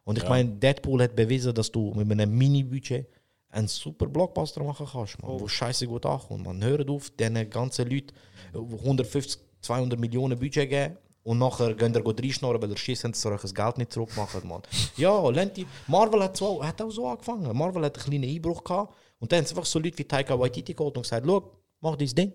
[0.05, 3.07] Und ich meine, Deadpool hat bewiesen, dass du mit einem Mini-Budget
[3.51, 6.47] einen super Blockbuster machen kannst, man, wo scheiße gut ankommt.
[6.47, 8.15] Man hört auf, diesen ganzen Leuten
[8.55, 13.33] 150, 200 Millionen Budget geben und nachher gehen gut reinschnorren, weil ihr schießen, dass ihr
[13.33, 14.63] euch das Geld nicht zurückmacht, man.
[14.97, 17.55] Ja, lernt die, Marvel hat, so, hat auch so angefangen.
[17.55, 20.39] Marvel hat einen kleinen Einbruch gehabt und dann haben sie einfach so Leute wie Taika
[20.39, 22.33] Waititi geholt und gesagt, schau, mach dein Ding.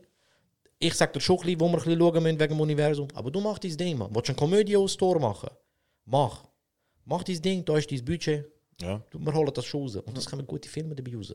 [0.80, 3.07] Ich sag dir schon ein bisschen, wo wir ein bisschen schauen müssen wegen dem Universum,
[3.14, 4.14] aber du mach dein Ding, man.
[4.14, 5.49] Willst du eine Komödie aus Tor machen?
[6.06, 6.44] Mach.
[7.06, 8.45] Mach dein Ding, da ist dein Budget.
[8.82, 9.02] Ja.
[9.11, 9.95] Wir holen das schon raus.
[9.95, 11.34] Und das kommen gute Filme dabei raus.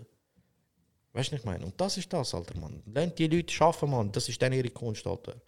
[1.13, 1.65] Weißt du, was ich meine?
[1.65, 2.83] Und das ist das, Alter, Mann.
[2.87, 4.13] Lernt die Leute schaffen, Mann.
[4.13, 5.41] Das ist dann ihre Kunst, Alter.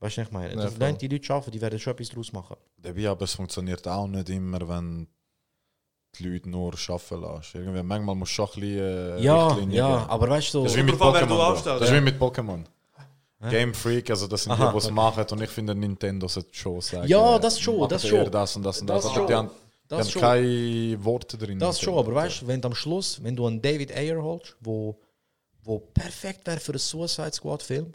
[0.00, 0.50] Weißt du, was ich meine?
[0.54, 2.56] Ja, Das lernt die Leute schaffen, die werden schon etwas draus machen.
[2.76, 5.08] Dabei aber es funktioniert auch nicht immer, wenn
[6.18, 7.56] die Leute nur arbeiten lassen.
[7.58, 8.78] Irgendwie, manchmal musst du schon ein bisschen
[9.18, 10.10] äh, Ja, Richtlinien ja, geben.
[10.10, 11.64] aber weißt du, Das ist wie mit Pokémon.
[11.64, 12.64] Das ist wie mit Pokémon.
[13.50, 16.48] Game Freak, also das sind Aha, die, die es machen und ich finde Nintendo sollte
[16.52, 17.06] schon sagen.
[17.06, 18.30] Ja, äh, das schon, das schon.
[18.30, 19.12] Das und das und Das das.
[19.12, 19.26] Aber schon.
[19.26, 19.50] die haben,
[19.90, 21.58] die haben keine Worte drin.
[21.58, 24.56] das schon, aber weißt du, wenn du am Schluss, wenn du einen David Ayer holst,
[24.60, 24.98] wo
[25.62, 27.92] wo perfekt wäre für einen Suicide Squad Film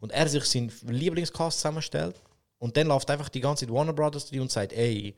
[0.00, 2.14] und er sich seinen Lieblingscast zusammenstellt
[2.58, 5.14] und dann läuft einfach die ganze Zeit Warner Brothers drin und sagt, ey,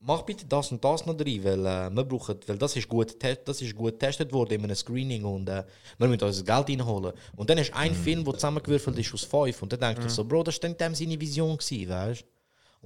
[0.00, 3.16] mach bitte das und das noch drin, weil äh, wir brauchen, weil das ist gut,
[3.22, 5.64] das ist gut getestet worden in einem Screening und äh,
[5.98, 7.12] wir müssen unser Geld reinholen.
[7.36, 10.24] Und dann ist ein Film, der zusammengewürfelt ist aus fünf und dann denke ich so,
[10.24, 12.26] Bro, das war dann seine Vision gewesen, weißt du?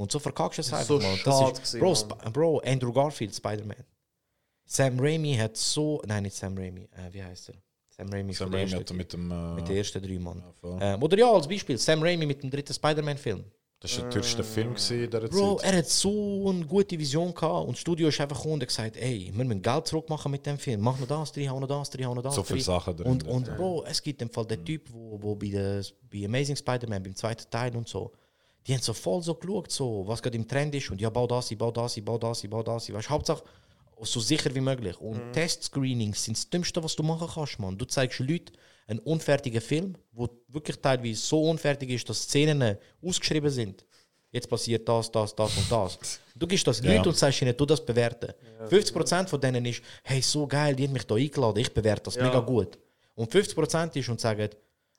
[0.02, 1.92] Und so verkackst du es einfach, So schade Das ist, Bro.
[1.92, 3.84] Sp Bro, Andrew Garfield, Spider-Man.
[4.64, 7.56] Sam Raimi hat so, nein, nicht Sam Raimi, äh, wie heißt er?
[7.88, 9.30] Sam Raimi, Sam Raimi hat mit dem.
[9.30, 10.42] Äh, mit den ersten drei Mann.
[10.60, 10.78] voll.
[10.80, 13.44] ähm, oder ja, als Beispiel, Sam Raimi mit dem dritten Spider-Man-Film.
[13.80, 15.72] Das war der teuerste Film in dieser Bro, Zeit.
[15.72, 18.68] er hat so eine gute Vision gehabt und das Studio ist einfach gekommen und hat
[18.68, 20.82] gesagt, ey, wir müssen Geld zurückmachen mit dem Film.
[20.82, 22.34] Mach noch das, drei, hau noch das, drei, hau noch das.
[22.34, 22.60] So viele.
[22.60, 23.06] Sachen drin.
[23.06, 25.82] Und, und Bro, es gibt im Fall den Typ, wo, wo bei, der,
[26.12, 28.12] bei Amazing Spider-Man, beim zweiten Teil und so,
[28.66, 31.26] die haben so voll so geschaut, so, was gerade im Trend ist und ja, bau
[31.26, 32.86] das, ich bau das, ich bau das, ich bau das.
[32.86, 33.42] ich Weißt, Hauptsache
[34.02, 35.00] so sicher wie möglich.
[35.00, 37.76] Und Testscreenings sind das Dümmste, was du machen kannst, man.
[37.76, 38.52] Du zeigst Leuten
[38.90, 43.84] einen unfertigen Film, wo wirklich teilweise so unfertig ist, dass Szenen ausgeschrieben sind.
[44.32, 45.98] Jetzt passiert das, das, das und das.
[46.36, 46.94] Du gibst das Ja.
[46.94, 48.32] Leuten und sagst ihnen, du das bewerten.
[48.68, 52.14] 50% von denen ist, hey, so geil, die haben mich da eingeladen, ich bewerte das
[52.16, 52.24] Ja.
[52.24, 52.78] mega gut.
[53.14, 54.48] Und 50% ist und sagen,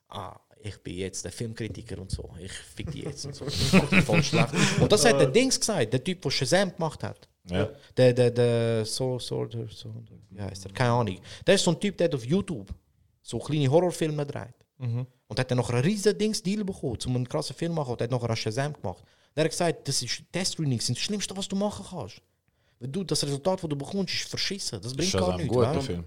[0.08, 3.44] ah, ich bin jetzt der Filmkritiker und so, ich fick die jetzt und so.
[4.06, 4.50] Voll schlecht.
[4.80, 7.26] Und das hat der Dings gesagt, der Typ, der Shazam gemacht hat.
[7.50, 7.68] Ja.
[7.96, 9.94] Der, der, der, so, so, so,
[10.30, 10.72] wie heißt der?
[10.72, 11.18] Keine Ahnung.
[11.44, 12.72] Der ist so ein Typ, der hat auf YouTube
[13.22, 14.54] so kleine Horrorfilme dreht.
[14.78, 15.06] Mhm.
[15.28, 17.92] Und hat dann noch ein riesen Dings Deal bekommen, um einen krassen Film zu machen.
[17.92, 19.02] Und hat noch einen Shazam gemacht.
[19.34, 22.20] Der hat gesagt, das ist Test-Screenings das Schlimmste, was du machen kannst.
[22.78, 24.80] Weil du, das Resultat, das du bekommst, ist verschissen.
[24.82, 25.54] Das bringt Shazam, gar nichts.
[25.54, 25.80] guter?
[25.80, 26.04] Film.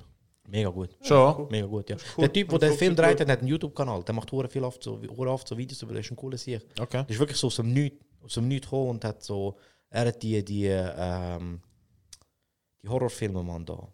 [0.47, 0.95] Mega gut.
[1.01, 1.47] Schon?
[1.49, 1.95] Mega gut, ja.
[2.17, 2.21] cool.
[2.23, 4.03] Der Typ, der den Film wirklich dreht, hat einen YouTube-Kanal.
[4.03, 6.61] Der macht hure viel oft so, oft so Videos über das ist ein cooler Sieg.
[6.79, 7.01] Okay.
[7.01, 9.57] Das ist wirklich so aus dem Nichts, aus dem Nichts gekommen und hat so,
[9.89, 11.61] er hat die, die, ähm,
[12.83, 13.87] die Horrorfilme, man, da.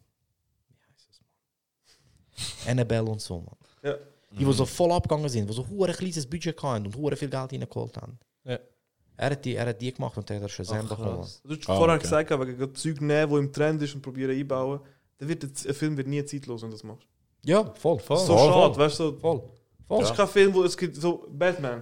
[2.67, 3.55] Annabelle und so, man.
[3.83, 3.95] Ja.
[4.31, 7.29] Die, die so voll abgegangen sind, die so hure kleines Budget hatten und hure viel
[7.29, 8.17] Geld reingeholt haben.
[8.45, 8.57] Ja.
[9.17, 11.27] Er hat die, er hat die gemacht und hat Shazam Ach, bekommen.
[11.43, 12.03] Du hast Ah, vorher okay.
[12.03, 14.79] gesagt, aber gegen Zeug nehmen, wo im Trend ist und probieren einbauen,
[15.17, 17.05] dann wird ein Film wird nie zeitlos, wenn du das machst.
[17.43, 18.17] Ja, voll, voll.
[18.17, 19.11] so voll, schade, weißt du?
[19.19, 19.43] Voll.
[19.87, 19.99] voll.
[19.99, 21.81] Das ist kein Film, wo es gibt so Batman.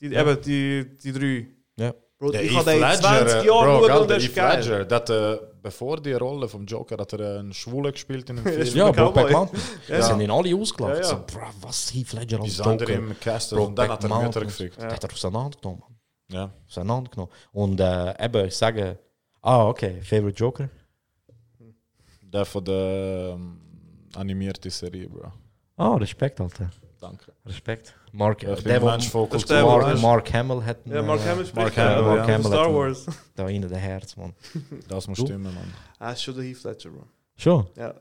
[0.00, 0.20] Die, Ja.
[0.22, 1.46] Eben, die, die drei.
[1.76, 1.94] Ja.
[2.18, 4.34] Bro, Der ich habe den in Ledger, 20 äh, Jahren Bro, geschaut und das ist
[4.34, 4.58] geil.
[4.58, 4.84] Ledger,
[5.62, 8.76] bevor die Rolle vom Joker hat er einen Schwulen gespielt in einem Film.
[8.76, 9.04] Ja, Cowboy.
[9.04, 9.60] Brokeback Mountain.
[9.88, 9.96] Ja.
[9.96, 10.94] Die sind ihn alle ausgelacht.
[10.94, 11.04] Ja, ja.
[11.06, 13.06] So, bro, was Heath Ledger als Die andere Joker.
[13.10, 14.80] im Cast und dann hat er Mütter gefickt.
[14.80, 15.82] Der hat er auseinandergenommen.
[16.30, 16.50] Ja.
[16.68, 17.32] Auseinandergenommen.
[17.52, 18.98] Und äh, eben, ich sage,
[19.42, 20.68] ah, okay, Favorite Joker?
[22.22, 23.58] Der von der ähm,
[24.14, 25.32] animierten Serie, Bro.
[25.76, 26.70] Ah, Respekt, Alter.
[27.00, 27.32] Danke.
[27.46, 27.94] Respekt.
[28.12, 31.76] Mark, Ich äh, der, Mensch wo- Mark, Mark Hamill hat Ja, Mark Hamill spricht Mark
[31.76, 33.06] ja, Hamill, ja, Mark Hamill Star Wars.
[33.36, 34.34] da in der Herz, man.
[34.88, 35.26] Das muss Du?
[35.26, 35.72] stimmen, Mann.
[35.98, 37.04] Ah, ist schon der Heath Ledger, Bro.
[37.36, 37.66] Schon?
[37.76, 37.94] Ja.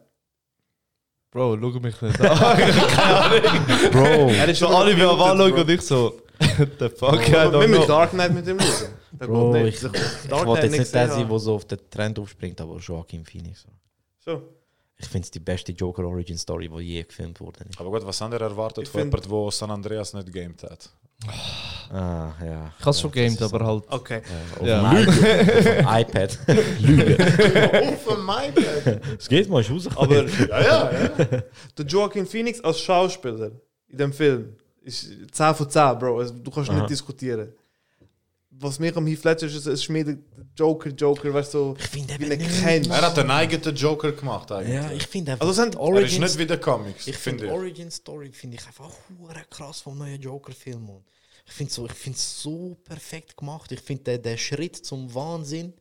[1.29, 2.37] Bro, schau mich nicht an.
[3.91, 4.29] Bro.
[4.29, 6.21] Er ist So schon alle wie anschauen und ich so,
[6.79, 7.87] the fuck, I Wir don't müssen.
[7.87, 8.89] Dark Knight mit ihm schauen.
[9.19, 9.83] Bro, ich, ich
[10.31, 13.65] wollte jetzt nicht der sein, der so auf den Trend aufspringt, aber Joaquin Phoenix.
[14.23, 14.41] So.
[14.99, 17.59] Ich finde es die beste Joker Origin Story, die je gefilmt wurde.
[17.77, 20.89] Aber gut, was haben ihr erwartet Ich von jemandem, der San Andreas nicht gamed hat?
[21.91, 22.71] Ah, ja.
[22.77, 23.83] Ich habe es schon gamed, aber halt.
[23.89, 24.21] Okay.
[24.59, 24.93] Auf Ja.
[24.93, 25.19] dem iPad.
[25.47, 26.39] auf dem iPad.
[26.79, 27.17] Lüge.
[29.17, 30.17] Es geht mal, ist rausgekommen.
[30.19, 31.43] Aber Ja, ja, ja.
[31.77, 33.51] der Joaquin Phoenix als Schauspieler
[33.89, 36.23] in dem Film ist 10 von 10, Bro.
[36.23, 36.77] Du kannst Aha.
[36.79, 37.53] nicht diskutieren.
[38.59, 40.17] Was mir am Heath Ledger ist, es ist mehr der
[40.55, 42.61] Joker, Joker, weißt du, ich finde wie eben ihn nicht.
[42.63, 42.89] kennst.
[42.89, 44.73] Er hat einen eigenen Joker gemacht eigentlich.
[44.75, 45.45] Ja, ich finde einfach.
[45.45, 47.51] Also, die er ist nicht wie der Comics, Ich finde ich.
[47.51, 48.89] Origin Story finde ich einfach
[49.19, 50.89] hure krass vom neuen Joker-Film.
[51.45, 53.71] Ich finde so, ich finde es so perfekt gemacht.
[53.71, 55.73] Ich finde der, der Schritt zum Wahnsinn,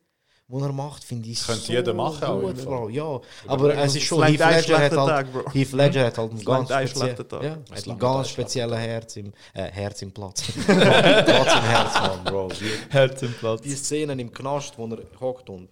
[0.49, 2.87] den er macht, finde ich Könnte so jeder machen, auch gut, Bro.
[2.89, 5.51] Ja, aber es ist schon Heath Ledger, hat halt, Tag, Bro.
[5.51, 9.33] Heath Ledger hat halt einen ganz, speziell, ja, Es hat einen ganz speziellen Herz im
[9.53, 10.43] äh, Herz im Platz.
[10.65, 12.47] Platz im Herz, Mann, Bro.
[12.59, 13.61] Die, Herz im Platz.
[13.61, 15.67] die Szenen im Knast, wo er hockt und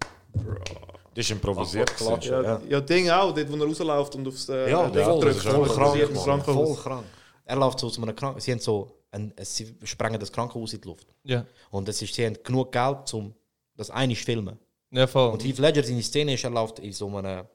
[1.14, 1.90] Das ist improvisiert.
[1.94, 2.28] Ach, Klatsch.
[2.30, 2.44] gewesen.
[2.46, 5.38] Ja, ja, Ding auch, dort, wo er rausläuft und aufs äh, Ja, Ding voll, drückt.
[5.38, 7.06] das ist voll krank, Mann, voll krank.
[7.46, 8.44] Er läuft so aus einem Krankenhaus.
[8.44, 11.08] Sie haben so, ein, sie sprengen das Krankenhaus in die Luft.
[11.24, 11.46] Ja.
[11.72, 13.34] Und es ist, sie haben genug Geld, um
[13.78, 14.60] das eine zu filmen.
[14.96, 15.32] Ja, voll.
[15.32, 17.46] Und Heath Ledger, seine Szene ist, er läuft in so einem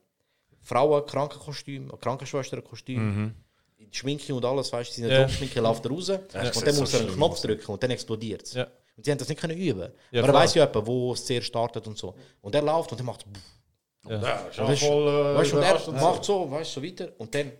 [0.62, 3.34] Frauen-Krankenkostüm, Krankenschwester-Kostüm,
[3.78, 5.20] in die Schminke und alles, weißt du, seine Ja.
[5.22, 7.90] Jobschminke läuft er raus sieht und dann so muss er einen Knopf drücken und dann
[7.90, 8.54] explodiert es.
[8.54, 8.66] Ja.
[8.96, 9.90] Und sie haben das nicht können üben.
[10.10, 12.14] Ja, Aber er weiß ja etwa, wo es zuerst startet und so.
[12.42, 13.24] Und er läuft und er macht
[14.06, 14.16] Ja,
[14.48, 16.82] ist und, auch das ist, voll, äh, weißt, du, und er macht so, weißt, so
[16.82, 17.52] weiter und dann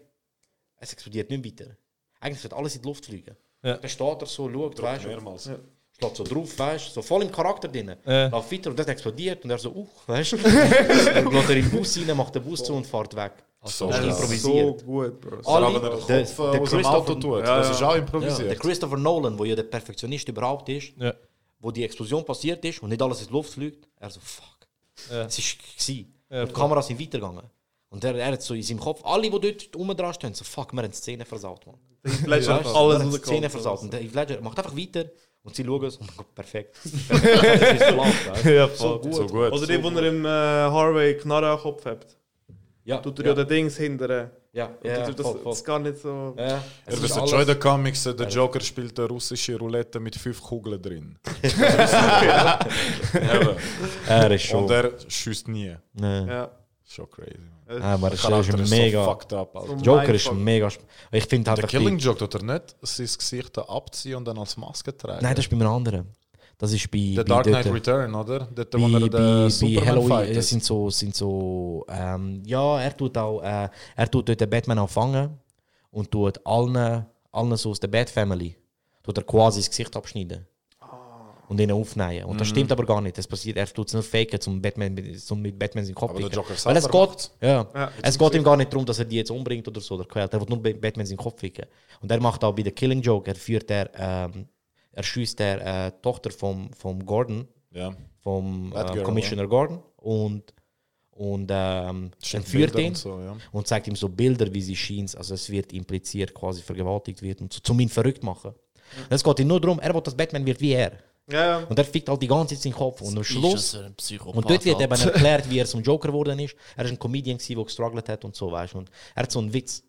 [0.76, 1.76] es explodiert nicht weiter.
[2.20, 3.36] Eigentlich wird alles in die Luft fliegen.
[3.62, 3.76] Ja.
[3.78, 5.46] Dann steht er so, schaut, weißt du, mehrmals.
[5.46, 5.58] ja.
[6.00, 7.94] Schlägt so drauf, weißt du, so voll im Charakter drin.
[8.06, 8.28] Ja.
[8.28, 10.36] Läuft weiter und das explodiert und er so, uh, weißt du.
[11.14, 13.32] dann geht er in den Bus rein, macht den Bus zu und fährt weg.
[13.62, 14.80] So das improvisiert.
[14.80, 15.52] So gut, Bro.
[15.52, 17.72] Alle, der der- der äh, Christopher- tut, Ja, das ja.
[17.74, 18.48] ist auch Ja, improvisiert.
[18.50, 21.12] der Christopher Nolan, wo ja der Perfektionist überhaupt ist, Ja.
[21.58, 24.66] wo die Explosion passiert ist und nicht alles in die Luft fliegt, er so, fuck.
[25.10, 25.24] Ja.
[25.26, 26.14] Es ist gewesen.
[26.30, 26.54] Ja, und die.
[26.54, 27.44] Kameras sind weitergegangen.
[27.90, 29.30] Und er, er hat so in seinem Kopf, alle, die
[29.74, 31.76] dort dran stehen, so, fuck, wir haben die Szene versaut, man.
[32.24, 33.82] Alles rausgeholt, Szene versaut.
[33.82, 35.04] Und der Heath Ledger macht einfach weiter
[35.42, 36.76] und sie schauen es und dann perfekt.
[37.08, 37.84] perfekt.
[37.88, 38.54] so laut, weißt du?
[38.54, 39.14] Ja, so gut.
[39.14, 39.52] So gut.
[39.52, 42.06] Oder die, wo er im äh, Harvey Knarre am Kopf hat.
[42.84, 44.30] Ja, Tut er ja, ja den Dings hinterher.
[44.52, 45.52] ja, Und ja, das, das, voll, voll.
[45.52, 46.34] das gar nicht so.
[46.36, 46.56] Ja, Ja,
[46.86, 50.00] es das ist ist schon in den Comics, äh, der Joker spielt eine russische Roulette
[50.00, 51.18] mit fünf Kugeln drin.
[54.06, 54.64] Er ist schon.
[54.64, 55.76] Und er schießt nie.
[55.92, 56.26] Nee.
[56.26, 56.50] Ja.
[56.88, 57.38] Schon crazy.
[57.80, 59.04] Ah, aber Der es Charakter ist ist mega.
[59.04, 59.54] so fucked up.
[59.56, 59.74] Alter.
[59.76, 60.68] Joker ist mega.
[61.12, 61.68] Ich finde Der einfach.
[61.68, 65.20] Killing die- Joke tut er nicht sein Gesicht abziehen und dann als Maske tragen.
[65.22, 66.06] Nein, das ist bei einem anderen.
[66.58, 67.12] Das ist bei.
[67.16, 68.48] der bei Dark Knight dort- Return, oder?
[68.54, 72.80] Dort, bei, wo er bei, bei Superman Halloween, es sind so, sind so ähm, ja,
[72.80, 75.38] er tut auch, äh, er tut dort den Batman auch fangen
[75.90, 78.56] und tut allen, allen so aus der Bat Family,
[79.02, 80.46] tut er quasi das Gesicht abschneiden
[81.50, 82.24] und ihn aufnehmen.
[82.26, 82.52] Und das Mhm.
[82.52, 83.18] stimmt aber gar nicht.
[83.18, 86.14] Das passiert, er tut es nur faken, zum Batman, mit- zum mit Batman seinen Kopf
[86.16, 86.44] der ficken.
[86.64, 89.32] Weil es geht, ja, Ja, es geht ihm gar nicht darum, dass er die jetzt
[89.32, 90.32] umbringt oder so, oder quält.
[90.32, 91.66] Er will nur Ba- Batman seinen Kopf ficken.
[92.00, 94.46] Und er macht auch bei der Killing Joke, er führt er, ähm,
[94.92, 97.92] er schießt der äh, Tochter vom, vom Gordon, Ja.
[98.20, 100.54] vom äh, Commissioner Gordon und,
[101.10, 103.36] und ähm, entführt Bilder ihn und so, ja.
[103.50, 105.16] und zeigt ihm so Bilder, wie sie scheint.
[105.16, 108.52] Also es wird impliziert, quasi vergewaltigt wird und so, zum ihn verrückt machen.
[109.08, 110.92] Es geht ihm nur darum, er will, dass Batman wird wie er.
[111.28, 111.66] Ja, ja.
[111.66, 113.00] Und er fickt halt die ganze Zeit seinen Kopf.
[113.00, 113.74] Und am Schluss.
[113.74, 116.56] Und dort wird eben erklärt, wie er zum Joker geworden ist.
[116.76, 118.78] Er ist ein Comedian, der gestruggelt hat und so, weißt du.
[118.78, 119.82] Und er hat so einen Witz.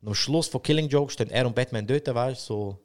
[0.00, 2.78] Und am Schluss von Killing Joke stehen er und Batman dort, weißt du, so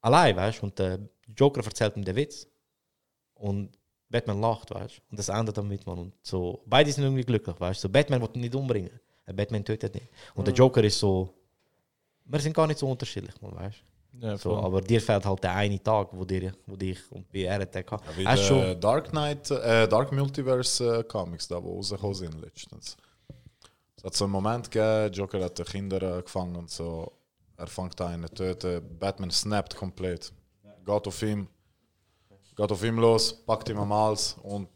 [0.00, 0.66] allein, weißt du.
[0.66, 0.98] Und der
[1.36, 2.46] Joker erzählt ihm den Witz.
[3.34, 3.70] Und
[4.08, 5.02] Batman lacht, weißt du.
[5.10, 5.98] Und das endet damit, man.
[5.98, 7.88] Und so, beide sind irgendwie glücklich, weißt du.
[7.88, 9.00] So, Batman will ihn nicht umbringen.
[9.26, 10.08] Der Batman tötet nicht.
[10.34, 11.32] Und der Joker ist so.
[12.26, 13.93] Wir sind gar nicht so unterschiedlich, man, weißt du.
[14.20, 17.42] Ja, So, aber dir fehlt halt der eine Tag, wo, dir, wo dich und bei
[17.42, 17.74] er hat.
[17.74, 18.80] Ja, wie der schon.
[18.80, 22.96] Dark Knight, äh, Dark Multiverse äh, Comics, da wo rausgekommen sind letztens.
[23.96, 27.12] Es hat so einen Moment gegeben, Joker hat die Kinder äh, gefangen und so.
[27.56, 30.32] Er fängt einen töten, Batman snappt komplett.
[30.84, 31.48] Geht auf ihm,
[32.56, 34.68] geht auf ihm los, packt ihm am Hals und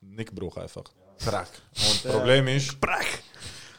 [0.00, 0.84] Nickbruch einfach.
[1.18, 1.48] Crack.
[1.74, 2.76] Und das Problem ist,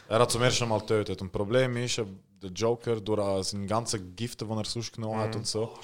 [0.10, 1.22] er hat zum ersten Mal getötet.
[1.22, 2.06] Und Problem ist, äh,
[2.41, 5.77] der Joker, durch äh, seine ganzen Gifte, die er sonst genommen hat und so,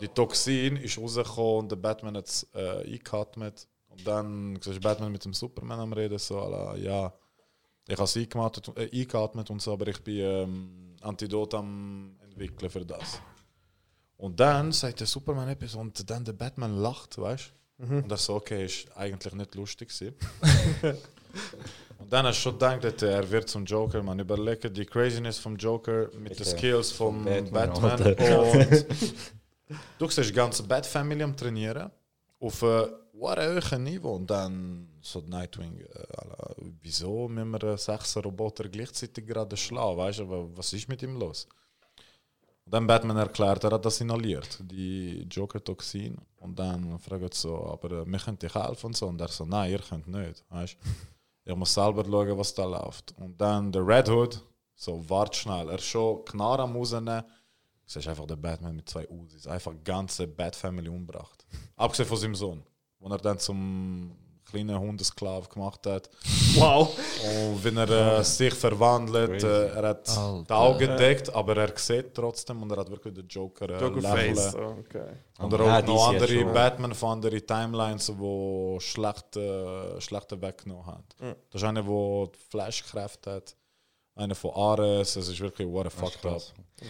[0.00, 3.66] die Toxin ist rausgekommen und der Batman hat es äh, eingeatmet.
[3.88, 7.12] Und dann siehst du Batman mit dem Superman am Reden, so, la, ja,
[7.86, 12.70] ich habe es eingeatmet, äh, eingeatmet und so, aber ich bin ähm, Antidot am entwickeln
[12.70, 13.20] für das.
[14.16, 17.86] Und dann sagt der Superman etwas und dann der Batman lacht, weißt du?
[17.86, 18.02] Mhm.
[18.02, 19.90] Und das so, okay, ist eigentlich nicht lustig.
[21.98, 24.02] und dann hast du schon gedacht, dass er wird zum Joker.
[24.02, 28.02] Man überlegt die Craziness vom Joker mit den Skills vom Batman, Batman.
[28.02, 28.86] Und
[29.98, 31.90] du siehst die ganze Bat-Family am Trainieren
[32.40, 32.90] auf einem
[33.20, 34.14] hohen Niveau.
[34.14, 35.86] Und dann so Nightwing, äh,
[36.82, 39.96] wieso müssen wir sechs Roboter gleichzeitig gerade schlagen?
[39.96, 41.46] Weißt du, was ist mit ihm los?
[42.64, 46.18] Und dann Batman erklärt, er hat das inhaliert, die Joker-Toxin.
[46.40, 49.06] Und dann fragt er so, aber äh, wir können dich helfen und so.
[49.06, 50.44] Und er so, nein, ihr könnt nicht.
[50.50, 50.76] Weißt?
[51.48, 53.14] Ich muss selber schauen, was da läuft.
[53.16, 54.42] Und dann der Red Hood,
[54.74, 55.70] so, wart schnell.
[55.70, 57.22] Er ist schon Knarre am rausnehmen.
[57.22, 57.26] Du
[57.86, 59.46] siehst einfach der Batman mit zwei Usis.
[59.46, 61.46] Einfach ganze Bat-Family umgebracht.
[61.76, 62.62] Abgesehen von seinem Sohn,
[63.00, 64.14] den er dann zum
[64.50, 66.08] kleinen Hundesklav gemacht hat.
[66.54, 66.96] Wow.
[67.24, 70.44] Und wenn er äh, sich verwandelt, äh, er hat Alter.
[70.48, 74.00] die Augen gedeckt, aber er sieht trotzdem und er hat wirklich den Joker, äh, Joker
[74.00, 74.34] lächeln.
[74.36, 74.54] Face.
[74.54, 75.08] Oh, okay.
[75.38, 79.96] Und er Ja, hat die noch ja andere schon- Batman von anderen Timelines, die schlechte,
[80.00, 81.04] schlechte weggenommen hat.
[81.50, 83.54] Das ist einer, der Flashkräfte hat.
[84.18, 85.14] Einer von Ares.
[85.14, 86.42] Es ist wirklich what a fucked up.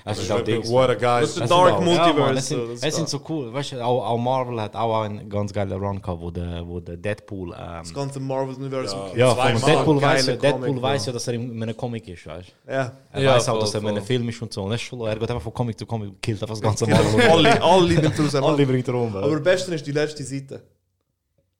[0.05, 0.70] Auch wirklich Dings.
[0.70, 1.20] what a guy.
[1.20, 3.52] Das ist Es Dark Multiverse, Ja, es so, sind, so cool.
[3.52, 6.80] Weißt du, auch, auch Marvel hat auch einen ganz geilen Run gehabt, wo der, wo
[6.80, 7.52] der Deadpool.
[7.52, 9.00] Ähm, Das ganze Marvel-Universum.
[9.14, 9.34] Ja.
[9.34, 12.72] ja, Deadpool weiß ja, Deadpool weiß ja, dass er in einem Comic ist, weißt du?
[12.72, 12.92] Ja.
[13.12, 14.05] Er Ja, weiß auch, dass er in einem.
[14.05, 14.62] Film ist und so.
[14.62, 17.22] Und ist schon, er geht einfach von Comic zu Comic, killt einfach das ganze Marvel.
[17.30, 18.34] alle, alle nimmt er raus.
[18.34, 19.14] Alle bringt er um.
[19.16, 20.62] Aber am besten ist die letzte Seite.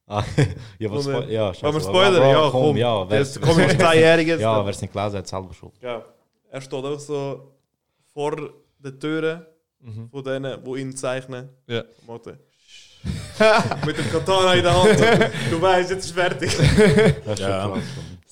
[0.09, 0.25] Ah,
[0.79, 1.81] ja, was spo- ja, Wollen wir scheiße.
[1.83, 2.31] spoilern?
[2.31, 2.77] Ja, komm, komm.
[2.77, 3.05] ja.
[3.05, 4.41] Der wer's- ist- komm, ist zweijährig jetzt.
[4.49, 5.73] Ja, wer es nicht gelesen hat, selber schuld.
[5.83, 6.03] Ja.
[6.51, 7.53] Er steht einfach so
[8.15, 8.35] vor
[8.79, 9.45] den Türen
[10.11, 11.49] von denen, die ihn zeichnen.
[11.67, 11.83] Ja.
[13.87, 15.31] Mit dem Katana in der Hand.
[15.51, 16.51] Du weißt, jetzt ist fertig.
[17.25, 17.73] Das ist Ja.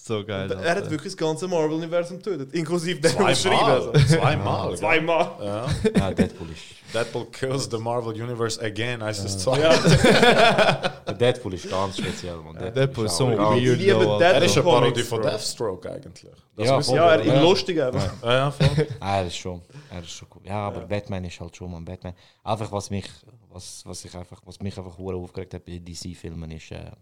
[0.07, 0.49] So geil.
[0.53, 3.93] Er hat wirklich das ganze Marvel-Universum getötet, inklusive den Zweimal.
[4.07, 4.77] Zweimal.
[4.77, 5.31] Zweimal.
[5.41, 5.67] Ja.
[5.97, 6.95] Ja, Deadpool ist.
[6.95, 9.45] Deadpool kills the Marvel Universe again, heißt es.
[9.45, 12.57] Der Deadpool ist ganz speziell, man.
[12.73, 13.57] Deadpool ist so weird.
[13.57, 14.23] Ich liebe though, Deadpool.
[14.23, 15.23] Er ist eine Parodie von.
[15.23, 16.31] Deathstroke eigentlich.
[16.55, 16.97] Das Ja, voll.
[16.97, 18.13] Ja, er in lustig einfach.
[18.23, 18.87] Ja, ja, voll.
[19.01, 19.61] Ah, er ist schon,
[19.91, 20.43] er ist schon cool.
[20.45, 21.85] Ja, aber Batman ist halt schon, man.
[21.85, 22.15] Batman.
[22.45, 23.07] Einfach was mich,
[23.51, 26.93] was, was ich einfach, was mich einfach aufgeregt hat bei DC-Filmen ist, äh,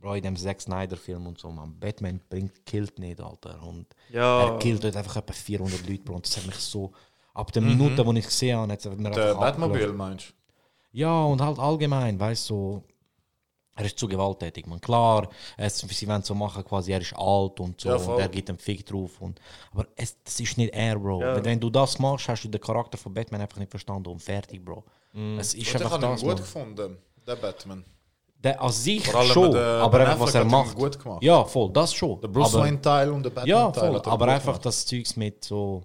[0.00, 1.78] Bro, in dem Zack Snyder-Film und so, man.
[1.78, 3.62] Batman bringt, killt nicht, Alter.
[3.62, 4.46] Und Ja.
[4.52, 6.14] er killt dort einfach etwa 400 Leute, Bro.
[6.16, 6.90] Und das hat mich so,
[7.34, 9.96] ab der Minute, wo ich gesehen habe, hat es mir Der einfach Batmobil abgelöst.
[9.98, 10.32] meinst du?
[10.98, 12.84] Ja, und halt allgemein, weißt du, so,
[13.76, 14.66] er ist zu gewalttätig.
[14.66, 14.80] Man.
[14.80, 18.28] Klar, es, sie wollen so machen, quasi, er ist alt und so, Ja, und er
[18.28, 19.20] gibt einen Fick drauf.
[19.20, 19.40] Und,
[19.72, 21.20] aber es, das ist nicht er, Bro.
[21.22, 21.44] Ja.
[21.44, 24.64] Wenn, du das machst, hast du den Charakter von Batman einfach nicht verstanden und fertig,
[24.64, 24.84] Bro.
[25.38, 27.84] Es ist Und ich einfach habe ihn gut gefunden, der Batman.
[28.42, 30.74] Der an sich Vor allem schon, der aber einfach, was er macht.
[30.74, 31.22] gut gemacht.
[31.22, 32.20] Ja, voll, das schon.
[32.22, 33.48] Der Bruce aber, Wayne-Teil und der Batman-Teil.
[33.50, 34.64] Ja, voll, er aber einfach gemacht.
[34.66, 35.82] das Zeugs mit so,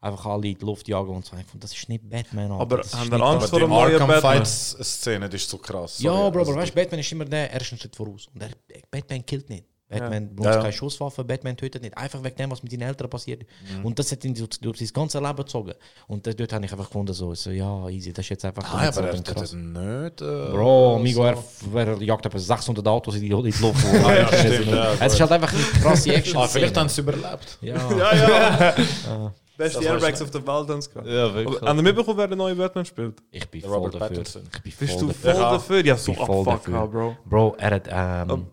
[0.00, 1.36] einfach alle in die Luft jagen und so.
[1.58, 2.52] Das ist nicht Batman.
[2.52, 2.62] Alter.
[2.62, 3.50] Aber das haben wir Angst das.
[3.50, 4.36] vor Die dem neuen Arkham Batman?
[4.36, 5.98] Fights-Szene die ist so krass.
[6.00, 7.96] Ja, Sorry, Bro, also aber weißt du, Batman ist immer der, er ist einen Schritt
[7.96, 8.28] voraus.
[8.32, 8.48] Und er,
[8.90, 9.66] Batman killt nicht.
[9.90, 10.60] Batman benutzt Ja, ja.
[10.60, 11.96] keine Schusswaffe, Batman tötet nicht.
[11.98, 13.42] Einfach wegen dem, was mit seinen Eltern passiert.
[13.78, 13.84] Mhm.
[13.84, 15.74] Und das hat ihn durch, durch sein ganzes Leben gezogen.
[16.06, 18.72] Und das, dort habe ich einfach gefunden, so, so ja, easy, das ist jetzt einfach
[18.72, 20.20] Nein, aber er krass- das nicht.
[20.22, 21.76] Äh, Bro, amigo, so.
[21.76, 23.84] er, er jagt etwa 600 Autos in die, in die Luft.
[24.04, 26.40] Ah, ja, stimmt, ja, es ist halt einfach eine krasse Action.
[26.40, 27.58] Ah, vielleicht haben sie überlebt.
[27.60, 27.74] Ja.
[27.96, 28.14] Ja,
[28.78, 29.32] ja.
[29.58, 31.06] Das Beste war Airbags auf der Welt haben.
[31.06, 31.58] Ja, wirklich.
[31.58, 33.20] Aber Haben Sie mitbekommen, wer der neue Batman spielt?
[33.30, 34.22] Ich bin Der voll Robert dafür.
[34.64, 35.50] Ich bin Bist voll du voll Ja.
[35.52, 35.84] dafür?
[35.84, 36.86] Ja, Ich so bin voll fuck, dafür.
[36.86, 37.16] Bro.
[37.26, 37.88] Bro, er hat...
[38.30, 38.46] Ähm,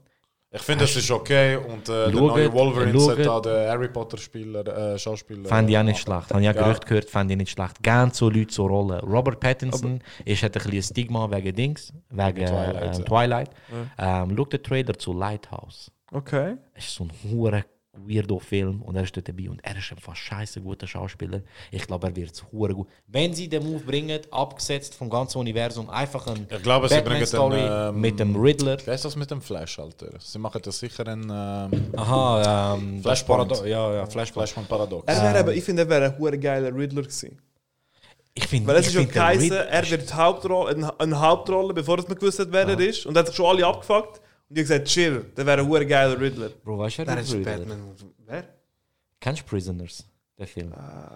[0.49, 1.57] Ich finde, das ist okay.
[1.57, 3.19] Und äh, der Schaut, neue Wolverine schaut.
[3.19, 5.47] hat auch den Harry Potter-Spieler, äh, Schauspieler.
[5.49, 6.29] Fand ich auch äh, nicht schlecht.
[6.29, 6.61] Habe ich auch Ja.
[6.63, 7.83] Gerüchte gehört, fand ich nicht schlecht.
[7.83, 8.99] Gern so Leute so Rollen.
[9.01, 12.75] Robert Pattinson ist, hat ein bisschen Stigma wegen Dings, wegen Twilight, Twilight.
[12.75, 12.99] ja.
[12.99, 13.49] Ähm, Twilight.
[14.29, 15.91] Ähm, schau den Trailer zu Lighthouse.
[16.13, 16.55] Okay.
[16.73, 17.65] Es ist so ein hure
[18.05, 21.41] weirdo Film und er ist dort dabei und er ist einfach scheiße guter Schauspieler.
[21.71, 22.87] Ich glaube, er wird es hure gut.
[23.07, 27.05] Wenn sie den Move bringen, abgesetzt vom ganzen Universum, einfach ein Ich glaube, sie bringen
[27.21, 28.77] Batman-Story den, ähm, mit dem Riddler.
[28.85, 30.09] Wie heißt das mit dem Flash, Alter?
[30.19, 33.51] Sie machen das sicher ein ähm, Aha, ähm, das Flashpoint.
[33.51, 34.49] Parado- Ja, ja, Flashpoint.
[34.49, 35.05] Flashpoint Paradox.
[35.07, 37.39] Er wäre aber, ich finde, er wäre ein hure geiler Riddler gewesen.
[38.33, 41.73] Ich finde, Weil es ist schon find geheißen, er wird die Hauptrolle, eine, eine Hauptrolle,
[41.73, 43.07] bevor es man gewusst hat, wer er ist.
[43.07, 44.21] Und er hat sich schon alle abgefuckt.
[44.49, 46.49] Und ich habe gesagt, chill, der wäre ein hure geiler Riddler.
[46.49, 47.57] Bro, weißt du, wer der ist Riddler?
[47.57, 47.95] Batman?
[48.25, 48.47] Wer?
[49.19, 50.05] Kennst du Prisoners?
[50.37, 50.71] Der Film.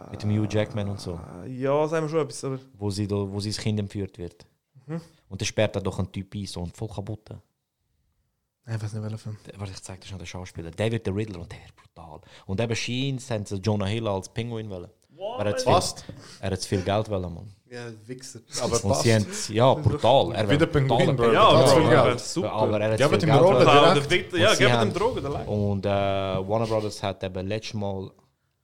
[0.10, 1.20] Mit dem Hugh Jackman und so.
[1.48, 2.60] Ja, sagen wir schon etwas, aber...
[2.74, 4.46] Wo, sie da, wo sein Kind entführt wird.
[4.88, 5.00] Mhm.
[5.30, 7.30] Und dann sperrt er doch einen Typ ein, so ein voll kaputt.
[8.68, 9.38] Ich weiß nicht, welcher Film.
[9.46, 10.72] Der- Warte, ich zeig dir schon den Schauspieler.
[10.72, 12.22] Der wird der Riddler und der wird brutal.
[12.48, 14.90] Und eben scheint, haben sie Jonah Hill als Pinguin wollen.
[15.38, 16.02] Er hat zu Passt.
[16.04, 17.48] viel, er hat zu viel Geld wollen, Mann.
[17.72, 18.42] Ja, Wichser.
[18.62, 19.04] Aber Und passt.
[19.04, 20.36] sie haben, ja, brutal.
[20.36, 21.32] Er Wie der Pinguin, Bro.
[21.32, 22.20] Ja, ja, Geld.
[22.20, 22.52] super.
[22.52, 23.00] Aber er hat.
[23.00, 23.24] Ja, direkt.
[23.24, 25.48] der Victor, Und ja, geben dem Drogen, der Leid.
[25.48, 28.12] Und äh, Warner Brothers hat eben letztes Mal,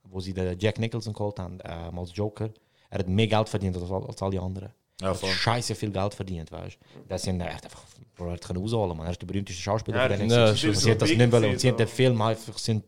[0.03, 2.49] wo sie den Jack Nicholson geholt haben, ähm, als Joker,
[2.89, 4.73] er hat mehr Geld verdient als, als alle anderen.
[4.99, 5.29] Ja, Er hat voll.
[5.29, 6.99] scheiße viel Geld verdient, weißt du.
[7.07, 7.83] Das sind echt einfach,
[8.15, 9.05] Bro, er können ausholen, man.
[9.05, 11.51] Er ist der berühmteste Schauspieler Ja, ja, Und so Sie hat das nicht wollen.
[11.51, 12.83] Und sie haben den Film einfach, sind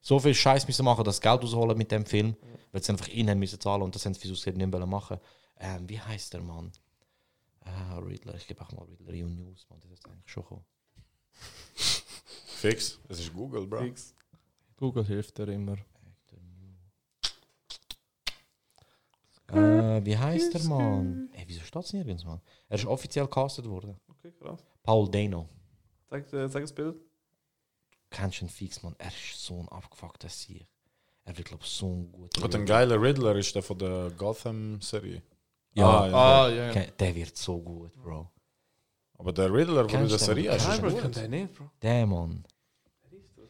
[0.00, 2.36] so viel Scheiß müssen machen, das Geld ausholen mit dem Film,
[2.70, 5.18] weil sie einfach ihn haben müssen zahlen und das haben sie versucht nicht wollen machen.
[5.58, 6.72] Ähm, wie heißt der Mann?
[7.60, 9.80] Ah, Riddler, ich gebe auch mal Riddler Rio News, man.
[9.80, 10.64] Das ist eigentlich schon gekommen.
[12.46, 12.98] Fix.
[13.08, 13.92] Es ist Google, Bro.
[14.76, 15.76] Google hilft dir immer.
[19.48, 21.30] Äh, wie heißt der Mann?
[21.32, 22.40] Ey, wieso steht es nirgends, Mann?
[22.68, 23.98] Er ist offiziell castet worden.
[24.08, 24.64] Okay, krass.
[24.82, 25.48] Paul Dano.
[26.08, 26.96] Zeig, äh, zeig das Bild.
[28.10, 28.94] Kennst du ihn fix, Mann?
[28.98, 30.66] Er ist so ein abgefuckter Sieg.
[31.24, 32.44] Er wird, glaube ich, so ein guter.
[32.44, 35.22] Und ein geiler Riddler ist der von der Gotham-Serie.
[35.76, 36.00] Ja.
[36.00, 36.14] Ah, ja.
[36.16, 36.70] Ah, ja, ja.
[36.70, 38.30] Okay, Der wird so gut, Bro.
[39.18, 41.00] Aber der Riddler, wo du Kennst der Serie ist ich gut.
[41.00, 41.64] kann den nicht, Bro.
[41.82, 42.44] Der Mann.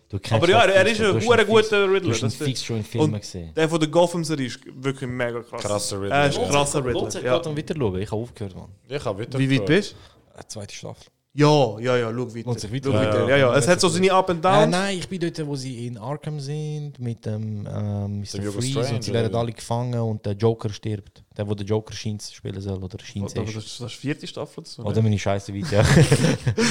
[0.09, 2.77] Du kennst Aber ja, er fix, ist ein fix- guter Riddler, Du hast fix schon
[2.77, 3.53] in Filmen gesehen.
[3.55, 5.63] Der von der Gotham-Serie ist wirklich mega krass.
[5.63, 6.15] Krasser Riddler.
[6.17, 7.11] Er ist krasser Riddler.
[7.15, 7.21] Ja.
[7.21, 8.01] gerade um weiter schauen.
[8.01, 8.71] Ich habe aufgehört, Mann.
[8.89, 10.35] Ich habe wieder Wie weit bist du?
[10.37, 11.07] Eine zweite Staffel.
[11.39, 12.47] Ja, ja, ja, schau weiter.
[12.47, 12.91] Lohnt sich weiter.
[12.91, 13.21] Schau Ja, weiter.
[13.25, 13.29] ja.
[13.29, 13.57] Ja, ja.
[13.57, 14.71] Es hat so seine Up and Äh, Downs.
[14.71, 18.39] nein, ich bin dort, wo sie in Arkham sind, mit dem ähm, Mr.
[18.39, 21.23] Dem Freeze Strange, und sie werden alle gefangen und der Joker stirbt.
[21.37, 23.57] Der, wo der Joker zu spielen soll oder scheint Oh, Das ist.
[23.81, 24.61] das ist die vierte Staffel.
[24.61, 25.03] oder so, Oder ne?
[25.03, 25.85] meine Scheiße weit, ja.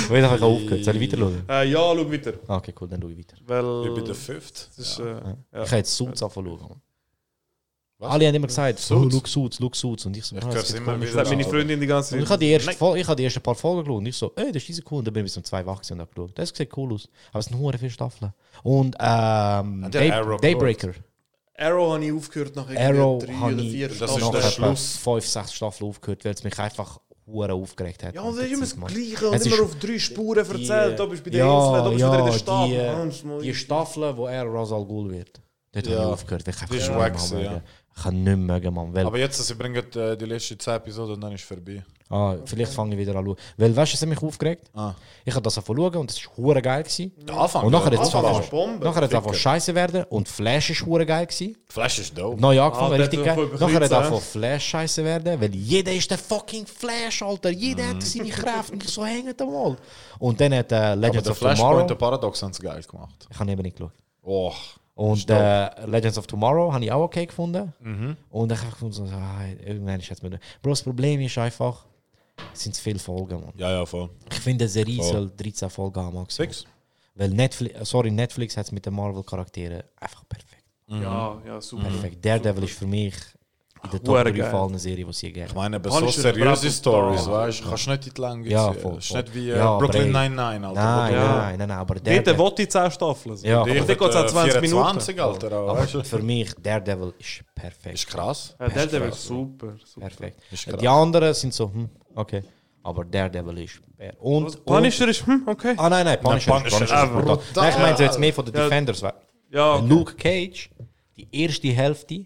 [0.10, 0.84] Weil ich habe aufgehört.
[0.84, 1.44] Soll ich weiter schauen?
[1.48, 2.34] Äh, ja, schau weiter.
[2.48, 3.38] Okay, cool, dann schaue ich weiter.
[3.46, 3.88] Weil.
[3.90, 4.16] Ich bin der
[4.80, 5.06] ist, Ja.
[5.06, 5.22] äh,
[5.54, 5.64] ja.
[5.64, 6.82] Ich habe jetzt Suits anfangen schauen.
[7.98, 8.12] Was?
[8.12, 9.32] Alle haben immer gesagt, so, Suits?
[9.32, 10.06] schau Suits, schau Suits.
[10.06, 11.14] Und ich so, Ich ah, das geht immer wieder.
[11.14, 12.26] Das meine Freundin die ganze Und Zeit.
[12.26, 12.72] ich habe die, erste.
[12.74, 14.84] Folge, ich habe die ersten paar Folgen geschaut und ich so, ey, das ist diese
[14.92, 14.98] cool.
[15.00, 16.32] Und dann bin ich bis um zwei wach und habe geschaut.
[16.38, 17.08] Das sieht cool aus.
[17.32, 18.34] Aber es sind nur viele Staffeln.
[18.64, 20.92] Und ähm, Day, Arrow Daybreaker.
[21.58, 24.32] Arrow habe ich aufgehört nach irgendwie Arrow drei habe oder ich vier Das ist Staffeln.
[24.42, 24.98] der Schluss.
[24.98, 28.14] fünf, sechs Staffeln aufgehört, weil es mich einfach hure aufgeregt hat.
[28.14, 28.94] Ja, und das ist immer das.
[28.94, 29.30] Gleiche.
[29.30, 31.00] Und Es immer auf drei Spuren erzählt.
[31.00, 33.22] Da bist du bei der ja, Insel, da bist du wieder in der ja, Stadt.
[33.24, 35.42] Die, mal- die Staffel, wo er Ras Al Ghul wird.
[35.72, 35.94] Dort Ja.
[36.00, 36.48] habe ich aufgehört.
[36.48, 37.62] Ich kann Die ist nicht wack ja.
[37.98, 38.94] Ich kann nicht mehr mögen, Mann.
[38.94, 41.82] Weil, Aber jetzt, sie bringen äh, die letzten 10 Episoden und dann ist es vorbei.
[42.10, 43.36] ah, vielleicht fange ich wieder an zu.
[43.58, 44.70] Weil, weißt du, was hat mich aufgeregt?
[44.74, 44.94] Ah.
[45.24, 46.84] Ich habe das angefangen schauen und das war hure geil.
[46.84, 47.14] Gewesen.
[47.26, 48.52] Der Anfang, Und nachher hat es einfach,
[48.82, 51.26] nachher hat es einfach scheiße werden und Flash ist hure geil.
[51.26, 51.56] Gewesen.
[51.70, 52.40] Flash ist dope.
[52.42, 53.38] Neu angefangen, Ah, richtig geil.
[53.38, 54.22] Nachher hat bekriegt, einfach?
[54.22, 57.50] Flash scheiße werden, weil jeder ist der fucking Flash, Alter.
[57.50, 57.90] Jeder Mhm.
[57.96, 59.78] hat seine Kräfte und ich so hängen da mal.
[60.20, 61.56] Und dann hat äh, Aber Legends der of Tomorrow...
[61.56, 63.26] Flashpoint, der Paradox haben sie geil gemacht.
[63.32, 63.94] Ich habe eben nicht geschaut.
[64.22, 64.52] Oh.
[64.96, 67.74] Und äh, Legends of Tomorrow habe ich auch okay gefunden.
[67.82, 68.16] Mhm.
[68.30, 70.40] Und ich habe gefunden, so, ah, irgendwann ist jetzt mit.
[70.62, 71.86] Bro, das Problem ist einfach,
[72.54, 73.54] es sind zu viele Folgen, Mann.
[73.58, 74.10] Ja, ja, voll.
[74.32, 75.12] Ich finde, eine Serie Voll.
[75.12, 76.16] soll 13 Folgen haben.
[76.16, 76.48] Maximum.
[76.48, 76.66] Sechs?
[77.14, 80.64] Weil Netflix, sorry, Netflix hat es mit den Marvel-Charakteren einfach perfekt.
[80.88, 81.84] Ja, ja, super.
[81.84, 82.24] Perfekt.
[82.24, 83.16] Daredevil ist für mich
[83.86, 84.52] in der Top 3 geil.
[84.52, 85.50] Fall eine Serie, die sie gerne.
[85.50, 88.72] Ich meine, aber so seriöse Stories, weißt du, kannst du nicht in die Länge Ja,
[88.72, 88.82] ziehen.
[88.82, 89.22] voll, voll.
[89.22, 90.84] nicht wie Ja, Brooklyn ey- Nine-Nine, Alter.
[90.84, 92.38] Nein, nein, nein, nein, aber Dort Daredevil...
[92.46, 93.38] will ich 10 Staffeln.
[93.44, 94.70] Ja, aber- dort geht es auch 20 Minuten.
[95.00, 96.04] 24, Alter, auch, Aber weißt du?
[96.04, 97.96] für mich, Daredevil ist perfekt.
[97.96, 98.56] Ist krass.
[98.60, 100.08] Ja, Daredevil ist super, super.
[100.08, 100.40] Perfekt.
[100.82, 102.44] Die anderen sind so, hm, okay.
[102.84, 103.82] Aber Daredevil ist.
[104.20, 105.74] Und, und Punisher ist, hm, okay.
[105.78, 107.40] Ah nein, nein, Punisher, Nein, ist, Punisher Punisher ist brutal.
[107.56, 108.64] Nein, ich meine jetzt mehr von den Ja.
[108.64, 109.02] Defenders.
[109.52, 109.86] Ja, okay.
[109.88, 110.70] Luke Cage,
[111.18, 112.26] die erste Hälfte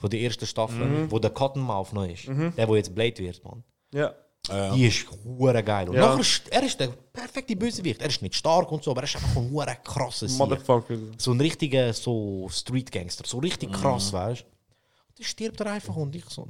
[0.00, 1.10] von der ersten Staffel, Mhm.
[1.12, 3.62] wo der Cottonmouth noch ist, der, wo jetzt Blade wird, man.
[3.94, 4.12] Ja.
[4.48, 4.74] Ja.
[4.74, 5.88] Die ist hure geil.
[5.90, 6.06] Und Ja.
[6.08, 8.00] nachher ist, er ist der perfekte Bösewicht.
[8.00, 10.38] Er ist nicht stark und so, aber er ist einfach ein hure krasser Sieg.
[10.38, 10.96] Motherfucker.
[11.18, 13.74] So ein richtiger so Street Gangster, so richtig Mhm.
[13.74, 14.44] krass, weißt du?
[14.46, 16.48] Und dann stirbt er einfach und ich so.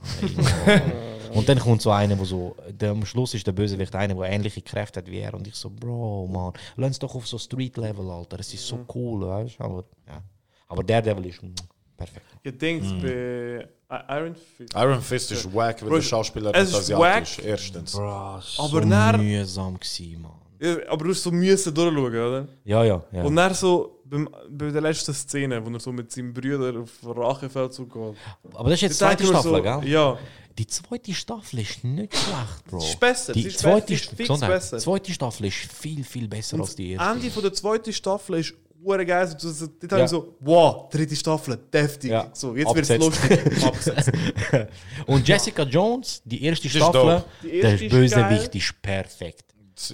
[1.34, 4.30] und dann kommt so einer, wo so, der, am Schluss ist der Bösewicht einer, der
[4.30, 7.38] ähnliche Kräfte hat wie er und ich so, Bro, man, lass uns doch auf so
[7.38, 9.64] Street Level, Alter, es ist so cool, weißt du?
[9.64, 10.22] Aber, ja.
[10.68, 11.54] aber der Devil ist mm,
[11.98, 12.26] perfekt.
[12.42, 14.74] Ihr denkt bei I- Iron Fist.
[14.74, 17.44] Iron Fist ist wack, weil Bro, der Schauspieler es ist ist asiatisch, wack.
[17.46, 17.92] erstens.
[17.92, 20.32] Bro, Aber so dann- mühsam gewesen, man.
[20.60, 22.48] Ja, aber du hast so müssen durchschauen, oder?
[22.64, 23.22] Ja, ja, ja.
[23.22, 26.90] Und dann so beim, bei der letzten Szene, wo er so mit seinem Bruder auf
[27.04, 28.16] Rachefeldzug geht.
[28.54, 29.88] aber das ist jetzt die zweite Staffel, so, gell?
[29.88, 30.18] Ja.
[30.58, 32.80] Die zweite Staffel ist nicht schlecht, Bro.
[32.80, 34.76] Sie ist besser, Die ist zweite, fix besser.
[34.78, 37.16] Die zweite Staffel ist viel, viel besser Und als die das erste.
[37.20, 38.54] Ende von der zweiten Staffel ist
[38.84, 39.26] hure geil.
[39.38, 40.04] So, so, dort habe Ja.
[40.04, 42.10] ich so, wow, dritte Staffel, deftig.
[42.10, 42.28] Ja.
[42.32, 43.64] So, jetzt wird es lustig.
[43.64, 44.12] Abgesetzt.
[45.06, 47.24] Und Jessica Jones, die erste Staffel.
[47.42, 48.60] Die der erste ist Bösewicht geil.
[48.60, 49.44] ist perfekt.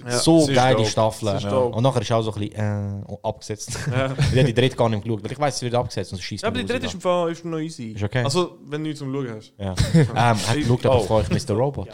[0.02, 0.18] Ja.
[0.18, 0.86] So Sie ist geil die.
[0.86, 1.38] Staffel.
[1.42, 1.76] Dope.
[1.76, 3.78] Und nachher ist auch so ein bisschen äh, abgesetzt.
[3.90, 4.06] Ja.
[4.18, 6.24] ich habe die dritte gar nicht geschaut, weil ich weiß, es wird abgesetzt und es
[6.24, 7.88] schießt Ja, aber die dritte ist, im Fall, ist noch easy.
[7.92, 8.22] Ist okay.
[8.24, 9.52] Also, wenn du nichts zum Schauen hast.
[9.58, 9.74] Ja.
[9.94, 11.04] ähm, hat Ich- geschaut jemand oh.
[11.06, 11.54] von euch Mr.
[11.54, 11.88] Robot?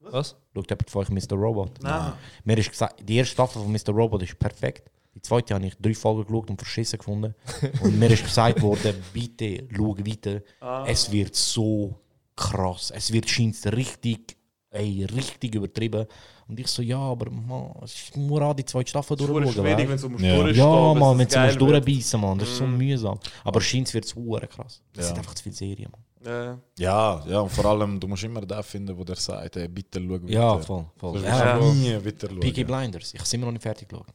[0.00, 0.34] Was?
[0.54, 1.36] Schaut jemand von euch Mr.
[1.36, 1.70] Robot?
[1.82, 2.12] Nein.
[2.44, 3.90] Mir ist gesagt, die erste Staffel von Mr.
[3.92, 4.90] Robot ist perfekt.
[5.26, 7.34] Zweite habe ich drei Folgen geschaut und verschissen gefunden.
[7.82, 10.40] Und mir ist gesagt worden, bitte schau weiter.
[10.60, 10.84] Ah.
[10.86, 11.94] Es wird so
[12.34, 12.92] krass.
[12.94, 14.36] Es wird scheint richtig,
[14.70, 16.06] ey, richtig übertrieben.
[16.48, 19.52] Und ich so, ja, aber man, ich muss auch die zweite Staffel Es ist durchschauen.
[19.52, 20.36] schwierig, wenn du musst Ja.
[20.36, 23.18] durchstehen, Ja, man, es wenn du musst durchbeissen, man, das ist so mühsam.
[23.42, 24.80] Aber scheint wird es hure krass.
[24.92, 25.08] Das Ja.
[25.08, 26.00] sind einfach zu viele Serien, man.
[26.24, 26.58] Ja.
[26.78, 30.14] Ja, ja, und vor allem, du musst immer den finden, der sagt, ey, bitte schau
[30.14, 30.28] weiter.
[30.28, 31.22] Ja, voll, voll.
[31.22, 31.58] Ja.
[31.72, 32.40] nie weiter schauen.
[32.40, 34.06] Peaky Blinders, ich habe immer noch nicht fertig geschaut.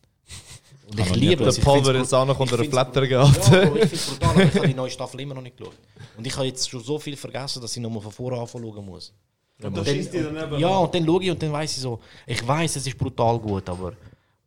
[0.92, 3.24] Und ich liebe Der ich Pulver find's ist auch noch unter der find's Blätter Ja,
[3.28, 5.76] ich finde es brutal, aber ich habe die neue Staffel immer noch nicht geschaut.
[6.18, 9.14] Und ich habe jetzt schon so viel vergessen, dass ich nochmal von vorne anschauen muss.
[9.64, 10.60] Und da schießt dann eben.
[10.60, 13.40] Ja, und dann schaue ich und dann weiß ich so, ich weiß, es ist brutal
[13.40, 13.94] gut, aber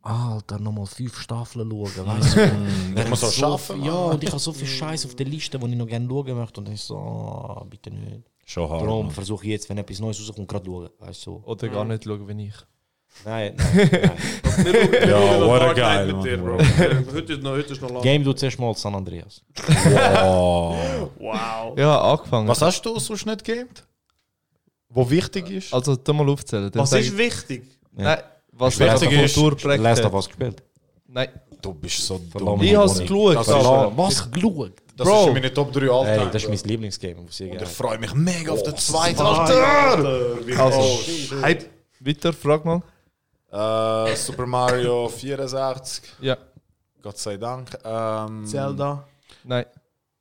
[0.03, 3.01] Alter, nochmal fünf Staffeln schauen, weißt du?
[3.01, 5.67] Ich muss auch schaffen, Ja, und ich habe so viel Scheiß auf der Liste, die
[5.67, 6.61] ich noch gerne schauen möchte.
[6.61, 8.23] Und dann ist so, ah, bitte nicht.
[8.45, 8.83] Schon hart.
[8.83, 10.91] Darum versuche ich jetzt, wenn etwas Neues rauskommt, gerade schauen.
[10.99, 11.31] Weißt du?
[11.31, 11.43] so.
[11.47, 12.55] Oder gar nicht schauen wie ich.
[13.25, 14.11] Nein, nein, nein.
[15.09, 16.39] Ja, what a geil, mit dir.
[16.39, 16.59] Bro.
[17.15, 18.03] Heute ist noch, heute ist noch lang.
[18.03, 19.43] Game du zuerst mal San Andreas.
[19.67, 21.11] Wow.
[21.19, 21.79] Wow.
[21.79, 22.49] Ja, angefangen.
[22.49, 23.85] Was hast du sonst nicht gegamed?
[24.89, 25.73] Wo wichtig ist?
[25.75, 26.71] Also, tu mal aufzählen.
[26.75, 27.65] Was ist ich- wichtig?
[27.93, 28.19] Nein,
[28.53, 29.37] was Wichtig ist-
[29.79, 30.63] Last of Us gespielt.
[31.07, 31.29] Nein,
[31.63, 32.59] Du bist so Verloren.
[32.59, 32.67] dumm.
[32.67, 33.07] ich Boni.
[33.07, 33.97] geschaut.
[33.97, 34.73] Was geschaut?
[34.97, 35.21] Das Bro.
[35.23, 37.15] ist in meine Top 3 all Ey, das ist mein Lieblingsgame.
[37.23, 39.19] Muss ich Und ich freue mich mega auf den zweiten.
[40.59, 41.01] Also,
[41.43, 41.65] Hype.
[42.01, 42.83] weiter, frag mal.
[43.55, 46.03] Äh, Super Mario 64.
[46.21, 46.37] Ja,
[47.01, 47.71] Gott sei Dank.
[47.85, 49.05] Ähm, Zelda.
[49.45, 49.67] nein.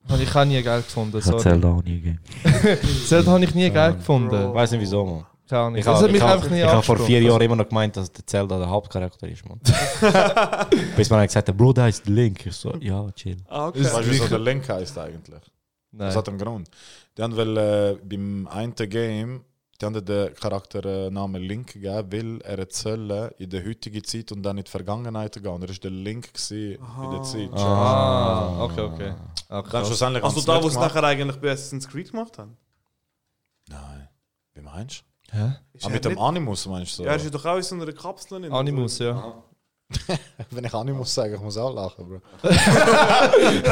[0.08, 1.16] Habe ich auch nie geil gefunden.
[1.16, 1.38] Ich habe.
[1.38, 2.20] Zelda auch nie gegeben.
[3.06, 4.48] Zelda habe ich nie geil gefunden.
[4.48, 5.26] Ich weiß nicht wieso, man.
[5.48, 5.78] Keine.
[5.78, 7.96] Ich Das habe mich ich einfach nie ich hab vor vier Jahren immer noch gemeint,
[7.96, 9.58] dass der Zelda der Hauptcharakter ist, man.
[10.96, 12.46] Bis man dann gesagt hat, Bro, da ist Link.
[12.46, 13.38] Ich so, ja, chill.
[13.48, 13.82] Ah, okay.
[13.82, 15.40] Weißt du, wieso der Link heißt eigentlich?
[15.90, 16.14] Das Nein.
[16.14, 16.68] hat einen Grund.
[17.16, 19.44] Die haben weil, äh, beim einen Game
[19.80, 24.58] die haben den Charakternamen Link gegeben, weil er sollen in der heutigen Zeit und dann
[24.58, 25.46] in die Vergangenheit gehen.
[25.46, 26.78] Und er war der Link in
[27.10, 27.50] der Zeit.
[27.54, 29.14] Ah, okay, okay.
[29.48, 30.94] Ah, Dann schlussendlich Also sie da, wo es gemacht.
[30.94, 32.56] nachher eigentlich bei Assassin's Creed gemacht haben?
[33.68, 34.08] Nein.
[34.54, 35.54] Wie meinst Hä?
[35.72, 37.02] Ist Ah, mit dem Animus meinst du?
[37.02, 38.52] Ja, er ist doch auch in so einer Kapsel.
[38.52, 39.42] Animus, ja.
[40.50, 42.20] Wenn ich Animus sage, ich muss auch lachen, Bro.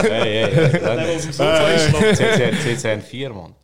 [0.02, 1.18] Hey, hey, hey.
[2.76, 3.54] CCN 4, Mann.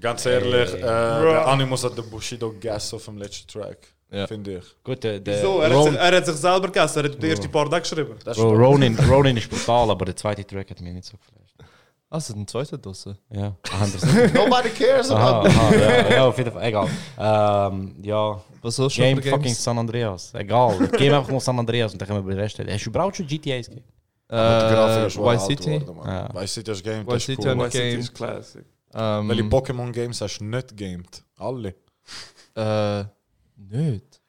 [0.00, 0.78] Ganz ehrlich, Hey.
[0.80, 3.78] äh, der Animus hat den Bushido Gas auf dem letzten Track.
[4.12, 4.26] Ja.
[4.26, 4.64] Finde ich.
[4.82, 7.26] Gut, der, der So, er, hat Ron, er hat sich selber gegessen, er hat die
[7.28, 8.16] erste paar Tage geschrieben.
[8.24, 11.54] Das Bro, Ronin, Ronin ist brutal, aber der zweite Track hat mich nicht so geflasht.
[12.12, 13.16] Also, den zweiten draussen.
[13.32, 14.34] Ja, haben das nicht.
[14.34, 16.88] Nobody cares Aha, about aha, ja, ja, auf jeden Fall, egal.
[17.16, 19.54] Ähm, ja, Was soll schon Game fucking?
[19.54, 20.34] San Andreas.
[20.34, 22.72] Egal, game einfach mal San Andreas und dann können wir über den Rest reden.
[22.72, 23.84] Hast du überhaupt schon GTAs gegeben?
[24.28, 25.80] Äh, Vice City.
[25.86, 28.64] Vice City ist habe Vice City ist Classic.
[28.94, 31.22] Ähm, Welche Pokémon-Games hast du nicht gamed?
[31.36, 31.74] Alle.
[32.56, 33.04] Äh,
[33.56, 34.20] nicht.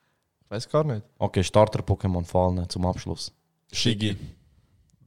[0.43, 1.03] Ich weiß gar nicht.
[1.17, 3.31] Okay, Starter-Pokémon fallen zum Abschluss.
[3.71, 4.15] Shiggy.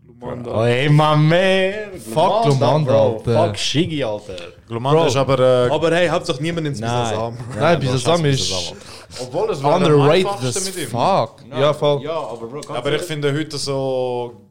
[0.06, 0.50] Lumanda.
[0.60, 1.98] Oh, ey, man, man.
[2.12, 3.46] Fuck Glumanda, Alter.
[3.46, 4.36] Fuck Shiggy, Alter.
[4.66, 5.08] Glumanda Bro.
[5.08, 5.38] ist aber...
[5.38, 7.04] Äh, Aber hey, Hauptsache niemand nimmt es Nein.
[7.10, 7.38] Bisasam.
[7.58, 8.74] Nein, Bisasam ist
[9.20, 10.88] obwohl es war der underrated as mit ihm.
[10.88, 11.44] fuck.
[11.50, 12.02] Ja, voll.
[12.02, 14.43] Ja, aber Bro, Aber ich finde heute so...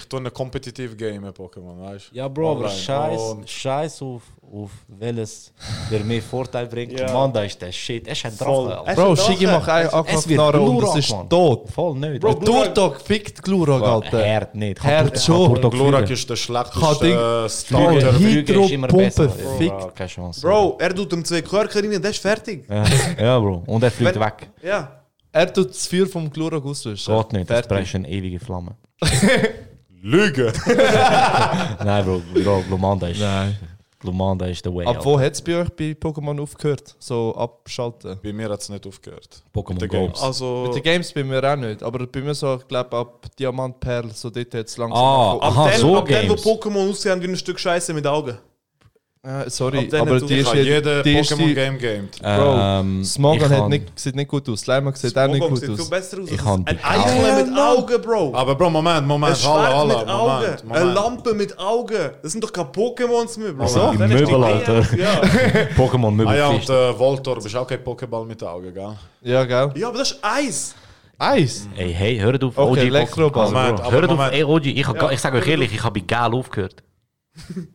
[0.00, 2.16] Ich tue ein kompetitiv Game mit Pokémon, weißt du?
[2.16, 5.52] Ja, Bro, aber scheiß, Und- scheiß auf, auf welches
[5.90, 6.98] der mehr Vorteil bringt.
[6.98, 7.12] Ja.
[7.12, 8.06] Mann, da ist der Shit.
[8.06, 8.36] Er ist ein.
[8.38, 8.82] Drache.
[8.86, 9.46] Es Bro, Drache.
[9.46, 11.68] macht einfach Es wird Knarre und es ist tot.
[11.70, 12.20] Voll nicht.
[12.20, 14.22] Bro, Turtok fickt Glurak, Alter.
[14.24, 14.78] Herd nicht.
[14.78, 15.70] Kann Herd Turtok- schon.
[15.70, 18.18] Glurak ist der schlechteste Starter.
[18.18, 19.28] Hydropumpe
[19.58, 19.78] fickt.
[19.78, 20.40] Bro, keine Chance.
[20.40, 22.64] Bro, er tut ihm zwei Quirker rein, der ist fertig.
[23.18, 23.64] Ja, Bro.
[23.66, 24.48] Und er fliegt weg.
[24.62, 24.96] Ja.
[25.32, 27.14] Er tut das Feuer vom Glurak auslöschen.
[27.16, 27.50] Geht nicht.
[27.50, 28.74] Das brennt eine ewige Flamme.
[30.02, 30.52] Lüge!
[31.84, 32.22] Nein, Bro.
[32.42, 33.20] Bro Glumanda ist...
[33.20, 33.56] Nein.
[34.00, 34.86] Glumanda ist der Way.
[34.86, 36.96] Ab wo hat es bei euch bei Pokémon aufgehört?
[36.98, 38.18] So abschalten?
[38.22, 39.42] Bei mir hat es nicht aufgehört.
[39.54, 39.96] Pokémon Mit den Go.
[40.06, 40.22] Games.
[40.22, 41.82] Also, Mit den Games bei mir auch nicht.
[41.82, 44.98] Aber bei mir so, ich glaube, ab Diamant, Perl, so dort hat es langsam.
[44.98, 46.46] Ah, ab aha, dann, so ab dann, wo Games.
[46.46, 48.38] Pokémon aussehen wie ein Stück Scheiße mit Augen.
[49.22, 52.22] Äh, sorry, Ab dann aber hat die ist habe jede ja- die erste- Pokémon-Game gamed.
[52.22, 54.60] Bro, Ähm, Smogon hat nicht, sieht nicht gut aus.
[54.60, 55.90] Slimer sieht auch nicht Smogon gut sieht viel aus.
[55.90, 56.30] besser aus.
[56.30, 58.32] Ich ein die- Eichel mit Augen, Bro.
[58.34, 60.32] Aber Bro, Moment, Ein Moment, Schwert hallo, mit hallo, Augen.
[60.42, 60.94] Moment, Eine Moment.
[60.94, 62.10] Lampe mit Augen.
[62.22, 63.62] Das sind doch keine Pokémons mehr, Bro.
[63.64, 64.96] Also, ist Möbel, Alter.
[64.96, 65.20] Ja.
[65.76, 68.96] Pokémon Möbel Ah ja, und äh, Voltorb ist auch kein Pokéball mit Augen, gell?
[69.20, 69.70] Ja, gell?
[69.74, 70.74] ja, aber das ist Eis.
[71.18, 71.68] Eis!
[71.76, 72.56] Ey, hey, hört auf.
[72.56, 73.52] Okay, OG Elektroball.
[73.90, 74.32] Hört auf.
[74.32, 76.76] Ey, OG, ich, ich sage euch ehrlich, ich habe bei Gal aufgehört.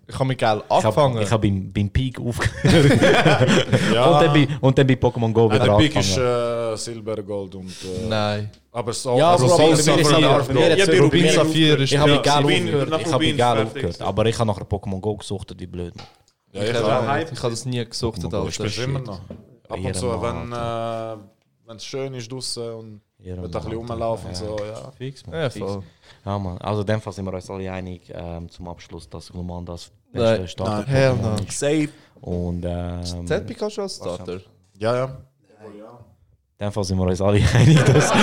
[0.07, 1.21] Ich habe mit Geld Ich habe angefangen.
[1.21, 3.49] ich hab beim, Peak aufgehört.
[3.93, 4.05] Ja.
[4.05, 7.21] und, dann bei, und dann bei Pokémon Go Ah, wieder der Peak ist äh, Silber,
[7.23, 7.69] Gold und...
[7.69, 8.51] Äh, Nein.
[8.71, 10.77] Aber so, Ja, also Soul Silver Gold.
[10.77, 13.03] Ja, die Rubin Rubin Saphir ist Ich habe Rubin- aufgehört.
[13.75, 14.05] Ich habe.
[14.07, 15.93] Aber ich habe nachher Pokémon Go gesuchtet, wie blöd.
[16.51, 18.45] Ja, Ich ich habe habe ich habe das nie gesucht, Ich Alter.
[18.47, 19.19] Ich spiele immer noch.
[19.67, 21.15] Ab und zu, wenn äh,
[21.67, 24.39] wenn es schön ist draußen und Ehrenmann, wird ein bisschen rumlaufen und Ja.
[24.39, 24.91] so, ja.
[24.97, 25.35] Fix, man.
[25.41, 25.65] Ja, fix.
[25.65, 25.83] voll.
[26.25, 26.57] Ja, man.
[26.59, 29.91] Also, in dem Fall sind wir uns alle einig ähm, zum Abschluss, dass Glumanda das
[30.11, 30.41] Nein.
[30.41, 31.43] beste Starter Hell Pokémon no.
[31.47, 31.59] ist.
[31.59, 31.89] Safe.
[32.21, 34.39] Und ähm, Zählt Pikachu als Starter?
[34.77, 35.05] Ja, ja.
[36.57, 38.09] in dem Fall sind wir uns alle einig, dass...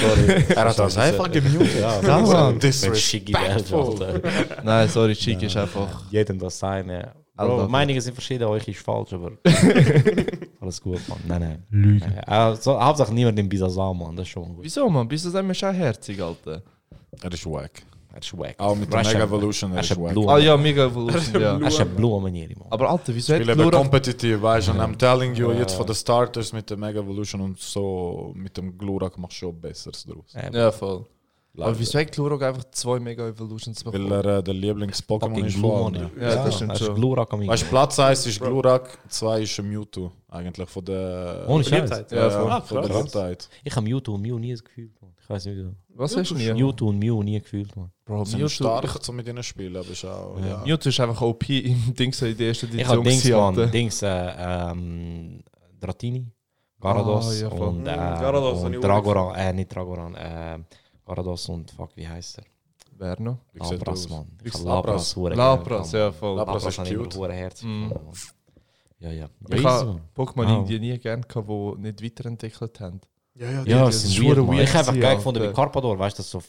[0.00, 0.44] Sorry.
[0.54, 1.80] Er hat das einfach gemutet.
[1.80, 2.62] Ja, Ja, Mann.
[2.62, 4.20] Wenn Shiggy wählt, Alter.
[4.62, 6.04] Nein, sorry, Cheek ist einfach.
[6.10, 7.12] Jedem das seine.
[7.46, 7.68] Bro, Alter.
[7.68, 9.32] Meinungen sind verschieden, euch ist falsch, aber
[10.60, 11.18] alles gut, Mann.
[11.26, 11.62] Nein, nein.
[11.70, 12.28] Lüge.
[12.28, 14.16] Also, Hauptsache niemand nimmt Bisasam, Mann.
[14.16, 14.64] Das ist schon gut.
[14.64, 15.06] Wieso, man?
[15.08, 16.62] Bist du dann schon herzig, Alter?
[17.22, 17.82] Er ist wack.
[18.12, 18.54] Er ist wack.
[18.58, 20.28] Auch mit Er der ist Mega ein- Evolution, er er ist ist ein wack.
[20.28, 21.58] Ah ja, Mega Evolution, ja.
[21.58, 22.66] Er ist eine blue Manier, Mann.
[22.70, 23.72] Aber Alter, wieso hat Glurak...
[23.72, 27.40] kompetitiv, weißt du, und I'm telling you, jetzt von den Starters mit der Mega Evolution
[27.40, 30.34] und so, mit dem Glurak machst du schon Besseres draus.
[30.52, 31.04] Ja, voll.
[31.58, 31.70] Leider.
[31.70, 34.12] Aber wieso hat Glurak einfach zwei Mega Evolutions Weil bekommen?
[34.12, 35.98] er äh, der Lieblings-Pokémon ist Money.
[35.98, 36.10] allen.
[36.20, 36.94] Ja, das stimmt ist schon.
[36.94, 41.44] Glurak am Weißt du, Platz 1 ist Glurak, 2 ist Mewtwo, eigentlich von der...
[41.48, 41.90] Ohne Scheiß.
[41.90, 42.12] Beliebtheit.
[42.12, 42.88] Ja, ja, von der.
[42.88, 43.48] Beliebtheit.
[43.64, 45.10] Ich habe Mewtwo und Mew nie gefühlt, Mann.
[45.20, 45.70] Ich weiß nicht wieso.
[45.96, 46.52] Was hast du nie?
[46.52, 47.90] Mewtwo und Mew nie gefühlt, Mann.
[48.04, 50.38] Bro, Sie sind Mewtwo, stark so mit ihnen spielen, aber ist auch...
[50.38, 50.62] Ja.
[50.64, 53.54] Mewtwo ist einfach OP im Ding so in der ersten Ich habe Edition.
[53.56, 53.70] Dings.
[53.72, 55.42] Dings, äh, ähm,
[55.80, 56.24] Dratini,
[56.80, 60.58] Garados Ah, ja, und, äh, Mm, ich und Dragoran, äh, nicht Dragoran, äh,
[61.08, 62.44] Garados und fuck, wie heißt er?
[62.98, 63.38] Wer noch?
[63.54, 64.08] Labras, das?
[64.10, 64.26] Mann.
[64.44, 65.92] Ich Labras, Labras?
[65.92, 66.36] ja, voll.
[66.36, 67.16] Lapras Labras ist cute.
[67.16, 67.62] hure Herz.
[67.62, 67.92] Mm.
[68.98, 69.28] Ja, ja.
[69.48, 70.00] Ich habe Mann.
[70.14, 70.58] Pokémon.
[70.58, 73.00] Indien nie gerne gehabt, die nicht weiterentwickelt haben.
[73.34, 75.52] Ja, ja, Ja, das ist sind weird, weird Ich habe einfach geil gefunden bei.
[75.52, 76.42] Carpador, weißt du, das so...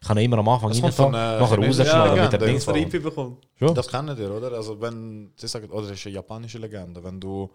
[0.00, 3.38] Ich kann immer am Anfang reinfahren, von, äh, nachher rausschneiden Legende, mit der in Dings.
[3.56, 3.74] Schon?
[3.74, 4.52] Das kennen ihr, oder?
[4.52, 7.50] Also wenn, sie sagen, oder das ist eine japanische Legende, wenn du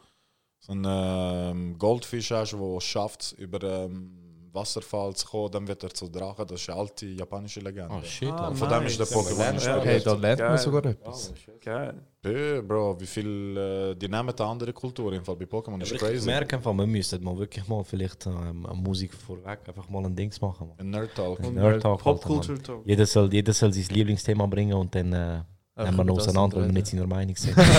[0.59, 4.22] so einen ähm, Goldfisch hast, der schafft, über ähm,
[4.53, 6.45] Wasserfall zu kommen, dann wird er zu Drachen.
[6.47, 7.93] Das ist eine alte japanische Legende.
[7.95, 9.15] Oh shit, Ah, von dem ist der nice.
[9.15, 9.81] Pokémon Ja.
[9.81, 11.33] Hey, da lernt man sogar etwas.
[11.63, 11.95] Geil.
[12.21, 15.91] Bö, Bro, wie viel, äh, die nehmen eine andere Kultur, im Fall bei Pokémon, ist
[15.91, 16.25] Ich crazy.
[16.25, 20.15] merke einfach, wir müssen mal wirklich mal vielleicht ähm, eine Musik vorweg einfach mal ein
[20.15, 20.67] Dings machen.
[20.69, 20.79] Man.
[20.79, 21.39] Ein Nerd Talk.
[21.39, 22.01] Ein Nerd Talk.
[22.01, 22.37] Pop Alter, Mann.
[22.37, 22.81] Culture Talk.
[22.85, 25.41] Jeder soll, jeder soll sein Lieblingsthema bringen und dann äh,
[25.75, 27.55] Nehmen wir noch auseinander, weil wir nicht seiner Meinung sind.
[27.55, 27.71] Können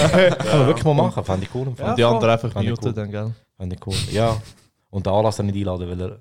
[0.61, 1.69] wir wirklich mal machen, fände ich cool.
[1.69, 1.91] im Fall.
[1.91, 2.93] Und die anderen einfach ich muten cool.
[2.93, 3.33] dann, gell?
[3.57, 3.95] Fände ich cool.
[4.11, 4.37] Ja.
[4.91, 6.19] Und den Anlass nicht einladen, weil er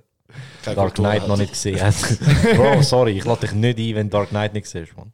[0.64, 1.28] Keine Dark Kultur Knight hat.
[1.28, 1.96] noch nicht gesehen hat.
[2.56, 5.12] Bro, sorry, ich lade dich nicht ein, wenn Dark Knight nicht siehst, man.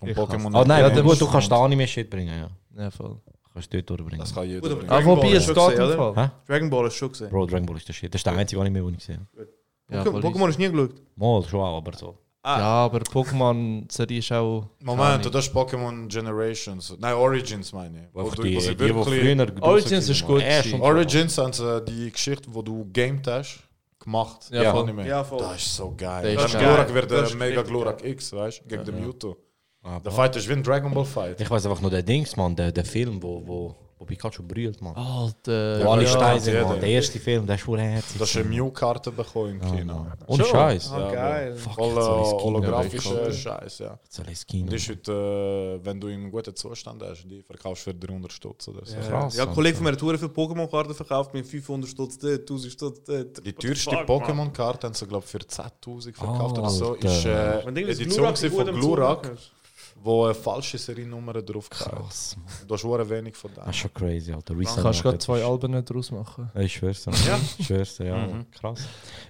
[0.00, 0.46] Und Ich Pokémon.
[0.58, 2.34] Oh nein, Ja, gut, du kannst den Anime-Shit bringen,
[2.76, 2.82] ja.
[2.82, 3.16] Ja, voll.
[3.52, 4.20] Kannst du dort durchbringen.
[4.20, 4.90] Das kann jeder Gut, aber bringen.
[4.92, 6.14] Ah, Dragon wobei, Ball es ist schon geht gesehen, im oder?
[6.14, 6.32] Fall.
[6.46, 7.30] Dragon Ball ist schon gesehen.
[7.30, 8.14] Bro, Dragon Ball ist der Shit.
[8.14, 9.48] Das ist der einzige Anime, den ich gesehen habe.
[9.92, 10.94] Ja, voll Pokémon hast du nie geschaut.
[11.16, 12.16] Mal, schon auch, aber so.
[12.42, 12.56] Ja,
[12.86, 14.66] aber Pokémon-Serie ist auch.
[14.82, 16.96] Moment, das ist Pokémon Generations.
[16.98, 18.04] Nein, Origins meine ich.
[18.14, 20.42] Wo Einfach du- die, wo die, sie die, wirklich- früher Origins ist gut.
[20.64, 20.80] Schon.
[20.80, 23.58] Origins haben sie die Geschichte, wo du gamed hast,
[24.00, 24.48] gemacht.
[24.50, 24.82] Ja, Ja, voll.
[24.82, 25.06] Anime.
[25.06, 25.38] Ja, voll.
[25.38, 26.34] Das ist so geil.
[26.34, 26.64] Ist Das geil.
[26.64, 29.36] Glurak wird Das der ist mega Glurak X, weißt du, gegen den Mewtwo.
[29.82, 31.40] Ah, Der Fight ist wie ein Dragon Ball Fight.
[31.40, 34.80] Ich weiß einfach nur der Dings, man, der, der Film, wo, wo, wo Pikachu brüllt,
[34.80, 34.96] man.
[34.96, 35.84] Alter.
[35.84, 36.66] wo alle ja, jeder.
[36.66, 36.80] man.
[36.80, 38.18] Der erste Film, der ist schon herzig.
[38.18, 40.06] Das ist eine Mew-Karte bekommen im Kino.
[40.26, 40.90] Ohne Scheiß.
[40.90, 41.56] Ah, geil.
[41.56, 43.32] Voll jetzt Kino holographischer wegholen.
[43.34, 43.98] Scheiß, ja.
[44.08, 44.68] Soll ich Kino?
[44.68, 47.96] Und ist heute, äh, wenn du in einem guten Zustand hast, die verkaufst du für
[47.98, 48.96] 300 Stutz oder so.
[48.96, 49.36] Krass.
[49.36, 53.04] Ja, ein Kollege von mir hat für Pokémon-Karten verkauft mit 500 Stutz dort, 1000 Stutz
[53.04, 53.44] dort.
[53.44, 54.08] Die teuerste fuck?
[54.08, 56.94] Pokémon-Karte haben sie, glaube ich, für 10.000 verkauft oder so.
[56.94, 59.59] Ist äh, du Edition von Glurak, hast.
[59.96, 61.68] Wo eine falsche Seriennummer drauf.
[61.70, 62.36] Krass.
[62.66, 63.70] Du hast schon wenig von Das dem.
[63.70, 64.54] ist schon crazy, Alter.
[64.54, 66.50] Du kannst gerade zwei Alben daraus machen.
[66.54, 67.12] Ich schwör's dir.
[67.26, 67.38] Ja.
[67.58, 68.26] Ich schwör's dir, ja.
[68.26, 68.50] Mhm.
[68.50, 68.80] Krass.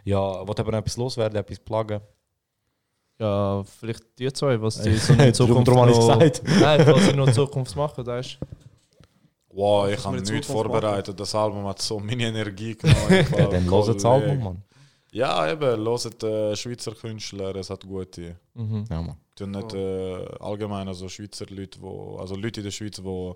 [0.05, 2.01] Ja, wollt aber noch etwas loswerden, etwas plagen?
[3.19, 6.19] Ja, vielleicht die zwei, was die so in Zukunft habe ich noch...
[6.19, 6.43] gesagt.
[6.61, 8.47] Nein, was sie noch in Zukunft machen, weißt du?
[9.53, 11.19] Wow, ich habe nichts vorbereitet.
[11.19, 13.27] Das Album hat so meine Energie genommen.
[13.37, 14.63] Ja, dann los das Album, Mann.
[15.13, 18.37] Ja, eben, hört äh, Schweizer Künstler, es hat gute.
[18.55, 18.85] Mhm.
[18.89, 19.17] Ja, Mann.
[19.35, 23.35] Tun nicht äh, allgemein also Schweizer Leute, wo, also Leute in der Schweiz, die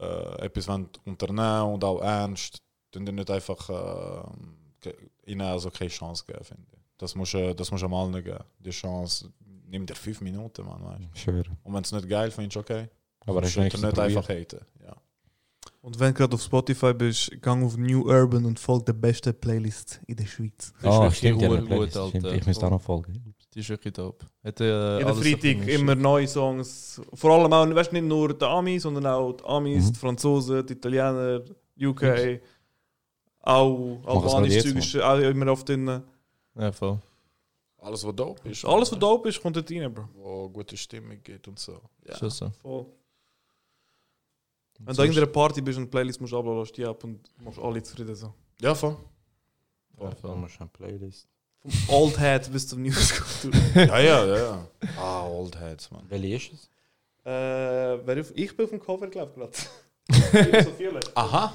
[0.00, 2.62] äh, etwas wollen unternehmen und auch ernst,
[2.94, 3.70] die nicht einfach
[4.84, 4.92] äh,
[5.26, 6.78] ihnen also keine Chance geben, finde ich.
[6.98, 8.44] Das muss äh, das am allen geben.
[8.58, 9.32] Die Chance
[9.66, 11.50] nimmt dir fünf Minuten, man, weißt schwöre.
[11.64, 12.88] Und wenn es nicht geil findest, okay.
[13.26, 14.60] Aber Sonst du nicht einfach haten.
[15.86, 19.32] Und wenn du gerade auf Spotify bist, gang auf New Urban und folg der besten
[19.38, 20.72] Playlist in der Schweiz.
[20.82, 21.96] Ah, wirklich stimmt, ja, gut, stimmt.
[21.96, 22.34] Alter.
[22.34, 23.34] Ich müsste auch noch folgen.
[23.54, 24.26] Die ist wirklich dope.
[24.42, 27.00] Hat, äh, Jeden Freitag immer neue Songs.
[27.14, 29.92] Vor allem auch, weißt, nicht nur die Amis, sondern auch die Amis, Mhm.
[29.92, 31.40] die Franzosen, die Italiener,
[31.80, 32.40] UK.
[33.42, 36.02] Auch Machen sie albanisch jetzt, Zeug ist auch immer oft drin.
[36.58, 36.98] Ja, voll.
[37.78, 38.64] Alles, was dope ist.
[38.64, 40.08] Alles, was dope ist, kommt dort rein, Bro.
[40.14, 41.80] Wo gute Stimmung geht und so.
[42.08, 42.28] Ja.
[42.28, 42.50] So.
[42.60, 42.86] Voll.
[44.78, 47.20] Wenn du in irgendeiner Party bist und eine Playlist musst abladen, lässt die ab und
[47.42, 48.32] machst alle zufrieden so.
[48.60, 48.96] Ja, voll.
[50.00, 50.30] Ja, voll.
[50.32, 51.28] eine Playlist.
[51.60, 53.50] Vom Old Head bis zum New School.
[53.74, 54.68] ja, ja, ja.
[54.96, 56.04] Ah, Old Heads, man.
[56.08, 56.70] Welche ist es?
[57.26, 59.52] äh, ich bin auf dem Cover, glaube ich, gerade.
[61.14, 61.52] Aha.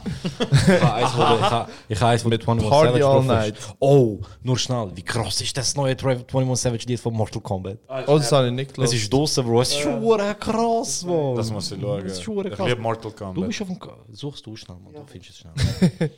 [0.68, 3.24] Ich habe eins, wo der- ich habe- ich eins, wo der 21 Party Savage All
[3.24, 3.58] Night.
[3.58, 3.74] ist.
[3.80, 4.92] Oh, nur schnell.
[4.96, 7.78] Wie krass ist das neue 21 Savage Lied von Mortal Kombat?
[8.08, 8.96] Oh, das habe ich nicht Es gelassen.
[8.96, 9.62] ist draußen, Bro.
[9.62, 11.36] Es ist schon hure krass, Mann.
[11.36, 12.04] Das muss ich schauen.
[12.04, 12.68] Das ist schon Ich krass.
[12.68, 13.48] liebe Mortal Du Kombat.
[13.48, 13.80] bist auf dem...
[13.80, 14.94] Ko- Suchst du schnell, Mann.
[14.94, 15.54] Du findest es schnell.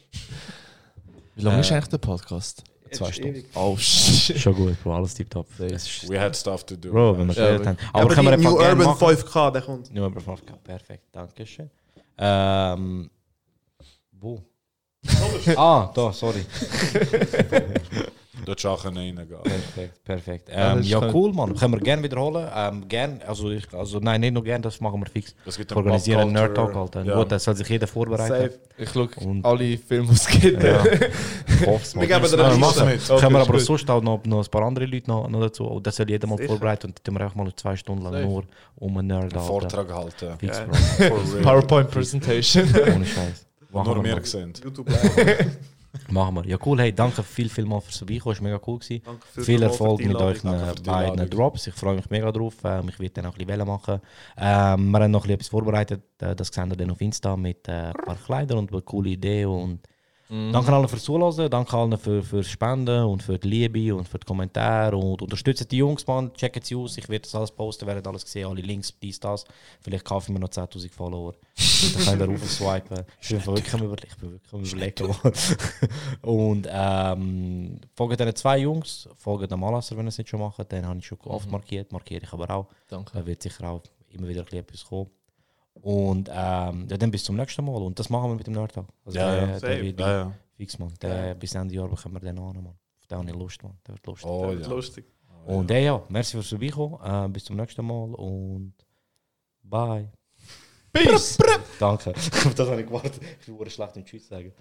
[1.36, 2.64] Wie lange Äh, ist eigentlich der Podcast?
[2.92, 3.44] Zwei Stunden.
[3.56, 4.38] Oh, shit.
[4.40, 4.96] Schon gut, Bro.
[4.96, 6.92] Alles ist- We had stuff to do.
[6.92, 7.78] Bro, wenn wir Ja, geredet haben.
[7.92, 9.08] Aber, Aber können wir New Urban machen.
[9.08, 9.92] 5K, der kommt.
[9.94, 10.54] New Urban 5K.
[10.64, 11.04] Perfekt.
[11.12, 11.70] Dankeschön.
[12.18, 13.10] Ähm...
[14.12, 14.42] Wo?
[15.58, 16.46] ah, da, sorry.
[18.46, 19.28] Dort Sachen reingehen.
[19.44, 20.50] Perfekt, perfekt.
[20.50, 21.56] Ja, Ähm, das ja, kann- cool, Mann.
[21.56, 22.48] Können wir gerne wiederholen.
[22.56, 25.36] Ähm, gern, also, ich, also nein, nicht nur gerne, das machen wir fix.
[25.46, 26.76] Es gibt Wir organisieren einen Nerd Talk.
[26.76, 27.04] Alter.
[27.04, 27.16] Ja.
[27.16, 28.28] Gut, das soll sich jeder vorbereiten.
[28.28, 28.60] Safe.
[28.78, 30.64] Ich schaue Und- alle Filme, die es gibt.
[30.64, 30.84] Ja.
[31.64, 33.10] Ich hoffe es, Wir geben dir Ja, eine machen Liste.
[33.10, 33.16] wir.
[33.16, 35.66] Okay, Können wir aber sonst auch noch, noch ein paar andere Leute noch, noch dazu.
[35.66, 36.88] Und das soll jeder mal vorbereiten.
[36.88, 38.26] Und dann tun wir auch mal zwei Stunden lang Safe.
[38.26, 38.44] nur
[38.78, 39.42] um einen Nerd Einen Alter.
[39.46, 40.38] Vortrag halten.
[40.40, 40.68] Fix, Geil.
[40.68, 40.76] Bro.
[41.08, 41.42] For real.
[41.44, 42.64] PowerPoint Presentation.
[42.96, 43.46] Ohne Scheiß.
[43.72, 44.20] Nur mal.
[44.20, 44.54] gesehen.
[44.64, 44.88] YouTube.
[46.10, 46.46] Machen wir.
[46.48, 46.80] Ja, cool.
[46.80, 48.34] Hey, danke viel, viel mal fürs Vorbeikommen.
[48.34, 48.80] Es war mega cool.
[48.80, 49.02] Gewesen.
[49.46, 51.30] Viel Erfolg mit euch die beiden.
[51.30, 51.68] Drops.
[51.68, 52.56] Ich freue mich mega drauf.
[52.64, 54.02] Ähm, ich werde dann auch ein bisschen machen.
[54.38, 56.04] Ähm, wir haben noch ein bisschen etwas vorbereitet.
[56.20, 59.12] Äh, das sehen wir dann auf Insta mit äh, ein paar Kleidern und eine coole
[59.12, 59.46] Idee.
[59.46, 59.88] Und
[60.52, 64.18] Danke allen fürs Zuhören, danke allen für, fürs Spenden und für die Liebe und für
[64.18, 64.98] die Kommentare.
[64.98, 66.34] Und unterstützt die Jungs, Mann.
[66.34, 66.98] Checkt sie aus.
[66.98, 69.46] Ich werde das alles posten, werdet alles sehen, alle Links, dies, das.
[69.82, 71.34] Vielleicht kaufe ich mir noch 10.000 Follower.
[71.36, 73.06] Dann könnt ihr raufswipen.
[73.22, 75.16] Ich bin wirklich am Überle- ich bin wirklich am überlegen.
[76.24, 80.72] und ähm, folgt diesen zwei Jungs, folgt dem Malasser, wenn ihr es nicht schon macht.
[80.72, 82.68] Den habe ich schon oft markiert, markiere ich aber auch.
[82.88, 83.12] Danke.
[83.14, 85.10] Da wird sicher auch immer wieder etwas kommen.
[85.74, 87.82] Und ähm, ja, dann bis zum nächsten Mal.
[87.82, 88.86] Und das machen wir mit dem Nerdtag.
[89.06, 89.60] Also Ja, der, ja.
[89.60, 90.34] der wird Ja, ja.
[90.56, 90.94] fix, man.
[91.02, 92.68] Der, Bis Ende Jahr bekommen wir den an, man.
[92.68, 93.78] Auf den habe ich Lust, man.
[93.86, 94.30] Der wird lustig.
[94.30, 94.74] Oh Das wird ja.
[94.74, 95.06] lustig.
[95.46, 97.00] Und äh, ja, merci fürs Vorbeikommen.
[97.04, 98.74] Äh, bis zum nächsten Mal und
[99.62, 100.10] bye.
[100.94, 101.38] Peace!
[101.80, 102.12] Danke.
[102.16, 103.20] Auf das habe ich gewartet.
[103.42, 104.54] Ich bin schlecht im Tschüss sagen.